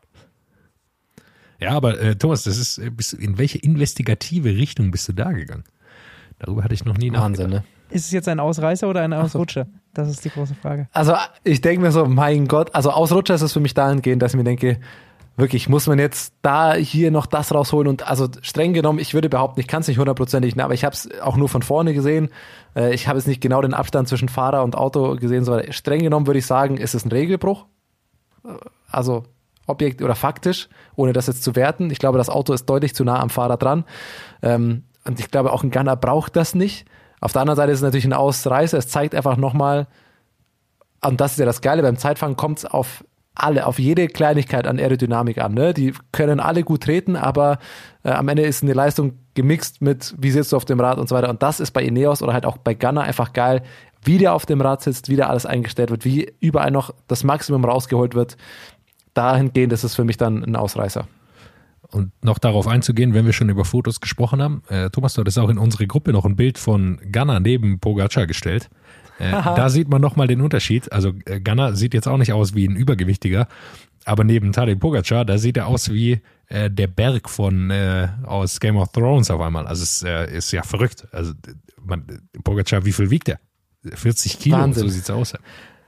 Ja, 1.62 1.72
aber 1.72 1.98
äh, 2.02 2.18
Thomas, 2.18 2.44
das 2.44 2.58
ist, 2.58 2.78
äh, 2.78 2.92
in 3.18 3.38
welche 3.38 3.58
investigative 3.58 4.50
Richtung 4.50 4.92
bist 4.92 5.08
du 5.08 5.14
da 5.14 5.32
gegangen? 5.32 5.64
Darüber 6.40 6.64
hatte 6.64 6.74
ich 6.74 6.86
noch 6.86 6.98
nie 6.98 7.12
Wahnsinn, 7.14 7.50
nachgedacht. 7.50 7.66
ne? 7.92 7.96
Ist 7.96 8.06
es 8.06 8.12
jetzt 8.12 8.28
ein 8.28 8.40
Ausreißer 8.40 8.90
oder 8.90 9.02
ein 9.02 9.14
Ausrutscher? 9.14 9.68
Das 9.94 10.10
ist 10.10 10.26
die 10.26 10.30
große 10.30 10.56
Frage. 10.56 10.88
Also 10.94 11.14
ich 11.44 11.62
denke 11.62 11.82
mir 11.82 11.92
so, 11.92 12.06
mein 12.06 12.48
Gott, 12.48 12.74
also 12.74 12.90
Ausrutscher 12.90 13.36
ist 13.36 13.42
es 13.44 13.54
für 13.54 13.60
mich 13.60 13.74
dahingehend, 13.76 14.22
dass 14.22 14.34
ich 14.34 14.38
mir 14.38 14.44
denke, 14.44 14.80
wirklich, 15.38 15.70
muss 15.70 15.86
man 15.88 16.00
jetzt 16.00 16.34
da 16.42 16.74
hier 16.74 17.12
noch 17.12 17.26
das 17.28 17.54
rausholen 17.54 17.88
und 17.88 18.08
also 18.08 18.28
streng 18.42 18.74
genommen, 18.74 19.00
ich 19.00 19.14
würde 19.14 19.30
behaupten, 19.30 19.60
ich 19.60 19.68
kann 19.68 19.82
es 19.82 19.88
nicht 19.88 20.00
hundertprozentig, 20.00 20.60
aber 20.60 20.74
ich 20.74 20.84
habe 20.86 20.94
es 20.96 21.10
auch 21.22 21.38
nur 21.38 21.50
von 21.50 21.62
vorne 21.62 21.94
gesehen. 21.94 22.30
Äh, 22.76 22.94
ich 22.96 23.08
habe 23.08 23.20
jetzt 23.20 23.28
nicht 23.28 23.42
genau 23.42 23.62
den 23.62 23.74
Abstand 23.76 24.08
zwischen 24.08 24.30
Fahrer 24.30 24.64
und 24.64 24.76
Auto 24.76 25.16
gesehen, 25.16 25.44
sondern 25.44 25.72
streng 25.72 26.02
genommen 26.02 26.26
würde 26.28 26.40
ich 26.40 26.46
sagen, 26.48 26.78
ist 26.78 26.96
es 26.96 27.06
ein 27.06 27.12
Regelbruch. 27.12 27.66
Äh, 28.44 28.50
Also 28.90 29.24
objekt 29.66 30.02
oder 30.02 30.16
faktisch, 30.16 30.68
ohne 30.96 31.14
das 31.14 31.28
jetzt 31.28 31.44
zu 31.44 31.56
werten. 31.56 31.90
Ich 31.90 31.98
glaube, 32.00 32.18
das 32.18 32.30
Auto 32.30 32.52
ist 32.54 32.66
deutlich 32.66 32.94
zu 32.96 33.04
nah 33.06 33.20
am 33.20 33.30
Fahrer 33.30 33.58
dran. 33.58 33.86
Ähm, 34.42 34.84
und 35.06 35.20
ich 35.20 35.32
glaube, 35.32 35.52
auch 35.52 35.64
ein 35.64 35.72
Gunner 35.72 35.96
braucht 35.96 36.36
das 36.36 36.56
nicht. 36.56 36.86
Auf 37.20 37.34
der 37.34 37.42
anderen 37.42 37.58
Seite 37.58 37.72
ist 37.72 37.80
es 37.80 37.84
natürlich 37.84 38.06
ein 38.06 38.14
Ausreißer. 38.14 38.78
Es 38.78 38.88
zeigt 38.88 39.16
einfach 39.16 39.38
nochmal, 39.38 39.88
und 41.04 41.22
das 41.22 41.34
ist 41.34 41.40
ja 41.40 41.46
das 41.46 41.62
Geile, 41.62 41.82
beim 41.82 41.98
Zeitfahren 41.98 42.36
kommt 42.36 42.60
es 42.60 42.66
auf 42.66 43.04
alle, 43.36 43.66
auf 43.66 43.80
jede 43.80 44.08
Kleinigkeit 44.08 44.68
an 44.68 44.78
Aerodynamik 44.80 45.40
an. 45.40 45.54
Ne? 45.54 45.74
Die 45.74 45.94
können 46.12 46.40
alle 46.40 46.64
gut 46.64 46.84
treten, 46.84 47.16
aber 47.16 47.58
äh, 48.04 48.12
am 48.12 48.28
Ende 48.28 48.44
ist 48.44 48.64
eine 48.64 48.74
Leistung 48.74 49.14
gemixt 49.34 49.82
mit, 49.82 50.14
wie 50.18 50.32
sitzt 50.32 50.52
du 50.52 50.58
auf 50.58 50.66
dem 50.66 50.80
Rad 50.80 51.00
und 51.00 51.10
so 51.10 51.16
weiter. 51.16 51.30
Und 51.30 51.42
das 51.42 51.60
ist 51.60 51.72
bei 51.72 51.84
Ineos 51.84 52.22
oder 52.22 52.34
halt 52.34 52.46
auch 52.46 52.58
bei 52.58 52.76
Gunner 52.76 53.02
einfach 53.02 53.34
geil, 53.34 53.64
wie 54.04 54.18
der 54.18 54.34
auf 54.34 54.46
dem 54.46 54.62
Rad 54.62 54.82
sitzt, 54.82 55.10
wie 55.10 55.16
der 55.16 55.30
alles 55.30 55.46
eingestellt 55.46 55.90
wird, 55.90 56.06
wie 56.06 56.32
überall 56.40 56.72
noch 56.72 56.94
das 57.08 57.24
Maximum 57.24 57.66
rausgeholt 57.66 58.14
wird. 58.14 58.38
Dahingehend 59.14 59.74
ist 59.74 59.84
es 59.84 59.96
für 59.96 60.04
mich 60.04 60.18
dann 60.18 60.44
ein 60.44 60.56
Ausreißer. 60.56 61.08
Und 61.94 62.12
noch 62.24 62.40
darauf 62.40 62.68
einzugehen, 62.68 63.14
wenn 63.14 63.26
wir 63.26 63.34
schon 63.34 63.50
über 63.50 63.66
Fotos 63.66 64.02
gesprochen 64.02 64.42
haben. 64.42 64.64
Äh, 64.68 64.90
Thomas, 64.90 65.14
du 65.14 65.22
hattest 65.22 65.38
auch 65.38 65.50
in 65.50 65.60
unsere 65.60 65.86
Gruppe 65.86 66.12
noch 66.12 66.26
ein 66.26 66.36
Bild 66.36 66.58
von 66.58 67.00
Gunner 67.12 67.40
neben 67.40 67.80
Pogacar 67.80 68.26
gestellt. 68.26 68.70
Äh, 69.20 69.32
da 69.32 69.70
sieht 69.70 69.90
man 69.90 70.02
nochmal 70.02 70.28
den 70.28 70.42
Unterschied. 70.42 70.92
Also 70.92 71.14
äh, 71.26 71.40
Gunner 71.40 71.76
sieht 71.76 71.94
jetzt 71.94 72.08
auch 72.08 72.18
nicht 72.18 72.34
aus 72.34 72.56
wie 72.56 72.68
ein 72.68 72.76
Übergewichtiger, 72.76 73.48
aber 74.06 74.24
neben 74.24 74.52
Tadej 74.52 74.76
Pogacar, 74.76 75.24
da 75.24 75.38
sieht 75.38 75.58
er 75.58 75.68
aus 75.68 75.92
wie 75.92 76.22
äh, 76.48 76.70
der 76.70 76.88
Berg 76.88 77.30
von 77.30 77.70
äh, 77.70 78.10
aus 78.24 78.60
Game 78.60 78.78
of 78.78 78.92
Thrones 78.92 79.30
auf 79.30 79.42
einmal. 79.42 79.68
Also 79.68 79.84
es 79.84 80.04
äh, 80.04 80.36
ist 80.36 80.52
ja 80.52 80.64
verrückt. 80.64 81.08
Also 81.12 81.34
man, 81.82 82.06
Pogacar, 82.44 82.86
wie 82.86 82.92
viel 82.92 83.10
wiegt 83.10 83.30
er? 83.30 83.40
40 83.84 84.40
Kilo, 84.40 84.58
Wahnsinn. 84.58 84.84
so 84.84 84.90
sieht's 84.90 85.10
aus. 85.10 85.34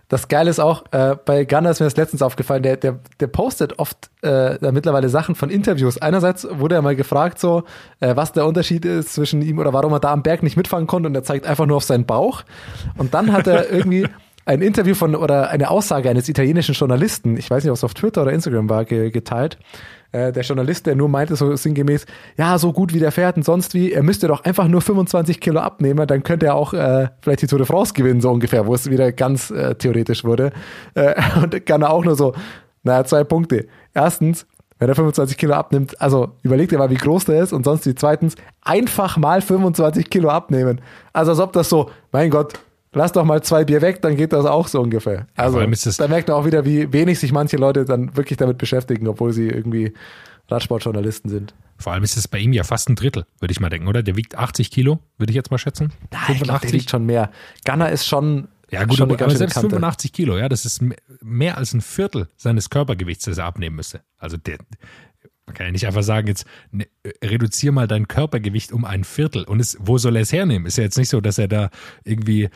Das 0.07 0.27
Geile 0.27 0.49
ist 0.49 0.59
auch, 0.59 0.83
äh, 0.91 1.15
bei 1.25 1.45
Gunner 1.45 1.71
ist 1.71 1.79
mir 1.79 1.87
das 1.87 1.97
letztens 1.97 2.21
aufgefallen, 2.21 2.61
der, 2.61 2.77
der, 2.77 2.99
der 3.19 3.27
postet 3.27 3.79
oft 3.79 4.11
äh, 4.21 4.57
da 4.59 4.71
mittlerweile 4.71 5.09
Sachen 5.09 5.35
von 5.35 5.49
Interviews. 5.49 5.97
Einerseits 5.97 6.47
wurde 6.49 6.75
er 6.75 6.81
mal 6.81 6.95
gefragt, 6.95 7.39
so, 7.39 7.63
äh, 7.99 8.15
was 8.15 8.31
der 8.31 8.45
Unterschied 8.45 8.85
ist 8.85 9.13
zwischen 9.13 9.41
ihm 9.41 9.57
oder 9.57 9.73
warum 9.73 9.93
er 9.93 9.99
da 9.99 10.11
am 10.11 10.21
Berg 10.21 10.43
nicht 10.43 10.57
mitfahren 10.57 10.85
konnte 10.85 11.09
und 11.09 11.15
er 11.15 11.23
zeigt 11.23 11.47
einfach 11.47 11.65
nur 11.65 11.77
auf 11.77 11.83
seinen 11.83 12.05
Bauch. 12.05 12.43
Und 12.97 13.13
dann 13.13 13.31
hat 13.31 13.47
er 13.47 13.69
irgendwie 13.71 14.07
ein 14.45 14.61
Interview 14.61 14.93
von 14.93 15.15
oder 15.15 15.49
eine 15.49 15.69
Aussage 15.69 16.09
eines 16.09 16.29
italienischen 16.29 16.75
Journalisten, 16.75 17.35
ich 17.35 17.49
weiß 17.49 17.63
nicht, 17.63 17.71
ob 17.71 17.77
es 17.77 17.83
auf 17.83 17.95
Twitter 17.95 18.21
oder 18.21 18.31
Instagram 18.31 18.69
war, 18.69 18.85
ge 18.85 19.09
geteilt. 19.09 19.57
Äh, 20.11 20.31
der 20.31 20.43
Journalist, 20.43 20.85
der 20.85 20.95
nur 20.95 21.09
meinte, 21.09 21.35
so 21.35 21.55
sinngemäß, 21.55 22.05
ja, 22.37 22.57
so 22.59 22.71
gut 22.71 22.93
wie 22.93 22.99
der 22.99 23.11
fährt 23.11 23.37
und 23.37 23.43
sonst 23.43 23.73
wie, 23.73 23.91
er 23.91 24.03
müsste 24.03 24.27
doch 24.27 24.43
einfach 24.43 24.67
nur 24.67 24.81
25 24.81 25.41
Kilo 25.41 25.59
abnehmen, 25.59 26.05
dann 26.07 26.23
könnte 26.23 26.45
er 26.45 26.55
auch 26.55 26.73
äh, 26.73 27.09
vielleicht 27.21 27.41
die 27.41 27.47
Tour 27.47 27.57
de 27.59 27.67
France 27.67 27.93
gewinnen, 27.93 28.21
so 28.21 28.29
ungefähr, 28.29 28.67
wo 28.67 28.75
es 28.75 28.89
wieder 28.89 29.11
ganz 29.11 29.49
äh, 29.49 29.75
theoretisch 29.75 30.23
wurde. 30.23 30.51
Äh, 30.93 31.15
und 31.41 31.65
kann 31.65 31.81
er 31.81 31.89
auch 31.89 32.05
nur 32.05 32.15
so, 32.15 32.33
naja, 32.83 33.03
zwei 33.03 33.23
Punkte. 33.23 33.67
Erstens, 33.93 34.45
wenn 34.77 34.89
er 34.89 34.95
25 34.95 35.37
Kilo 35.37 35.53
abnimmt, 35.53 35.99
also 35.99 36.33
überleg 36.43 36.69
dir 36.69 36.77
mal, 36.77 36.89
wie 36.89 36.95
groß 36.95 37.25
der 37.25 37.41
ist 37.41 37.51
und 37.51 37.63
sonst 37.63 37.85
die 37.85 37.95
zweitens, 37.95 38.35
einfach 38.61 39.17
mal 39.17 39.41
25 39.41 40.09
Kilo 40.09 40.29
abnehmen. 40.29 40.81
Also 41.13 41.31
als 41.31 41.39
ob 41.39 41.53
das 41.53 41.67
so, 41.69 41.89
mein 42.11 42.29
Gott, 42.29 42.53
lass 42.95 43.11
doch 43.11 43.23
mal 43.25 43.43
zwei 43.43 43.63
Bier 43.65 43.81
weg, 43.81 44.01
dann 44.01 44.15
geht 44.15 44.33
das 44.33 44.45
auch 44.45 44.67
so 44.67 44.81
ungefähr. 44.81 45.27
Also 45.35 45.59
das- 45.65 45.97
da 45.97 46.07
merkt 46.07 46.27
man 46.29 46.37
auch 46.37 46.45
wieder, 46.45 46.65
wie 46.65 46.91
wenig 46.91 47.19
sich 47.19 47.31
manche 47.31 47.57
Leute 47.57 47.85
dann 47.85 48.15
wirklich 48.17 48.37
damit 48.37 48.57
beschäftigen, 48.57 49.07
obwohl 49.07 49.31
sie 49.33 49.47
irgendwie 49.47 49.93
Radsportjournalisten 50.49 51.29
sind. 51.29 51.53
Vor 51.77 51.93
allem 51.93 52.03
ist 52.03 52.17
es 52.17 52.27
bei 52.27 52.37
ihm 52.39 52.53
ja 52.53 52.63
fast 52.63 52.89
ein 52.89 52.95
Drittel, 52.95 53.25
würde 53.39 53.51
ich 53.51 53.59
mal 53.59 53.69
denken, 53.69 53.87
oder? 53.87 54.03
Der 54.03 54.15
wiegt 54.15 54.35
80 54.37 54.71
Kilo, 54.71 54.99
würde 55.17 55.31
ich 55.31 55.35
jetzt 55.35 55.51
mal 55.51 55.57
schätzen. 55.57 55.91
Ja, 56.13 56.19
ich 56.33 56.41
glaub, 56.41 56.61
der 56.61 56.71
wiegt 56.71 56.89
schon 56.89 57.05
mehr. 57.05 57.31
Gunner 57.65 57.89
ist 57.91 58.05
schon, 58.07 58.47
Ja, 58.71 58.85
gut, 58.85 58.97
schon 58.97 59.11
aber, 59.11 59.21
aber 59.23 59.35
selbst 59.35 59.55
Kante. 59.55 59.69
85 59.71 60.13
Kilo, 60.13 60.37
ja, 60.37 60.47
das 60.47 60.65
ist 60.65 60.81
me- 60.81 60.95
mehr 61.21 61.57
als 61.57 61.73
ein 61.73 61.81
Viertel 61.81 62.29
seines 62.37 62.69
Körpergewichts, 62.69 63.25
das 63.25 63.37
er 63.39 63.45
abnehmen 63.45 63.75
müsste. 63.75 64.01
Also 64.17 64.37
der, 64.37 64.57
man 65.47 65.53
kann 65.55 65.65
ja 65.67 65.71
nicht 65.71 65.85
einfach 65.87 66.03
sagen, 66.03 66.27
jetzt 66.27 66.45
ne, 66.71 66.87
reduzier 67.23 67.71
mal 67.71 67.87
dein 67.87 68.07
Körpergewicht 68.07 68.71
um 68.71 68.85
ein 68.85 69.03
Viertel. 69.03 69.43
Und 69.43 69.59
es, 69.59 69.77
wo 69.81 69.97
soll 69.97 70.15
er 70.15 70.21
es 70.21 70.31
hernehmen? 70.31 70.65
Ist 70.67 70.77
ja 70.77 70.83
jetzt 70.83 70.97
nicht 70.97 71.09
so, 71.09 71.21
dass 71.21 71.37
er 71.37 71.47
da 71.47 71.69
irgendwie 72.03 72.49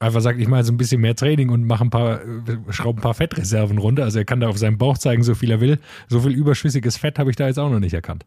einfach 0.00 0.20
sagt, 0.22 0.40
ich 0.40 0.48
mache 0.48 0.64
so 0.64 0.72
ein 0.72 0.76
bisschen 0.76 1.00
mehr 1.00 1.14
Training 1.14 1.50
und 1.50 1.64
mache 1.64 1.84
ein 1.84 1.90
paar, 1.90 2.22
äh, 2.22 2.58
schraube 2.70 2.98
ein 2.98 3.02
paar 3.02 3.14
Fettreserven 3.14 3.78
runter. 3.78 4.04
Also 4.04 4.18
er 4.18 4.24
kann 4.24 4.40
da 4.40 4.48
auf 4.48 4.58
seinem 4.58 4.78
Bauch 4.78 4.98
zeigen, 4.98 5.22
so 5.22 5.34
viel 5.34 5.50
er 5.50 5.60
will. 5.60 5.78
So 6.08 6.20
viel 6.20 6.32
überschüssiges 6.32 6.96
Fett 6.96 7.18
habe 7.18 7.30
ich 7.30 7.36
da 7.36 7.46
jetzt 7.46 7.58
auch 7.58 7.70
noch 7.70 7.80
nicht 7.80 7.94
erkannt. 7.94 8.26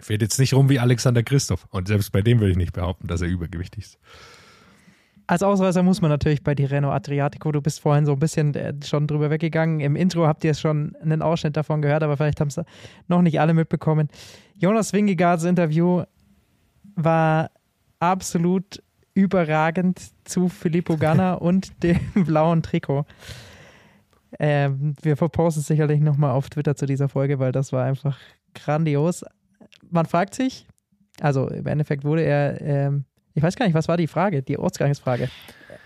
Fährt 0.00 0.22
jetzt 0.22 0.40
nicht 0.40 0.54
rum 0.54 0.70
wie 0.70 0.78
Alexander 0.78 1.22
Christoph. 1.22 1.66
Und 1.70 1.88
selbst 1.88 2.10
bei 2.10 2.22
dem 2.22 2.40
würde 2.40 2.52
ich 2.52 2.56
nicht 2.56 2.72
behaupten, 2.72 3.06
dass 3.06 3.20
er 3.20 3.28
übergewichtig 3.28 3.84
ist. 3.84 3.98
Als 5.26 5.42
Ausreißer 5.42 5.82
muss 5.84 6.00
man 6.00 6.10
natürlich 6.10 6.42
bei 6.42 6.56
Tirreno 6.56 6.90
Adriatico, 6.90 7.52
du 7.52 7.60
bist 7.60 7.78
vorhin 7.78 8.04
so 8.04 8.12
ein 8.12 8.18
bisschen 8.18 8.54
äh, 8.54 8.74
schon 8.84 9.06
drüber 9.06 9.30
weggegangen. 9.30 9.78
Im 9.78 9.94
Intro 9.94 10.26
habt 10.26 10.42
ihr 10.42 10.54
schon 10.54 10.96
einen 11.02 11.22
Ausschnitt 11.22 11.56
davon 11.56 11.82
gehört, 11.82 12.02
aber 12.02 12.16
vielleicht 12.16 12.40
haben 12.40 12.48
es 12.48 12.60
noch 13.06 13.22
nicht 13.22 13.38
alle 13.38 13.54
mitbekommen. 13.54 14.08
Jonas 14.56 14.92
Wingegaards 14.92 15.44
Interview 15.44 16.02
war 16.96 17.50
absolut 18.00 18.82
überragend 19.20 20.00
zu 20.24 20.48
Filippo 20.48 20.96
Ganna 20.96 21.34
und 21.48 21.82
dem 21.82 21.98
blauen 22.24 22.62
Trikot. 22.62 23.04
Ähm, 24.38 24.94
wir 25.02 25.16
verposten 25.16 25.62
sicherlich 25.62 26.00
nochmal 26.00 26.30
auf 26.30 26.48
Twitter 26.50 26.76
zu 26.76 26.86
dieser 26.86 27.08
Folge, 27.08 27.38
weil 27.38 27.52
das 27.52 27.72
war 27.72 27.84
einfach 27.84 28.18
grandios. 28.54 29.24
Man 29.90 30.06
fragt 30.06 30.34
sich, 30.34 30.66
also 31.20 31.48
im 31.48 31.66
Endeffekt 31.66 32.04
wurde 32.04 32.22
er, 32.22 32.60
ähm, 32.60 33.04
ich 33.34 33.42
weiß 33.42 33.56
gar 33.56 33.66
nicht, 33.66 33.74
was 33.74 33.88
war 33.88 33.96
die 33.96 34.06
Frage, 34.06 34.42
die 34.42 34.56
Ausgangsfrage. 34.56 35.28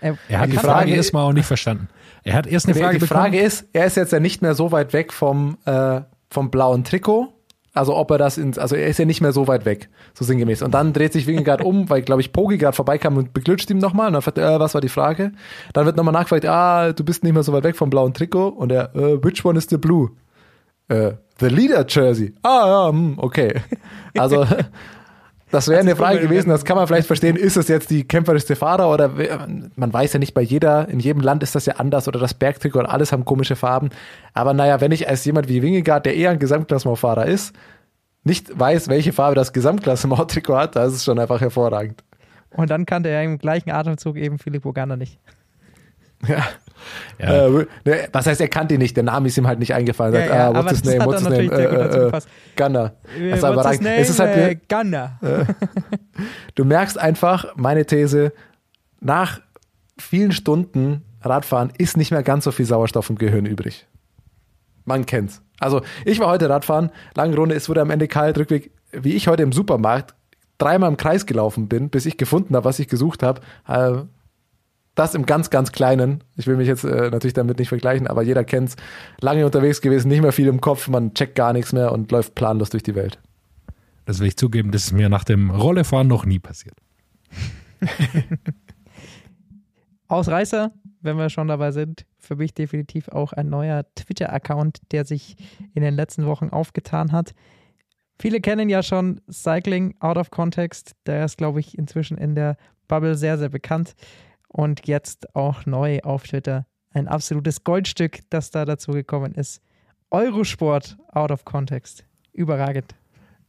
Er, 0.01 0.17
Er 0.29 0.39
hat 0.39 0.51
Die 0.51 0.57
Frage 0.57 0.91
erstmal 0.93 1.23
auch 1.23 1.33
nicht 1.33 1.45
verstanden. 1.45 1.87
Er 2.23 2.33
hat 2.33 2.47
erst 2.47 2.67
eine 2.67 2.75
Die, 2.75 2.81
Frage 2.81 2.99
die 2.99 3.07
Frage 3.07 3.31
bekommen. 3.31 3.47
ist, 3.47 3.67
er 3.73 3.85
ist 3.85 3.97
jetzt 3.97 4.13
ja 4.13 4.19
nicht 4.19 4.41
mehr 4.41 4.53
so 4.53 4.71
weit 4.71 4.93
weg 4.93 5.11
vom, 5.11 5.57
äh, 5.65 6.01
vom 6.29 6.51
blauen 6.51 6.83
Trikot. 6.83 7.33
Also 7.75 7.93
ob 7.95 8.09
er 8.09 8.17
das 8.17 8.37
ins, 8.37 8.57
also 8.57 8.75
er 8.75 8.87
ist 8.87 8.99
ja 8.99 9.05
nicht 9.05 9.19
mehr 9.19 9.33
so 9.33 9.49
weit 9.49 9.65
weg, 9.65 9.89
so 10.13 10.23
sinngemäß. 10.23 10.61
Und 10.61 10.73
dann 10.73 10.93
dreht 10.93 11.11
sich 11.11 11.27
Wingegaard 11.27 11.61
um, 11.61 11.89
weil, 11.89 12.01
glaube 12.01 12.21
ich, 12.21 12.31
Pogi 12.31 12.57
gerade 12.57 12.75
vorbeikam 12.75 13.17
und 13.17 13.33
beglütscht 13.33 13.69
ihm 13.69 13.79
nochmal. 13.79 14.07
Und 14.07 14.13
dann 14.13 14.21
fragt 14.21 14.37
er, 14.37 14.55
äh, 14.55 14.59
was 14.61 14.73
war 14.73 14.81
die 14.81 14.89
Frage? 14.89 15.33
Dann 15.73 15.85
wird 15.85 15.97
nochmal 15.97 16.13
nachgefragt, 16.13 16.45
ah, 16.45 16.93
du 16.93 17.03
bist 17.03 17.25
nicht 17.25 17.33
mehr 17.33 17.43
so 17.43 17.51
weit 17.51 17.65
weg 17.65 17.75
vom 17.75 17.89
blauen 17.89 18.13
Trikot. 18.13 18.47
Und 18.47 18.71
er, 18.71 18.95
äh, 18.95 19.21
which 19.21 19.43
one 19.43 19.57
is 19.57 19.67
the 19.69 19.77
blue? 19.77 20.11
Äh, 20.87 21.15
the 21.39 21.47
leader 21.47 21.85
jersey. 21.85 22.33
Ah, 22.43 22.65
ja, 22.65 22.89
hm, 22.89 23.15
okay. 23.17 23.61
Also, 24.17 24.45
das 25.55 25.69
wäre 25.69 25.79
eine 25.79 25.95
Frage 25.95 26.19
gewesen, 26.19 26.49
das 26.49 26.65
kann 26.65 26.75
man 26.75 26.85
vielleicht 26.85 27.07
verstehen. 27.07 27.37
Ist 27.37 27.55
es 27.55 27.69
jetzt 27.69 27.89
die 27.89 28.05
kämpferischste 28.05 28.57
Fahrer 28.57 28.91
oder 28.91 29.09
man 29.75 29.93
weiß 29.93 30.11
ja 30.13 30.19
nicht, 30.19 30.33
bei 30.33 30.41
jeder, 30.41 30.89
in 30.89 30.99
jedem 30.99 31.21
Land 31.21 31.43
ist 31.43 31.55
das 31.55 31.65
ja 31.65 31.75
anders 31.77 32.09
oder 32.09 32.19
das 32.19 32.33
Bergtrikot 32.33 32.79
und 32.79 32.85
alles 32.85 33.13
haben 33.13 33.23
komische 33.23 33.55
Farben. 33.55 33.89
Aber 34.33 34.53
naja, 34.53 34.81
wenn 34.81 34.91
ich 34.91 35.07
als 35.07 35.23
jemand 35.23 35.47
wie 35.47 35.61
Wingegaard, 35.61 36.05
der 36.05 36.15
eher 36.15 36.31
ein 36.31 36.39
Gesamtklassementfahrer 36.39 37.25
ist, 37.25 37.55
nicht 38.25 38.59
weiß, 38.59 38.89
welche 38.89 39.13
Farbe 39.13 39.35
das 39.35 39.53
Gesamtklassementtrikot 39.53 40.57
hat, 40.57 40.75
da 40.75 40.85
ist 40.85 41.05
schon 41.05 41.19
einfach 41.19 41.39
hervorragend. 41.39 42.03
Und 42.51 42.69
dann 42.69 42.85
kannte 42.85 43.09
er 43.09 43.23
im 43.23 43.37
gleichen 43.37 43.71
Atemzug 43.71 44.17
eben 44.17 44.39
Filippo 44.39 44.73
Ganna 44.73 44.97
nicht. 44.97 45.19
Ja. 46.27 46.43
Ja. 47.19 47.47
Äh, 47.47 47.65
ne, 47.85 48.07
was 48.11 48.27
heißt, 48.27 48.41
er 48.41 48.47
kannte 48.47 48.75
ihn 48.75 48.79
nicht, 48.79 48.95
der 48.95 49.03
Name 49.03 49.27
ist 49.27 49.37
ihm 49.37 49.47
halt 49.47 49.59
nicht 49.59 49.73
eingefallen. 49.73 50.13
Ja, 50.13 50.19
Sagt, 50.21 50.31
ja, 50.33 50.49
ah, 50.49 50.53
what's 50.55 50.69
his 50.69 50.81
das 50.81 50.93
name, 50.93 51.01
hat 51.01 51.07
what's 51.07 51.19
his 51.21 51.49
name? 51.49 52.13
Äh, 52.13 52.17
äh. 52.17 52.21
Gunner. 52.55 52.93
Das 53.29 53.37
ist 53.37 53.43
aber 53.43 53.55
What's 53.57 53.69
his 53.69 53.77
rein. 53.79 53.83
name? 53.83 53.97
Es 53.97 54.09
ist 54.09 54.19
halt, 54.19 54.37
Äh, 54.37 54.57
Ganna. 54.67 55.19
du 56.55 56.65
merkst 56.65 56.97
einfach, 56.97 57.55
meine 57.55 57.85
These, 57.85 58.33
nach 58.99 59.39
vielen 59.97 60.31
Stunden 60.31 61.03
Radfahren 61.21 61.71
ist 61.77 61.97
nicht 61.97 62.11
mehr 62.11 62.23
ganz 62.23 62.43
so 62.43 62.51
viel 62.51 62.65
Sauerstoff 62.65 63.09
im 63.09 63.17
Gehirn 63.17 63.45
übrig. 63.45 63.87
Man 64.83 65.05
kennt's. 65.05 65.41
Also 65.59 65.81
ich 66.05 66.19
war 66.19 66.27
heute 66.27 66.49
Radfahren, 66.49 66.91
lange 67.15 67.35
Runde, 67.35 67.55
es 67.55 67.69
wurde 67.69 67.81
am 67.81 67.89
Ende 67.89 68.07
kalt, 68.07 68.37
Rückweg, 68.37 68.71
wie 68.91 69.13
ich 69.13 69.27
heute 69.27 69.43
im 69.43 69.51
Supermarkt 69.51 70.13
dreimal 70.57 70.89
im 70.89 70.97
Kreis 70.97 71.25
gelaufen 71.25 71.67
bin, 71.67 71.89
bis 71.89 72.05
ich 72.05 72.17
gefunden 72.17 72.55
habe, 72.55 72.65
was 72.65 72.79
ich 72.79 72.87
gesucht 72.87 73.23
habe. 73.23 73.41
Das 74.95 75.13
im 75.13 75.25
ganz, 75.25 75.49
ganz 75.49 75.73
Kleinen. 75.73 76.23
Ich 76.37 76.47
will 76.47 76.55
mich 76.55 76.67
jetzt 76.67 76.85
äh, 76.85 77.09
natürlich 77.09 77.33
damit 77.33 77.59
nicht 77.59 77.69
vergleichen, 77.69 78.07
aber 78.07 78.23
jeder 78.23 78.45
kennt's. 78.45 78.77
Lange 79.19 79.45
unterwegs 79.45 79.81
gewesen, 79.81 80.07
nicht 80.07 80.21
mehr 80.21 80.31
viel 80.31 80.47
im 80.47 80.61
Kopf, 80.61 80.87
man 80.87 81.13
checkt 81.13 81.35
gar 81.35 81.51
nichts 81.53 81.73
mehr 81.73 81.91
und 81.91 82.11
läuft 82.11 82.33
planlos 82.33 82.69
durch 82.69 82.83
die 82.83 82.95
Welt. 82.95 83.19
Das 84.05 84.19
will 84.19 84.27
ich 84.27 84.37
zugeben, 84.37 84.71
das 84.71 84.85
ist 84.85 84.91
mir 84.93 85.09
nach 85.09 85.25
dem 85.25 85.49
Rollefahren 85.51 86.07
noch 86.07 86.25
nie 86.25 86.39
passiert. 86.39 86.75
Ausreißer, 90.07 90.71
wenn 91.01 91.17
wir 91.17 91.29
schon 91.29 91.47
dabei 91.47 91.71
sind, 91.71 92.05
für 92.19 92.35
mich 92.35 92.53
definitiv 92.53 93.09
auch 93.09 93.33
ein 93.33 93.49
neuer 93.49 93.85
Twitter-Account, 93.95 94.79
der 94.91 95.05
sich 95.05 95.35
in 95.73 95.81
den 95.81 95.95
letzten 95.95 96.25
Wochen 96.25 96.49
aufgetan 96.49 97.11
hat. 97.11 97.33
Viele 98.19 98.39
kennen 98.39 98.69
ja 98.69 98.81
schon 98.81 99.19
Cycling 99.29 99.95
Out 99.99 100.17
of 100.17 100.31
Context. 100.31 100.95
Der 101.05 101.25
ist, 101.25 101.37
glaube 101.37 101.59
ich, 101.59 101.77
inzwischen 101.77 102.17
in 102.17 102.35
der 102.35 102.55
Bubble 102.87 103.15
sehr, 103.15 103.37
sehr 103.37 103.49
bekannt. 103.49 103.95
Und 104.55 104.87
jetzt 104.87 105.35
auch 105.35 105.65
neu 105.65 105.99
auf 106.03 106.23
Twitter 106.23 106.65
ein 106.93 107.09
absolutes 107.09 107.65
Goldstück, 107.65 108.19
das 108.29 108.51
da 108.51 108.63
dazu 108.63 108.93
gekommen 108.93 109.33
ist. 109.33 109.61
Eurosport 110.11 110.95
Out 111.11 111.31
of 111.31 111.43
Context. 111.43 112.05
Überragend. 112.31 112.95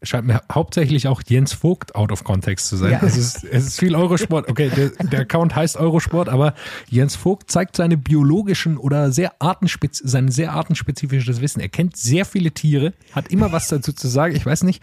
Scheint 0.02 0.26
mir 0.26 0.40
hauptsächlich 0.50 1.06
auch 1.06 1.22
Jens 1.24 1.52
Vogt 1.52 1.94
out 1.94 2.10
of 2.10 2.24
context 2.24 2.66
zu 2.66 2.76
sein. 2.76 2.90
Ja. 2.90 3.02
Es, 3.04 3.16
ist, 3.16 3.44
es 3.44 3.68
ist 3.68 3.78
viel 3.78 3.94
Eurosport. 3.94 4.48
Okay, 4.48 4.68
der, 4.68 4.88
der 5.06 5.20
Account 5.20 5.54
heißt 5.54 5.76
Eurosport, 5.76 6.28
aber 6.28 6.54
Jens 6.88 7.14
Vogt 7.14 7.52
zeigt 7.52 7.76
seine 7.76 7.96
biologischen 7.96 8.76
oder 8.76 9.12
sehr 9.12 9.40
artenspez 9.40 9.98
sein 9.98 10.28
sehr 10.28 10.54
artenspezifisches 10.54 11.40
Wissen. 11.40 11.60
Er 11.60 11.68
kennt 11.68 11.96
sehr 11.96 12.24
viele 12.24 12.50
Tiere, 12.50 12.94
hat 13.12 13.28
immer 13.28 13.52
was 13.52 13.68
dazu 13.68 13.92
zu 13.92 14.08
sagen. 14.08 14.34
Ich 14.34 14.44
weiß 14.44 14.64
nicht, 14.64 14.82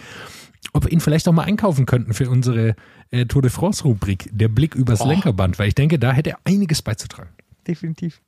ob 0.72 0.86
wir 0.86 0.92
ihn 0.92 1.00
vielleicht 1.00 1.28
auch 1.28 1.34
mal 1.34 1.44
einkaufen 1.44 1.86
könnten 1.86 2.14
für 2.14 2.30
unsere 2.30 2.76
äh, 3.12 3.26
Tour 3.26 3.42
de 3.42 3.52
France-Rubrik, 3.52 4.30
der 4.32 4.48
Blick 4.48 4.76
übers 4.76 5.02
Oh. 5.02 5.08
Lenkerband, 5.08 5.60
weil 5.60 5.68
ich 5.68 5.76
denke, 5.76 6.00
da 6.00 6.14
hätte 6.14 6.32
er 6.32 6.40
einiges 6.46 6.82
beizutragen. 6.82 7.32
Definitiv. 7.68 8.22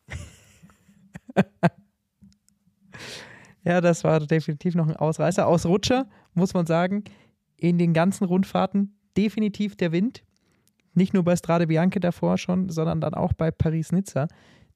ja, 3.63 3.81
das 3.81 4.03
war 4.03 4.19
definitiv 4.19 4.75
noch 4.75 4.87
ein 4.87 4.95
Ausreißer. 4.95 5.47
Ausrutscher, 5.47 6.07
muss 6.33 6.53
man 6.53 6.65
sagen, 6.65 7.03
in 7.57 7.77
den 7.77 7.93
ganzen 7.93 8.25
Rundfahrten 8.25 8.97
definitiv 9.17 9.75
der 9.75 9.91
Wind. 9.91 10.23
Nicht 10.93 11.13
nur 11.13 11.23
bei 11.23 11.35
Strade 11.35 11.67
Bianche 11.67 11.99
davor 11.99 12.37
schon, 12.37 12.69
sondern 12.69 13.01
dann 13.01 13.13
auch 13.13 13.33
bei 13.33 13.51
Paris-Nizza. 13.51 14.27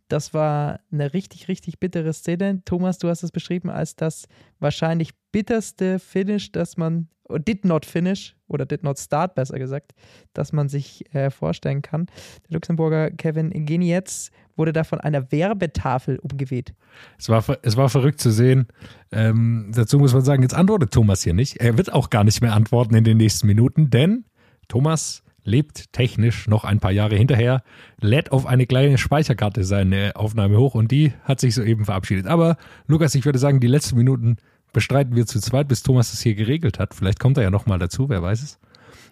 Das 0.09 0.33
war 0.33 0.79
eine 0.91 1.13
richtig, 1.13 1.47
richtig 1.47 1.79
bittere 1.79 2.13
Szene. 2.13 2.61
Thomas, 2.65 2.97
du 2.97 3.09
hast 3.09 3.23
es 3.23 3.31
beschrieben 3.31 3.69
als 3.69 3.95
das 3.95 4.27
wahrscheinlich 4.59 5.11
bitterste 5.31 5.99
Finish, 5.99 6.51
das 6.51 6.77
man, 6.77 7.07
did 7.45 7.65
not 7.65 7.85
finish, 7.85 8.35
oder 8.49 8.65
did 8.65 8.83
not 8.83 8.99
start, 8.99 9.35
besser 9.35 9.59
gesagt, 9.59 9.93
dass 10.33 10.51
man 10.51 10.67
sich 10.67 11.05
äh, 11.13 11.29
vorstellen 11.29 11.81
kann. 11.81 12.07
Der 12.47 12.55
Luxemburger 12.55 13.11
Kevin 13.11 13.51
Genietz 13.65 14.31
wurde 14.55 14.73
da 14.73 14.83
von 14.83 14.99
einer 14.99 15.31
Werbetafel 15.31 16.17
umgeweht. 16.19 16.73
Es 17.17 17.29
war, 17.29 17.43
es 17.61 17.77
war 17.77 17.89
verrückt 17.89 18.19
zu 18.19 18.31
sehen. 18.31 18.67
Ähm, 19.11 19.71
dazu 19.73 19.99
muss 19.99 20.13
man 20.13 20.23
sagen, 20.23 20.41
jetzt 20.41 20.55
antwortet 20.55 20.91
Thomas 20.91 21.23
hier 21.23 21.33
nicht. 21.33 21.57
Er 21.57 21.77
wird 21.77 21.93
auch 21.93 22.09
gar 22.09 22.23
nicht 22.23 22.41
mehr 22.41 22.53
antworten 22.53 22.95
in 22.95 23.03
den 23.03 23.17
nächsten 23.17 23.47
Minuten, 23.47 23.89
denn 23.89 24.25
Thomas 24.67 25.23
lebt 25.45 25.93
technisch 25.93 26.47
noch 26.47 26.63
ein 26.63 26.79
paar 26.79 26.91
Jahre 26.91 27.15
hinterher, 27.15 27.63
lädt 27.99 28.31
auf 28.31 28.45
eine 28.45 28.67
kleine 28.67 28.97
Speicherkarte 28.97 29.63
seine 29.63 30.15
Aufnahme 30.15 30.57
hoch 30.57 30.75
und 30.75 30.91
die 30.91 31.13
hat 31.23 31.39
sich 31.39 31.55
soeben 31.55 31.85
verabschiedet. 31.85 32.27
Aber 32.27 32.57
Lukas, 32.87 33.15
ich 33.15 33.25
würde 33.25 33.39
sagen, 33.39 33.59
die 33.59 33.67
letzten 33.67 33.97
Minuten 33.97 34.37
bestreiten 34.73 35.15
wir 35.15 35.25
zu 35.25 35.39
zweit, 35.39 35.67
bis 35.67 35.83
Thomas 35.83 36.11
das 36.11 36.21
hier 36.21 36.35
geregelt 36.35 36.79
hat. 36.79 36.93
Vielleicht 36.93 37.19
kommt 37.19 37.37
er 37.37 37.43
ja 37.43 37.49
nochmal 37.49 37.79
dazu, 37.79 38.09
wer 38.09 38.21
weiß 38.21 38.43
es. 38.43 38.59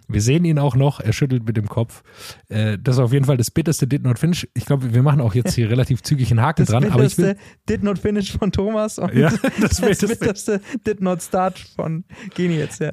Wir 0.07 0.21
sehen 0.21 0.45
ihn 0.45 0.59
auch 0.59 0.75
noch, 0.75 0.99
er 0.99 1.13
schüttelt 1.13 1.45
mit 1.45 1.57
dem 1.57 1.67
Kopf. 1.67 2.03
Äh, 2.49 2.77
das 2.81 2.95
ist 2.95 2.99
auf 2.99 3.13
jeden 3.13 3.25
Fall 3.25 3.37
das 3.37 3.51
bitterste 3.51 3.87
Did 3.87 4.03
Not 4.03 4.19
Finish. 4.19 4.47
Ich 4.53 4.65
glaube, 4.65 4.93
wir 4.93 5.03
machen 5.03 5.21
auch 5.21 5.35
jetzt 5.35 5.53
hier 5.53 5.69
relativ 5.69 6.01
zügig 6.01 6.31
einen 6.31 6.41
Haken 6.41 6.63
Das 6.63 6.69
dran, 6.69 6.85
aber 6.85 6.95
will, 6.95 7.09
bitterste 7.09 7.37
Did 7.67 7.83
not 7.83 7.99
finish 7.99 8.37
von 8.37 8.51
Thomas 8.51 8.99
und 8.99 9.13
Ja, 9.13 9.29
das, 9.61 9.79
das 9.79 9.81
bitterste. 9.81 10.07
bitterste 10.07 10.61
Did 10.85 11.01
not 11.01 11.21
start 11.21 11.59
von 11.75 12.05
Genietz. 12.35 12.79
Ja. 12.79 12.91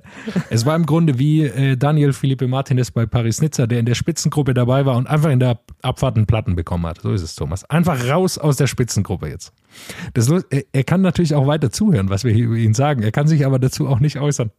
Es 0.51 0.67
war 0.67 0.75
im 0.77 0.87
Grunde 0.87 1.19
wie 1.19 1.43
äh, 1.45 1.77
Daniel 1.77 2.13
Felipe 2.13 2.49
Martinez 2.49 2.91
bei 2.91 3.07
Paris-Nizza, 3.07 3.67
der 3.67 3.81
in 3.81 3.87
der 3.87 3.95
Spitzengruppe 3.95 4.55
dabei 4.55 4.87
war 4.87 4.97
und 4.97 5.07
einfach 5.07 5.31
in 5.31 5.41
der 5.41 5.61
Abfahrt 5.83 6.17
einen 6.17 6.27
Platten 6.27 6.57
bekommen 6.57 6.87
hat. 6.87 7.01
So 7.01 7.13
ist 7.13 7.23
es, 7.23 7.35
Thomas. 7.35 7.69
Einfach 7.71 8.09
raus 8.09 8.39
aus 8.39 8.57
der 8.57 8.67
Spitzengruppe 8.67 9.29
jetzt. 9.29 9.53
Das, 10.15 10.29
er, 10.29 10.65
er 10.73 10.85
kann 10.85 11.01
natürlich 11.01 11.35
auch 11.35 11.47
weiter 11.47 11.71
zuhören, 11.71 12.11
was 12.11 12.25
wir 12.25 12.33
hier 12.33 12.47
über 12.47 12.57
ihn 12.57 12.75
sagen. 12.75 13.03
Er 13.03 13.13
kann 13.13 13.27
sich 13.27 13.47
aber 13.47 13.59
dazu 13.59 13.89
auch 13.89 14.01
nicht 14.01 14.19
äußern. 14.19 14.51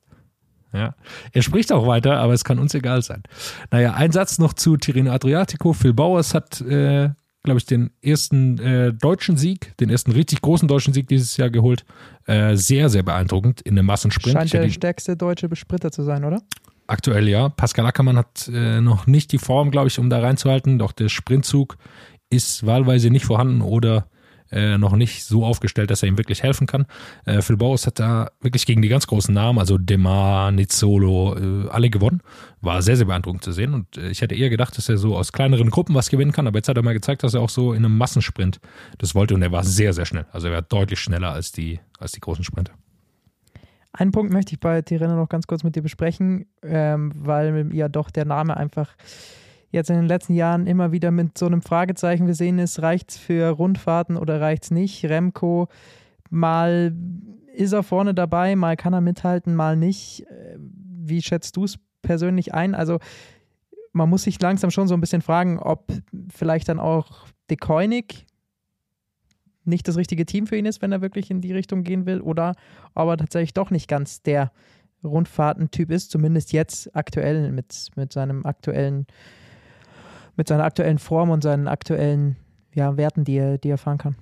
Ja. 0.74 0.95
Er 1.32 1.41
spricht 1.41 1.72
auch 1.72 1.88
weiter, 1.88 2.18
aber 2.18 2.34
es 2.34 2.43
kann 2.43 2.59
uns 2.59 2.74
egal 2.74 3.01
sein. 3.01 3.24
Naja, 3.72 3.93
ein 3.93 4.11
Satz 4.11 4.39
noch 4.39 4.53
zu 4.53 4.78
Tirreno 4.78 5.11
Adriatico. 5.11 5.74
Phil 5.74 5.93
Bauers 5.93 6.34
hat, 6.34 6.59
äh, 6.61 7.09
glaube 7.43 7.59
ich, 7.59 7.66
den 7.66 7.91
ersten 8.01 8.57
äh, 8.59 8.93
deutschen 8.93 9.38
Sieg, 9.38 9.76
den 9.78 9.89
ersten 9.89 10.11
richtig 10.11 10.41
großen 10.41 10.68
deutschen 10.68 10.93
Sieg 10.93 11.07
dieses 11.07 11.38
Jahr 11.38 11.49
geholt. 11.49 11.86
Äh, 12.26 12.55
sehr, 12.57 12.89
sehr 12.89 13.03
beeindruckend 13.03 13.61
in 13.61 13.78
einem 13.78 13.88
Massensprint. 13.88 14.38
Scheint 14.38 14.53
der 14.53 14.70
stärkste 14.70 15.16
deutsche 15.16 15.47
Besprinter 15.47 15.91
zu 15.91 16.03
sein, 16.03 16.26
oder? 16.26 16.41
Aktuell 16.88 17.28
ja. 17.28 17.49
Pascal 17.49 17.86
Ackermann 17.86 18.18
hat 18.18 18.49
äh, 18.53 18.82
noch 18.82 19.07
nicht 19.07 19.32
die 19.32 19.38
Form, 19.38 19.72
glaube 19.72 19.88
ich, 19.88 19.97
um 19.97 20.09
da 20.09 20.20
reinzuhalten. 20.20 20.78
Doch 20.78 20.91
der 20.91 21.09
Sprintzug 21.09 21.78
ist 22.30 22.66
wahlweise 22.66 23.09
nicht 23.09 23.26
vorhanden 23.26 23.61
oder 23.61 24.07
äh, 24.55 24.77
noch 24.77 24.95
nicht 24.95 25.25
so 25.25 25.45
aufgestellt, 25.45 25.91
dass 25.91 26.01
er 26.01 26.09
ihm 26.09 26.17
wirklich 26.17 26.41
helfen 26.41 26.65
kann. 26.65 26.85
Äh, 27.25 27.41
Phil 27.41 27.57
Bauers 27.57 27.85
hat 27.85 27.99
da 27.99 28.31
wirklich 28.41 28.65
gegen 28.65 28.81
die 28.81 28.87
ganz 28.87 29.05
großen 29.05 29.33
Namen, 29.33 29.59
also 29.59 29.77
Demar, 29.77 30.51
Nizzolo, 30.51 31.35
äh, 31.37 31.69
alle 31.69 31.89
gewonnen. 31.89 32.21
War 32.61 32.81
sehr, 32.81 32.95
sehr 32.95 33.05
beeindruckend 33.05 33.43
zu 33.43 33.51
sehen. 33.51 33.73
Und 33.73 33.97
äh, 33.97 34.09
ich 34.09 34.21
hätte 34.21 34.33
eher 34.33 34.49
gedacht, 34.49 34.77
dass 34.77 34.89
er 34.89 34.97
so 34.97 35.17
aus 35.17 35.31
kleineren 35.31 35.69
Gruppen 35.69 35.93
was 35.93 36.09
gewinnen 36.09 36.31
kann. 36.31 36.47
Aber 36.47 36.57
jetzt 36.57 36.69
hat 36.69 36.77
er 36.77 36.83
mal 36.83 36.93
gezeigt, 36.93 37.23
dass 37.23 37.33
er 37.33 37.41
auch 37.41 37.49
so 37.49 37.73
in 37.73 37.85
einem 37.85 37.97
Massensprint 37.97 38.59
das 38.97 39.13
wollte. 39.13 39.35
Und 39.35 39.41
er 39.41 39.51
war 39.51 39.63
sehr, 39.63 39.93
sehr 39.93 40.05
schnell. 40.05 40.25
Also 40.31 40.47
er 40.47 40.53
war 40.53 40.61
deutlich 40.61 40.99
schneller 40.99 41.31
als 41.31 41.51
die, 41.51 41.79
als 41.99 42.13
die 42.13 42.21
großen 42.21 42.43
Sprinter. 42.43 42.73
Einen 43.91 44.11
Punkt 44.11 44.33
möchte 44.33 44.53
ich 44.53 44.59
bei 44.59 44.81
Tirreno 44.81 45.15
noch 45.15 45.29
ganz 45.29 45.47
kurz 45.47 45.63
mit 45.63 45.75
dir 45.75 45.81
besprechen, 45.81 46.47
ähm, 46.63 47.13
weil 47.15 47.73
ja 47.73 47.87
doch 47.87 48.09
der 48.09 48.25
Name 48.25 48.57
einfach 48.57 48.95
jetzt 49.76 49.89
in 49.89 49.97
den 49.97 50.07
letzten 50.07 50.34
Jahren 50.34 50.65
immer 50.65 50.91
wieder 50.91 51.11
mit 51.11 51.38
so 51.38 51.45
einem 51.45 51.61
Fragezeichen 51.61 52.26
versehen 52.26 52.57
ist, 52.57 52.82
reicht 52.82 53.11
es 53.11 53.17
für 53.17 53.49
Rundfahrten 53.49 54.17
oder 54.17 54.41
reicht 54.41 54.63
es 54.63 54.71
nicht? 54.71 55.05
Remco, 55.05 55.67
mal 56.30 56.95
ist 57.53 57.73
er 57.73 57.84
vorne 57.84 58.13
dabei, 58.13 58.55
mal 58.55 58.76
kann 58.76 58.93
er 58.93 59.01
mithalten, 59.01 59.55
mal 59.55 59.78
nicht. 59.78 60.26
Äh, 60.30 60.57
Wie 60.57 61.21
schätzt 61.21 61.55
du 61.57 61.65
es 61.65 61.78
persönlich 62.01 62.53
ein? 62.53 62.73
Also 62.73 62.99
man 63.93 64.09
muss 64.09 64.23
sich 64.23 64.41
langsam 64.41 64.71
schon 64.71 64.88
so 64.88 64.93
ein 64.93 65.01
bisschen 65.01 65.21
fragen, 65.21 65.59
ob 65.59 65.91
vielleicht 66.34 66.67
dann 66.67 66.80
auch 66.80 67.28
De 67.49 67.57
Koenig 67.57 68.26
nicht 69.63 69.88
das 69.88 69.97
richtige 69.97 70.26
Team 70.26 70.47
für 70.47 70.57
ihn 70.57 70.65
ist, 70.65 70.82
wenn 70.82 70.91
er 70.91 71.01
wirklich 71.01 71.32
in 71.32 71.41
die 71.41 71.53
Richtung 71.53 71.84
gehen 71.84 72.05
will, 72.05 72.21
oder 72.21 72.55
ob 72.93 73.09
er 73.09 73.17
tatsächlich 73.17 73.53
doch 73.53 73.71
nicht 73.71 73.88
ganz 73.88 74.21
der 74.21 74.51
Rundfahrtentyp 75.03 75.91
ist, 75.91 76.11
zumindest 76.11 76.51
jetzt 76.53 76.95
aktuell 76.95 77.51
mit, 77.51 77.89
mit 77.95 78.13
seinem 78.13 78.45
aktuellen, 78.45 79.07
mit 80.36 80.47
seiner 80.47 80.63
aktuellen 80.63 80.99
Form 80.99 81.29
und 81.29 81.43
seinen 81.43 81.67
aktuellen 81.67 82.36
ja, 82.73 82.97
Werten, 82.97 83.23
die 83.23 83.38
er, 83.38 83.57
die 83.57 83.69
er 83.69 83.77
fahren 83.77 83.97
kann. 83.97 84.15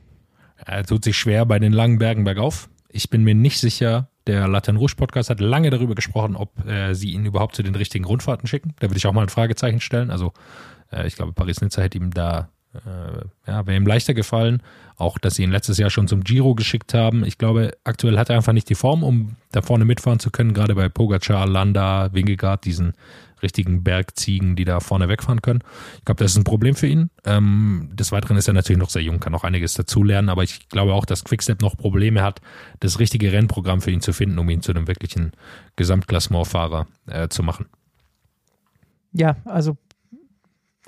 Er 0.66 0.86
tut 0.86 1.03
sich 1.03 1.18
schwer 1.18 1.45
bei 1.45 1.59
den 1.59 1.74
langen 1.74 1.97
Bergen 1.97 2.24
bergauf. 2.24 2.70
Ich 2.89 3.09
bin 3.09 3.24
mir 3.24 3.36
nicht 3.36 3.59
sicher, 3.59 4.09
der 4.28 4.47
Latin 4.47 4.78
Rouge 4.78 4.95
Podcast 4.95 5.30
hat 5.30 5.39
lange 5.39 5.70
darüber 5.70 5.95
gesprochen, 5.95 6.36
ob 6.36 6.66
äh, 6.66 6.93
sie 6.93 7.11
ihn 7.11 7.26
überhaupt 7.26 7.55
zu 7.55 7.64
den 7.64 7.76
richtigen 7.76 8.05
Rundfahrten 8.05 8.47
schicken. 8.47 8.74
Da 8.80 8.89
würde 8.89 8.97
ich 8.97 9.05
auch 9.07 9.14
mal 9.14 9.24
ein 9.24 9.30
Fragezeichen 9.30 9.82
stellen. 9.82 10.11
Also 10.11 10.32
äh, 10.91 11.07
ich 11.07 11.16
glaube, 11.16 11.34
Paris-Nizza 11.34 11.82
hätte 11.82 11.97
ihm 11.97 12.11
da, 12.11 12.49
äh, 12.74 13.49
ja, 13.51 13.66
wäre 13.68 13.76
ihm 13.76 13.88
leichter 13.88 14.14
gefallen. 14.14 14.61
Auch, 14.95 15.18
dass 15.18 15.36
sie 15.36 15.43
ihn 15.43 15.51
letztes 15.51 15.78
Jahr 15.78 15.89
schon 15.89 16.07
zum 16.07 16.24
Giro 16.24 16.55
geschickt 16.55 16.93
haben. 16.93 17.26
Ich 17.26 17.38
glaube, 17.38 17.76
aktuell 17.84 18.18
hat 18.18 18.30
er 18.30 18.38
einfach 18.38 18.53
nicht 18.53 18.70
die 18.70 18.76
Form, 18.76 19.03
um 19.03 19.36
da 19.51 19.61
vorne 19.61 19.86
mitfahren 19.86 20.20
zu 20.20 20.30
können. 20.30 20.53
Gerade 20.53 20.76
bei 20.76 20.88
Pogacar, 20.88 21.47
Landa, 21.47 22.14
Wingegaard, 22.14 22.64
diesen 22.64 22.93
richtigen 23.44 23.84
Bergziegen, 23.84 24.56
die 24.56 24.66
da 24.66 24.80
vorne 24.80 25.10
wegfahren 25.10 25.41
können. 25.41 25.60
Ich 25.98 26.06
glaube, 26.06 26.24
das 26.24 26.32
ist 26.32 26.38
ein 26.38 26.44
Problem 26.44 26.76
für 26.76 26.88
ihn. 26.88 27.10
Ähm, 27.26 27.89
des 27.94 28.12
Weiteren 28.12 28.38
ist 28.38 28.48
er 28.48 28.54
natürlich 28.54 28.80
noch 28.80 28.89
sehr 28.89 29.04
jung, 29.04 29.20
kann 29.20 29.36
auch 29.36 29.44
einiges 29.44 29.74
dazulernen, 29.74 30.30
aber 30.30 30.44
ich 30.44 30.70
glaube 30.70 30.94
auch, 30.94 31.06
dass 31.06 31.24
Quickstep 31.24 31.62
noch 31.62 31.78
Probleme 31.78 32.24
hat, 32.24 32.41
das 32.80 33.00
richtige 33.00 33.32
Rennprogramm 33.32 33.82
für 33.82 33.91
ihn 33.91 34.02
zu 34.02 34.14
finden, 34.14 34.39
um 34.39 34.50
ihn 34.50 34.62
zu 34.62 34.72
einem 34.72 34.88
wirklichen 34.88 35.34
Gesamtklassementfahrer 35.76 36.88
äh, 37.08 37.28
zu 37.28 37.44
machen. 37.44 37.68
Ja, 39.12 39.36
also 39.46 39.78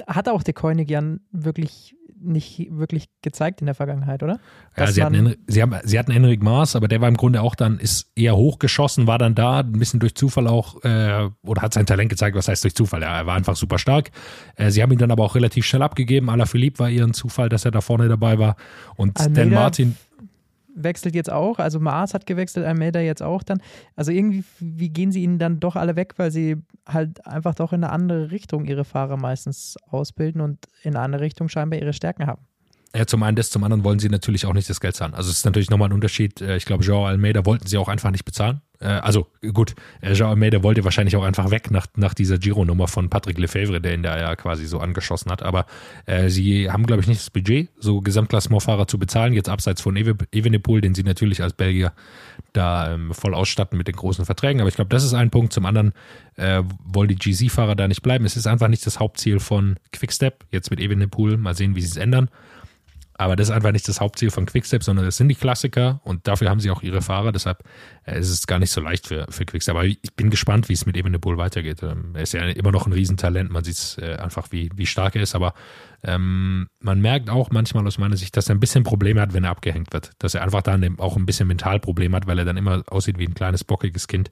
hat 0.07 0.27
auch 0.27 0.43
der 0.43 0.53
Koenig 0.53 0.89
ja 0.89 1.01
wirklich 1.31 1.94
nicht 2.25 2.67
wirklich 2.71 3.05
gezeigt 3.21 3.61
in 3.61 3.65
der 3.65 3.75
Vergangenheit, 3.75 4.23
oder? 4.23 4.39
Ja, 4.77 4.87
sie 4.87 5.03
hatten, 5.03 5.15
man- 5.15 5.27
Hen- 5.27 5.37
sie, 5.47 5.61
haben, 5.61 5.75
sie 5.83 5.97
hatten 5.99 6.11
Henrik 6.11 6.41
Maas, 6.43 6.75
aber 6.75 6.87
der 6.87 7.01
war 7.01 7.07
im 7.07 7.17
Grunde 7.17 7.41
auch 7.41 7.55
dann, 7.55 7.79
ist 7.79 8.11
eher 8.15 8.35
hochgeschossen, 8.35 9.07
war 9.07 9.17
dann 9.17 9.35
da, 9.35 9.59
ein 9.59 9.71
bisschen 9.73 9.99
durch 9.99 10.15
Zufall 10.15 10.47
auch, 10.47 10.83
äh, 10.83 11.29
oder 11.43 11.61
hat 11.61 11.73
sein 11.73 11.85
Talent 11.85 12.09
gezeigt, 12.09 12.35
was 12.35 12.47
heißt 12.47 12.63
durch 12.63 12.75
Zufall? 12.75 13.01
Ja, 13.01 13.17
er 13.19 13.25
war 13.25 13.35
einfach 13.35 13.55
super 13.55 13.77
stark. 13.79 14.11
Äh, 14.55 14.71
sie 14.71 14.81
haben 14.81 14.91
ihn 14.91 14.97
dann 14.99 15.11
aber 15.11 15.23
auch 15.23 15.35
relativ 15.35 15.65
schnell 15.65 15.81
abgegeben. 15.81 16.29
Alaphilippe 16.29 16.79
war 16.79 16.89
eher 16.89 17.05
ein 17.05 17.13
Zufall, 17.13 17.49
dass 17.49 17.65
er 17.65 17.71
da 17.71 17.81
vorne 17.81 18.07
dabei 18.07 18.39
war. 18.39 18.55
Und 18.95 19.19
Almeida 19.19 19.41
Dan 19.41 19.53
Martin, 19.53 19.95
wechselt 20.75 21.15
jetzt 21.15 21.31
auch, 21.31 21.57
also 21.57 21.79
Mars 21.79 22.13
hat 22.13 22.25
gewechselt, 22.25 22.65
Almeida 22.65 22.99
jetzt 22.99 23.23
auch 23.23 23.43
dann. 23.43 23.61
Also 23.95 24.11
irgendwie, 24.11 24.43
wie 24.59 24.89
gehen 24.89 25.11
sie 25.11 25.23
ihnen 25.23 25.39
dann 25.39 25.59
doch 25.59 25.75
alle 25.75 25.95
weg, 25.95 26.13
weil 26.17 26.31
sie 26.31 26.57
halt 26.87 27.25
einfach 27.25 27.55
doch 27.55 27.73
in 27.73 27.83
eine 27.83 27.91
andere 27.91 28.31
Richtung 28.31 28.65
ihre 28.65 28.83
Fahrer 28.83 29.17
meistens 29.17 29.77
ausbilden 29.89 30.41
und 30.41 30.65
in 30.83 30.95
eine 30.95 31.03
andere 31.03 31.21
Richtung 31.23 31.49
scheinbar 31.49 31.79
ihre 31.79 31.93
Stärken 31.93 32.27
haben. 32.27 32.45
Ja, 32.95 33.05
zum 33.05 33.23
einen 33.23 33.35
das, 33.35 33.49
zum 33.49 33.63
anderen 33.63 33.83
wollen 33.83 33.99
sie 33.99 34.07
natürlich 34.09 34.45
auch 34.45 34.53
nicht 34.53 34.69
das 34.69 34.79
Geld 34.79 34.95
zahlen. 34.95 35.13
Also 35.13 35.29
es 35.29 35.37
ist 35.37 35.45
natürlich 35.45 35.69
nochmal 35.69 35.89
ein 35.89 35.93
Unterschied. 35.93 36.39
Äh, 36.41 36.55
Ich 36.55 36.65
glaube, 36.65 36.83
Joao 36.83 37.05
Almeida 37.05 37.45
wollten 37.45 37.67
sie 37.67 37.77
auch 37.77 37.89
einfach 37.89 38.09
nicht 38.11 38.23
bezahlen. 38.23 38.61
Äh, 38.79 38.85
Also 38.87 39.27
gut, 39.53 39.75
äh, 40.01 40.13
Joao 40.13 40.29
Almeida 40.29 40.63
wollte 40.63 40.85
wahrscheinlich 40.85 41.17
auch 41.17 41.23
einfach 41.23 41.51
weg 41.51 41.71
nach, 41.71 41.87
nach 41.97 42.13
dieser 42.13 42.37
Giro-Nummer 42.37 42.87
von 42.87 43.09
Patrick 43.09 43.37
Lefebvre, 43.37 43.81
der 43.81 43.95
ihn 43.95 44.03
da 44.03 44.17
ja 44.17 44.35
quasi 44.37 44.65
so 44.65 44.79
angeschossen 44.79 45.29
hat. 45.29 45.43
Aber 45.43 45.65
äh, 46.05 46.29
sie 46.29 46.71
haben, 46.71 46.85
glaube 46.85 47.01
ich, 47.01 47.07
nicht 47.07 47.19
das 47.19 47.29
Budget, 47.31 47.67
so 47.79 47.99
Gesamtklassementfahrer 47.99 48.87
zu 48.87 48.97
bezahlen, 48.97 49.33
jetzt 49.33 49.49
abseits 49.49 49.81
von 49.81 49.97
Evenepoel, 49.97 50.79
den 50.79 50.95
sie 50.95 51.03
natürlich 51.03 51.43
als 51.43 51.51
Belgier 51.51 51.91
da 52.53 52.93
ähm, 52.93 53.13
voll 53.13 53.33
ausstatten 53.33 53.77
mit 53.77 53.87
den 53.87 53.95
großen 53.97 54.23
Verträgen. 54.25 54.61
Aber 54.61 54.69
ich 54.69 54.75
glaube, 54.75 54.89
das 54.89 55.03
ist 55.03 55.13
ein 55.13 55.31
Punkt. 55.31 55.51
Zum 55.51 55.65
anderen 55.65 55.91
äh, 56.37 56.63
wollen 56.85 57.09
die 57.09 57.15
GC-Fahrer 57.15 57.75
da 57.75 57.89
nicht 57.89 58.03
bleiben. 58.03 58.23
Es 58.23 58.37
ist 58.37 58.47
einfach 58.47 58.69
nicht 58.69 58.85
das 58.85 58.99
Hauptziel 59.01 59.39
von 59.41 59.75
Quickstep, 59.91 60.45
jetzt 60.51 60.69
mit 60.71 60.79
Evenepoel. 60.79 61.35
Mal 61.35 61.55
sehen, 61.55 61.75
wie 61.75 61.81
sie 61.81 61.89
es 61.89 61.97
ändern. 61.97 62.29
Aber 63.17 63.37
das 63.37 63.47
ist 63.47 63.55
einfach 63.55 63.71
nicht 63.71 63.87
das 63.87 64.01
Hauptziel 64.01 64.29
von 64.29 64.45
Quickstep, 64.45 64.83
sondern 64.83 65.05
das 65.05 65.15
sind 65.15 65.29
die 65.29 65.35
Klassiker 65.35 66.01
und 66.03 66.27
dafür 66.27 66.49
haben 66.49 66.59
sie 66.59 66.69
auch 66.69 66.83
ihre 66.83 67.01
Fahrer. 67.01 67.31
Deshalb 67.31 67.63
äh, 68.03 68.19
ist 68.19 68.29
es 68.29 68.45
gar 68.45 68.59
nicht 68.59 68.71
so 68.71 68.81
leicht 68.81 69.07
für, 69.07 69.25
für 69.29 69.45
Quickstep. 69.45 69.73
Aber 69.73 69.85
ich 69.85 70.13
bin 70.17 70.29
gespannt, 70.29 70.67
wie 70.67 70.73
es 70.73 70.85
mit 70.85 70.97
Evenepoel 70.97 71.37
weitergeht. 71.37 71.81
Ähm, 71.81 72.11
er 72.13 72.23
ist 72.23 72.33
ja 72.33 72.41
immer 72.41 72.73
noch 72.73 72.87
ein 72.87 72.93
Riesentalent. 72.93 73.51
Man 73.51 73.63
sieht 73.63 73.97
äh, 74.01 74.15
einfach, 74.15 74.47
wie, 74.51 74.69
wie 74.75 74.85
stark 74.85 75.15
er 75.15 75.21
ist. 75.21 75.33
Aber 75.33 75.53
ähm, 76.03 76.67
man 76.81 76.99
merkt 76.99 77.29
auch 77.29 77.51
manchmal 77.51 77.87
aus 77.87 77.97
meiner 77.97 78.17
Sicht, 78.17 78.35
dass 78.35 78.49
er 78.49 78.55
ein 78.55 78.59
bisschen 78.59 78.83
Probleme 78.83 79.21
hat, 79.21 79.33
wenn 79.33 79.45
er 79.45 79.51
abgehängt 79.51 79.93
wird. 79.93 80.11
Dass 80.19 80.35
er 80.35 80.43
einfach 80.43 80.61
dann 80.61 80.99
auch 80.99 81.15
ein 81.15 81.25
bisschen 81.25 81.47
Mentalproblem 81.47 82.13
hat, 82.15 82.27
weil 82.27 82.39
er 82.39 82.45
dann 82.45 82.57
immer 82.57 82.83
aussieht 82.87 83.17
wie 83.17 83.27
ein 83.27 83.33
kleines, 83.33 83.63
bockiges 83.63 84.09
Kind. 84.09 84.29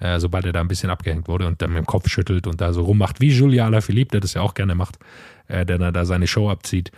Äh, 0.00 0.20
sobald 0.20 0.44
er 0.44 0.52
da 0.52 0.60
ein 0.60 0.68
bisschen 0.68 0.90
abgehängt 0.90 1.28
wurde 1.28 1.46
und 1.46 1.62
dann 1.62 1.70
mit 1.70 1.78
dem 1.78 1.86
Kopf 1.86 2.10
schüttelt 2.10 2.46
und 2.46 2.60
da 2.60 2.74
so 2.74 2.82
rummacht, 2.82 3.22
wie 3.22 3.30
Julia 3.30 3.64
Alaphilippe, 3.64 4.12
der 4.12 4.20
das 4.20 4.34
ja 4.34 4.42
auch 4.42 4.52
gerne 4.52 4.74
macht, 4.74 4.98
der 5.48 5.64
dann 5.64 5.94
da 5.94 6.04
seine 6.04 6.26
Show 6.26 6.50
abzieht. 6.50 6.92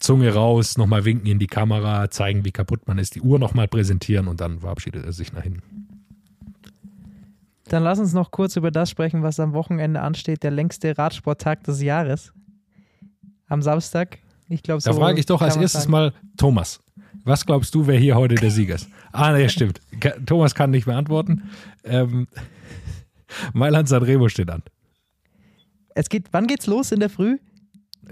Zunge 0.00 0.32
raus, 0.34 0.78
nochmal 0.78 1.04
winken 1.04 1.26
in 1.30 1.38
die 1.38 1.46
Kamera, 1.46 2.10
zeigen, 2.10 2.44
wie 2.44 2.52
kaputt 2.52 2.88
man 2.88 2.98
ist, 2.98 3.14
die 3.14 3.20
Uhr 3.20 3.38
nochmal 3.38 3.68
präsentieren 3.68 4.28
und 4.28 4.40
dann 4.40 4.60
verabschiedet 4.60 5.04
er 5.04 5.12
sich 5.12 5.32
nach 5.32 5.42
hinten. 5.42 5.62
Dann 7.68 7.84
lass 7.84 8.00
uns 8.00 8.12
noch 8.12 8.30
kurz 8.32 8.56
über 8.56 8.70
das 8.70 8.90
sprechen, 8.90 9.22
was 9.22 9.38
am 9.38 9.52
Wochenende 9.52 10.00
ansteht, 10.00 10.42
der 10.42 10.50
längste 10.50 10.98
Radsporttag 10.98 11.62
des 11.64 11.80
Jahres. 11.82 12.32
Am 13.46 13.62
Samstag. 13.62 14.18
Ich 14.48 14.62
glaube, 14.62 14.80
so 14.80 14.90
Da 14.90 14.96
frage 14.96 15.20
ich 15.20 15.26
doch 15.26 15.40
als 15.40 15.56
erstes 15.56 15.82
sagen. 15.82 15.92
mal 15.92 16.12
Thomas. 16.36 16.80
Was 17.24 17.44
glaubst 17.46 17.74
du, 17.74 17.86
wer 17.86 17.98
hier 17.98 18.16
heute 18.16 18.34
der 18.34 18.50
Sieger 18.50 18.76
ist? 18.76 18.88
Ah, 19.12 19.32
ne, 19.32 19.48
stimmt. 19.48 19.80
Thomas 20.26 20.54
kann 20.54 20.70
nicht 20.70 20.86
beantworten. 20.86 21.50
Ähm, 21.84 22.26
Mailand 23.52 23.88
Sanremo 23.88 24.28
steht 24.28 24.50
an. 24.50 24.62
Es 25.94 26.08
geht, 26.08 26.32
wann 26.32 26.46
geht's 26.46 26.66
los 26.66 26.90
in 26.90 27.00
der 27.00 27.10
Früh? 27.10 27.38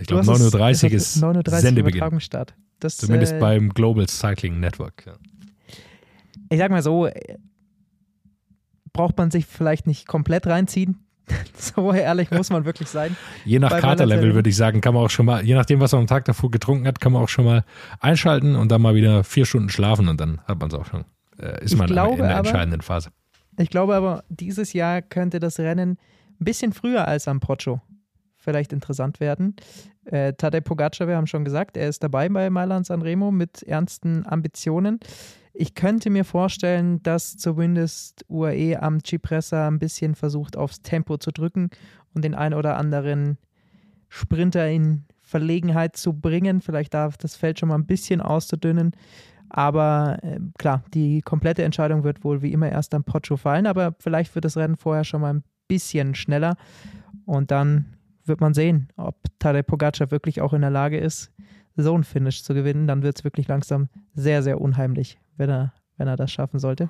Ich 0.00 0.06
glaube, 0.06 0.26
hast 0.26 0.40
es- 0.40 0.54
9.30 0.54 0.72
es 0.72 0.82
Uhr 0.84 0.90
ist 0.92 1.22
9.30 1.22 1.52
Uhr 1.52 1.58
Sendebeginn. 1.60 1.96
Übertragungsstart. 1.98 2.54
Das, 2.80 2.96
Zumindest 2.96 3.32
äh, 3.34 3.38
beim 3.40 3.70
Global 3.70 4.06
Cycling 4.08 4.60
Network. 4.60 5.04
Ja. 5.06 5.14
ich 6.50 6.58
sag 6.58 6.70
mal 6.70 6.82
so, 6.82 7.06
äh, 7.06 7.36
braucht 8.92 9.16
man 9.18 9.30
sich 9.30 9.46
vielleicht 9.46 9.86
nicht 9.86 10.06
komplett 10.06 10.46
reinziehen. 10.46 10.98
so 11.54 11.92
ehrlich 11.92 12.30
muss 12.30 12.48
man 12.50 12.64
wirklich 12.64 12.88
sein. 12.88 13.16
Je 13.44 13.58
nach 13.58 13.78
Katerlevel 13.80 14.34
würde 14.34 14.48
ich 14.48 14.56
sagen, 14.56 14.80
kann 14.80 14.94
man 14.94 15.04
auch 15.04 15.10
schon 15.10 15.26
mal, 15.26 15.44
je 15.44 15.54
nachdem, 15.54 15.78
was 15.80 15.92
man 15.92 16.02
am 16.02 16.06
Tag 16.06 16.24
davor 16.24 16.50
getrunken 16.50 16.86
hat, 16.86 17.00
kann 17.00 17.12
man 17.12 17.22
auch 17.22 17.28
schon 17.28 17.44
mal 17.44 17.64
einschalten 18.00 18.56
und 18.56 18.70
dann 18.72 18.80
mal 18.80 18.94
wieder 18.94 19.24
vier 19.24 19.44
Stunden 19.44 19.68
schlafen 19.68 20.08
und 20.08 20.18
dann 20.20 20.40
hat 20.46 20.58
man 20.58 20.68
es 20.68 20.74
auch 20.74 20.86
schon. 20.86 21.04
Äh, 21.38 21.62
ist 21.64 21.72
Ich 21.72 21.78
man 21.78 21.86
glaube 21.86 22.12
in 22.14 22.18
der 22.28 22.38
aber- 22.38 22.48
entscheidenden 22.48 22.80
Phase. 22.80 23.10
Ich 23.58 23.68
glaube 23.70 23.94
aber, 23.94 24.24
dieses 24.28 24.72
Jahr 24.72 25.02
könnte 25.02 25.38
das 25.40 25.58
Rennen 25.58 25.98
ein 26.40 26.44
bisschen 26.44 26.72
früher 26.72 27.06
als 27.08 27.26
am 27.28 27.40
Poggio 27.40 27.82
vielleicht 28.48 28.72
interessant 28.72 29.20
werden. 29.20 29.56
Äh, 30.06 30.32
Tadej 30.32 30.62
Pogacar, 30.62 31.06
wir 31.06 31.16
haben 31.16 31.26
schon 31.26 31.44
gesagt, 31.44 31.76
er 31.76 31.86
ist 31.86 32.02
dabei 32.02 32.30
bei 32.30 32.48
Mailand 32.48 32.86
Sanremo 32.86 33.30
mit 33.30 33.62
ernsten 33.62 34.26
Ambitionen. 34.26 35.00
Ich 35.52 35.74
könnte 35.74 36.08
mir 36.08 36.24
vorstellen, 36.24 37.02
dass 37.02 37.36
zumindest 37.36 38.24
UAE 38.30 38.80
am 38.80 39.04
Cipressa 39.04 39.68
ein 39.68 39.78
bisschen 39.78 40.14
versucht, 40.14 40.56
aufs 40.56 40.80
Tempo 40.80 41.18
zu 41.18 41.30
drücken 41.30 41.68
und 42.14 42.24
den 42.24 42.34
ein 42.34 42.54
oder 42.54 42.78
anderen 42.78 43.36
Sprinter 44.08 44.66
in 44.66 45.04
Verlegenheit 45.20 45.94
zu 45.94 46.14
bringen. 46.14 46.62
Vielleicht 46.62 46.94
darf 46.94 47.18
das 47.18 47.36
Feld 47.36 47.58
schon 47.58 47.68
mal 47.68 47.74
ein 47.74 47.84
bisschen 47.84 48.22
auszudünnen. 48.22 48.92
Aber 49.50 50.20
äh, 50.22 50.40
klar, 50.58 50.84
die 50.94 51.20
komplette 51.20 51.64
Entscheidung 51.64 52.02
wird 52.02 52.24
wohl 52.24 52.40
wie 52.40 52.52
immer 52.52 52.70
erst 52.70 52.94
am 52.94 53.04
Poggio 53.04 53.36
fallen, 53.36 53.66
aber 53.66 53.94
vielleicht 54.00 54.34
wird 54.34 54.46
das 54.46 54.56
Rennen 54.56 54.76
vorher 54.76 55.04
schon 55.04 55.20
mal 55.20 55.34
ein 55.34 55.44
bisschen 55.68 56.14
schneller 56.14 56.56
und 57.26 57.50
dann 57.50 57.97
wird 58.28 58.40
man 58.40 58.54
sehen, 58.54 58.88
ob 58.96 59.16
Tadej 59.38 59.62
Pogacar 59.62 60.10
wirklich 60.10 60.40
auch 60.40 60.52
in 60.52 60.60
der 60.60 60.70
Lage 60.70 60.98
ist, 60.98 61.32
so 61.76 61.96
ein 61.96 62.04
Finish 62.04 62.42
zu 62.42 62.54
gewinnen. 62.54 62.86
Dann 62.86 63.02
wird 63.02 63.18
es 63.18 63.24
wirklich 63.24 63.48
langsam 63.48 63.88
sehr, 64.14 64.42
sehr 64.42 64.60
unheimlich, 64.60 65.18
wenn 65.36 65.50
er, 65.50 65.72
wenn 65.96 66.08
er 66.08 66.16
das 66.16 66.30
schaffen 66.32 66.58
sollte. 66.58 66.88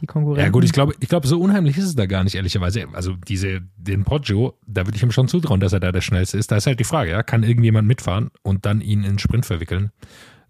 Die 0.00 0.06
Konkurrenz. 0.06 0.44
Ja 0.44 0.50
gut, 0.50 0.64
ich 0.64 0.72
glaube, 0.72 0.92
ich 1.00 1.08
glaube, 1.08 1.26
so 1.26 1.40
unheimlich 1.40 1.78
ist 1.78 1.84
es 1.84 1.94
da 1.94 2.04
gar 2.04 2.22
nicht, 2.22 2.34
ehrlicherweise. 2.34 2.86
Also 2.92 3.14
diese, 3.28 3.62
den 3.76 4.04
Poggio, 4.04 4.58
da 4.66 4.86
würde 4.86 4.96
ich 4.96 5.02
ihm 5.02 5.10
schon 5.10 5.28
zutrauen, 5.28 5.60
dass 5.60 5.72
er 5.72 5.80
da 5.80 5.90
der 5.90 6.02
Schnellste 6.02 6.36
ist. 6.36 6.52
Da 6.52 6.56
ist 6.56 6.66
halt 6.66 6.80
die 6.80 6.84
Frage, 6.84 7.12
ja, 7.12 7.22
kann 7.22 7.42
irgendjemand 7.42 7.88
mitfahren 7.88 8.30
und 8.42 8.66
dann 8.66 8.82
ihn 8.82 9.04
in 9.04 9.12
den 9.12 9.18
Sprint 9.18 9.46
verwickeln? 9.46 9.92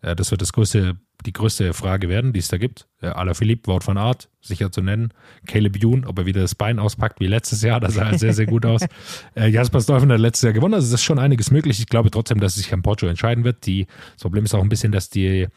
Äh, 0.07 0.17
Das 0.17 0.31
wird 0.31 0.41
das 0.41 0.53
größte, 0.53 0.97
die 1.27 1.33
größte 1.33 1.75
Frage 1.75 2.09
werden, 2.09 2.33
die 2.33 2.39
es 2.39 2.49
da 2.49 2.57
gibt. 2.57 2.87
Äh, 3.03 3.09
Alaphilippe, 3.09 3.71
Wout 3.71 3.81
van 3.85 3.99
Aert, 3.99 4.29
sicher 4.41 4.71
zu 4.71 4.81
nennen. 4.81 5.13
Caleb 5.47 5.83
Youn, 5.83 6.05
ob 6.05 6.19
er 6.19 6.27
wieder 6.27 6.41
das 6.41 6.55
Bein 6.55 6.79
auspackt 6.79 7.21
wie 7.21 7.27
letztes 7.27 7.63
Jahr, 7.63 7.81
das 7.81 7.95
sah 7.95 8.07
halt 8.07 8.21
sehr, 8.21 8.33
sehr 8.33 8.47
gut 8.47 8.65
aus. 8.65 8.83
Äh, 9.35 9.49
Jasper 9.49 9.81
Stuyven 9.81 10.11
hat 10.11 10.21
letztes 10.21 10.43
Jahr 10.43 10.53
gewonnen, 10.53 10.75
also 10.75 10.87
es 10.87 10.93
ist 10.93 11.03
schon 11.03 11.19
einiges 11.19 11.51
möglich. 11.51 11.79
Ich 11.79 11.87
glaube 11.87 12.11
trotzdem, 12.11 12.41
dass 12.41 12.57
es 12.57 12.63
sich 12.63 12.73
am 12.73 12.83
Poggio 12.83 13.09
entscheiden 13.09 13.45
wird. 13.45 13.67
Die, 13.67 13.87
das 14.15 14.23
Problem 14.23 14.45
ist 14.45 14.55
auch 14.55 14.63
ein 14.63 14.69
bisschen, 14.69 14.93
dass 14.93 15.11
die, 15.11 15.49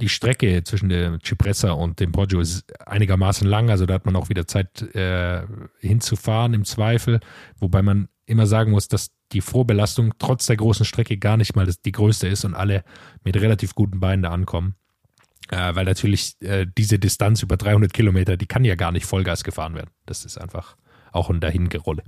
die 0.00 0.08
Strecke 0.08 0.64
zwischen 0.64 0.88
der 0.88 1.18
Cipressa 1.24 1.72
und 1.72 2.00
dem 2.00 2.12
Poggio 2.12 2.40
ist 2.40 2.64
einigermaßen 2.86 3.46
lang, 3.46 3.70
also 3.70 3.86
da 3.86 3.94
hat 3.94 4.06
man 4.06 4.16
auch 4.16 4.28
wieder 4.28 4.46
Zeit 4.46 4.82
äh, 4.94 5.42
hinzufahren 5.78 6.54
im 6.54 6.64
Zweifel, 6.64 7.20
wobei 7.58 7.82
man 7.82 8.08
immer 8.26 8.46
sagen 8.46 8.70
muss, 8.70 8.88
dass 8.88 9.10
die 9.32 9.40
Vorbelastung 9.40 10.14
trotz 10.18 10.46
der 10.46 10.56
großen 10.56 10.84
Strecke 10.84 11.18
gar 11.18 11.36
nicht 11.36 11.54
mal 11.54 11.68
die 11.84 11.92
größte 11.92 12.28
ist 12.28 12.44
und 12.44 12.54
alle 12.54 12.84
mit 13.24 13.36
relativ 13.36 13.74
guten 13.74 14.00
Beinen 14.00 14.22
da 14.22 14.30
ankommen. 14.30 14.74
Äh, 15.50 15.74
weil 15.74 15.84
natürlich 15.84 16.40
äh, 16.40 16.66
diese 16.78 16.98
Distanz 16.98 17.42
über 17.42 17.56
300 17.56 17.92
Kilometer, 17.92 18.36
die 18.36 18.46
kann 18.46 18.64
ja 18.64 18.76
gar 18.76 18.92
nicht 18.92 19.06
Vollgas 19.06 19.42
gefahren 19.42 19.74
werden. 19.74 19.90
Das 20.06 20.24
ist 20.24 20.38
einfach 20.38 20.76
auch 21.12 21.28
ein 21.28 21.40
Dahingerolle. 21.40 22.04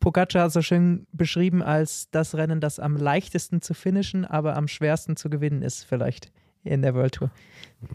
Pogacar 0.00 0.44
hat 0.44 0.52
so 0.52 0.62
schön 0.62 1.06
beschrieben 1.12 1.62
als 1.62 2.08
das 2.10 2.34
Rennen, 2.34 2.60
das 2.60 2.80
am 2.80 2.96
leichtesten 2.96 3.60
zu 3.60 3.74
finishen, 3.74 4.24
aber 4.24 4.56
am 4.56 4.66
schwersten 4.66 5.16
zu 5.16 5.28
gewinnen 5.28 5.62
ist, 5.62 5.84
vielleicht 5.84 6.32
in 6.64 6.82
der 6.82 6.94
World 6.94 7.14
Tour. 7.14 7.30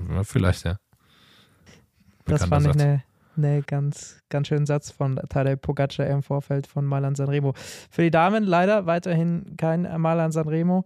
Ja, 0.10 0.24
vielleicht, 0.24 0.66
ja. 0.66 0.78
Das 2.26 2.44
Bekannter 2.44 2.48
fand 2.48 2.76
ich 2.76 2.82
eine 2.82 3.04
ne 3.36 3.64
ganz, 3.64 4.22
ganz 4.30 4.48
schönen 4.48 4.66
Satz 4.66 4.92
von 4.92 5.20
Tadej 5.30 5.58
Pogacar 5.58 6.08
im 6.08 6.24
Vorfeld 6.24 6.68
von 6.68 6.86
Mailand 6.86 7.18
Sanremo. 7.18 7.54
Für 7.90 8.02
die 8.02 8.12
Damen 8.12 8.44
leider 8.44 8.86
weiterhin 8.86 9.56
kein 9.58 9.84
Mailand 10.02 10.34
Sanremo. 10.34 10.86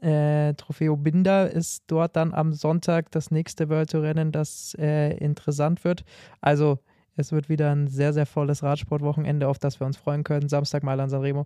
Äh, 0.00 0.54
Trofeo 0.54 0.96
Binder 0.96 1.50
ist 1.50 1.84
dort 1.86 2.16
dann 2.16 2.32
am 2.32 2.52
Sonntag 2.52 3.10
das 3.10 3.30
nächste 3.30 3.68
World 3.68 3.90
Tour 3.90 4.02
Rennen, 4.02 4.32
das 4.32 4.74
äh, 4.78 5.16
interessant 5.18 5.84
wird. 5.84 6.04
Also 6.40 6.78
es 7.16 7.32
wird 7.32 7.48
wieder 7.48 7.70
ein 7.70 7.86
sehr, 7.86 8.12
sehr 8.12 8.26
volles 8.26 8.62
Radsportwochenende, 8.62 9.46
auf 9.46 9.58
das 9.58 9.78
wir 9.78 9.86
uns 9.86 9.98
freuen 9.98 10.24
können. 10.24 10.48
Samstag 10.48 10.82
Mailand 10.82 11.10
Sanremo. 11.10 11.44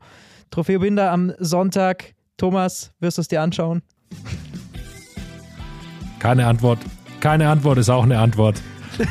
Trofeo 0.51 0.81
Binder 0.81 1.11
am 1.11 1.33
Sonntag. 1.39 2.15
Thomas, 2.37 2.93
wirst 3.01 3.19
du 3.19 3.23
es 3.23 3.29
dir 3.29 3.43
anschauen? 3.43 3.83
Keine 6.25 6.47
Antwort. 6.47 6.79
Keine 7.21 7.51
Antwort 7.51 7.77
ist 7.77 7.91
auch 7.91 8.05
eine 8.05 8.19
Antwort. 8.19 8.63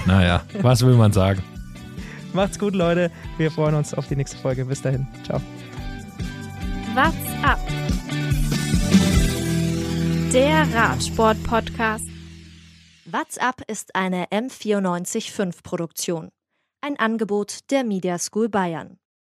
Naja, 0.07 0.41
was 0.63 0.83
will 0.83 0.95
man 0.95 1.13
sagen? 1.13 1.43
Macht's 2.33 2.57
gut, 2.57 2.73
Leute. 2.73 3.11
Wir 3.37 3.51
freuen 3.51 3.75
uns 3.75 3.93
auf 3.93 4.07
die 4.07 4.15
nächste 4.15 4.35
Folge. 4.35 4.65
Bis 4.65 4.81
dahin. 4.81 5.05
Ciao. 5.23 5.39
What's 6.95 7.13
up? 7.43 7.59
Der 10.33 10.65
Radsport-Podcast. 10.73 12.07
WhatsApp 13.05 13.61
ist 13.67 13.93
eine 13.93 14.25
M945 14.29 15.61
Produktion. 15.61 16.29
Ein 16.81 16.97
Angebot 16.97 17.69
der 17.69 17.83
Media 17.83 18.17
School 18.17 18.49
Bayern. 18.49 18.97